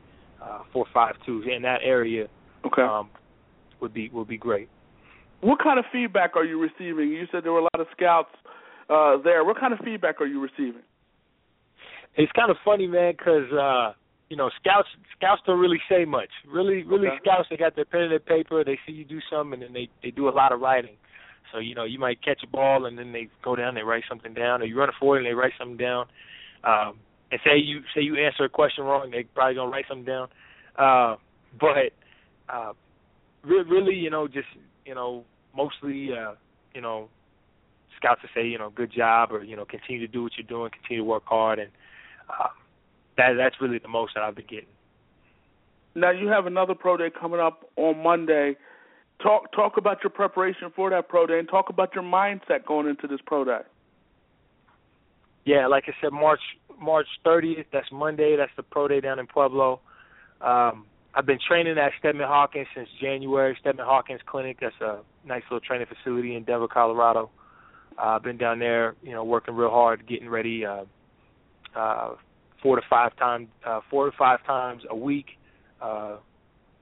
uh, 0.42 0.60
four 0.72 0.86
five 0.94 1.16
two 1.26 1.44
in 1.44 1.62
that 1.64 1.80
area. 1.84 2.28
Okay. 2.66 2.82
Um, 2.82 3.10
would 3.82 3.94
be 3.94 4.10
would 4.14 4.28
be 4.28 4.38
great. 4.38 4.70
what 5.42 5.60
kind 5.62 5.78
of 5.78 5.86
feedback 5.92 6.36
are 6.36 6.46
you 6.46 6.60
receiving? 6.60 7.10
You 7.10 7.26
said 7.32 7.44
there 7.44 7.52
were 7.52 7.60
a 7.60 7.64
lot 7.64 7.80
of 7.80 7.88
scouts 7.96 8.30
uh, 8.90 9.18
there. 9.24 9.44
What 9.44 9.60
kind 9.60 9.74
of 9.74 9.80
feedback 9.80 10.22
are 10.22 10.26
you 10.26 10.40
receiving? 10.42 10.84
It's 12.16 12.32
kind 12.34 12.52
of 12.52 12.58
funny, 12.64 12.88
man, 12.88 13.14
because 13.18 13.52
uh, 13.52 13.94
you 14.30 14.38
know 14.38 14.50
scouts 14.62 14.88
scouts 15.18 15.42
don't 15.46 15.60
really 15.60 15.82
say 15.90 16.06
much. 16.06 16.30
Really, 16.48 16.84
really 16.84 17.08
Okay. 17.08 17.18
scouts 17.24 17.48
they 17.50 17.58
got 17.58 17.76
their 17.76 17.86
pen 17.86 18.02
and 18.02 18.12
their 18.12 18.20
paper. 18.20 18.64
They 18.64 18.80
see 18.86 18.94
you 18.94 19.04
do 19.06 19.20
something, 19.30 19.54
and 19.54 19.64
then 19.64 19.74
they 19.74 19.90
they 20.02 20.12
do 20.12 20.30
a 20.30 20.32
lot 20.32 20.52
of 20.52 20.62
writing. 20.62 20.96
So 21.54 21.60
you 21.60 21.76
know 21.76 21.84
you 21.84 22.00
might 22.00 22.22
catch 22.22 22.42
a 22.44 22.48
ball, 22.48 22.86
and 22.86 22.98
then 22.98 23.14
they 23.14 23.30
go 23.44 23.56
down, 23.56 23.76
they 23.76 23.84
write 23.84 24.04
something 24.10 24.34
down, 24.34 24.62
or 24.62 24.66
you 24.66 24.78
run 24.78 24.90
a 24.90 24.94
forward 25.00 25.20
and 25.20 25.28
they 25.28 25.34
write 25.34 25.54
something 25.58 25.78
down. 25.78 26.08
Um, 26.64 27.00
and 27.32 27.40
say 27.46 27.58
you 27.58 27.82
say 27.96 28.02
you 28.02 28.18
answer 28.18 28.44
a 28.44 28.50
question 28.50 28.84
wrong, 28.84 29.12
they 29.12 29.24
probably 29.24 29.56
gonna 29.56 29.72
write 29.72 29.86
something 29.88 30.06
down. 30.06 30.28
Uh, 30.78 31.16
but 31.60 31.94
uh, 32.50 32.74
re- 33.44 33.64
really, 33.70 33.96
you 33.96 34.10
know, 34.10 34.28
just 34.28 34.48
you 34.86 34.96
know, 34.96 35.24
mostly, 35.56 36.10
uh, 36.12 36.34
you 36.74 36.82
know, 36.82 37.08
scouts 37.98 38.22
to 38.22 38.28
say, 38.36 38.46
you 38.46 38.58
know, 38.58 38.70
good 38.70 38.92
job, 38.92 39.32
or 39.32 39.44
you 39.44 39.56
know, 39.56 39.66
continue 39.66 40.06
to 40.06 40.12
do 40.12 40.24
what 40.24 40.34
you're 40.38 40.48
doing, 40.48 40.72
continue 40.72 41.04
to 41.04 41.08
work 41.08 41.24
hard, 41.26 41.60
and 41.60 41.70
uh, 42.30 42.48
that 43.18 43.34
that's 43.38 43.56
really 43.62 43.78
the 43.78 43.88
most 43.88 44.14
that 44.16 44.24
I've 44.24 44.36
been 44.36 44.46
getting. 44.50 44.66
Now 45.96 46.10
you 46.10 46.28
have 46.28 46.48
another 46.48 46.74
pro 46.74 46.98
day 46.98 47.10
coming 47.12 47.40
up 47.40 47.70
on 47.76 48.02
Monday. 48.02 48.56
Talk 49.24 49.52
talk 49.54 49.78
about 49.78 50.04
your 50.04 50.10
preparation 50.10 50.72
for 50.76 50.90
that 50.90 51.08
pro 51.08 51.26
day 51.26 51.40
and 51.40 51.48
talk 51.48 51.70
about 51.70 51.96
your 51.96 52.04
mindset 52.04 52.66
going 52.68 52.88
into 52.88 53.08
this 53.08 53.20
pro 53.26 53.46
day. 53.46 53.62
Yeah, 55.46 55.68
like 55.68 55.86
I 55.88 55.94
said, 56.02 56.12
March 56.12 56.42
March 56.80 57.08
30th. 57.26 57.66
That's 57.72 57.88
Monday. 57.92 58.36
That's 58.36 58.52
the 58.58 58.64
pro 58.64 58.88
day 58.90 59.00
down 59.00 59.20
in 59.20 59.28
Pueblo. 59.28 59.80
Um, 60.42 60.86
I've 61.16 61.26
been 61.26 61.40
training 61.48 61.78
at 61.78 61.92
Steadman 62.00 62.28
Hawkins 62.28 62.68
since 62.76 62.90
January. 63.00 63.56
Steadman 63.62 63.86
Hawkins 63.86 64.20
Clinic. 64.26 64.58
That's 64.60 64.76
a 64.82 65.00
nice 65.26 65.44
little 65.50 65.62
training 65.62 65.88
facility 65.88 66.36
in 66.36 66.44
Denver, 66.44 66.68
Colorado. 66.68 67.30
Uh, 67.98 68.08
I've 68.08 68.24
been 68.24 68.38
down 68.38 68.60
there, 68.60 68.96
you 69.02 69.12
know, 69.12 69.24
working 69.24 69.56
real 69.56 69.70
hard, 69.70 70.08
getting 70.08 70.28
ready. 70.28 70.66
Uh, 70.66 70.86
uh, 71.76 72.16
four 72.62 72.76
to 72.76 72.82
five 72.90 73.16
times, 73.18 73.48
uh, 73.66 73.82
four 73.90 74.10
to 74.10 74.18
five 74.18 74.44
times 74.46 74.84
a 74.90 74.96
week, 74.96 75.26
uh, 75.82 76.18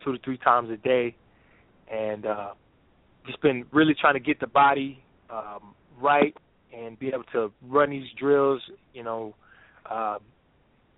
two 0.03 0.13
to 0.13 0.19
three 0.23 0.37
times 0.37 0.69
a 0.69 0.77
day, 0.77 1.15
and 1.91 2.25
uh, 2.25 2.51
just 3.25 3.41
been 3.41 3.65
really 3.71 3.93
trying 3.93 4.13
to 4.13 4.19
get 4.19 4.39
the 4.39 4.47
body 4.47 5.03
um, 5.29 5.75
right 5.99 6.35
and 6.75 6.97
be 6.97 7.09
able 7.09 7.23
to 7.33 7.51
run 7.67 7.89
these 7.89 8.07
drills, 8.17 8.61
you 8.93 9.03
know, 9.03 9.35
uh, 9.89 10.17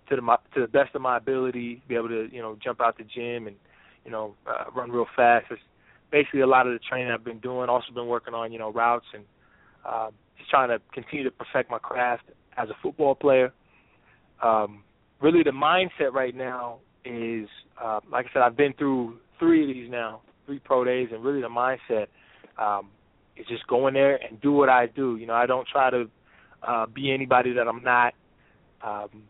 to 0.08 0.16
the 0.16 0.22
my, 0.22 0.36
to 0.54 0.60
the 0.60 0.68
best 0.68 0.94
of 0.94 1.02
my 1.02 1.16
ability. 1.16 1.82
Be 1.88 1.96
able 1.96 2.08
to, 2.08 2.28
you 2.32 2.40
know, 2.40 2.56
jump 2.62 2.80
out 2.80 2.96
the 2.96 3.04
gym 3.04 3.46
and, 3.46 3.56
you 4.04 4.10
know, 4.10 4.34
uh, 4.46 4.70
run 4.74 4.90
real 4.90 5.06
fast. 5.16 5.46
It's 5.50 5.60
basically 6.10 6.40
a 6.40 6.46
lot 6.46 6.66
of 6.66 6.72
the 6.72 6.78
training 6.78 7.10
I've 7.10 7.24
been 7.24 7.40
doing. 7.40 7.68
Also 7.68 7.92
been 7.92 8.06
working 8.06 8.34
on, 8.34 8.52
you 8.52 8.58
know, 8.58 8.72
routes 8.72 9.06
and 9.14 9.24
uh, 9.84 10.10
just 10.38 10.50
trying 10.50 10.68
to 10.68 10.80
continue 10.92 11.24
to 11.24 11.30
perfect 11.30 11.70
my 11.70 11.78
craft 11.78 12.24
as 12.56 12.68
a 12.70 12.74
football 12.82 13.14
player. 13.14 13.52
Um, 14.42 14.84
really, 15.20 15.42
the 15.42 15.50
mindset 15.50 16.12
right 16.12 16.34
now 16.34 16.78
is, 17.04 17.48
uh, 17.82 18.00
like 18.10 18.26
I 18.26 18.32
said, 18.32 18.42
I've 18.42 18.56
been 18.56 18.74
through 18.74 19.18
three 19.38 19.62
of 19.62 19.74
these 19.74 19.90
now, 19.90 20.20
three 20.46 20.58
pro 20.58 20.84
days, 20.84 21.08
and 21.12 21.24
really 21.24 21.40
the 21.40 21.48
mindset 21.48 22.06
um, 22.58 22.88
is 23.36 23.46
just 23.46 23.66
go 23.66 23.86
in 23.88 23.94
there 23.94 24.16
and 24.16 24.40
do 24.40 24.52
what 24.52 24.68
I 24.68 24.86
do. 24.86 25.16
You 25.16 25.26
know, 25.26 25.34
I 25.34 25.46
don't 25.46 25.66
try 25.68 25.90
to 25.90 26.08
uh, 26.66 26.86
be 26.86 27.12
anybody 27.12 27.52
that 27.54 27.66
I'm 27.68 27.82
not. 27.82 28.14
Um, 28.82 29.22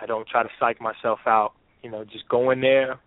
I 0.00 0.06
don't 0.06 0.26
try 0.28 0.42
to 0.42 0.48
psych 0.58 0.80
myself 0.80 1.20
out. 1.26 1.52
You 1.82 1.90
know, 1.90 2.04
just 2.04 2.28
go 2.28 2.50
in 2.50 2.60
there 2.60 2.98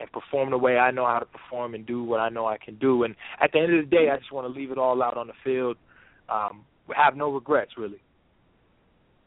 and 0.00 0.10
perform 0.12 0.50
the 0.50 0.58
way 0.58 0.76
I 0.76 0.90
know 0.90 1.06
how 1.06 1.20
to 1.20 1.26
perform 1.26 1.74
and 1.74 1.86
do 1.86 2.02
what 2.02 2.20
I 2.20 2.28
know 2.28 2.46
I 2.46 2.58
can 2.58 2.76
do. 2.76 3.04
And 3.04 3.14
at 3.40 3.52
the 3.52 3.60
end 3.60 3.74
of 3.74 3.84
the 3.84 3.90
day, 3.96 4.10
I 4.10 4.16
just 4.16 4.32
want 4.32 4.52
to 4.52 4.58
leave 4.58 4.70
it 4.70 4.78
all 4.78 5.02
out 5.02 5.16
on 5.16 5.28
the 5.28 5.32
field. 5.44 5.76
Um, 6.28 6.64
have 6.94 7.16
no 7.16 7.30
regrets, 7.30 7.72
really. 7.78 8.02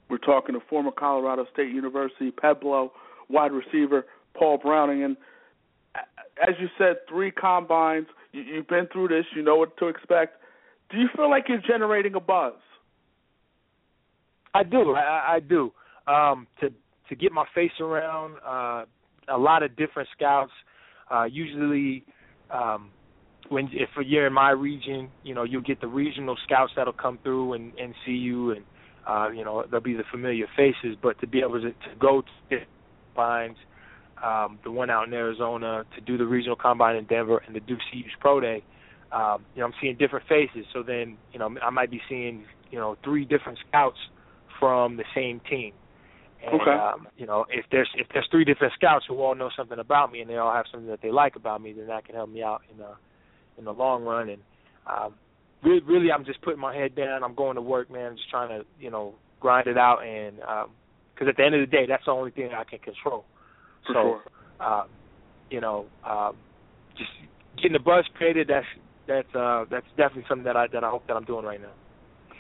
We're 0.10 0.18
talking 0.18 0.56
to 0.56 0.62
former 0.70 0.92
Colorado 0.92 1.46
State 1.54 1.70
University 1.70 2.32
Pueblo 2.32 2.92
wide 3.30 3.52
receiver 3.52 4.06
Paul 4.38 4.58
Browning, 4.58 5.04
and 5.04 5.18
as 5.96 6.56
you 6.60 6.68
said, 6.78 6.98
three 7.10 7.32
combines. 7.32 8.08
You, 8.32 8.42
you've 8.42 8.68
been 8.68 8.88
through 8.92 9.10
this. 9.10 9.26
You 9.36 9.44
know 9.44 9.56
what 9.56 9.76
to 9.78 9.88
expect. 9.88 10.38
Do 10.92 10.98
you 10.98 11.08
feel 11.16 11.30
like 11.30 11.46
you're 11.48 11.62
generating 11.68 12.16
a 12.16 12.20
buzz? 12.20 12.54
I 14.54 14.64
do. 14.64 14.96
I, 14.96 15.36
I- 15.36 15.40
do. 15.40 15.72
Um, 16.08 16.48
to 16.62 16.70
to 17.10 17.16
get 17.16 17.32
my 17.34 17.46
face 17.54 17.72
around 17.82 18.36
uh, 18.46 18.86
a 19.34 19.38
lot 19.38 19.62
of 19.64 19.76
different 19.76 20.08
scouts. 20.16 20.52
Uh, 21.12 21.26
usually, 21.26 22.06
um, 22.50 22.92
when 23.50 23.70
if 23.74 23.90
you're 24.06 24.28
in 24.28 24.34
my 24.34 24.52
region, 24.52 25.10
you 25.24 25.36
know 25.36 25.44
you'll 25.44 25.62
get 25.62 25.82
the 25.82 25.88
regional 25.88 26.38
scouts 26.46 26.72
that'll 26.78 26.94
come 26.94 27.20
through 27.24 27.54
and, 27.54 27.74
and 27.78 27.94
see 28.06 28.14
you, 28.14 28.52
and 28.52 28.64
uh, 29.08 29.30
you 29.30 29.44
know 29.44 29.66
they'll 29.70 29.82
be 29.82 29.94
the 29.96 30.04
familiar 30.12 30.46
faces. 30.56 30.96
But 31.02 31.20
to 31.20 31.28
be 31.28 31.40
able 31.40 31.62
to, 31.62 31.72
to 31.72 31.96
go 32.00 32.22
to 32.50 32.58
combines, 33.14 33.58
um, 34.24 34.60
the 34.64 34.72
one 34.72 34.90
out 34.90 35.08
in 35.08 35.14
Arizona, 35.14 35.86
to 35.96 36.02
do 36.02 36.18
the 36.18 36.26
regional 36.26 36.56
combine 36.56 36.96
in 36.96 37.06
Denver, 37.06 37.42
and 37.46 37.54
to 37.54 37.60
do 37.60 37.76
CU's 37.76 38.12
Pro 38.20 38.40
Day, 38.40 38.64
um, 39.12 39.46
you 39.56 39.62
know 39.62 39.68
I'm 39.68 39.74
seeing 39.82 39.96
different 39.98 40.28
faces. 40.28 40.66
So 40.74 40.84
then 40.84 41.18
you 41.32 41.40
know 41.40 41.54
I 41.62 41.70
might 41.70 41.92
be 41.92 42.02
seeing 42.10 42.46
you 42.72 42.80
know 42.80 42.98
three 43.04 43.26
different 43.26 43.60
scouts 43.68 43.98
from 44.60 44.98
the 44.98 45.06
same 45.16 45.42
team. 45.50 45.74
And, 46.44 46.62
Okay. 46.62 46.72
um, 46.72 47.08
you 47.18 47.26
know, 47.26 47.46
if 47.50 47.66
there's 47.72 47.90
if 47.96 48.08
there's 48.14 48.28
three 48.30 48.46
different 48.46 48.74
scouts 48.74 49.06
who 49.08 49.16
all 49.22 49.36
know 49.36 49.50
something 49.56 49.80
about 49.80 50.12
me 50.12 50.22
and 50.22 50.30
they 50.30 50.38
all 50.38 50.54
have 50.54 50.66
something 50.72 50.90
that 50.90 51.02
they 51.02 51.12
like 51.12 51.36
about 51.36 51.62
me, 51.62 51.74
then 51.74 51.88
that 51.88 52.06
can 52.06 52.16
help 52.16 52.30
me 52.30 52.44
out 52.44 52.62
in 52.72 52.78
the 52.78 52.92
in 53.58 53.66
the 53.66 53.74
long 53.74 54.04
run. 54.04 54.30
And 54.30 54.42
um, 54.88 55.16
really, 55.64 55.82
really, 55.82 56.12
I'm 56.12 56.26
just 56.26 56.42
putting 56.42 56.60
my 56.60 56.76
head 56.76 56.96
down. 56.96 57.24
I'm 57.24 57.34
going 57.34 57.56
to 57.56 57.62
work, 57.62 57.92
man. 57.92 58.12
I'm 58.12 58.18
just 58.18 58.30
trying 58.30 58.50
to 58.50 58.66
you 58.80 58.92
know 58.92 59.16
grind 59.40 59.68
it 59.68 59.78
out, 59.78 60.04
and 60.04 60.38
because 61.14 61.28
at 61.28 61.38
the 61.38 61.44
end 61.44 61.56
of 61.56 61.62
the 61.62 61.68
day, 61.68 61.86
that's 61.88 62.06
the 62.06 62.12
only 62.12 62.32
thing 62.32 62.52
I 62.54 62.64
can 62.64 62.80
control. 62.80 63.26
For 63.88 63.94
so, 63.94 64.02
sure. 64.02 64.22
uh, 64.60 64.84
you 65.50 65.62
know, 65.62 65.86
um, 66.04 66.36
just 66.98 67.10
getting 67.58 67.74
the 67.74 67.80
buzz 67.80 68.06
created. 68.16 68.48
That's 68.50 68.66
that's 69.08 69.36
uh, 69.36 69.66
that's 69.70 69.88
definitely 69.98 70.26
something 70.28 70.46
that 70.46 70.58
I 70.58 70.68
that 70.74 70.84
I 70.84 70.90
hope 70.90 71.08
that 71.08 71.16
I'm 71.16 71.26
doing 71.26 71.46
right 71.46 71.62
now. 71.62 71.72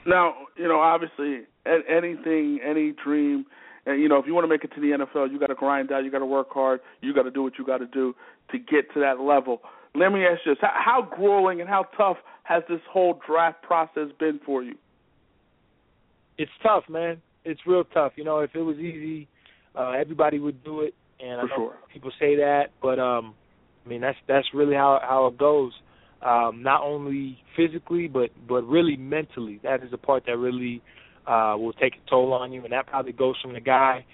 Now, 0.06 0.34
you 0.56 0.68
know, 0.68 0.80
obviously, 0.80 1.42
anything, 1.66 2.60
any 2.66 2.94
dream, 3.04 3.46
and 3.86 4.02
you 4.02 4.08
know, 4.08 4.18
if 4.18 4.26
you 4.26 4.34
want 4.34 4.46
to 4.46 4.50
make 4.50 4.64
it 4.64 4.72
to 4.76 4.82
the 4.82 5.06
NFL, 5.06 5.32
you 5.32 5.40
got 5.40 5.48
to 5.48 5.56
grind 5.56 5.92
out, 5.92 6.04
you 6.04 6.12
got 6.12 6.20
to 6.20 6.26
work 6.26 6.48
hard, 6.52 6.80
you 7.02 7.14
got 7.14 7.24
to 7.24 7.32
do 7.32 7.44
what 7.44 7.54
you 7.58 7.66
got 7.66 7.80
to 7.80 7.88
do 7.88 8.16
to 8.52 8.58
get 8.58 8.94
to 8.94 9.00
that 9.00 9.20
level. 9.20 9.62
Let 9.96 10.12
me 10.12 10.26
ask 10.26 10.42
you 10.46 10.54
this: 10.54 10.60
how, 10.62 10.74
how 10.74 11.16
grueling 11.16 11.62
and 11.62 11.70
how 11.70 11.86
tough 11.98 12.18
has 12.44 12.64
this 12.70 12.82
whole 12.90 13.20
draft 13.28 13.62
process 13.64 14.08
been 14.20 14.40
for 14.46 14.64
you? 14.64 14.76
It's 16.38 16.52
tough, 16.62 16.84
man. 16.90 17.22
It's 17.44 17.62
real 17.66 17.84
tough. 17.84 18.14
You 18.16 18.24
know, 18.24 18.40
if 18.40 18.52
it 18.54 18.62
was 18.62 18.78
easy, 18.78 19.28
uh, 19.76 19.92
everybody 19.92 20.40
would 20.40 20.64
do 20.64 20.82
it. 20.82 20.94
And 21.20 21.42
I 21.42 21.44
know 21.44 21.50
sure. 21.56 21.74
people 21.92 22.12
say 22.20 22.36
that, 22.38 22.68
but 22.82 23.00
um, 23.00 23.34
I 23.86 23.90
mean 23.90 24.02
that's 24.02 24.18
that's 24.28 24.48
really 24.54 24.76
how 24.76 25.00
how 25.02 25.28
it 25.28 25.38
goes. 25.38 25.74
Um, 26.22 26.64
not 26.64 26.82
only 26.84 27.40
physically, 27.56 28.08
but 28.08 28.30
but 28.48 28.64
really 28.64 28.98
mentally. 28.98 29.60
That 29.64 29.84
is 29.84 29.92
the 29.92 29.98
part 29.98 30.26
that 30.28 30.38
really 30.38 30.82
uh, 31.26 31.56
will 31.58 31.74
take 31.74 31.94
a 31.96 32.10
toll 32.10 32.34
on 32.34 32.52
you, 32.52 32.64
and 32.64 32.74
that 32.74 32.88
probably 32.88 33.14
goes 33.14 33.36
from 33.42 33.54
the 33.54 33.60
guy 33.60 34.06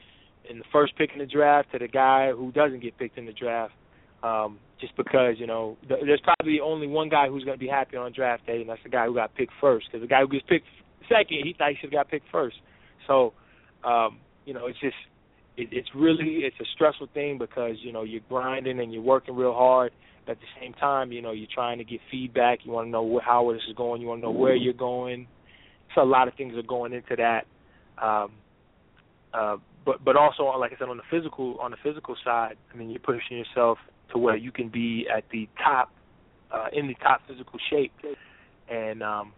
in 0.50 0.60
the 0.60 0.66
first 0.72 0.96
pick 0.98 1.12
in 1.14 1.20
the 1.20 1.26
draft 1.26 1.72
to 1.72 1.80
the 1.80 1.88
guy 1.88 2.32
who 2.32 2.52
doesn't 2.52 2.82
get 2.82 2.98
picked 2.98 3.18
in 3.18 3.26
the 3.26 3.34
draft. 3.34 3.74
Um, 4.22 4.60
just 4.80 4.96
because 4.96 5.36
you 5.38 5.48
know, 5.48 5.78
th- 5.88 6.02
there's 6.06 6.22
probably 6.24 6.60
only 6.62 6.88
one 6.88 7.10
guy 7.10 7.28
who's 7.28 7.44
going 7.44 7.58
to 7.58 7.64
be 7.64 7.70
happy 7.70 7.98
on 7.98 8.12
draft 8.14 8.46
day, 8.46 8.62
and 8.62 8.70
that's 8.70 8.84
the 8.84 8.90
guy 8.90 9.06
who 9.06 9.14
got 9.14 9.36
picked 9.36 9.54
first. 9.60 9.88
Because 9.88 10.02
the 10.02 10.08
guy 10.08 10.22
who 10.22 10.28
gets 10.28 10.46
picked 10.48 10.66
second, 11.10 11.40
he 11.44 11.56
thought 11.58 11.70
he 11.70 11.76
should 11.76 11.92
have 11.94 12.06
got 12.06 12.10
picked 12.10 12.30
first. 12.32 12.58
So, 13.08 13.34
um, 13.84 14.20
you 14.46 14.54
know, 14.54 14.68
it's 14.68 14.80
just 14.80 14.96
it, 15.58 15.70
it's 15.72 15.90
really 15.96 16.42
it's 16.44 16.56
a 16.60 16.66
stressful 16.76 17.08
thing 17.14 17.38
because 17.38 17.76
you 17.80 17.92
know 17.92 18.04
you're 18.04 18.22
grinding 18.30 18.80
and 18.80 18.94
you're 18.94 19.02
working 19.02 19.36
real 19.36 19.54
hard. 19.54 19.92
At 20.28 20.38
the 20.40 20.46
same 20.62 20.74
time, 20.74 21.12
you 21.12 21.22
know 21.22 21.32
you're 21.32 21.50
trying 21.54 21.78
to 21.80 21.84
get 21.84 22.00
feedback. 22.10 22.60
You 22.64 22.72
want 22.72 22.88
to 22.88 22.92
know 22.92 23.20
wh- 23.20 23.24
how 23.24 23.52
this 23.52 23.62
is 23.70 23.76
going. 23.76 24.02
You 24.02 24.08
want 24.08 24.22
to 24.22 24.28
know 24.28 24.32
where 24.32 24.56
you're 24.56 24.74
going. 24.74 25.28
So 25.94 26.02
a 26.02 26.06
lot 26.06 26.28
of 26.28 26.34
things 26.36 26.56
are 26.56 26.64
going 26.64 26.94
into 26.94 27.16
that. 27.18 27.46
Um, 28.02 28.32
uh, 29.34 29.58
but 29.86 30.04
but 30.04 30.16
also, 30.16 30.44
like 30.58 30.72
I 30.74 30.78
said, 30.80 30.90
on 30.90 30.98
the 30.98 31.04
physical 31.12 31.58
on 31.60 31.72
the 31.72 31.78
physical 31.84 32.16
side, 32.24 32.56
I 32.74 32.78
mean, 32.78 32.90
you're 32.90 33.00
pushing 33.00 33.38
yourself 33.38 33.78
to 34.12 34.18
where 34.18 34.38
you 34.38 34.52
can 34.52 34.70
be 34.70 35.08
at 35.14 35.24
the 35.32 35.50
top, 35.64 35.92
uh, 36.52 36.68
in 36.72 36.88
the 36.88 36.96
top 36.96 37.22
physical 37.28 37.60
shape, 37.70 37.92
and 38.70 39.04
um, 39.04 39.34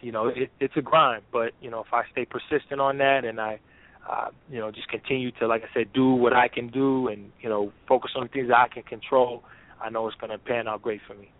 you 0.00 0.10
know 0.10 0.26
it, 0.26 0.50
it's 0.58 0.74
a 0.76 0.82
grind. 0.82 1.22
But 1.32 1.52
you 1.60 1.70
know, 1.70 1.80
if 1.80 1.92
I 1.92 2.02
stay 2.10 2.26
persistent 2.26 2.80
on 2.80 2.98
that 2.98 3.24
and 3.24 3.40
I 3.40 3.60
uh, 4.08 4.28
you 4.50 4.58
know, 4.58 4.70
just 4.70 4.88
continue 4.88 5.30
to, 5.32 5.46
like 5.46 5.62
I 5.62 5.68
said, 5.74 5.92
do 5.92 6.10
what 6.10 6.32
I 6.32 6.48
can 6.48 6.68
do 6.68 7.08
and, 7.08 7.30
you 7.40 7.48
know, 7.48 7.72
focus 7.86 8.12
on 8.16 8.24
the 8.24 8.28
things 8.28 8.50
I 8.54 8.68
can 8.68 8.82
control, 8.82 9.42
I 9.82 9.90
know 9.90 10.06
it's 10.06 10.16
going 10.16 10.30
to 10.30 10.38
pan 10.38 10.68
out 10.68 10.82
great 10.82 11.00
for 11.06 11.14
me. 11.14 11.30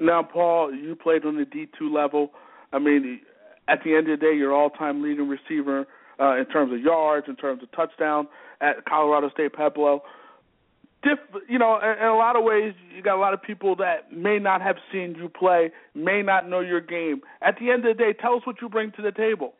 Now, 0.00 0.22
Paul, 0.22 0.74
you 0.74 0.96
played 0.96 1.24
on 1.24 1.36
the 1.36 1.44
D2 1.44 1.92
level. 1.92 2.30
I 2.72 2.78
mean, 2.78 3.20
at 3.68 3.80
the 3.84 3.94
end 3.94 4.08
of 4.08 4.18
the 4.18 4.24
day, 4.24 4.34
you're 4.36 4.54
all-time 4.54 5.02
leading 5.02 5.28
receiver 5.28 5.86
uh, 6.18 6.36
in 6.36 6.46
terms 6.46 6.72
of 6.72 6.80
yards, 6.80 7.26
in 7.28 7.36
terms 7.36 7.62
of 7.62 7.70
touchdown 7.72 8.28
at 8.60 8.84
Colorado 8.86 9.30
State 9.30 9.52
Pueblo. 9.52 10.02
diff- 11.02 11.42
you 11.48 11.58
know, 11.58 11.78
in 11.78 12.06
a 12.06 12.16
lot 12.16 12.36
of 12.36 12.44
ways, 12.44 12.74
you 12.94 13.02
got 13.02 13.16
a 13.16 13.20
lot 13.20 13.34
of 13.34 13.42
people 13.42 13.76
that 13.76 14.12
may 14.12 14.38
not 14.38 14.62
have 14.62 14.76
seen 14.92 15.14
you 15.18 15.28
play, 15.28 15.70
may 15.94 16.22
not 16.22 16.48
know 16.48 16.60
your 16.60 16.80
game. 16.80 17.20
At 17.42 17.56
the 17.58 17.70
end 17.70 17.86
of 17.86 17.96
the 17.96 18.02
day, 18.02 18.12
tell 18.12 18.34
us 18.34 18.42
what 18.46 18.56
you 18.60 18.68
bring 18.68 18.92
to 18.92 19.02
the 19.02 19.12
table. 19.12 19.54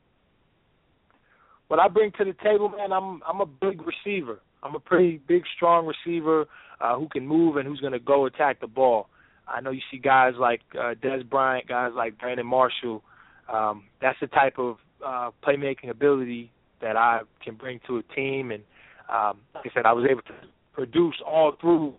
What 1.70 1.78
I 1.78 1.86
bring 1.86 2.10
to 2.18 2.24
the 2.24 2.34
table, 2.42 2.68
man, 2.68 2.92
I'm 2.92 3.22
I'm 3.24 3.40
a 3.40 3.47
big 3.47 3.80
receiver. 3.86 4.40
I'm 4.64 4.74
a 4.74 4.80
pretty 4.80 5.20
big, 5.28 5.44
strong 5.55 5.86
receiver 5.86 6.47
uh, 6.80 6.98
who 6.98 7.09
can 7.09 7.24
move 7.24 7.59
and 7.59 7.68
who's 7.68 7.78
going 7.78 7.92
to 7.92 8.01
go 8.01 8.26
attack 8.26 8.60
the 8.60 8.66
ball. 8.66 9.09
I 9.47 9.60
know 9.60 9.70
you 9.70 9.80
see 9.88 9.98
guys 9.98 10.32
like 10.36 10.62
uh, 10.74 10.94
Dez 11.01 11.30
Bryant, 11.30 11.68
guys 11.68 11.92
like 11.94 12.18
Brandon 12.18 12.44
Marshall. 12.44 13.05
Um, 13.48 13.84
that's 14.02 14.18
the 14.20 14.26
type 14.26 14.59
of 14.59 14.78
uh, 15.06 15.30
playmaking 15.47 15.90
ability 15.90 16.51
that 16.82 16.97
I 16.97 17.20
can 17.44 17.55
bring 17.55 17.78
to 17.86 17.98
a 17.98 18.02
team. 18.16 18.51
And 18.51 18.64
um, 19.09 19.38
like 19.55 19.66
I 19.66 19.70
said, 19.72 19.86
I 19.86 19.92
was 19.92 20.09
able 20.10 20.22
to 20.22 20.34
produce 20.72 21.22
all 21.24 21.52
through, 21.60 21.94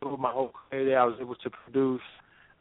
my 0.00 0.30
whole 0.30 0.52
career 0.70 0.84
there. 0.84 1.00
I 1.00 1.06
was 1.06 1.16
able 1.20 1.34
to 1.34 1.50
produce 1.50 2.02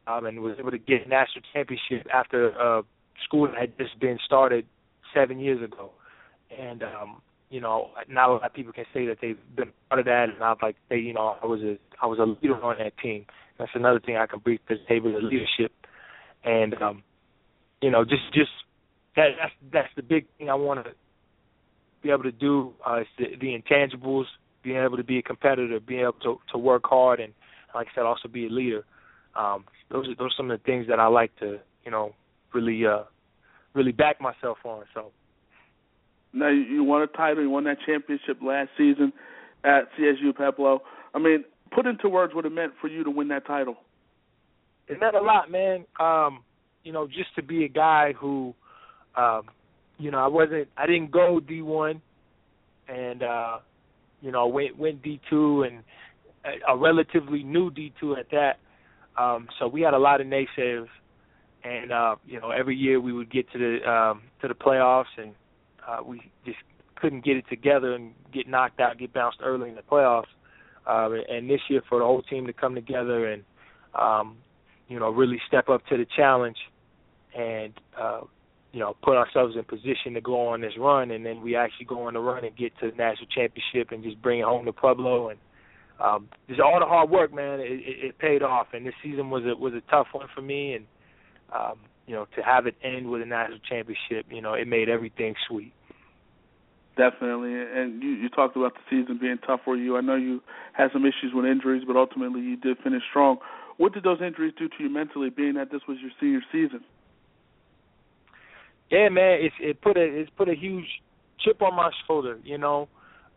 um, 0.08 0.26
and 0.26 0.40
was 0.40 0.56
able 0.58 0.72
to 0.72 0.80
get 0.80 1.08
national 1.08 1.44
championship 1.54 2.08
after 2.12 2.60
uh, 2.60 2.82
school 3.26 3.46
that 3.46 3.56
had 3.56 3.78
just 3.78 4.00
been 4.00 4.18
started 4.26 4.66
seven 5.14 5.38
years 5.38 5.64
ago. 5.64 5.92
And 6.58 6.84
um, 6.84 7.22
you 7.50 7.62
know, 7.62 7.90
not 8.08 8.30
a 8.30 8.34
lot 8.34 8.46
of 8.46 8.54
people 8.54 8.74
can 8.74 8.86
say 8.94 9.06
that 9.08 9.18
they've 9.22 9.38
been 9.56 9.72
part 9.90 10.00
of 10.00 10.06
that, 10.06 10.28
and 10.34 10.44
I 10.44 10.54
like 10.62 10.76
they, 10.90 10.98
you 10.98 11.14
know, 11.14 11.36
I 11.42 11.46
was 11.46 11.62
a 11.62 11.78
I 12.02 12.06
was 12.06 12.20
a 12.20 12.24
leader 12.24 12.62
on 12.62 12.78
that 12.80 12.98
team. 12.98 13.26
That's 13.58 13.72
another 13.76 14.00
thing 14.00 14.18
I 14.18 14.28
can 14.28 14.40
bring 14.40 14.60
to 14.68 14.76
the 14.76 14.86
table: 14.88 15.10
is 15.16 15.24
leadership, 15.24 15.74
and 16.44 16.74
um, 16.82 17.04
you 17.82 17.92
know, 17.92 18.04
just 18.04 18.34
just 18.34 18.52
that 19.16 19.30
that's 19.40 19.54
that's 19.72 19.90
the 19.96 20.04
big 20.04 20.26
thing 20.38 20.50
I 20.50 20.56
want 20.56 20.84
to 20.86 20.92
be 22.02 22.10
able 22.10 22.24
to 22.24 22.32
do. 22.32 22.74
Uh, 22.88 23.02
is 23.02 23.08
the, 23.18 23.26
the 23.40 23.60
intangibles, 23.60 24.26
being 24.64 24.78
able 24.78 24.98
to 24.98 25.04
be 25.04 25.18
a 25.18 25.24
competitor, 25.24 25.80
being 25.80 26.02
able 26.02 26.14
to 26.24 26.40
to 26.52 26.58
work 26.58 26.84
hard, 26.86 27.20
and 27.20 27.34
like 27.74 27.88
I 27.92 27.96
said, 27.96 28.04
also 28.06 28.28
be 28.28 28.46
a 28.46 28.50
leader. 28.50 28.86
Um, 29.36 29.66
those 29.90 30.08
are 30.08 30.16
those 30.16 30.32
are 30.32 30.38
some 30.38 30.52
of 30.52 30.60
the 30.60 30.64
things 30.64 30.88
that 30.88 31.00
I 31.00 31.08
like 31.08 31.36
to, 31.40 31.60
you 31.84 31.92
know, 31.92 32.14
really 32.54 32.86
uh, 32.86 33.04
really 33.74 33.92
back 33.92 34.22
myself 34.22 34.58
on. 34.64 34.84
So 34.94 35.12
now 36.34 36.50
you 36.50 36.84
won 36.84 37.02
a 37.02 37.08
title, 37.08 37.44
you 37.44 37.50
won 37.50 37.64
that 37.66 37.78
championship 37.86 38.38
last 38.42 38.70
season 38.78 39.12
at 39.64 39.90
CSU 39.98 40.36
Pueblo. 40.36 40.82
I 41.14 41.20
mean, 41.20 41.44
put 41.72 41.86
into 41.86 42.10
words 42.10 42.34
what 42.34 42.46
it 42.46 42.52
meant 42.52 42.74
for 42.80 42.88
you 42.88 43.04
to 43.04 43.10
win 43.10 43.28
that 43.30 43.46
title. 43.46 43.78
It 44.88 45.00
meant 45.00 45.16
a 45.16 45.22
lot, 45.22 45.52
man. 45.52 45.86
Um, 46.00 46.44
you 46.84 46.92
know, 46.92 47.08
just 47.08 47.36
to 47.36 47.44
be 47.44 47.66
a 47.66 47.68
guy 47.68 48.14
who, 48.14 48.54
um, 49.16 49.44
you 49.98 50.12
know, 50.12 50.20
I 50.20 50.28
wasn't, 50.28 50.68
I 50.78 50.86
didn't 50.86 51.12
go 51.12 51.40
D 51.40 51.62
one, 51.62 52.02
and 52.88 53.22
uh, 53.22 53.58
you 54.22 54.32
know, 54.32 54.48
went 54.48 54.78
went 54.78 55.02
D 55.04 55.20
two 55.30 55.64
and 55.64 55.84
a, 56.46 56.74
a 56.74 56.78
relatively 56.78 57.44
new 57.44 57.70
D 57.70 57.94
two 58.00 58.16
at 58.16 58.30
that. 58.32 58.60
Um, 59.18 59.48
so 59.60 59.68
we 59.68 59.82
had 59.82 59.94
a 59.94 60.00
lot 60.00 60.22
of 60.22 60.28
naysayers, 60.28 60.88
and 61.64 61.92
uh, 61.92 62.16
you 62.26 62.40
know, 62.40 62.52
every 62.52 62.76
year 62.76 63.00
we 63.00 63.14
would 63.14 63.32
get 63.32 63.52
to 63.52 63.58
the 63.60 63.90
um, 63.90 64.22
to 64.42 64.48
the 64.48 64.54
playoffs 64.54 65.06
and 65.18 65.34
uh, 65.90 66.04
we 66.04 66.22
just 66.46 66.58
couldn't 66.96 67.24
get 67.24 67.38
it 67.38 67.46
together 67.50 67.94
and 67.94 68.14
get 68.34 68.48
knocked 68.48 68.80
out, 68.80 68.98
get 68.98 69.14
bounced 69.14 69.40
early 69.44 69.70
in 69.70 69.76
the 69.76 69.82
playoffs. 69.82 70.26
Uh, 70.88 71.10
and 71.30 71.50
this 71.50 71.62
year, 71.70 71.82
for 71.88 72.00
the 72.00 72.06
whole 72.06 72.22
team 72.24 72.48
to 72.48 72.54
come 72.54 72.76
together 72.76 73.32
and 73.32 73.44
um, 74.00 74.38
you 74.88 75.00
know 75.00 75.10
really 75.10 75.40
step 75.48 75.70
up 75.70 75.86
to 75.88 75.98
the 75.98 76.06
challenge 76.16 76.58
and 77.38 77.74
uh, 78.00 78.22
you 78.72 78.80
know 78.80 78.96
put 79.04 79.16
ourselves 79.16 79.56
in 79.56 79.64
position 79.64 80.14
to 80.14 80.22
go 80.22 80.48
on 80.48 80.62
this 80.62 80.74
run, 80.78 81.12
and 81.12 81.26
then 81.26 81.42
we 81.42 81.56
actually 81.56 81.86
go 81.86 82.04
on 82.04 82.14
the 82.14 82.20
run 82.20 82.44
and 82.44 82.56
get 82.58 82.72
to 82.80 82.90
the 82.90 82.98
national 82.98 83.28
championship 83.28 83.92
and 83.92 84.04
just 84.04 84.22
bring 84.22 84.40
it 84.40 84.46
home 84.46 84.66
to 84.66 84.74
Pueblo 84.74 85.30
and. 85.30 85.40
Um, 86.02 86.30
just 86.48 86.62
all 86.62 86.80
the 86.80 86.86
hard 86.86 87.10
work, 87.10 87.34
man. 87.34 87.60
It, 87.60 87.74
it, 87.74 88.06
it 88.06 88.18
paid 88.20 88.42
off, 88.42 88.68
and 88.72 88.86
this 88.86 88.94
season 89.04 89.30
was 89.30 89.44
a 89.44 89.54
was 89.54 89.74
a 89.74 89.82
tough 89.92 90.08
one 90.14 90.28
for 90.34 90.42
me. 90.42 90.76
And 90.76 90.86
um, 91.54 91.80
you 92.08 92.16
know, 92.16 92.26
to 92.38 92.42
have 92.42 92.68
it 92.68 92.76
end 92.82 93.10
with 93.10 93.22
a 93.22 93.26
national 93.26 93.60
championship, 93.70 94.26
you 94.32 94.42
know, 94.42 94.54
it 94.54 94.66
made 94.66 94.88
everything 94.88 95.36
sweet. 95.46 95.74
Definitely, 97.00 97.54
and 97.54 98.04
you, 98.04 98.10
you 98.10 98.28
talked 98.28 98.58
about 98.58 98.74
the 98.74 98.82
season 98.90 99.18
being 99.22 99.38
tough 99.48 99.62
for 99.64 99.78
you. 99.78 99.96
I 99.96 100.02
know 100.02 100.16
you 100.16 100.42
had 100.74 100.90
some 100.92 101.06
issues 101.06 101.32
with 101.34 101.46
injuries, 101.46 101.84
but 101.88 101.96
ultimately 101.96 102.42
you 102.42 102.58
did 102.58 102.78
finish 102.84 103.02
strong. 103.10 103.38
What 103.78 103.94
did 103.94 104.04
those 104.04 104.20
injuries 104.22 104.54
do 104.60 104.68
to 104.68 104.76
you 104.78 104.90
mentally, 104.90 105.30
being 105.30 105.54
that 105.54 105.72
this 105.72 105.80
was 105.88 105.98
your 106.02 106.12
senior 106.20 106.42
season? 106.52 106.82
Yeah, 108.92 109.08
man, 109.08 109.40
it's 109.40 109.56
it 109.62 109.82
put 109.82 109.96
a 109.96 110.02
it's 110.02 110.30
put 110.32 110.50
a 110.50 110.54
huge 110.54 110.84
chip 111.40 111.62
on 111.62 111.74
my 111.74 111.90
shoulder. 112.06 112.38
You 112.44 112.58
know, 112.58 112.90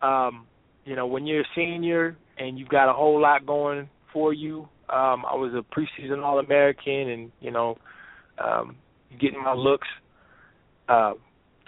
um, 0.02 0.44
you 0.84 0.96
know 0.96 1.06
when 1.06 1.24
you're 1.24 1.42
a 1.42 1.48
senior 1.54 2.16
and 2.38 2.58
you've 2.58 2.68
got 2.68 2.90
a 2.90 2.92
whole 2.92 3.20
lot 3.20 3.46
going 3.46 3.88
for 4.12 4.32
you. 4.32 4.62
Um, 4.90 5.24
I 5.24 5.36
was 5.36 5.54
a 5.54 5.62
preseason 5.62 6.24
All 6.24 6.40
American, 6.40 7.08
and 7.08 7.32
you 7.40 7.52
know, 7.52 7.78
um, 8.44 8.74
getting 9.20 9.40
my 9.40 9.54
looks. 9.54 9.86
Uh, 10.88 11.12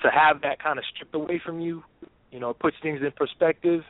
to 0.04 0.10
have 0.10 0.42
that 0.42 0.62
kind 0.62 0.78
of 0.78 0.84
stripped 0.94 1.14
away 1.14 1.40
from 1.44 1.60
you, 1.60 1.82
you 2.30 2.38
know, 2.38 2.50
it 2.50 2.58
puts 2.58 2.76
things 2.82 3.00
in 3.02 3.10
perspective. 3.12 3.82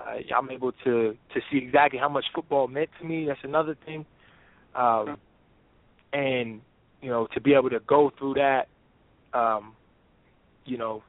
Uh, 0.00 0.16
I'm 0.36 0.50
able 0.50 0.72
to 0.84 1.16
to 1.34 1.40
see 1.50 1.58
exactly 1.58 1.98
how 1.98 2.08
much 2.08 2.24
football 2.34 2.66
meant 2.66 2.88
to 3.00 3.06
me. 3.06 3.26
That's 3.26 3.40
another 3.42 3.76
thing, 3.84 4.06
um, 4.74 5.18
and 6.12 6.60
you 7.02 7.10
know, 7.10 7.28
to 7.34 7.40
be 7.40 7.54
able 7.54 7.70
to 7.70 7.80
go 7.80 8.10
through 8.16 8.34
that, 8.34 8.68
um, 9.34 9.74
you 10.64 10.78
know, 10.78 11.02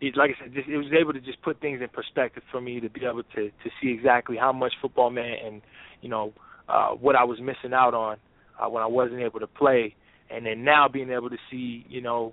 it, 0.00 0.16
like 0.16 0.30
I 0.30 0.44
said, 0.44 0.54
just, 0.54 0.68
it 0.68 0.76
was 0.76 0.92
able 0.98 1.12
to 1.12 1.20
just 1.20 1.42
put 1.42 1.60
things 1.60 1.80
in 1.82 1.88
perspective 1.88 2.42
for 2.50 2.60
me 2.60 2.80
to 2.80 2.88
be 2.88 3.04
able 3.04 3.24
to 3.34 3.48
to 3.48 3.70
see 3.82 3.90
exactly 3.90 4.36
how 4.36 4.52
much 4.52 4.72
football 4.80 5.10
meant 5.10 5.44
and 5.44 5.60
you 6.00 6.08
know 6.08 6.32
uh, 6.68 6.90
what 6.90 7.16
I 7.16 7.24
was 7.24 7.40
missing 7.40 7.74
out 7.74 7.94
on 7.94 8.16
uh, 8.58 8.68
when 8.68 8.82
I 8.82 8.86
wasn't 8.86 9.20
able 9.20 9.40
to 9.40 9.48
play, 9.48 9.96
and 10.30 10.46
then 10.46 10.64
now 10.64 10.88
being 10.88 11.10
able 11.10 11.30
to 11.30 11.38
see 11.50 11.84
you 11.88 12.00
know 12.00 12.32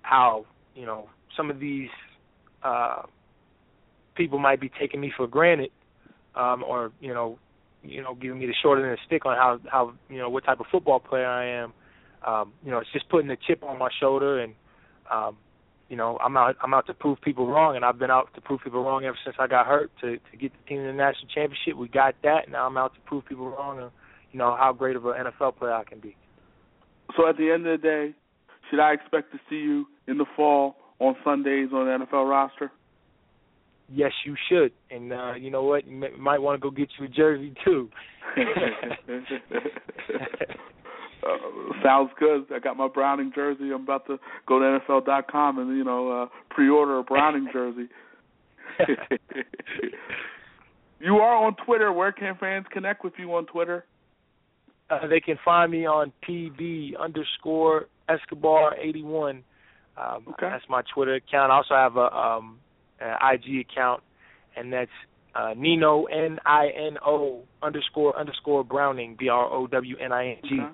how 0.00 0.46
you 0.74 0.86
know 0.86 1.08
some 1.36 1.50
of 1.50 1.60
these 1.60 1.90
uh, 2.62 3.02
people 4.14 4.38
might 4.38 4.60
be 4.60 4.70
taking 4.80 5.00
me 5.00 5.12
for 5.16 5.26
granted, 5.26 5.70
um, 6.34 6.64
or 6.64 6.92
you 7.00 7.12
know, 7.12 7.38
you 7.82 8.02
know, 8.02 8.14
giving 8.14 8.38
me 8.38 8.46
the 8.46 8.54
short 8.62 8.78
end 8.78 8.90
of 8.90 8.96
the 8.96 9.02
stick 9.06 9.26
on 9.26 9.36
how 9.36 9.58
how 9.70 9.92
you 10.08 10.18
know 10.18 10.28
what 10.28 10.44
type 10.44 10.60
of 10.60 10.66
football 10.70 11.00
player 11.00 11.26
I 11.26 11.46
am. 11.46 11.72
Um, 12.26 12.52
you 12.64 12.70
know, 12.70 12.78
it's 12.78 12.92
just 12.92 13.08
putting 13.08 13.30
a 13.30 13.36
chip 13.36 13.62
on 13.62 13.78
my 13.78 13.90
shoulder, 14.00 14.40
and 14.40 14.54
um, 15.10 15.36
you 15.88 15.96
know, 15.96 16.18
I'm 16.24 16.36
out 16.36 16.56
I'm 16.62 16.72
out 16.74 16.86
to 16.86 16.94
prove 16.94 17.20
people 17.20 17.46
wrong, 17.46 17.76
and 17.76 17.84
I've 17.84 17.98
been 17.98 18.10
out 18.10 18.32
to 18.34 18.40
prove 18.40 18.60
people 18.62 18.82
wrong 18.82 19.04
ever 19.04 19.18
since 19.24 19.36
I 19.38 19.46
got 19.46 19.66
hurt 19.66 19.90
to 20.00 20.16
to 20.16 20.36
get 20.38 20.52
the 20.52 20.68
team 20.68 20.80
in 20.80 20.86
the 20.86 20.92
national 20.92 21.28
championship. 21.28 21.76
We 21.76 21.88
got 21.88 22.14
that. 22.22 22.50
Now 22.50 22.66
I'm 22.66 22.76
out 22.76 22.94
to 22.94 23.00
prove 23.00 23.26
people 23.26 23.48
wrong, 23.50 23.78
and 23.78 23.90
you 24.32 24.38
know 24.38 24.56
how 24.56 24.72
great 24.72 24.96
of 24.96 25.04
an 25.06 25.12
NFL 25.12 25.56
player 25.56 25.74
I 25.74 25.84
can 25.84 26.00
be. 26.00 26.16
So 27.16 27.28
at 27.28 27.36
the 27.36 27.50
end 27.50 27.66
of 27.66 27.80
the 27.80 27.86
day, 27.86 28.14
should 28.70 28.80
I 28.80 28.94
expect 28.94 29.32
to 29.32 29.38
see 29.50 29.56
you 29.56 29.86
in 30.06 30.18
the 30.18 30.26
fall 30.36 30.76
on 30.98 31.16
Sundays 31.24 31.70
on 31.72 31.86
the 31.86 32.06
NFL 32.06 32.28
roster? 32.28 32.70
Yes, 33.92 34.12
you 34.24 34.34
should. 34.48 34.72
And 34.90 35.12
uh, 35.12 35.34
you 35.34 35.50
know 35.50 35.62
what? 35.62 35.86
You 35.86 36.08
might 36.18 36.40
want 36.40 36.60
to 36.60 36.62
go 36.62 36.70
get 36.70 36.88
you 36.98 37.06
a 37.06 37.08
jersey 37.08 37.52
too. 37.64 37.90
uh, 38.38 38.42
sounds 41.82 42.10
good. 42.18 42.46
I 42.54 42.58
got 42.60 42.76
my 42.76 42.88
Browning 42.88 43.32
jersey. 43.34 43.70
I'm 43.74 43.82
about 43.82 44.06
to 44.06 44.18
go 44.46 44.58
to 44.58 44.78
NFL.com 44.88 45.58
and 45.58 45.76
you 45.76 45.84
know 45.84 46.22
uh, 46.22 46.26
pre-order 46.50 46.98
a 46.98 47.02
Browning 47.02 47.48
jersey. 47.52 47.88
you 51.00 51.16
are 51.16 51.44
on 51.44 51.54
Twitter. 51.66 51.92
Where 51.92 52.12
can 52.12 52.36
fans 52.40 52.64
connect 52.72 53.04
with 53.04 53.12
you 53.18 53.34
on 53.34 53.44
Twitter? 53.46 53.84
Uh, 54.88 55.06
they 55.06 55.20
can 55.20 55.38
find 55.44 55.70
me 55.70 55.86
on 55.86 56.10
PB 56.26 56.98
underscore 56.98 57.88
Escobar 58.08 58.76
eighty 58.78 59.02
one. 59.02 59.44
Um, 59.96 60.24
okay. 60.28 60.48
That's 60.50 60.64
my 60.68 60.82
Twitter 60.92 61.14
account. 61.14 61.52
I 61.52 61.56
also 61.56 61.74
have 61.74 61.96
a 61.96 62.12
um, 62.12 62.58
an 63.00 63.16
IG 63.34 63.66
account, 63.70 64.02
and 64.56 64.72
that's 64.72 64.90
uh, 65.34 65.54
Nino 65.56 66.04
N 66.04 66.38
I 66.44 66.68
N 66.68 66.98
O 67.04 67.42
underscore 67.62 68.18
underscore 68.18 68.64
Browning 68.64 69.16
B 69.18 69.28
R 69.28 69.46
O 69.52 69.66
W 69.66 69.96
N 69.98 70.12
I 70.12 70.30
N 70.30 70.36
G. 70.42 70.54
Okay. 70.60 70.72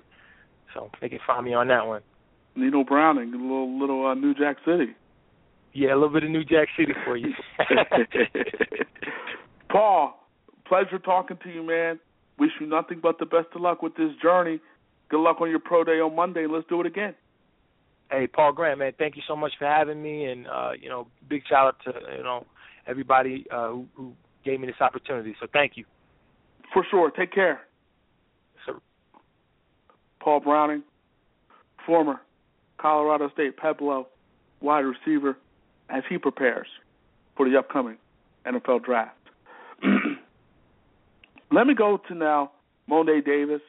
So 0.75 0.91
they 1.01 1.09
can 1.09 1.19
find 1.27 1.45
me 1.45 1.55
on 1.55 1.69
that 1.69 1.87
one. 1.87 2.03
Nino 2.57 2.85
Browning, 2.85 3.35
a 3.35 3.37
little 3.37 3.79
little 3.79 4.07
uh, 4.07 4.15
New 4.15 4.35
Jack 4.35 4.57
City. 4.65 4.95
Yeah, 5.73 5.93
a 5.93 5.97
little 5.97 6.11
bit 6.11 6.25
of 6.25 6.31
New 6.31 6.45
Jack 6.45 6.69
City 6.77 6.93
for 7.05 7.17
you. 7.17 7.31
Paul, 9.71 10.27
pleasure 10.67 10.99
talking 10.99 11.39
to 11.45 11.51
you, 11.51 11.63
man. 11.63 12.01
Wish 12.39 12.51
you 12.61 12.67
nothing 12.67 13.01
but 13.01 13.19
the 13.19 13.27
best 13.27 13.49
of 13.55 13.61
luck 13.61 13.83
with 13.83 13.95
this 13.97 14.11
journey. 14.21 14.61
Good 15.11 15.21
luck 15.21 15.41
on 15.41 15.51
your 15.51 15.61
pro 15.61 15.85
day 15.85 16.01
on 16.01 16.17
Monday. 16.17 16.47
Let's 16.51 16.67
do 16.69 16.81
it 16.81 16.87
again. 16.87 17.15
Hey, 18.11 18.27
Paul 18.27 18.53
Grant, 18.53 18.79
man, 18.81 18.93
thank 18.99 19.17
you 19.17 19.23
so 19.29 19.37
much 19.37 19.53
for 19.59 19.67
having 19.67 20.03
me, 20.03 20.25
and 20.25 20.47
uh, 20.49 20.71
you 20.81 20.89
know, 20.89 21.07
big 21.29 21.43
shout 21.49 21.67
out 21.67 21.77
to 21.85 22.17
you 22.17 22.25
know 22.25 22.45
everybody 22.87 23.47
uh, 23.51 23.69
who, 23.69 23.87
who 23.95 24.13
gave 24.45 24.61
me 24.61 24.67
this 24.67 24.81
opportunity. 24.81 25.37
So 25.41 25.47
thank 25.53 25.77
you. 25.77 25.85
For 26.73 26.85
sure. 26.91 27.11
Take 27.11 27.33
care. 27.33 27.61
Sir. 28.67 28.75
Paul 30.21 30.41
Browning, 30.41 30.83
former 31.87 32.21
Colorado 32.79 33.31
State 33.31 33.57
Pueblo 33.57 34.09
wide 34.61 34.81
receiver, 34.81 35.37
as 35.89 36.03
he 36.09 36.19
prepares 36.19 36.67
for 37.37 37.49
the 37.49 37.59
upcoming 37.59 37.97
NFL 38.47 38.85
draft. 38.85 39.17
let 41.53 41.67
me 41.67 41.75
go 41.75 41.99
to 42.09 42.15
now 42.15 42.53
Mo'ne 42.89 43.23
Davis. 43.25 43.63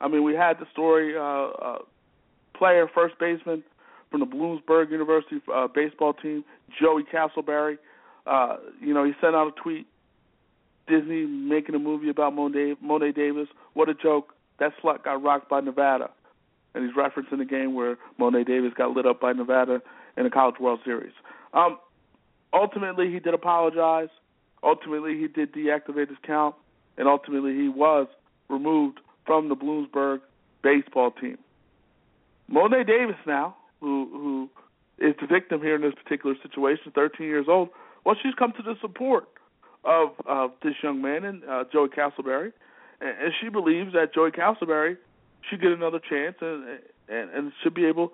I 0.00 0.08
mean, 0.08 0.24
we 0.24 0.34
had 0.34 0.58
the 0.58 0.66
story, 0.72 1.16
uh, 1.16 1.20
uh, 1.20 1.78
player, 2.54 2.88
first 2.92 3.18
baseman 3.18 3.62
from 4.10 4.20
the 4.20 4.26
Bloomsburg 4.26 4.90
University 4.90 5.40
uh, 5.52 5.66
baseball 5.66 6.12
team, 6.12 6.44
Joey 6.80 7.02
Castleberry. 7.02 7.78
Uh, 8.26 8.56
you 8.80 8.94
know, 8.94 9.04
he 9.04 9.12
sent 9.20 9.34
out 9.34 9.48
a 9.48 9.60
tweet. 9.60 9.86
Disney 10.88 11.26
making 11.26 11.74
a 11.74 11.78
movie 11.78 12.08
about 12.08 12.34
Mo'ne, 12.34 12.76
Mo'ne 12.80 13.12
Davis. 13.12 13.48
What 13.74 13.88
a 13.88 13.94
joke. 13.94 14.34
That 14.58 14.72
slut 14.82 15.04
got 15.04 15.22
rocked 15.22 15.48
by 15.48 15.60
Nevada. 15.60 16.10
And 16.74 16.84
he's 16.84 16.94
referencing 16.96 17.38
the 17.38 17.44
game 17.44 17.74
where 17.74 17.98
Mo'ne 18.18 18.44
Davis 18.44 18.72
got 18.76 18.90
lit 18.90 19.06
up 19.06 19.20
by 19.20 19.32
Nevada 19.32 19.80
in 20.16 20.24
the 20.24 20.30
College 20.30 20.56
World 20.60 20.80
Series. 20.84 21.12
Um, 21.54 21.78
ultimately, 22.52 23.10
he 23.10 23.18
did 23.18 23.34
apologize. 23.34 24.08
Ultimately, 24.62 25.18
he 25.18 25.28
did 25.28 25.52
deactivate 25.52 26.08
his 26.08 26.18
count. 26.26 26.54
And 26.98 27.08
ultimately, 27.08 27.54
he 27.54 27.68
was 27.68 28.06
removed 28.48 29.00
from 29.24 29.48
the 29.48 29.56
Bloomsburg 29.56 30.20
baseball 30.62 31.10
team. 31.12 31.38
Mo'ne 32.52 32.84
Davis 32.86 33.16
now, 33.26 33.56
who 33.80 34.08
who 34.12 34.50
is 34.98 35.14
the 35.20 35.26
victim 35.26 35.60
here 35.60 35.74
in 35.74 35.80
this 35.82 35.94
particular 35.94 36.36
situation, 36.42 36.92
13 36.94 37.26
years 37.26 37.46
old, 37.48 37.70
well, 38.04 38.14
she's 38.22 38.34
come 38.34 38.52
to 38.56 38.62
the 38.62 38.74
support 38.80 39.24
of 39.84 40.10
of 40.26 40.50
this 40.62 40.74
young 40.82 41.00
man 41.00 41.24
and 41.24 41.42
uh, 41.44 41.64
Joey 41.72 41.88
Castleberry, 41.88 42.52
and, 43.00 43.10
and 43.10 43.32
she 43.40 43.48
believes 43.48 43.94
that 43.94 44.14
Joey 44.14 44.30
Castleberry 44.30 44.98
should 45.48 45.62
get 45.62 45.72
another 45.72 45.98
chance 45.98 46.36
and 46.40 46.78
and, 47.08 47.30
and 47.30 47.52
should 47.62 47.74
be 47.74 47.86
able 47.86 48.12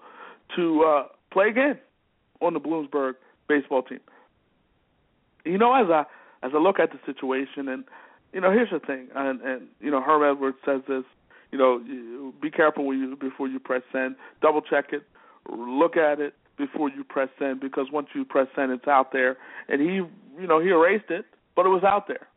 to 0.56 0.84
uh, 0.84 1.02
play 1.32 1.48
again 1.48 1.78
on 2.40 2.54
the 2.54 2.60
Bloomsburg 2.60 3.14
baseball 3.48 3.82
team. 3.82 4.00
You 5.44 5.58
know, 5.58 5.74
as 5.74 5.90
I 5.90 6.04
as 6.46 6.52
I 6.54 6.58
look 6.58 6.78
at 6.78 6.90
the 6.92 6.98
situation, 7.04 7.68
and 7.68 7.84
you 8.32 8.40
know, 8.40 8.52
here's 8.52 8.70
the 8.70 8.78
thing, 8.78 9.08
and 9.16 9.40
and 9.40 9.62
you 9.80 9.90
know, 9.90 10.00
Herm 10.00 10.22
Edwards 10.22 10.58
says 10.64 10.82
this. 10.86 11.04
You 11.50 11.58
know, 11.58 12.32
be 12.40 12.50
careful 12.50 12.86
when 12.86 12.98
you 12.98 13.16
before 13.16 13.48
you 13.48 13.58
press 13.58 13.82
send. 13.92 14.16
Double 14.42 14.60
check 14.60 14.86
it, 14.92 15.02
look 15.48 15.96
at 15.96 16.20
it 16.20 16.34
before 16.58 16.90
you 16.90 17.04
press 17.04 17.28
send 17.38 17.60
because 17.60 17.86
once 17.92 18.08
you 18.14 18.24
press 18.24 18.48
send, 18.54 18.72
it's 18.72 18.86
out 18.86 19.12
there. 19.12 19.38
And 19.68 19.80
he, 19.80 19.94
you 20.40 20.46
know, 20.46 20.60
he 20.60 20.68
erased 20.68 21.10
it, 21.10 21.24
but 21.56 21.64
it 21.64 21.70
was 21.70 21.84
out 21.84 22.06
there. 22.06 22.28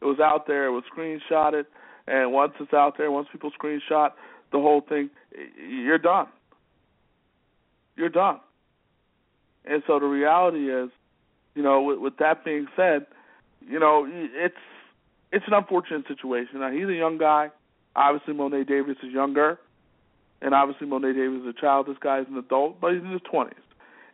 It 0.00 0.04
was 0.04 0.20
out 0.20 0.46
there. 0.46 0.66
It 0.66 0.70
was 0.70 0.84
screenshotted, 0.96 1.64
and 2.06 2.32
once 2.32 2.52
it's 2.60 2.72
out 2.72 2.96
there, 2.96 3.10
once 3.10 3.28
people 3.32 3.50
screenshot 3.60 4.10
the 4.52 4.58
whole 4.58 4.80
thing, 4.80 5.10
you're 5.56 5.98
done. 5.98 6.26
You're 7.96 8.08
done. 8.08 8.40
And 9.64 9.82
so 9.86 9.98
the 9.98 10.06
reality 10.06 10.72
is, 10.72 10.90
you 11.54 11.62
know, 11.62 11.82
with, 11.82 11.98
with 11.98 12.16
that 12.18 12.44
being 12.44 12.66
said, 12.76 13.06
you 13.60 13.78
know, 13.78 14.06
it's 14.08 14.54
it's 15.32 15.44
an 15.46 15.54
unfortunate 15.54 16.06
situation. 16.08 16.60
Now 16.60 16.70
he's 16.70 16.86
a 16.86 16.94
young 16.94 17.18
guy. 17.18 17.50
Obviously, 17.96 18.34
Mo'ne 18.34 18.64
Davis 18.64 18.96
is 19.02 19.12
younger, 19.12 19.58
and 20.40 20.54
obviously 20.54 20.86
Mo'ne 20.86 21.12
Davis 21.12 21.40
is 21.42 21.46
a 21.46 21.60
child. 21.60 21.86
This 21.86 21.96
guy 22.00 22.20
is 22.20 22.26
an 22.28 22.38
adult, 22.38 22.80
but 22.80 22.92
he's 22.92 23.02
in 23.02 23.10
his 23.10 23.20
twenties. 23.22 23.58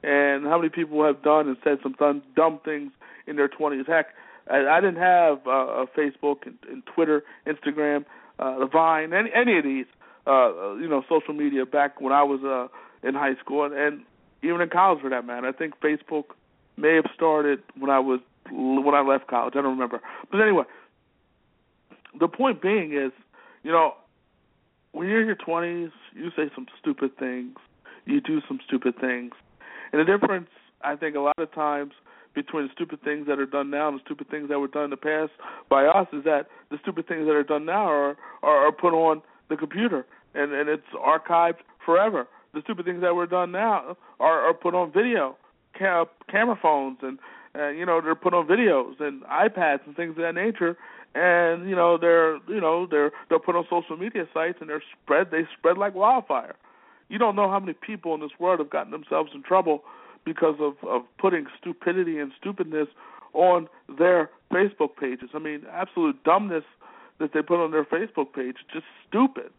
And 0.03 0.47
how 0.47 0.59
many 0.59 0.69
people 0.69 1.05
have 1.05 1.23
done 1.23 1.48
and 1.48 1.57
said 1.65 1.78
some 1.82 1.94
dumb, 1.98 2.61
things 2.65 2.93
in 3.27 3.36
their 3.36 3.48
twenties? 3.48 3.86
Heck, 3.86 4.09
I, 4.48 4.66
I 4.66 4.81
didn't 4.81 5.03
have 5.03 5.39
uh, 5.47 5.86
Facebook 5.97 6.47
and, 6.47 6.57
and 6.70 6.82
Twitter, 6.86 7.24
Instagram, 7.47 8.05
uh, 8.39 8.59
the 8.59 8.66
Vine, 8.66 9.12
any 9.12 9.31
any 9.35 9.59
of 9.59 9.65
these, 9.65 9.86
uh, 10.27 10.74
you 10.74 10.89
know, 10.89 11.03
social 11.09 11.35
media 11.35 11.66
back 11.66 12.01
when 12.01 12.12
I 12.12 12.23
was 12.23 12.40
uh, 12.44 12.69
in 13.07 13.15
high 13.15 13.35
school, 13.36 13.65
and, 13.65 13.74
and 13.74 14.03
even 14.43 14.61
in 14.61 14.69
college 14.69 15.01
for 15.01 15.11
that 15.11 15.27
matter. 15.27 15.48
I 15.48 15.53
think 15.53 15.81
Facebook 15.81 16.24
may 16.77 16.94
have 16.94 17.07
started 17.15 17.62
when 17.78 17.90
I 17.90 17.98
was 17.98 18.20
when 18.51 18.94
I 18.94 19.01
left 19.01 19.27
college. 19.27 19.55
I 19.57 19.62
don't 19.62 19.73
remember, 19.73 20.01
but 20.31 20.40
anyway, 20.40 20.65
the 22.20 22.28
point 22.28 22.62
being 22.62 22.93
is, 22.93 23.12
you 23.66 23.72
know, 23.72 23.94
when 24.93 25.09
you're 25.09 25.20
in 25.20 25.26
your 25.26 25.34
20s, 25.34 25.90
you 26.14 26.30
say 26.36 26.44
some 26.55 26.66
stupid 26.80 27.18
things, 27.18 27.56
you 28.05 28.20
do 28.20 28.40
some 28.47 28.60
stupid 28.64 28.94
things, 29.01 29.32
and 29.93 30.01
the 30.01 30.05
difference, 30.05 30.51
I 30.82 30.94
think, 30.94 31.16
a 31.16 31.20
lot 31.20 31.36
of 31.38 31.52
times 31.52 31.93
between 32.32 32.68
the 32.68 32.72
stupid 32.72 33.02
things 33.02 33.26
that 33.26 33.40
are 33.40 33.47
done 33.47 33.70
now 33.70 33.88
and 33.88 33.98
the 33.98 34.02
stupid 34.05 34.30
things 34.30 34.48
that 34.51 34.60
were 34.60 34.68
done 34.68 34.84
in 34.84 34.90
the 34.90 34.97
past 34.97 35.32
by 35.68 35.84
us 35.84 36.06
is 36.12 36.22
that 36.22 36.47
the 36.70 36.78
stupid 36.80 37.09
things 37.09 37.26
that 37.26 37.32
are 37.32 37.43
done 37.43 37.64
now 37.64 37.86
are 37.88 38.16
are, 38.44 38.68
are 38.68 38.72
put 38.72 38.93
on 38.93 39.20
the 39.48 39.56
computer 39.56 40.06
and 40.34 40.52
and 40.52 40.68
it's 40.68 40.86
archived 40.94 41.64
forever. 41.84 42.28
The 42.55 42.60
stupid 42.62 42.84
things 42.84 43.01
that 43.01 43.16
were 43.16 43.26
done 43.26 43.51
now 43.51 43.97
are 44.20 44.40
are 44.43 44.55
put 44.55 44.74
on 44.74 44.93
video, 44.93 45.36
cam- 45.76 46.06
camera 46.30 46.59
phones, 46.60 46.98
and 47.02 47.18
uh, 47.59 47.70
you 47.70 47.84
know 47.84 48.01
they're 48.01 48.14
put 48.14 48.34
on 48.34 48.47
videos 48.47 49.01
and 49.01 49.22
iPads 49.24 49.86
and 49.86 49.97
things 49.97 50.10
of 50.10 50.18
that 50.18 50.34
nature. 50.36 50.76
And 51.16 51.66
you 51.66 51.74
know 51.74 51.97
they're 51.97 52.36
you 52.47 52.60
know 52.60 52.86
they're 52.86 53.10
they're 53.30 53.38
put 53.38 53.56
on 53.56 53.64
social 53.70 53.97
media 53.97 54.28
sites 54.34 54.59
and 54.60 54.68
they're 54.68 54.82
spread 55.02 55.28
they 55.30 55.48
spread 55.56 55.78
like 55.78 55.94
wildfire. 55.94 56.56
You 57.09 57.16
don't 57.16 57.34
know 57.34 57.48
how 57.48 57.59
many 57.59 57.72
people 57.72 58.14
in 58.14 58.20
this 58.20 58.32
world 58.38 58.59
have 58.59 58.68
gotten 58.68 58.93
themselves 58.93 59.30
in 59.34 59.43
trouble 59.43 59.82
because 60.26 60.56
of 60.60 60.74
of 60.86 61.02
putting 61.18 61.47
stupidity 61.59 62.18
and 62.18 62.32
stupidness 62.38 62.88
on 63.32 63.66
their 63.98 64.28
Facebook 64.52 64.97
pages. 65.01 65.30
I 65.32 65.38
mean, 65.38 65.62
absolute 65.72 66.22
dumbness 66.22 66.64
that 67.18 67.32
they 67.32 67.40
put 67.40 67.64
on 67.64 67.70
their 67.70 67.84
Facebook 67.84 68.34
page, 68.34 68.56
just 68.70 68.84
stupid. 69.09 69.51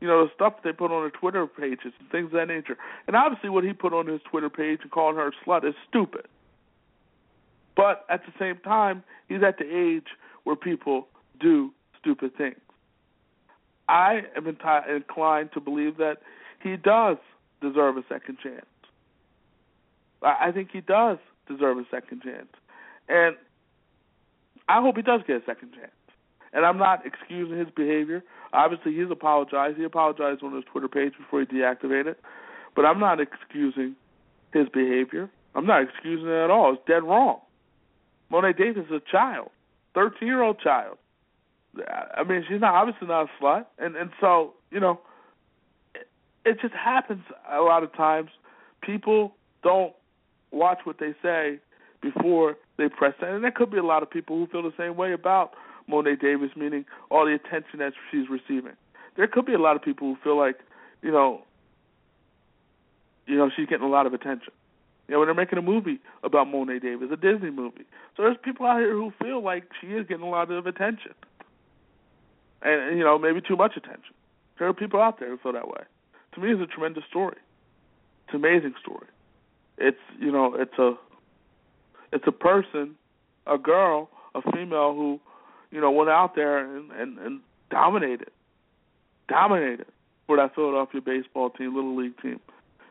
You 0.00 0.08
know, 0.08 0.24
the 0.24 0.30
stuff 0.34 0.54
they 0.64 0.72
put 0.72 0.90
on 0.90 1.02
their 1.02 1.10
Twitter 1.10 1.46
pages 1.46 1.92
and 2.00 2.10
things 2.10 2.26
of 2.26 2.32
that 2.32 2.48
nature. 2.48 2.76
And 3.06 3.14
obviously 3.14 3.50
what 3.50 3.62
he 3.62 3.72
put 3.74 3.92
on 3.92 4.08
his 4.08 4.20
Twitter 4.28 4.50
page 4.50 4.80
and 4.82 4.90
calling 4.90 5.16
her 5.16 5.28
a 5.28 5.32
slut 5.46 5.64
is 5.68 5.74
stupid. 5.88 6.26
But 7.76 8.04
at 8.08 8.22
the 8.26 8.32
same 8.40 8.56
time, 8.64 9.04
he's 9.28 9.42
at 9.46 9.58
the 9.58 9.64
age 9.64 10.08
where 10.44 10.56
people 10.56 11.08
do 11.40 11.72
stupid 12.00 12.36
things. 12.36 12.56
I 13.88 14.22
am 14.36 14.44
enti- 14.44 14.96
inclined 14.96 15.50
to 15.54 15.60
believe 15.60 15.96
that 15.96 16.18
he 16.62 16.76
does 16.76 17.16
deserve 17.60 17.96
a 17.96 18.04
second 18.08 18.38
chance. 18.42 18.66
I 20.22 20.52
think 20.52 20.68
he 20.72 20.80
does 20.80 21.18
deserve 21.48 21.78
a 21.78 21.84
second 21.90 22.22
chance. 22.22 22.48
And 23.08 23.36
I 24.68 24.80
hope 24.80 24.96
he 24.96 25.02
does 25.02 25.22
get 25.26 25.36
a 25.36 25.44
second 25.46 25.72
chance. 25.72 25.90
And 26.52 26.64
I'm 26.64 26.78
not 26.78 27.04
excusing 27.06 27.58
his 27.58 27.68
behavior. 27.74 28.22
Obviously, 28.52 28.94
he's 28.94 29.10
apologized. 29.10 29.78
He 29.78 29.84
apologized 29.84 30.42
on 30.42 30.54
his 30.54 30.64
Twitter 30.70 30.88
page 30.88 31.12
before 31.18 31.40
he 31.40 31.46
deactivated. 31.46 32.16
But 32.76 32.84
I'm 32.84 33.00
not 33.00 33.18
excusing 33.20 33.96
his 34.52 34.68
behavior. 34.68 35.30
I'm 35.54 35.66
not 35.66 35.82
excusing 35.82 36.28
it 36.28 36.44
at 36.44 36.50
all. 36.50 36.74
It's 36.74 36.82
dead 36.86 37.02
wrong. 37.02 37.40
Mo'ne 38.30 38.54
Davis 38.56 38.84
is 38.86 38.92
a 38.92 39.10
child, 39.10 39.50
13 39.94 40.26
year 40.26 40.42
old 40.42 40.60
child. 40.60 40.98
I 42.16 42.24
mean, 42.24 42.44
she's 42.48 42.60
not 42.60 42.74
obviously 42.74 43.06
not 43.06 43.28
a 43.28 43.42
slut, 43.42 43.66
and 43.78 43.96
and 43.96 44.10
so 44.20 44.54
you 44.70 44.80
know, 44.80 45.00
it, 45.94 46.08
it 46.44 46.60
just 46.60 46.74
happens 46.74 47.22
a 47.50 47.60
lot 47.60 47.82
of 47.82 47.92
times. 47.94 48.30
People 48.82 49.34
don't 49.62 49.94
watch 50.50 50.78
what 50.84 50.98
they 50.98 51.14
say 51.22 51.60
before 52.02 52.56
they 52.76 52.88
press 52.88 53.14
that. 53.20 53.30
And 53.30 53.44
there 53.44 53.50
could 53.50 53.70
be 53.70 53.78
a 53.78 53.84
lot 53.84 54.02
of 54.02 54.10
people 54.10 54.36
who 54.36 54.46
feel 54.46 54.62
the 54.62 54.72
same 54.76 54.96
way 54.96 55.12
about 55.12 55.52
Mo'ne 55.86 56.16
Davis, 56.20 56.50
meaning 56.56 56.84
all 57.10 57.26
the 57.26 57.34
attention 57.34 57.78
that 57.78 57.92
she's 58.10 58.28
receiving. 58.28 58.72
There 59.16 59.26
could 59.26 59.46
be 59.46 59.54
a 59.54 59.58
lot 59.58 59.76
of 59.76 59.82
people 59.82 60.08
who 60.08 60.16
feel 60.22 60.38
like, 60.38 60.56
you 61.02 61.10
know, 61.10 61.42
you 63.26 63.36
know, 63.36 63.50
she's 63.54 63.66
getting 63.66 63.86
a 63.86 63.90
lot 63.90 64.06
of 64.06 64.14
attention. 64.14 64.52
You 65.10 65.16
know, 65.16 65.24
they're 65.24 65.34
making 65.34 65.58
a 65.58 65.62
movie 65.62 65.98
about 66.22 66.46
Mo'ne 66.46 66.78
Davis, 66.78 67.08
a 67.12 67.16
Disney 67.16 67.50
movie. 67.50 67.84
So 68.16 68.22
there's 68.22 68.36
people 68.42 68.64
out 68.64 68.78
here 68.78 68.92
who 68.92 69.12
feel 69.20 69.42
like 69.42 69.64
she 69.80 69.88
is 69.88 70.06
getting 70.06 70.24
a 70.24 70.30
lot 70.30 70.50
of 70.50 70.66
attention. 70.66 71.12
And, 72.62 72.96
you 72.96 73.04
know, 73.04 73.18
maybe 73.18 73.40
too 73.40 73.56
much 73.56 73.76
attention. 73.76 74.14
There 74.58 74.68
are 74.68 74.72
people 74.72 75.00
out 75.00 75.18
there 75.18 75.30
who 75.30 75.38
feel 75.38 75.52
that 75.52 75.68
way. 75.68 75.82
To 76.34 76.40
me, 76.40 76.52
it's 76.52 76.62
a 76.62 76.66
tremendous 76.66 77.04
story. 77.10 77.36
It's 78.26 78.34
an 78.34 78.36
amazing 78.36 78.74
story 78.80 79.08
it's 79.80 79.98
you 80.20 80.30
know 80.30 80.54
it's 80.54 80.78
a 80.78 80.92
it's 82.12 82.24
a 82.26 82.32
person, 82.32 82.96
a 83.46 83.56
girl, 83.56 84.10
a 84.34 84.42
female 84.52 84.94
who 84.94 85.18
you 85.72 85.80
know 85.80 85.90
went 85.90 86.10
out 86.10 86.36
there 86.36 86.58
and 86.58 86.92
and, 86.92 87.18
and 87.18 87.40
dominated, 87.70 88.30
dominated 89.28 89.86
for 90.26 90.36
that 90.36 90.54
Philadelphia 90.54 91.00
baseball 91.00 91.50
team, 91.50 91.74
little 91.74 91.96
league 91.96 92.20
team, 92.20 92.38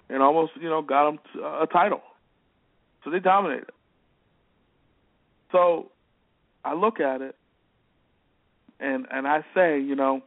and 0.10 0.22
almost 0.22 0.54
you 0.60 0.70
know 0.70 0.82
got 0.82 1.06
them 1.06 1.20
uh, 1.42 1.64
a 1.64 1.68
title. 1.68 2.02
So 3.04 3.10
they 3.10 3.20
dominated. 3.20 3.72
So 5.52 5.92
I 6.64 6.74
look 6.74 7.00
at 7.00 7.22
it 7.22 7.36
and 8.80 9.06
and 9.12 9.28
I 9.28 9.44
say, 9.54 9.80
you 9.80 9.96
know, 9.96 10.22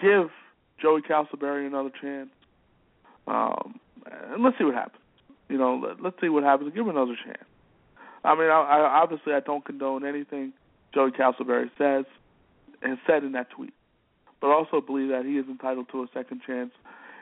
give 0.00 0.30
Joey 0.80 1.00
Castleberry 1.02 1.66
another 1.66 1.90
chance, 2.00 2.30
um, 3.26 3.80
and 4.32 4.42
let's 4.42 4.58
see 4.58 4.64
what 4.64 4.74
happens. 4.74 5.02
You 5.48 5.58
know, 5.58 5.76
let, 5.76 6.02
let's 6.02 6.16
see 6.20 6.28
what 6.28 6.42
happens. 6.42 6.72
Give 6.74 6.84
him 6.84 6.90
another 6.90 7.16
chance. 7.24 7.44
I 8.24 8.34
mean, 8.34 8.50
I, 8.50 8.60
I 8.60 9.00
obviously 9.02 9.32
I 9.32 9.40
don't 9.40 9.64
condone 9.64 10.04
anything 10.04 10.52
Joey 10.92 11.10
Castleberry 11.10 11.70
says 11.78 12.04
and 12.82 12.98
said 13.06 13.24
in 13.24 13.32
that 13.32 13.50
tweet, 13.50 13.74
but 14.40 14.48
also 14.48 14.80
believe 14.80 15.08
that 15.10 15.24
he 15.24 15.38
is 15.38 15.46
entitled 15.48 15.88
to 15.92 16.02
a 16.02 16.06
second 16.12 16.42
chance, 16.46 16.70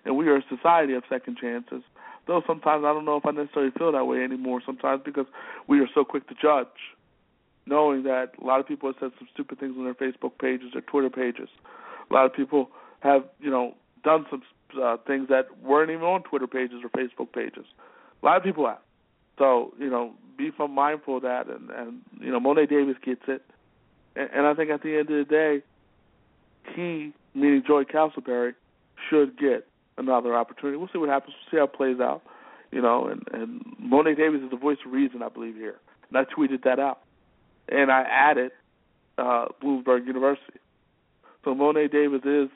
and 0.04 0.16
we 0.16 0.28
are 0.28 0.36
a 0.36 0.44
society 0.48 0.94
of 0.94 1.04
second 1.08 1.36
chances. 1.40 1.82
Though 2.26 2.42
sometimes 2.46 2.84
I 2.84 2.92
don't 2.92 3.04
know 3.04 3.16
if 3.16 3.26
I 3.26 3.30
necessarily 3.30 3.70
feel 3.76 3.92
that 3.92 4.06
way 4.06 4.22
anymore. 4.22 4.62
Sometimes 4.64 5.02
because 5.04 5.26
we 5.68 5.80
are 5.80 5.88
so 5.94 6.04
quick 6.04 6.26
to 6.28 6.34
judge, 6.34 6.66
knowing 7.66 8.02
that 8.04 8.32
a 8.40 8.44
lot 8.44 8.60
of 8.60 8.66
people 8.66 8.88
have 8.88 8.96
said 8.98 9.10
some 9.18 9.28
stupid 9.32 9.60
things 9.60 9.74
on 9.78 9.84
their 9.84 9.94
Facebook 9.94 10.38
pages 10.40 10.72
or 10.74 10.80
Twitter 10.80 11.10
pages. 11.10 11.48
A 12.10 12.14
lot 12.14 12.26
of 12.26 12.34
people 12.34 12.70
have, 13.00 13.24
you 13.40 13.50
know, 13.50 13.74
done 14.02 14.26
some 14.30 14.42
uh, 14.82 14.96
things 15.06 15.28
that 15.28 15.46
weren't 15.62 15.90
even 15.90 16.04
on 16.04 16.22
Twitter 16.22 16.46
pages 16.46 16.78
or 16.82 16.90
Facebook 16.90 17.32
pages. 17.32 17.66
A 18.22 18.26
lot 18.26 18.36
of 18.36 18.42
people 18.42 18.66
have. 18.66 18.78
So, 19.38 19.74
you 19.78 19.90
know, 19.90 20.12
be 20.38 20.50
mindful 20.58 21.16
of 21.16 21.22
that. 21.22 21.48
And, 21.48 21.70
and 21.70 22.00
you 22.20 22.30
know, 22.30 22.40
Mo'ne 22.40 22.66
Davis 22.66 22.96
gets 23.04 23.22
it. 23.28 23.42
And, 24.16 24.30
and 24.32 24.46
I 24.46 24.54
think 24.54 24.70
at 24.70 24.82
the 24.82 24.96
end 24.96 25.10
of 25.10 25.26
the 25.26 25.30
day, 25.30 25.62
he, 26.74 27.12
meaning 27.34 27.62
Joey 27.66 27.84
Castleberry, 27.84 28.54
should 29.10 29.36
get 29.38 29.66
another 29.98 30.34
opportunity. 30.34 30.76
We'll 30.76 30.88
see 30.92 30.98
what 30.98 31.08
happens. 31.08 31.34
We'll 31.34 31.50
see 31.50 31.58
how 31.58 31.64
it 31.64 31.74
plays 31.74 32.00
out. 32.00 32.22
You 32.70 32.82
know, 32.82 33.06
and, 33.06 33.22
and 33.32 33.64
Mo'ne 33.78 34.16
Davis 34.16 34.40
is 34.42 34.50
the 34.50 34.56
voice 34.56 34.78
of 34.84 34.92
reason, 34.92 35.22
I 35.22 35.28
believe, 35.28 35.54
here. 35.54 35.76
And 36.08 36.18
I 36.18 36.24
tweeted 36.24 36.64
that 36.64 36.80
out. 36.80 37.00
And 37.68 37.90
I 37.90 38.02
added 38.02 38.50
uh, 39.16 39.46
Bloomsburg 39.62 40.06
University. 40.06 40.58
So 41.44 41.54
Mo'ne 41.54 41.88
Davis 41.90 42.22
is 42.24 42.48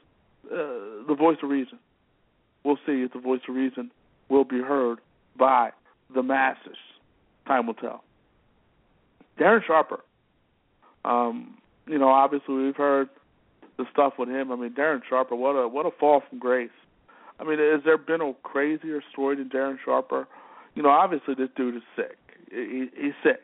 uh, 0.51 1.07
the 1.07 1.15
voice 1.17 1.37
of 1.43 1.51
reason. 1.51 1.79
We'll 2.65 2.79
see 2.85 3.03
if 3.03 3.13
the 3.13 3.21
voice 3.21 3.41
of 3.49 3.55
reason 3.55 3.91
will 4.29 4.45
be 4.45 4.61
heard 4.61 4.99
by 5.39 5.71
the 6.15 6.23
masses. 6.23 6.77
Time 7.47 7.67
will 7.67 7.75
tell. 7.75 8.03
Darren 9.39 9.65
Sharper. 9.65 10.01
Um, 11.05 11.59
you 11.87 11.99
know, 11.99 12.09
obviously 12.09 12.55
we've 12.55 12.77
heard 12.77 13.09
the 13.77 13.85
stuff 13.93 14.15
with 14.19 14.29
him. 14.29 14.51
I 14.51 14.57
mean, 14.57 14.75
Darren 14.75 15.01
Sharper, 15.09 15.37
what 15.37 15.53
a 15.53 15.69
what 15.69 15.87
a 15.87 15.91
fall 15.99 16.23
from 16.29 16.39
grace. 16.39 16.71
I 17.39 17.45
mean, 17.45 17.59
has 17.59 17.81
there 17.85 17.99
been 17.99 18.21
a 18.21 18.33
crazier 18.43 19.03
story 19.13 19.37
than 19.37 19.49
Darren 19.49 19.77
Sharper? 19.85 20.27
You 20.75 20.83
know, 20.83 20.91
obviously 20.91 21.35
this 21.35 21.49
dude 21.57 21.77
is 21.77 21.83
sick. 21.97 22.19
He, 22.51 22.89
he's 22.97 23.13
sick. 23.23 23.41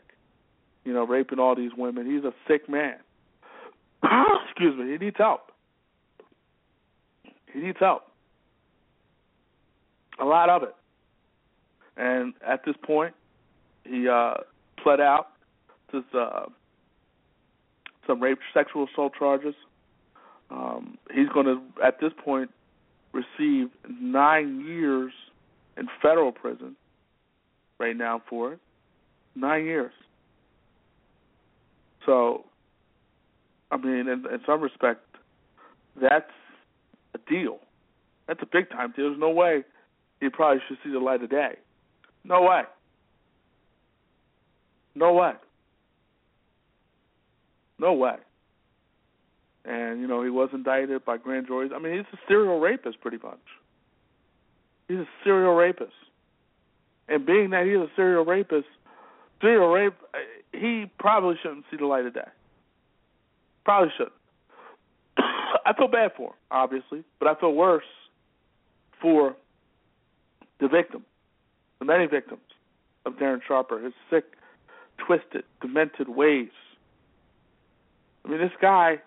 You 0.85 0.93
know, 0.93 1.07
raping 1.07 1.39
all 1.39 1.55
these 1.55 1.73
women. 1.77 2.07
He's 2.07 2.25
a 2.25 2.33
sick 2.49 2.69
man. 2.69 2.97
Excuse 4.49 4.77
me. 4.79 4.93
He 4.93 4.99
needs 4.99 5.16
help. 5.16 5.53
He 7.53 7.61
needs 7.61 7.79
help. 7.81 8.03
A 10.21 10.25
lot 10.25 10.51
of 10.51 10.62
it. 10.62 10.75
And 11.97 12.35
at 12.47 12.65
this 12.65 12.75
point, 12.83 13.15
he 13.85 14.09
uh, 14.09 14.35
pled 14.83 15.01
out 15.01 15.29
to 15.93 16.05
uh, 16.19 16.47
some 18.07 18.21
rape, 18.21 18.39
sexual 18.53 18.87
assault 18.93 19.12
charges. 19.19 19.55
Um, 20.51 20.99
he's 21.12 21.29
going 21.29 21.47
to, 21.47 21.61
at 21.85 22.01
this 22.01 22.12
point, 22.25 22.51
receive 23.15 23.69
nine 24.01 24.65
years 24.66 25.12
in 25.77 25.89
federal 26.03 26.32
prison 26.32 26.77
right 27.78 27.97
now 27.97 28.20
for 28.28 28.55
it. 28.55 28.59
Nine 29.35 29.65
years. 29.65 29.93
So, 32.05 32.45
I 33.70 33.77
mean, 33.77 34.09
in, 34.09 34.24
in 34.31 34.41
some 34.47 34.61
respect, 34.61 35.01
that's 36.01 36.31
a 37.15 37.19
deal. 37.31 37.59
That's 38.28 38.41
a 38.43 38.47
big 38.47 38.70
time 38.70 38.93
deal. 38.97 39.09
There's 39.09 39.20
no 39.20 39.31
way 39.31 39.65
he 40.20 40.28
probably 40.28 40.62
should 40.69 40.78
see 40.85 40.91
the 40.91 40.99
light 40.99 41.23
of 41.23 41.31
day. 41.31 41.57
No 42.24 42.43
way. 42.43 42.62
No 44.95 45.12
way. 45.15 45.32
No 47.78 47.93
way. 47.93 48.16
And, 49.65 50.01
you 50.01 50.07
know, 50.07 50.23
he 50.23 50.31
was 50.31 50.51
indicted 50.53 51.05
by 51.05 51.16
grand 51.16 51.47
juries. 51.47 51.73
I 51.74 51.78
mean, 51.78 51.97
he's 51.97 52.07
a 52.12 52.19
serial 52.28 52.61
rapist 52.61 53.01
pretty 53.01 53.19
much. 53.23 53.41
He's 54.89 54.99
a 54.99 55.09
serial 55.23 55.55
rapist. 55.55 55.93
And 57.09 57.24
being 57.24 57.51
that 57.51 57.66
he's 57.66 57.77
a 57.77 57.89
serial 57.97 58.24
rapist, 58.24 58.69
serial 59.41 59.69
rape, 59.69 59.95
uh, 60.12 60.19
he 60.53 60.91
probably 60.99 61.36
shouldn't 61.43 61.65
see 61.70 61.77
the 61.77 61.86
light 61.86 62.07
of 62.07 62.15
day. 62.15 62.28
Probably 63.65 63.91
shouldn't. 63.97 64.15
I 65.19 65.73
feel 65.77 65.89
bad 65.89 66.12
for 66.16 66.28
him, 66.28 66.36
obviously, 66.51 67.05
but 67.19 67.28
I 67.28 67.35
feel 67.39 67.53
worse 67.53 67.85
for 69.01 69.36
the 70.61 70.69
victim, 70.69 71.05
the 71.78 71.85
many 71.85 72.07
victims 72.07 72.41
of 73.07 73.15
Darren 73.15 73.41
Sharper, 73.47 73.81
his 73.81 73.93
sick, 74.11 74.24
twisted, 74.99 75.45
demented 75.61 76.09
ways. 76.09 76.49
I 78.24 78.28
mean, 78.28 78.39
this 78.39 78.53
guy, 78.61 79.01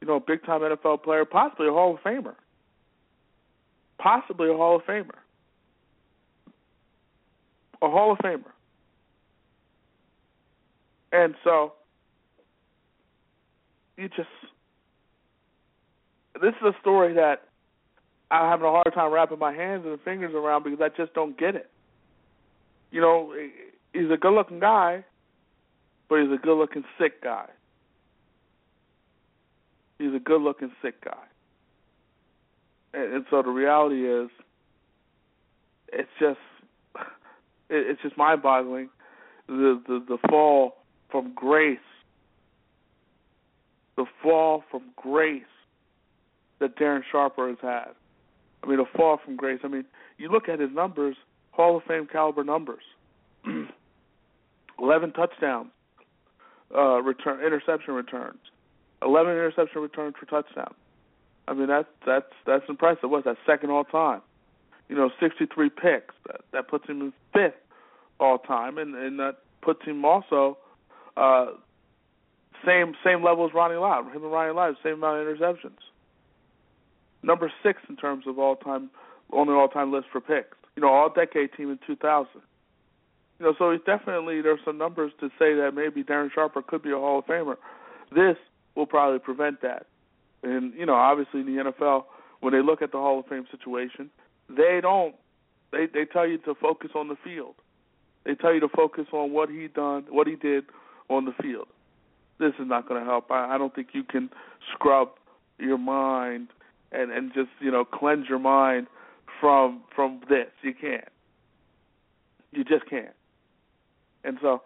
you 0.00 0.06
know, 0.06 0.20
big 0.20 0.44
time 0.44 0.60
NFL 0.60 1.02
player, 1.02 1.24
possibly 1.24 1.68
a 1.68 1.72
Hall 1.72 1.94
of 1.94 2.00
Famer. 2.00 2.34
Possibly 3.98 4.48
a 4.50 4.54
Hall 4.54 4.76
of 4.76 4.82
Famer. 4.82 5.10
A 7.82 7.88
Hall 7.88 8.12
of 8.12 8.18
Famer. 8.18 8.52
And 11.12 11.34
so, 11.44 11.74
you 13.96 14.08
just, 14.08 14.28
this 16.40 16.54
is 16.60 16.62
a 16.62 16.80
story 16.80 17.14
that 17.14 17.42
I'm 18.30 18.48
having 18.48 18.66
a 18.66 18.70
hard 18.70 18.92
time 18.94 19.12
wrapping 19.12 19.38
my 19.38 19.52
hands 19.52 19.84
and 19.86 20.00
fingers 20.02 20.34
around 20.34 20.62
because 20.62 20.80
I 20.80 20.88
just 20.96 21.12
don't 21.14 21.36
get 21.38 21.56
it. 21.56 21.68
You 22.90 23.00
know, 23.00 23.34
he's 23.92 24.10
a 24.10 24.16
good 24.16 24.32
looking 24.32 24.60
guy, 24.60 25.04
but 26.08 26.20
he's 26.20 26.32
a 26.32 26.40
good 26.40 26.56
looking 26.56 26.84
sick 26.98 27.22
guy. 27.22 27.46
He's 30.00 30.14
a 30.14 30.18
good 30.18 30.40
looking 30.40 30.72
sick 30.82 31.04
guy. 31.04 31.22
And, 32.94 33.12
and 33.12 33.24
so 33.30 33.42
the 33.42 33.50
reality 33.50 34.08
is 34.08 34.30
it's 35.92 36.08
just 36.18 36.38
it, 37.68 37.86
it's 37.86 38.02
just 38.02 38.16
mind 38.16 38.42
boggling 38.42 38.88
the, 39.46 39.80
the 39.86 40.04
the 40.08 40.18
fall 40.28 40.78
from 41.10 41.32
grace 41.34 41.78
the 44.00 44.06
fall 44.22 44.64
from 44.70 44.84
grace 44.96 45.42
that 46.58 46.76
Darren 46.78 47.02
Sharper 47.12 47.48
has 47.48 47.58
had. 47.60 47.88
I 48.62 48.66
mean, 48.66 48.80
a 48.80 48.84
fall 48.96 49.18
from 49.22 49.36
grace. 49.36 49.60
I 49.62 49.68
mean, 49.68 49.84
you 50.16 50.30
look 50.30 50.48
at 50.48 50.58
his 50.58 50.70
numbers, 50.72 51.16
Hall 51.50 51.76
of 51.76 51.82
Fame 51.84 52.06
caliber 52.10 52.42
numbers. 52.42 52.82
11 54.78 55.12
touchdowns, 55.12 55.68
uh, 56.74 57.02
return 57.02 57.44
interception 57.44 57.92
returns, 57.92 58.38
11 59.02 59.32
interception 59.32 59.82
returns 59.82 60.14
for 60.18 60.26
touchdowns. 60.26 60.74
I 61.48 61.54
mean, 61.54 61.68
that's 61.68 61.88
that's 62.06 62.32
that's 62.46 62.64
impressive. 62.68 63.10
What's 63.10 63.24
that 63.24 63.36
second 63.46 63.70
all 63.70 63.84
time? 63.84 64.20
You 64.88 64.96
know, 64.96 65.10
63 65.20 65.70
picks. 65.70 66.14
That 66.26 66.40
that 66.52 66.68
puts 66.68 66.88
him 66.88 67.00
in 67.00 67.12
fifth 67.32 67.58
all 68.18 68.38
time, 68.38 68.78
and 68.78 68.94
and 68.94 69.18
that 69.18 69.38
puts 69.62 69.84
him 69.84 70.04
also 70.04 70.58
uh, 71.16 71.46
same 72.64 72.94
same 73.04 73.24
level 73.24 73.46
as 73.46 73.54
Ronnie 73.54 73.76
Lott. 73.76 74.04
Him 74.12 74.22
and 74.22 74.32
Ronnie 74.32 74.54
Lott, 74.54 74.76
same 74.82 74.94
amount 74.94 75.26
of 75.26 75.36
interceptions 75.36 75.78
number 77.22 77.52
six 77.62 77.80
in 77.88 77.96
terms 77.96 78.26
of 78.26 78.38
all 78.38 78.56
time 78.56 78.90
on 79.32 79.46
the 79.46 79.52
all 79.52 79.68
time 79.68 79.92
list 79.92 80.06
for 80.10 80.20
picks. 80.20 80.56
You 80.76 80.82
know, 80.82 80.88
all 80.88 81.10
decade 81.12 81.52
team 81.56 81.70
in 81.70 81.78
2000. 81.86 82.28
You 83.38 83.46
know, 83.46 83.54
so 83.58 83.70
it's 83.70 83.84
definitely 83.84 84.42
there's 84.42 84.60
some 84.64 84.78
numbers 84.78 85.12
to 85.20 85.28
say 85.38 85.54
that 85.54 85.72
maybe 85.74 86.04
Darren 86.04 86.30
Sharper 86.32 86.62
could 86.62 86.82
be 86.82 86.90
a 86.90 86.96
Hall 86.96 87.20
of 87.20 87.26
Famer. 87.26 87.56
This 88.14 88.36
will 88.80 88.86
probably 88.86 89.18
prevent 89.18 89.62
that. 89.62 89.86
And 90.42 90.72
you 90.74 90.86
know, 90.86 90.94
obviously 90.94 91.40
in 91.40 91.46
the 91.46 91.70
NFL, 91.70 92.04
when 92.40 92.52
they 92.52 92.62
look 92.62 92.82
at 92.82 92.92
the 92.92 92.98
Hall 92.98 93.20
of 93.20 93.26
Fame 93.26 93.46
situation, 93.50 94.10
they 94.48 94.80
don't. 94.82 95.14
They 95.72 95.86
they 95.86 96.04
tell 96.04 96.26
you 96.26 96.38
to 96.38 96.54
focus 96.54 96.90
on 96.94 97.08
the 97.08 97.16
field. 97.22 97.54
They 98.24 98.34
tell 98.34 98.52
you 98.52 98.60
to 98.60 98.68
focus 98.68 99.06
on 99.12 99.32
what 99.32 99.48
he 99.48 99.68
done, 99.68 100.06
what 100.08 100.26
he 100.26 100.36
did 100.36 100.64
on 101.08 101.24
the 101.24 101.32
field. 101.42 101.68
This 102.38 102.52
is 102.58 102.66
not 102.66 102.88
going 102.88 103.00
to 103.00 103.06
help. 103.06 103.30
I, 103.30 103.54
I 103.54 103.58
don't 103.58 103.74
think 103.74 103.88
you 103.92 104.02
can 104.02 104.30
scrub 104.72 105.10
your 105.58 105.78
mind 105.78 106.48
and 106.90 107.12
and 107.12 107.32
just 107.34 107.50
you 107.60 107.70
know 107.70 107.84
cleanse 107.84 108.28
your 108.28 108.38
mind 108.38 108.86
from 109.40 109.82
from 109.94 110.20
this. 110.28 110.48
You 110.62 110.74
can't. 110.74 111.08
You 112.52 112.64
just 112.64 112.88
can't. 112.88 113.14
And 114.24 114.38
so, 114.42 114.62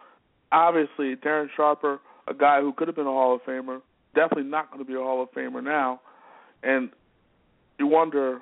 obviously, 0.50 1.14
Darren 1.16 1.48
Sharper, 1.54 2.00
a 2.26 2.34
guy 2.34 2.60
who 2.60 2.72
could 2.72 2.88
have 2.88 2.96
been 2.96 3.06
a 3.06 3.10
Hall 3.10 3.34
of 3.34 3.42
Famer, 3.42 3.80
definitely 4.14 4.50
not 4.50 4.70
going 4.70 4.84
to 4.84 4.90
be 4.90 4.94
a 4.94 5.02
Hall 5.02 5.22
of 5.22 5.30
Famer 5.32 5.62
now. 5.62 6.00
And 6.62 6.90
you 7.78 7.86
wonder 7.86 8.40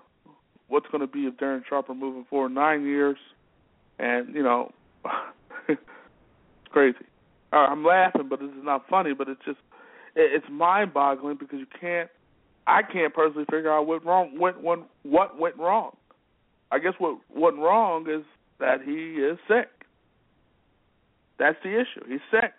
what's 0.68 0.86
going 0.88 1.00
to 1.00 1.06
be 1.06 1.26
of 1.26 1.34
Darren 1.34 1.62
Sharper 1.68 1.94
moving 1.94 2.24
forward. 2.28 2.50
Nine 2.50 2.84
years, 2.84 3.16
and 3.98 4.34
you 4.34 4.42
know, 4.42 4.72
it's 5.68 5.80
crazy. 6.70 6.98
Uh, 7.52 7.56
I'm 7.56 7.84
laughing, 7.84 8.28
but 8.28 8.40
this 8.40 8.50
is 8.50 8.64
not 8.64 8.88
funny. 8.88 9.12
But 9.14 9.28
it's 9.28 9.40
just, 9.44 9.58
it's 10.14 10.46
mind-boggling 10.50 11.36
because 11.38 11.58
you 11.58 11.66
can't 11.80 12.08
I 12.66 12.82
can't 12.82 13.12
personally 13.12 13.44
figure 13.50 13.72
out 13.72 13.86
what 13.86 14.04
wrong 14.04 14.38
went 14.38 14.62
went 14.62 14.82
what 15.02 15.38
went 15.38 15.56
wrong. 15.58 15.96
I 16.70 16.78
guess 16.78 16.94
what 16.98 17.18
went 17.34 17.58
wrong 17.58 18.08
is 18.08 18.24
that 18.60 18.82
he 18.84 19.20
is 19.20 19.38
sick. 19.48 19.68
That's 21.38 21.56
the 21.62 21.70
issue. 21.70 22.06
He's 22.08 22.20
sick. 22.30 22.52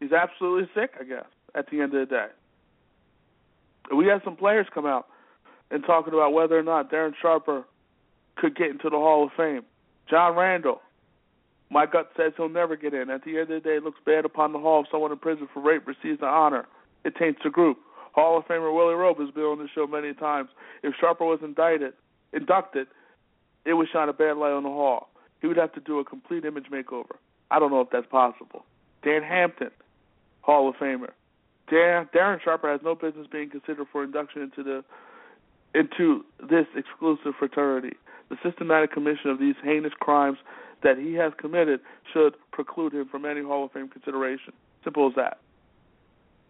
He's 0.00 0.12
absolutely 0.12 0.68
sick, 0.74 0.92
I 1.00 1.04
guess, 1.04 1.26
at 1.54 1.70
the 1.70 1.80
end 1.80 1.94
of 1.94 2.08
the 2.08 2.14
day. 2.14 2.26
We 3.94 4.06
had 4.06 4.22
some 4.24 4.36
players 4.36 4.66
come 4.72 4.86
out 4.86 5.06
and 5.70 5.84
talking 5.84 6.14
about 6.14 6.32
whether 6.32 6.58
or 6.58 6.62
not 6.62 6.90
Darren 6.90 7.14
Sharper 7.20 7.64
could 8.36 8.56
get 8.56 8.70
into 8.70 8.90
the 8.90 8.96
Hall 8.96 9.24
of 9.24 9.30
Fame. 9.36 9.62
John 10.08 10.36
Randle, 10.36 10.80
My 11.70 11.86
gut 11.86 12.10
says 12.16 12.32
he'll 12.36 12.48
never 12.48 12.76
get 12.76 12.94
in. 12.94 13.10
At 13.10 13.24
the 13.24 13.38
end 13.38 13.50
of 13.50 13.62
the 13.62 13.68
day, 13.68 13.76
it 13.76 13.84
looks 13.84 14.00
bad 14.04 14.24
upon 14.24 14.52
the 14.52 14.58
Hall 14.58 14.82
if 14.82 14.86
someone 14.90 15.12
in 15.12 15.18
prison 15.18 15.48
for 15.52 15.60
rape 15.60 15.86
receives 15.86 16.20
the 16.20 16.26
honor. 16.26 16.66
It 17.04 17.16
taints 17.16 17.40
the 17.42 17.50
group. 17.50 17.78
Hall 18.12 18.38
of 18.38 18.44
Famer 18.44 18.74
Willie 18.74 18.94
Roaf 18.94 19.18
has 19.18 19.30
been 19.30 19.44
on 19.44 19.58
the 19.58 19.68
show 19.74 19.86
many 19.86 20.14
times. 20.14 20.48
If 20.82 20.94
Sharper 21.00 21.24
was 21.24 21.40
indicted, 21.42 21.94
inducted, 22.32 22.86
it 23.64 23.74
would 23.74 23.88
shine 23.92 24.08
a 24.08 24.12
bad 24.12 24.36
light 24.36 24.52
on 24.52 24.62
the 24.62 24.68
Hall. 24.68 25.08
He 25.40 25.48
would 25.48 25.56
have 25.56 25.72
to 25.72 25.80
do 25.80 25.98
a 25.98 26.04
complete 26.04 26.44
image 26.44 26.66
makeover. 26.70 27.16
I 27.50 27.58
don't 27.58 27.70
know 27.70 27.80
if 27.80 27.90
that's 27.90 28.06
possible. 28.06 28.64
Dan 29.02 29.22
Hampton, 29.22 29.70
Hall 30.44 30.68
of 30.68 30.74
Famer. 30.76 31.10
Dan, 31.70 32.08
Darren 32.14 32.38
Sharper 32.42 32.70
has 32.70 32.80
no 32.84 32.94
business 32.94 33.26
being 33.32 33.48
considered 33.48 33.86
for 33.90 34.04
induction 34.04 34.42
into 34.42 34.62
the 34.62 34.84
into 35.74 36.24
this 36.38 36.66
exclusive 36.76 37.32
fraternity. 37.38 37.96
The 38.28 38.36
systematic 38.42 38.92
commission 38.92 39.30
of 39.30 39.40
these 39.40 39.56
heinous 39.64 39.92
crimes 39.98 40.38
that 40.82 40.98
he 40.98 41.14
has 41.14 41.32
committed 41.38 41.80
should 42.12 42.34
preclude 42.52 42.92
him 42.92 43.08
from 43.08 43.24
any 43.24 43.42
Hall 43.42 43.64
of 43.64 43.72
Fame 43.72 43.88
consideration. 43.88 44.52
Simple 44.84 45.08
as 45.08 45.14
that. 45.16 45.38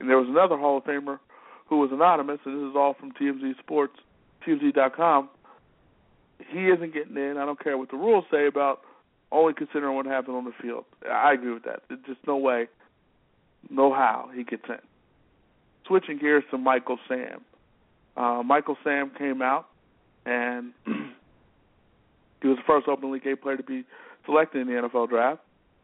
And 0.00 0.10
there 0.10 0.18
was 0.18 0.28
another 0.28 0.58
Hall 0.58 0.76
of 0.76 0.84
Famer 0.84 1.20
who 1.68 1.78
was 1.78 1.90
anonymous, 1.92 2.40
and 2.44 2.60
this 2.60 2.70
is 2.70 2.76
all 2.76 2.94
from 2.98 3.12
TMZ 3.12 3.58
Sports, 3.60 3.94
TMZ.com. 4.46 5.30
He 6.50 6.66
isn't 6.66 6.92
getting 6.92 7.16
in. 7.16 7.38
I 7.38 7.46
don't 7.46 7.62
care 7.62 7.78
what 7.78 7.90
the 7.90 7.96
rules 7.96 8.24
say 8.30 8.46
about 8.46 8.80
only 9.32 9.54
considering 9.54 9.94
what 9.96 10.04
happened 10.04 10.36
on 10.36 10.44
the 10.44 10.52
field. 10.60 10.84
I 11.10 11.32
agree 11.32 11.54
with 11.54 11.64
that. 11.64 11.82
There's 11.88 12.00
just 12.06 12.20
no 12.26 12.36
way, 12.36 12.68
no 13.70 13.92
how 13.92 14.30
he 14.34 14.44
gets 14.44 14.64
in. 14.68 14.78
Switching 15.86 16.18
gears 16.18 16.44
to 16.50 16.58
Michael 16.58 16.98
Sam. 17.08 17.42
Uh, 18.16 18.42
Michael 18.44 18.76
Sam 18.84 19.10
came 19.16 19.42
out, 19.42 19.66
and 20.24 20.72
he 20.86 22.48
was 22.48 22.56
the 22.56 22.62
first 22.66 22.88
openly 22.88 23.20
gay 23.20 23.34
player 23.34 23.56
to 23.56 23.62
be 23.62 23.84
selected 24.24 24.62
in 24.62 24.66
the 24.68 24.88
NFL 24.88 25.08
draft. 25.08 25.40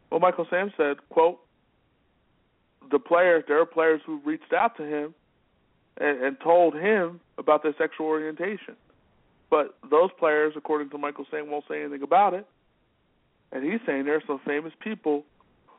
Well, 0.09 0.19
Michael 0.19 0.47
Sam 0.49 0.71
said, 0.77 0.97
"quote 1.09 1.39
The 2.89 2.99
players, 2.99 3.43
there 3.47 3.59
are 3.59 3.65
players 3.65 4.01
who 4.05 4.21
reached 4.25 4.53
out 4.53 4.77
to 4.77 4.83
him 4.83 5.13
and, 5.97 6.21
and 6.23 6.39
told 6.39 6.75
him 6.75 7.19
about 7.37 7.63
their 7.63 7.75
sexual 7.77 8.07
orientation, 8.07 8.75
but 9.49 9.75
those 9.89 10.09
players, 10.17 10.53
according 10.55 10.89
to 10.91 10.97
Michael 10.97 11.25
Sam, 11.29 11.49
won't 11.49 11.65
say 11.69 11.81
anything 11.81 12.01
about 12.01 12.33
it. 12.33 12.47
And 13.51 13.63
he's 13.69 13.81
saying 13.85 14.05
there 14.05 14.15
are 14.15 14.23
some 14.25 14.39
famous 14.45 14.71
people 14.79 15.25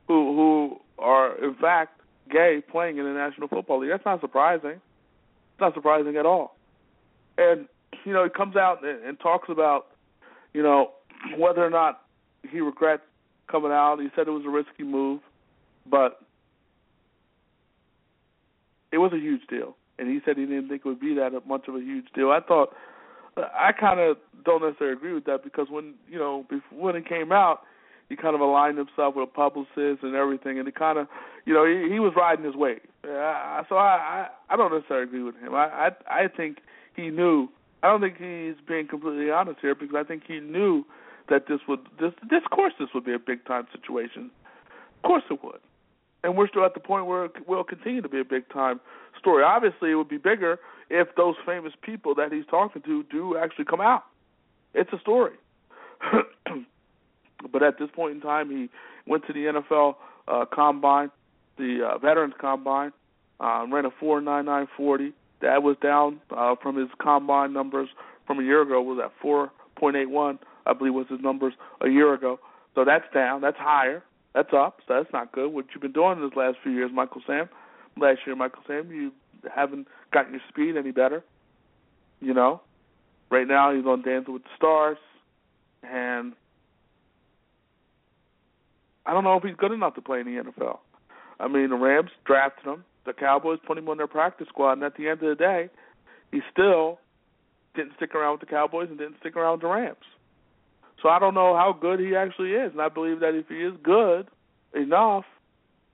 who 0.08 0.36
who 0.36 0.76
are 0.98 1.42
in 1.42 1.54
fact 1.54 2.00
gay 2.30 2.62
playing 2.70 2.98
in 2.98 3.04
the 3.04 3.10
National 3.12 3.48
Football 3.48 3.80
League. 3.80 3.90
That's 3.90 4.04
not 4.04 4.20
surprising. 4.20 4.70
It's 4.70 5.60
not 5.60 5.74
surprising 5.74 6.16
at 6.16 6.26
all. 6.26 6.56
And 7.38 7.66
you 8.04 8.12
know, 8.12 8.24
he 8.24 8.30
comes 8.30 8.56
out 8.56 8.84
and, 8.84 9.04
and 9.04 9.20
talks 9.20 9.48
about 9.48 9.86
you 10.52 10.62
know 10.62 10.92
whether 11.36 11.64
or 11.64 11.70
not 11.70 12.02
he 12.50 12.60
regrets 12.60 13.02
coming 13.50 13.72
out. 13.72 13.98
He 14.00 14.08
said 14.16 14.26
it 14.26 14.30
was 14.30 14.44
a 14.46 14.50
risky 14.50 14.82
move, 14.82 15.20
but 15.90 16.20
it 18.92 18.98
was 18.98 19.12
a 19.12 19.18
huge 19.18 19.46
deal. 19.48 19.76
And 19.98 20.08
he 20.08 20.20
said 20.24 20.36
he 20.36 20.46
didn't 20.46 20.68
think 20.68 20.82
it 20.84 20.88
would 20.88 21.00
be 21.00 21.14
that 21.14 21.32
much 21.46 21.68
of 21.68 21.76
a 21.76 21.80
huge 21.80 22.06
deal. 22.14 22.30
I 22.30 22.40
thought 22.40 22.74
I 23.36 23.72
kind 23.72 24.00
of 24.00 24.16
don't 24.44 24.62
necessarily 24.62 24.96
agree 24.96 25.14
with 25.14 25.24
that 25.24 25.44
because 25.44 25.68
when 25.70 25.94
you 26.08 26.18
know 26.18 26.44
before, 26.48 26.78
when 26.78 26.96
it 26.96 27.08
came 27.08 27.32
out, 27.32 27.60
he 28.12 28.16
kind 28.16 28.34
of 28.34 28.42
aligned 28.42 28.76
himself 28.76 29.16
with 29.16 29.26
a 29.26 29.32
publicist 29.32 30.02
and 30.02 30.14
everything, 30.14 30.58
and 30.58 30.68
he 30.68 30.72
kind 30.72 30.98
of 30.98 31.08
you 31.46 31.54
know 31.54 31.64
he, 31.64 31.90
he 31.90 31.98
was 31.98 32.12
riding 32.14 32.44
his 32.44 32.54
wave. 32.54 32.80
Uh, 33.02 33.62
so 33.70 33.76
I, 33.76 33.96
I 33.96 34.28
I 34.50 34.56
don't 34.56 34.70
necessarily 34.70 35.04
agree 35.04 35.22
with 35.22 35.36
him. 35.36 35.54
I 35.54 35.88
I 36.08 36.24
I 36.24 36.28
think 36.28 36.58
he 36.94 37.08
knew. 37.08 37.48
I 37.82 37.88
don't 37.88 38.02
think 38.02 38.18
he's 38.18 38.62
being 38.68 38.86
completely 38.86 39.30
honest 39.30 39.60
here 39.62 39.74
because 39.74 39.96
I 39.96 40.04
think 40.04 40.24
he 40.28 40.40
knew 40.40 40.84
that 41.30 41.46
this 41.48 41.60
would 41.66 41.80
this 41.98 42.12
this 42.28 42.42
course 42.50 42.74
this 42.78 42.90
would 42.94 43.04
be 43.04 43.14
a 43.14 43.18
big 43.18 43.46
time 43.46 43.66
situation. 43.72 44.30
Of 44.98 45.08
course 45.08 45.24
it 45.30 45.42
would. 45.42 45.60
And 46.22 46.36
we're 46.36 46.48
still 46.48 46.64
at 46.66 46.74
the 46.74 46.80
point 46.80 47.06
where 47.06 47.24
it 47.24 47.48
will 47.48 47.64
continue 47.64 48.02
to 48.02 48.08
be 48.08 48.20
a 48.20 48.24
big 48.24 48.48
time 48.50 48.78
story. 49.18 49.42
Obviously, 49.42 49.90
it 49.90 49.94
would 49.94 50.10
be 50.10 50.18
bigger 50.18 50.60
if 50.90 51.08
those 51.16 51.34
famous 51.46 51.72
people 51.80 52.14
that 52.16 52.30
he's 52.30 52.44
talking 52.46 52.82
to 52.82 53.02
do 53.04 53.38
actually 53.38 53.64
come 53.64 53.80
out. 53.80 54.04
It's 54.74 54.92
a 54.92 55.00
story. 55.00 55.32
but 57.50 57.62
at 57.62 57.78
this 57.78 57.88
point 57.94 58.14
in 58.14 58.20
time, 58.20 58.50
he 58.50 58.68
went 59.06 59.26
to 59.26 59.32
the 59.32 59.60
NFL 59.60 59.96
uh, 60.28 60.44
Combine, 60.52 61.10
the 61.58 61.88
uh, 61.88 61.98
Veterans 61.98 62.34
Combine, 62.40 62.92
uh, 63.40 63.66
ran 63.70 63.84
a 63.84 63.90
4.9940. 63.90 65.12
That 65.40 65.62
was 65.62 65.76
down 65.82 66.20
uh, 66.30 66.54
from 66.62 66.76
his 66.76 66.88
combine 67.00 67.52
numbers 67.52 67.88
from 68.26 68.38
a 68.38 68.42
year 68.42 68.62
ago. 68.62 68.80
Was 68.80 69.00
at 69.04 69.26
4.81 69.26 70.38
I 70.66 70.72
believe 70.72 70.94
was 70.94 71.06
his 71.08 71.20
numbers 71.20 71.54
a 71.80 71.88
year 71.88 72.14
ago. 72.14 72.38
So 72.74 72.84
that's 72.84 73.04
down. 73.12 73.40
That's 73.40 73.56
higher. 73.58 74.02
That's 74.34 74.52
up. 74.52 74.78
So 74.86 74.94
that's 74.94 75.12
not 75.12 75.32
good. 75.32 75.52
What 75.52 75.66
you've 75.74 75.82
been 75.82 75.92
doing 75.92 76.20
this 76.20 76.36
last 76.36 76.58
few 76.62 76.72
years, 76.72 76.90
Michael 76.92 77.22
Sam. 77.26 77.48
Last 78.00 78.20
year, 78.26 78.34
Michael 78.36 78.62
Sam, 78.66 78.90
you 78.90 79.12
haven't 79.54 79.86
gotten 80.12 80.32
your 80.32 80.40
speed 80.48 80.76
any 80.76 80.92
better. 80.92 81.22
You 82.20 82.32
know, 82.32 82.62
right 83.30 83.46
now 83.46 83.74
he's 83.74 83.84
on 83.84 84.02
Dancing 84.02 84.32
with 84.32 84.44
the 84.44 84.48
Stars, 84.56 84.96
and 85.82 86.32
I 89.06 89.12
don't 89.12 89.24
know 89.24 89.36
if 89.36 89.42
he's 89.42 89.56
good 89.56 89.72
enough 89.72 89.94
to 89.96 90.00
play 90.00 90.20
in 90.20 90.26
the 90.26 90.42
NFL. 90.42 90.78
I 91.40 91.48
mean, 91.48 91.70
the 91.70 91.76
Rams 91.76 92.10
drafted 92.24 92.66
him. 92.66 92.84
The 93.04 93.12
Cowboys 93.12 93.58
put 93.66 93.78
him 93.78 93.88
on 93.88 93.96
their 93.96 94.06
practice 94.06 94.46
squad, 94.48 94.74
and 94.74 94.84
at 94.84 94.96
the 94.96 95.08
end 95.08 95.22
of 95.22 95.28
the 95.28 95.34
day, 95.34 95.68
he 96.30 96.40
still 96.52 96.98
didn't 97.74 97.92
stick 97.96 98.14
around 98.14 98.32
with 98.32 98.40
the 98.40 98.46
Cowboys 98.46 98.88
and 98.90 98.98
didn't 98.98 99.16
stick 99.20 99.36
around 99.36 99.54
with 99.54 99.62
the 99.62 99.68
Rams. 99.68 99.96
So 101.02 101.08
I 101.08 101.18
don't 101.18 101.34
know 101.34 101.56
how 101.56 101.76
good 101.78 101.98
he 101.98 102.14
actually 102.14 102.52
is, 102.52 102.70
and 102.72 102.80
I 102.80 102.88
believe 102.88 103.20
that 103.20 103.34
if 103.34 103.48
he 103.48 103.56
is 103.56 103.74
good 103.82 104.28
enough, 104.74 105.24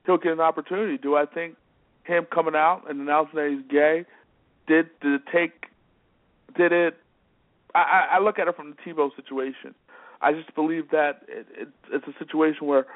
he'll 0.05 0.19
get 0.19 0.33
an 0.33 0.41
opportunity. 0.41 0.99
Do 0.99 1.17
I 1.17 1.25
think 1.25 1.57
him 2.05 2.27
coming 2.33 2.55
out 2.55 2.83
and 2.89 3.01
announcing 3.01 3.37
that 3.37 3.51
he's 3.51 3.71
gay 3.71 4.05
did 4.69 4.89
did 5.01 5.15
it 5.15 5.23
take 5.33 5.67
did 6.57 6.73
it? 6.73 6.97
I, 7.75 8.09
I 8.13 8.19
look 8.21 8.39
at 8.39 8.49
it 8.49 8.57
from 8.57 8.71
the 8.71 8.77
Tebow 8.77 9.11
situation. 9.17 9.75
I 10.21 10.33
just 10.33 10.55
believe 10.55 10.91
that 10.91 11.23
it, 11.29 11.47
it, 11.57 11.69
it's 11.93 12.07
a 12.07 12.19
situation 12.19 12.67
where 12.67 12.87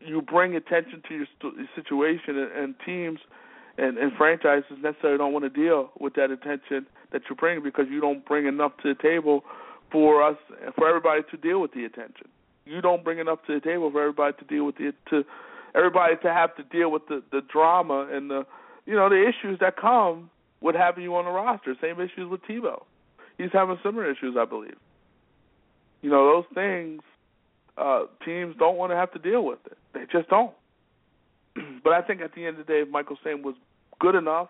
you 0.00 0.20
bring 0.20 0.54
attention 0.54 1.02
to 1.08 1.14
your, 1.14 1.26
st- 1.38 1.68
situation, 1.74 2.38
and, 2.38 2.52
and 2.52 2.74
teams 2.84 3.20
and, 3.78 3.96
and 3.96 4.12
franchises 4.18 4.76
necessarily 4.82 5.18
don't 5.18 5.32
want 5.32 5.44
to 5.44 5.50
deal 5.50 5.90
with 5.98 6.14
that 6.14 6.30
attention 6.30 6.86
that 7.12 7.22
you 7.28 7.36
bring 7.36 7.62
because 7.62 7.86
you 7.90 8.00
don't 8.00 8.24
bring 8.26 8.46
enough 8.46 8.72
to 8.82 8.94
the 8.94 9.02
table 9.02 9.42
for 9.90 10.22
us 10.22 10.36
for 10.74 10.88
everybody 10.88 11.22
to 11.30 11.36
deal 11.36 11.60
with 11.60 11.72
the 11.72 11.84
attention. 11.84 12.28
You 12.64 12.80
don't 12.80 13.04
bring 13.04 13.18
enough 13.18 13.40
to 13.46 13.54
the 13.54 13.60
table 13.60 13.90
for 13.90 14.00
everybody 14.00 14.36
to 14.38 14.44
deal 14.44 14.64
with 14.64 14.76
it 14.78 14.94
to 15.10 15.24
everybody 15.74 16.14
to 16.22 16.32
have 16.32 16.54
to 16.56 16.62
deal 16.64 16.90
with 16.90 17.06
the 17.08 17.22
the 17.32 17.40
drama 17.52 18.08
and 18.10 18.30
the 18.30 18.44
you 18.86 18.94
know 18.94 19.08
the 19.08 19.22
issues 19.22 19.58
that 19.60 19.76
come 19.76 20.30
with 20.60 20.74
having 20.74 21.02
you 21.02 21.14
on 21.16 21.24
the 21.24 21.30
roster. 21.30 21.74
Same 21.80 22.00
issues 22.00 22.30
with 22.30 22.40
Tebow. 22.42 22.82
He's 23.38 23.50
having 23.52 23.78
similar 23.82 24.10
issues, 24.10 24.36
I 24.38 24.44
believe. 24.44 24.76
You 26.02 26.10
know 26.10 26.26
those 26.26 26.44
things. 26.54 27.02
Uh, 27.78 28.04
teams 28.24 28.54
don't 28.58 28.76
want 28.76 28.92
to 28.92 28.96
have 28.96 29.12
to 29.12 29.18
deal 29.18 29.44
with 29.44 29.60
it. 29.66 29.78
They 29.94 30.04
just 30.12 30.28
don't. 30.28 30.52
but 31.84 31.92
I 31.92 32.02
think 32.02 32.20
at 32.20 32.34
the 32.34 32.44
end 32.46 32.58
of 32.58 32.66
the 32.66 32.72
day, 32.72 32.80
if 32.80 32.88
Michael 32.88 33.16
Sam 33.24 33.42
was 33.42 33.54
good 33.98 34.14
enough, 34.14 34.48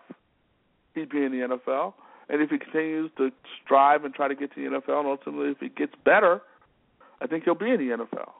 he'd 0.93 1.09
be 1.09 1.23
in 1.23 1.31
the 1.31 1.57
NFL. 1.57 1.93
And 2.29 2.41
if 2.41 2.49
he 2.49 2.57
continues 2.57 3.11
to 3.17 3.31
strive 3.63 4.03
and 4.03 4.13
try 4.13 4.27
to 4.27 4.35
get 4.35 4.53
to 4.55 4.61
the 4.61 4.77
NFL, 4.77 4.99
and 4.99 5.07
ultimately 5.07 5.51
if 5.51 5.59
he 5.59 5.69
gets 5.69 5.93
better, 6.03 6.41
I 7.21 7.27
think 7.27 7.43
he'll 7.43 7.55
be 7.55 7.69
in 7.69 7.77
the 7.77 7.95
NFL. 7.95 8.31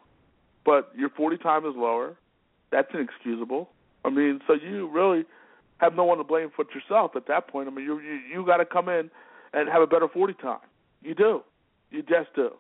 But 0.66 0.92
your 0.96 1.10
40 1.10 1.38
time 1.38 1.66
is 1.66 1.74
lower. 1.76 2.16
That's 2.72 2.88
inexcusable. 2.94 3.70
I 4.04 4.10
mean, 4.10 4.42
so 4.48 4.54
you 4.54 4.90
really 4.90 5.26
have 5.78 5.96
no 5.96 6.04
one 6.04 6.18
to 6.18 6.24
blame 6.24 6.50
but 6.56 6.68
yourself 6.74 7.12
at 7.16 7.28
that 7.28 7.48
point. 7.48 7.68
I 7.68 7.72
mean, 7.72 7.86
you 7.86 8.00
you, 8.00 8.20
you 8.32 8.46
got 8.46 8.58
to 8.58 8.66
come 8.66 8.90
in 8.90 9.10
and 9.54 9.70
have 9.70 9.82
a 9.82 9.88
better 9.88 10.08
40 10.08 10.34
time. 10.36 10.60
You 11.02 11.14
do. 11.14 11.42
You 11.92 12.02
just 12.02 12.34
do. 12.36 12.52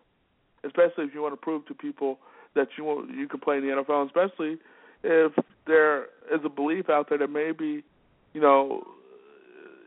Especially 0.64 1.06
if 1.06 1.14
you 1.14 1.22
want 1.22 1.34
to 1.34 1.38
prove 1.38 1.66
to 1.68 1.74
people 1.74 2.20
that 2.56 2.68
you 2.78 3.08
you 3.16 3.28
can 3.28 3.40
play 3.40 3.58
in 3.58 3.68
the 3.68 3.84
NFL, 3.84 4.06
especially 4.06 4.58
if 5.04 5.34
there 5.68 6.04
is 6.34 6.42
a 6.44 6.50
belief 6.50 6.90
out 6.90 7.10
there 7.10 7.18
that 7.18 7.30
maybe, 7.30 7.84
you 8.34 8.42
know, 8.42 8.84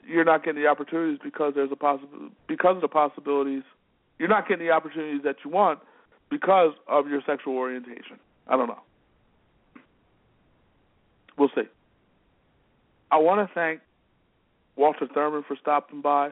you're 0.06 0.24
not 0.24 0.44
getting 0.44 0.62
the 0.62 0.68
opportunities 0.68 1.18
because 1.22 1.54
there's 1.54 1.72
a 1.72 1.76
possible 1.76 2.30
because 2.46 2.76
of 2.76 2.82
the 2.82 2.88
possibilities. 2.88 3.62
You're 4.18 4.28
not 4.28 4.48
getting 4.48 4.66
the 4.66 4.72
opportunities 4.72 5.22
that 5.24 5.36
you 5.44 5.50
want 5.50 5.80
because 6.30 6.72
of 6.88 7.08
your 7.08 7.20
sexual 7.26 7.54
orientation. 7.56 8.18
I 8.48 8.56
don't 8.56 8.68
know. 8.68 8.80
We'll 11.36 11.50
see. 11.54 11.68
I 13.10 13.18
want 13.18 13.46
to 13.46 13.54
thank 13.54 13.80
Walter 14.76 15.06
Thurmond 15.06 15.46
for 15.46 15.56
stopping 15.60 16.00
by. 16.00 16.30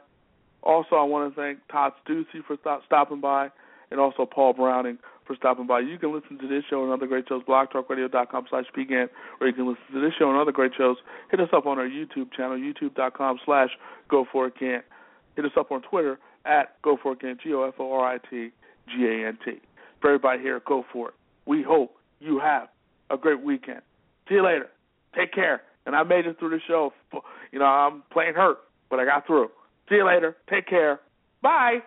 Also, 0.62 0.96
I 0.96 1.02
want 1.02 1.34
to 1.34 1.40
thank 1.40 1.58
Todd 1.70 1.92
Steussie 2.06 2.44
for 2.46 2.56
stop, 2.60 2.82
stopping 2.86 3.20
by, 3.20 3.50
and 3.94 4.00
also 4.00 4.26
Paul 4.26 4.54
Browning 4.54 4.98
for 5.24 5.36
stopping 5.36 5.68
by. 5.68 5.78
You 5.78 5.98
can 5.98 6.12
listen 6.12 6.36
to 6.38 6.48
this 6.48 6.64
show 6.68 6.82
and 6.82 6.92
other 6.92 7.06
great 7.06 7.28
shows, 7.28 7.44
blogtalkradio.com 7.44 8.46
slash 8.50 8.64
began, 8.74 9.08
or 9.40 9.46
you 9.46 9.52
can 9.52 9.68
listen 9.68 9.84
to 9.94 10.00
this 10.00 10.12
show 10.18 10.28
and 10.28 10.36
other 10.36 10.50
great 10.50 10.72
shows. 10.76 10.96
Hit 11.30 11.38
us 11.38 11.48
up 11.52 11.64
on 11.64 11.78
our 11.78 11.86
YouTube 11.86 12.32
channel, 12.36 12.58
youtube.com 12.58 13.38
slash 13.44 13.70
go 14.10 14.26
for 14.32 14.48
it 14.48 14.54
Gant. 14.58 14.84
Hit 15.36 15.44
us 15.44 15.52
up 15.56 15.70
on 15.70 15.82
Twitter 15.82 16.18
at 16.44 16.74
go 16.82 16.98
for 17.00 17.12
it 17.12 17.20
Gant, 17.20 17.40
G-O-F-O-R-I-T 17.40 18.50
G-A-N-T. 18.88 19.60
For 20.00 20.08
everybody 20.08 20.42
here, 20.42 20.60
go 20.66 20.84
for 20.92 21.10
it. 21.10 21.14
We 21.46 21.62
hope 21.62 21.94
you 22.18 22.40
have 22.40 22.66
a 23.10 23.16
great 23.16 23.42
weekend. 23.42 23.80
See 24.28 24.34
you 24.34 24.44
later. 24.44 24.70
Take 25.16 25.32
care. 25.32 25.62
And 25.86 25.94
I 25.94 26.02
made 26.02 26.26
it 26.26 26.38
through 26.40 26.50
the 26.50 26.60
show. 26.66 26.92
You 27.52 27.60
know, 27.60 27.66
I'm 27.66 28.02
playing 28.12 28.34
hurt, 28.34 28.58
but 28.90 28.98
I 28.98 29.04
got 29.04 29.24
through. 29.26 29.50
See 29.88 29.94
you 29.94 30.06
later. 30.06 30.36
Take 30.50 30.66
care. 30.66 31.00
Bye. 31.42 31.78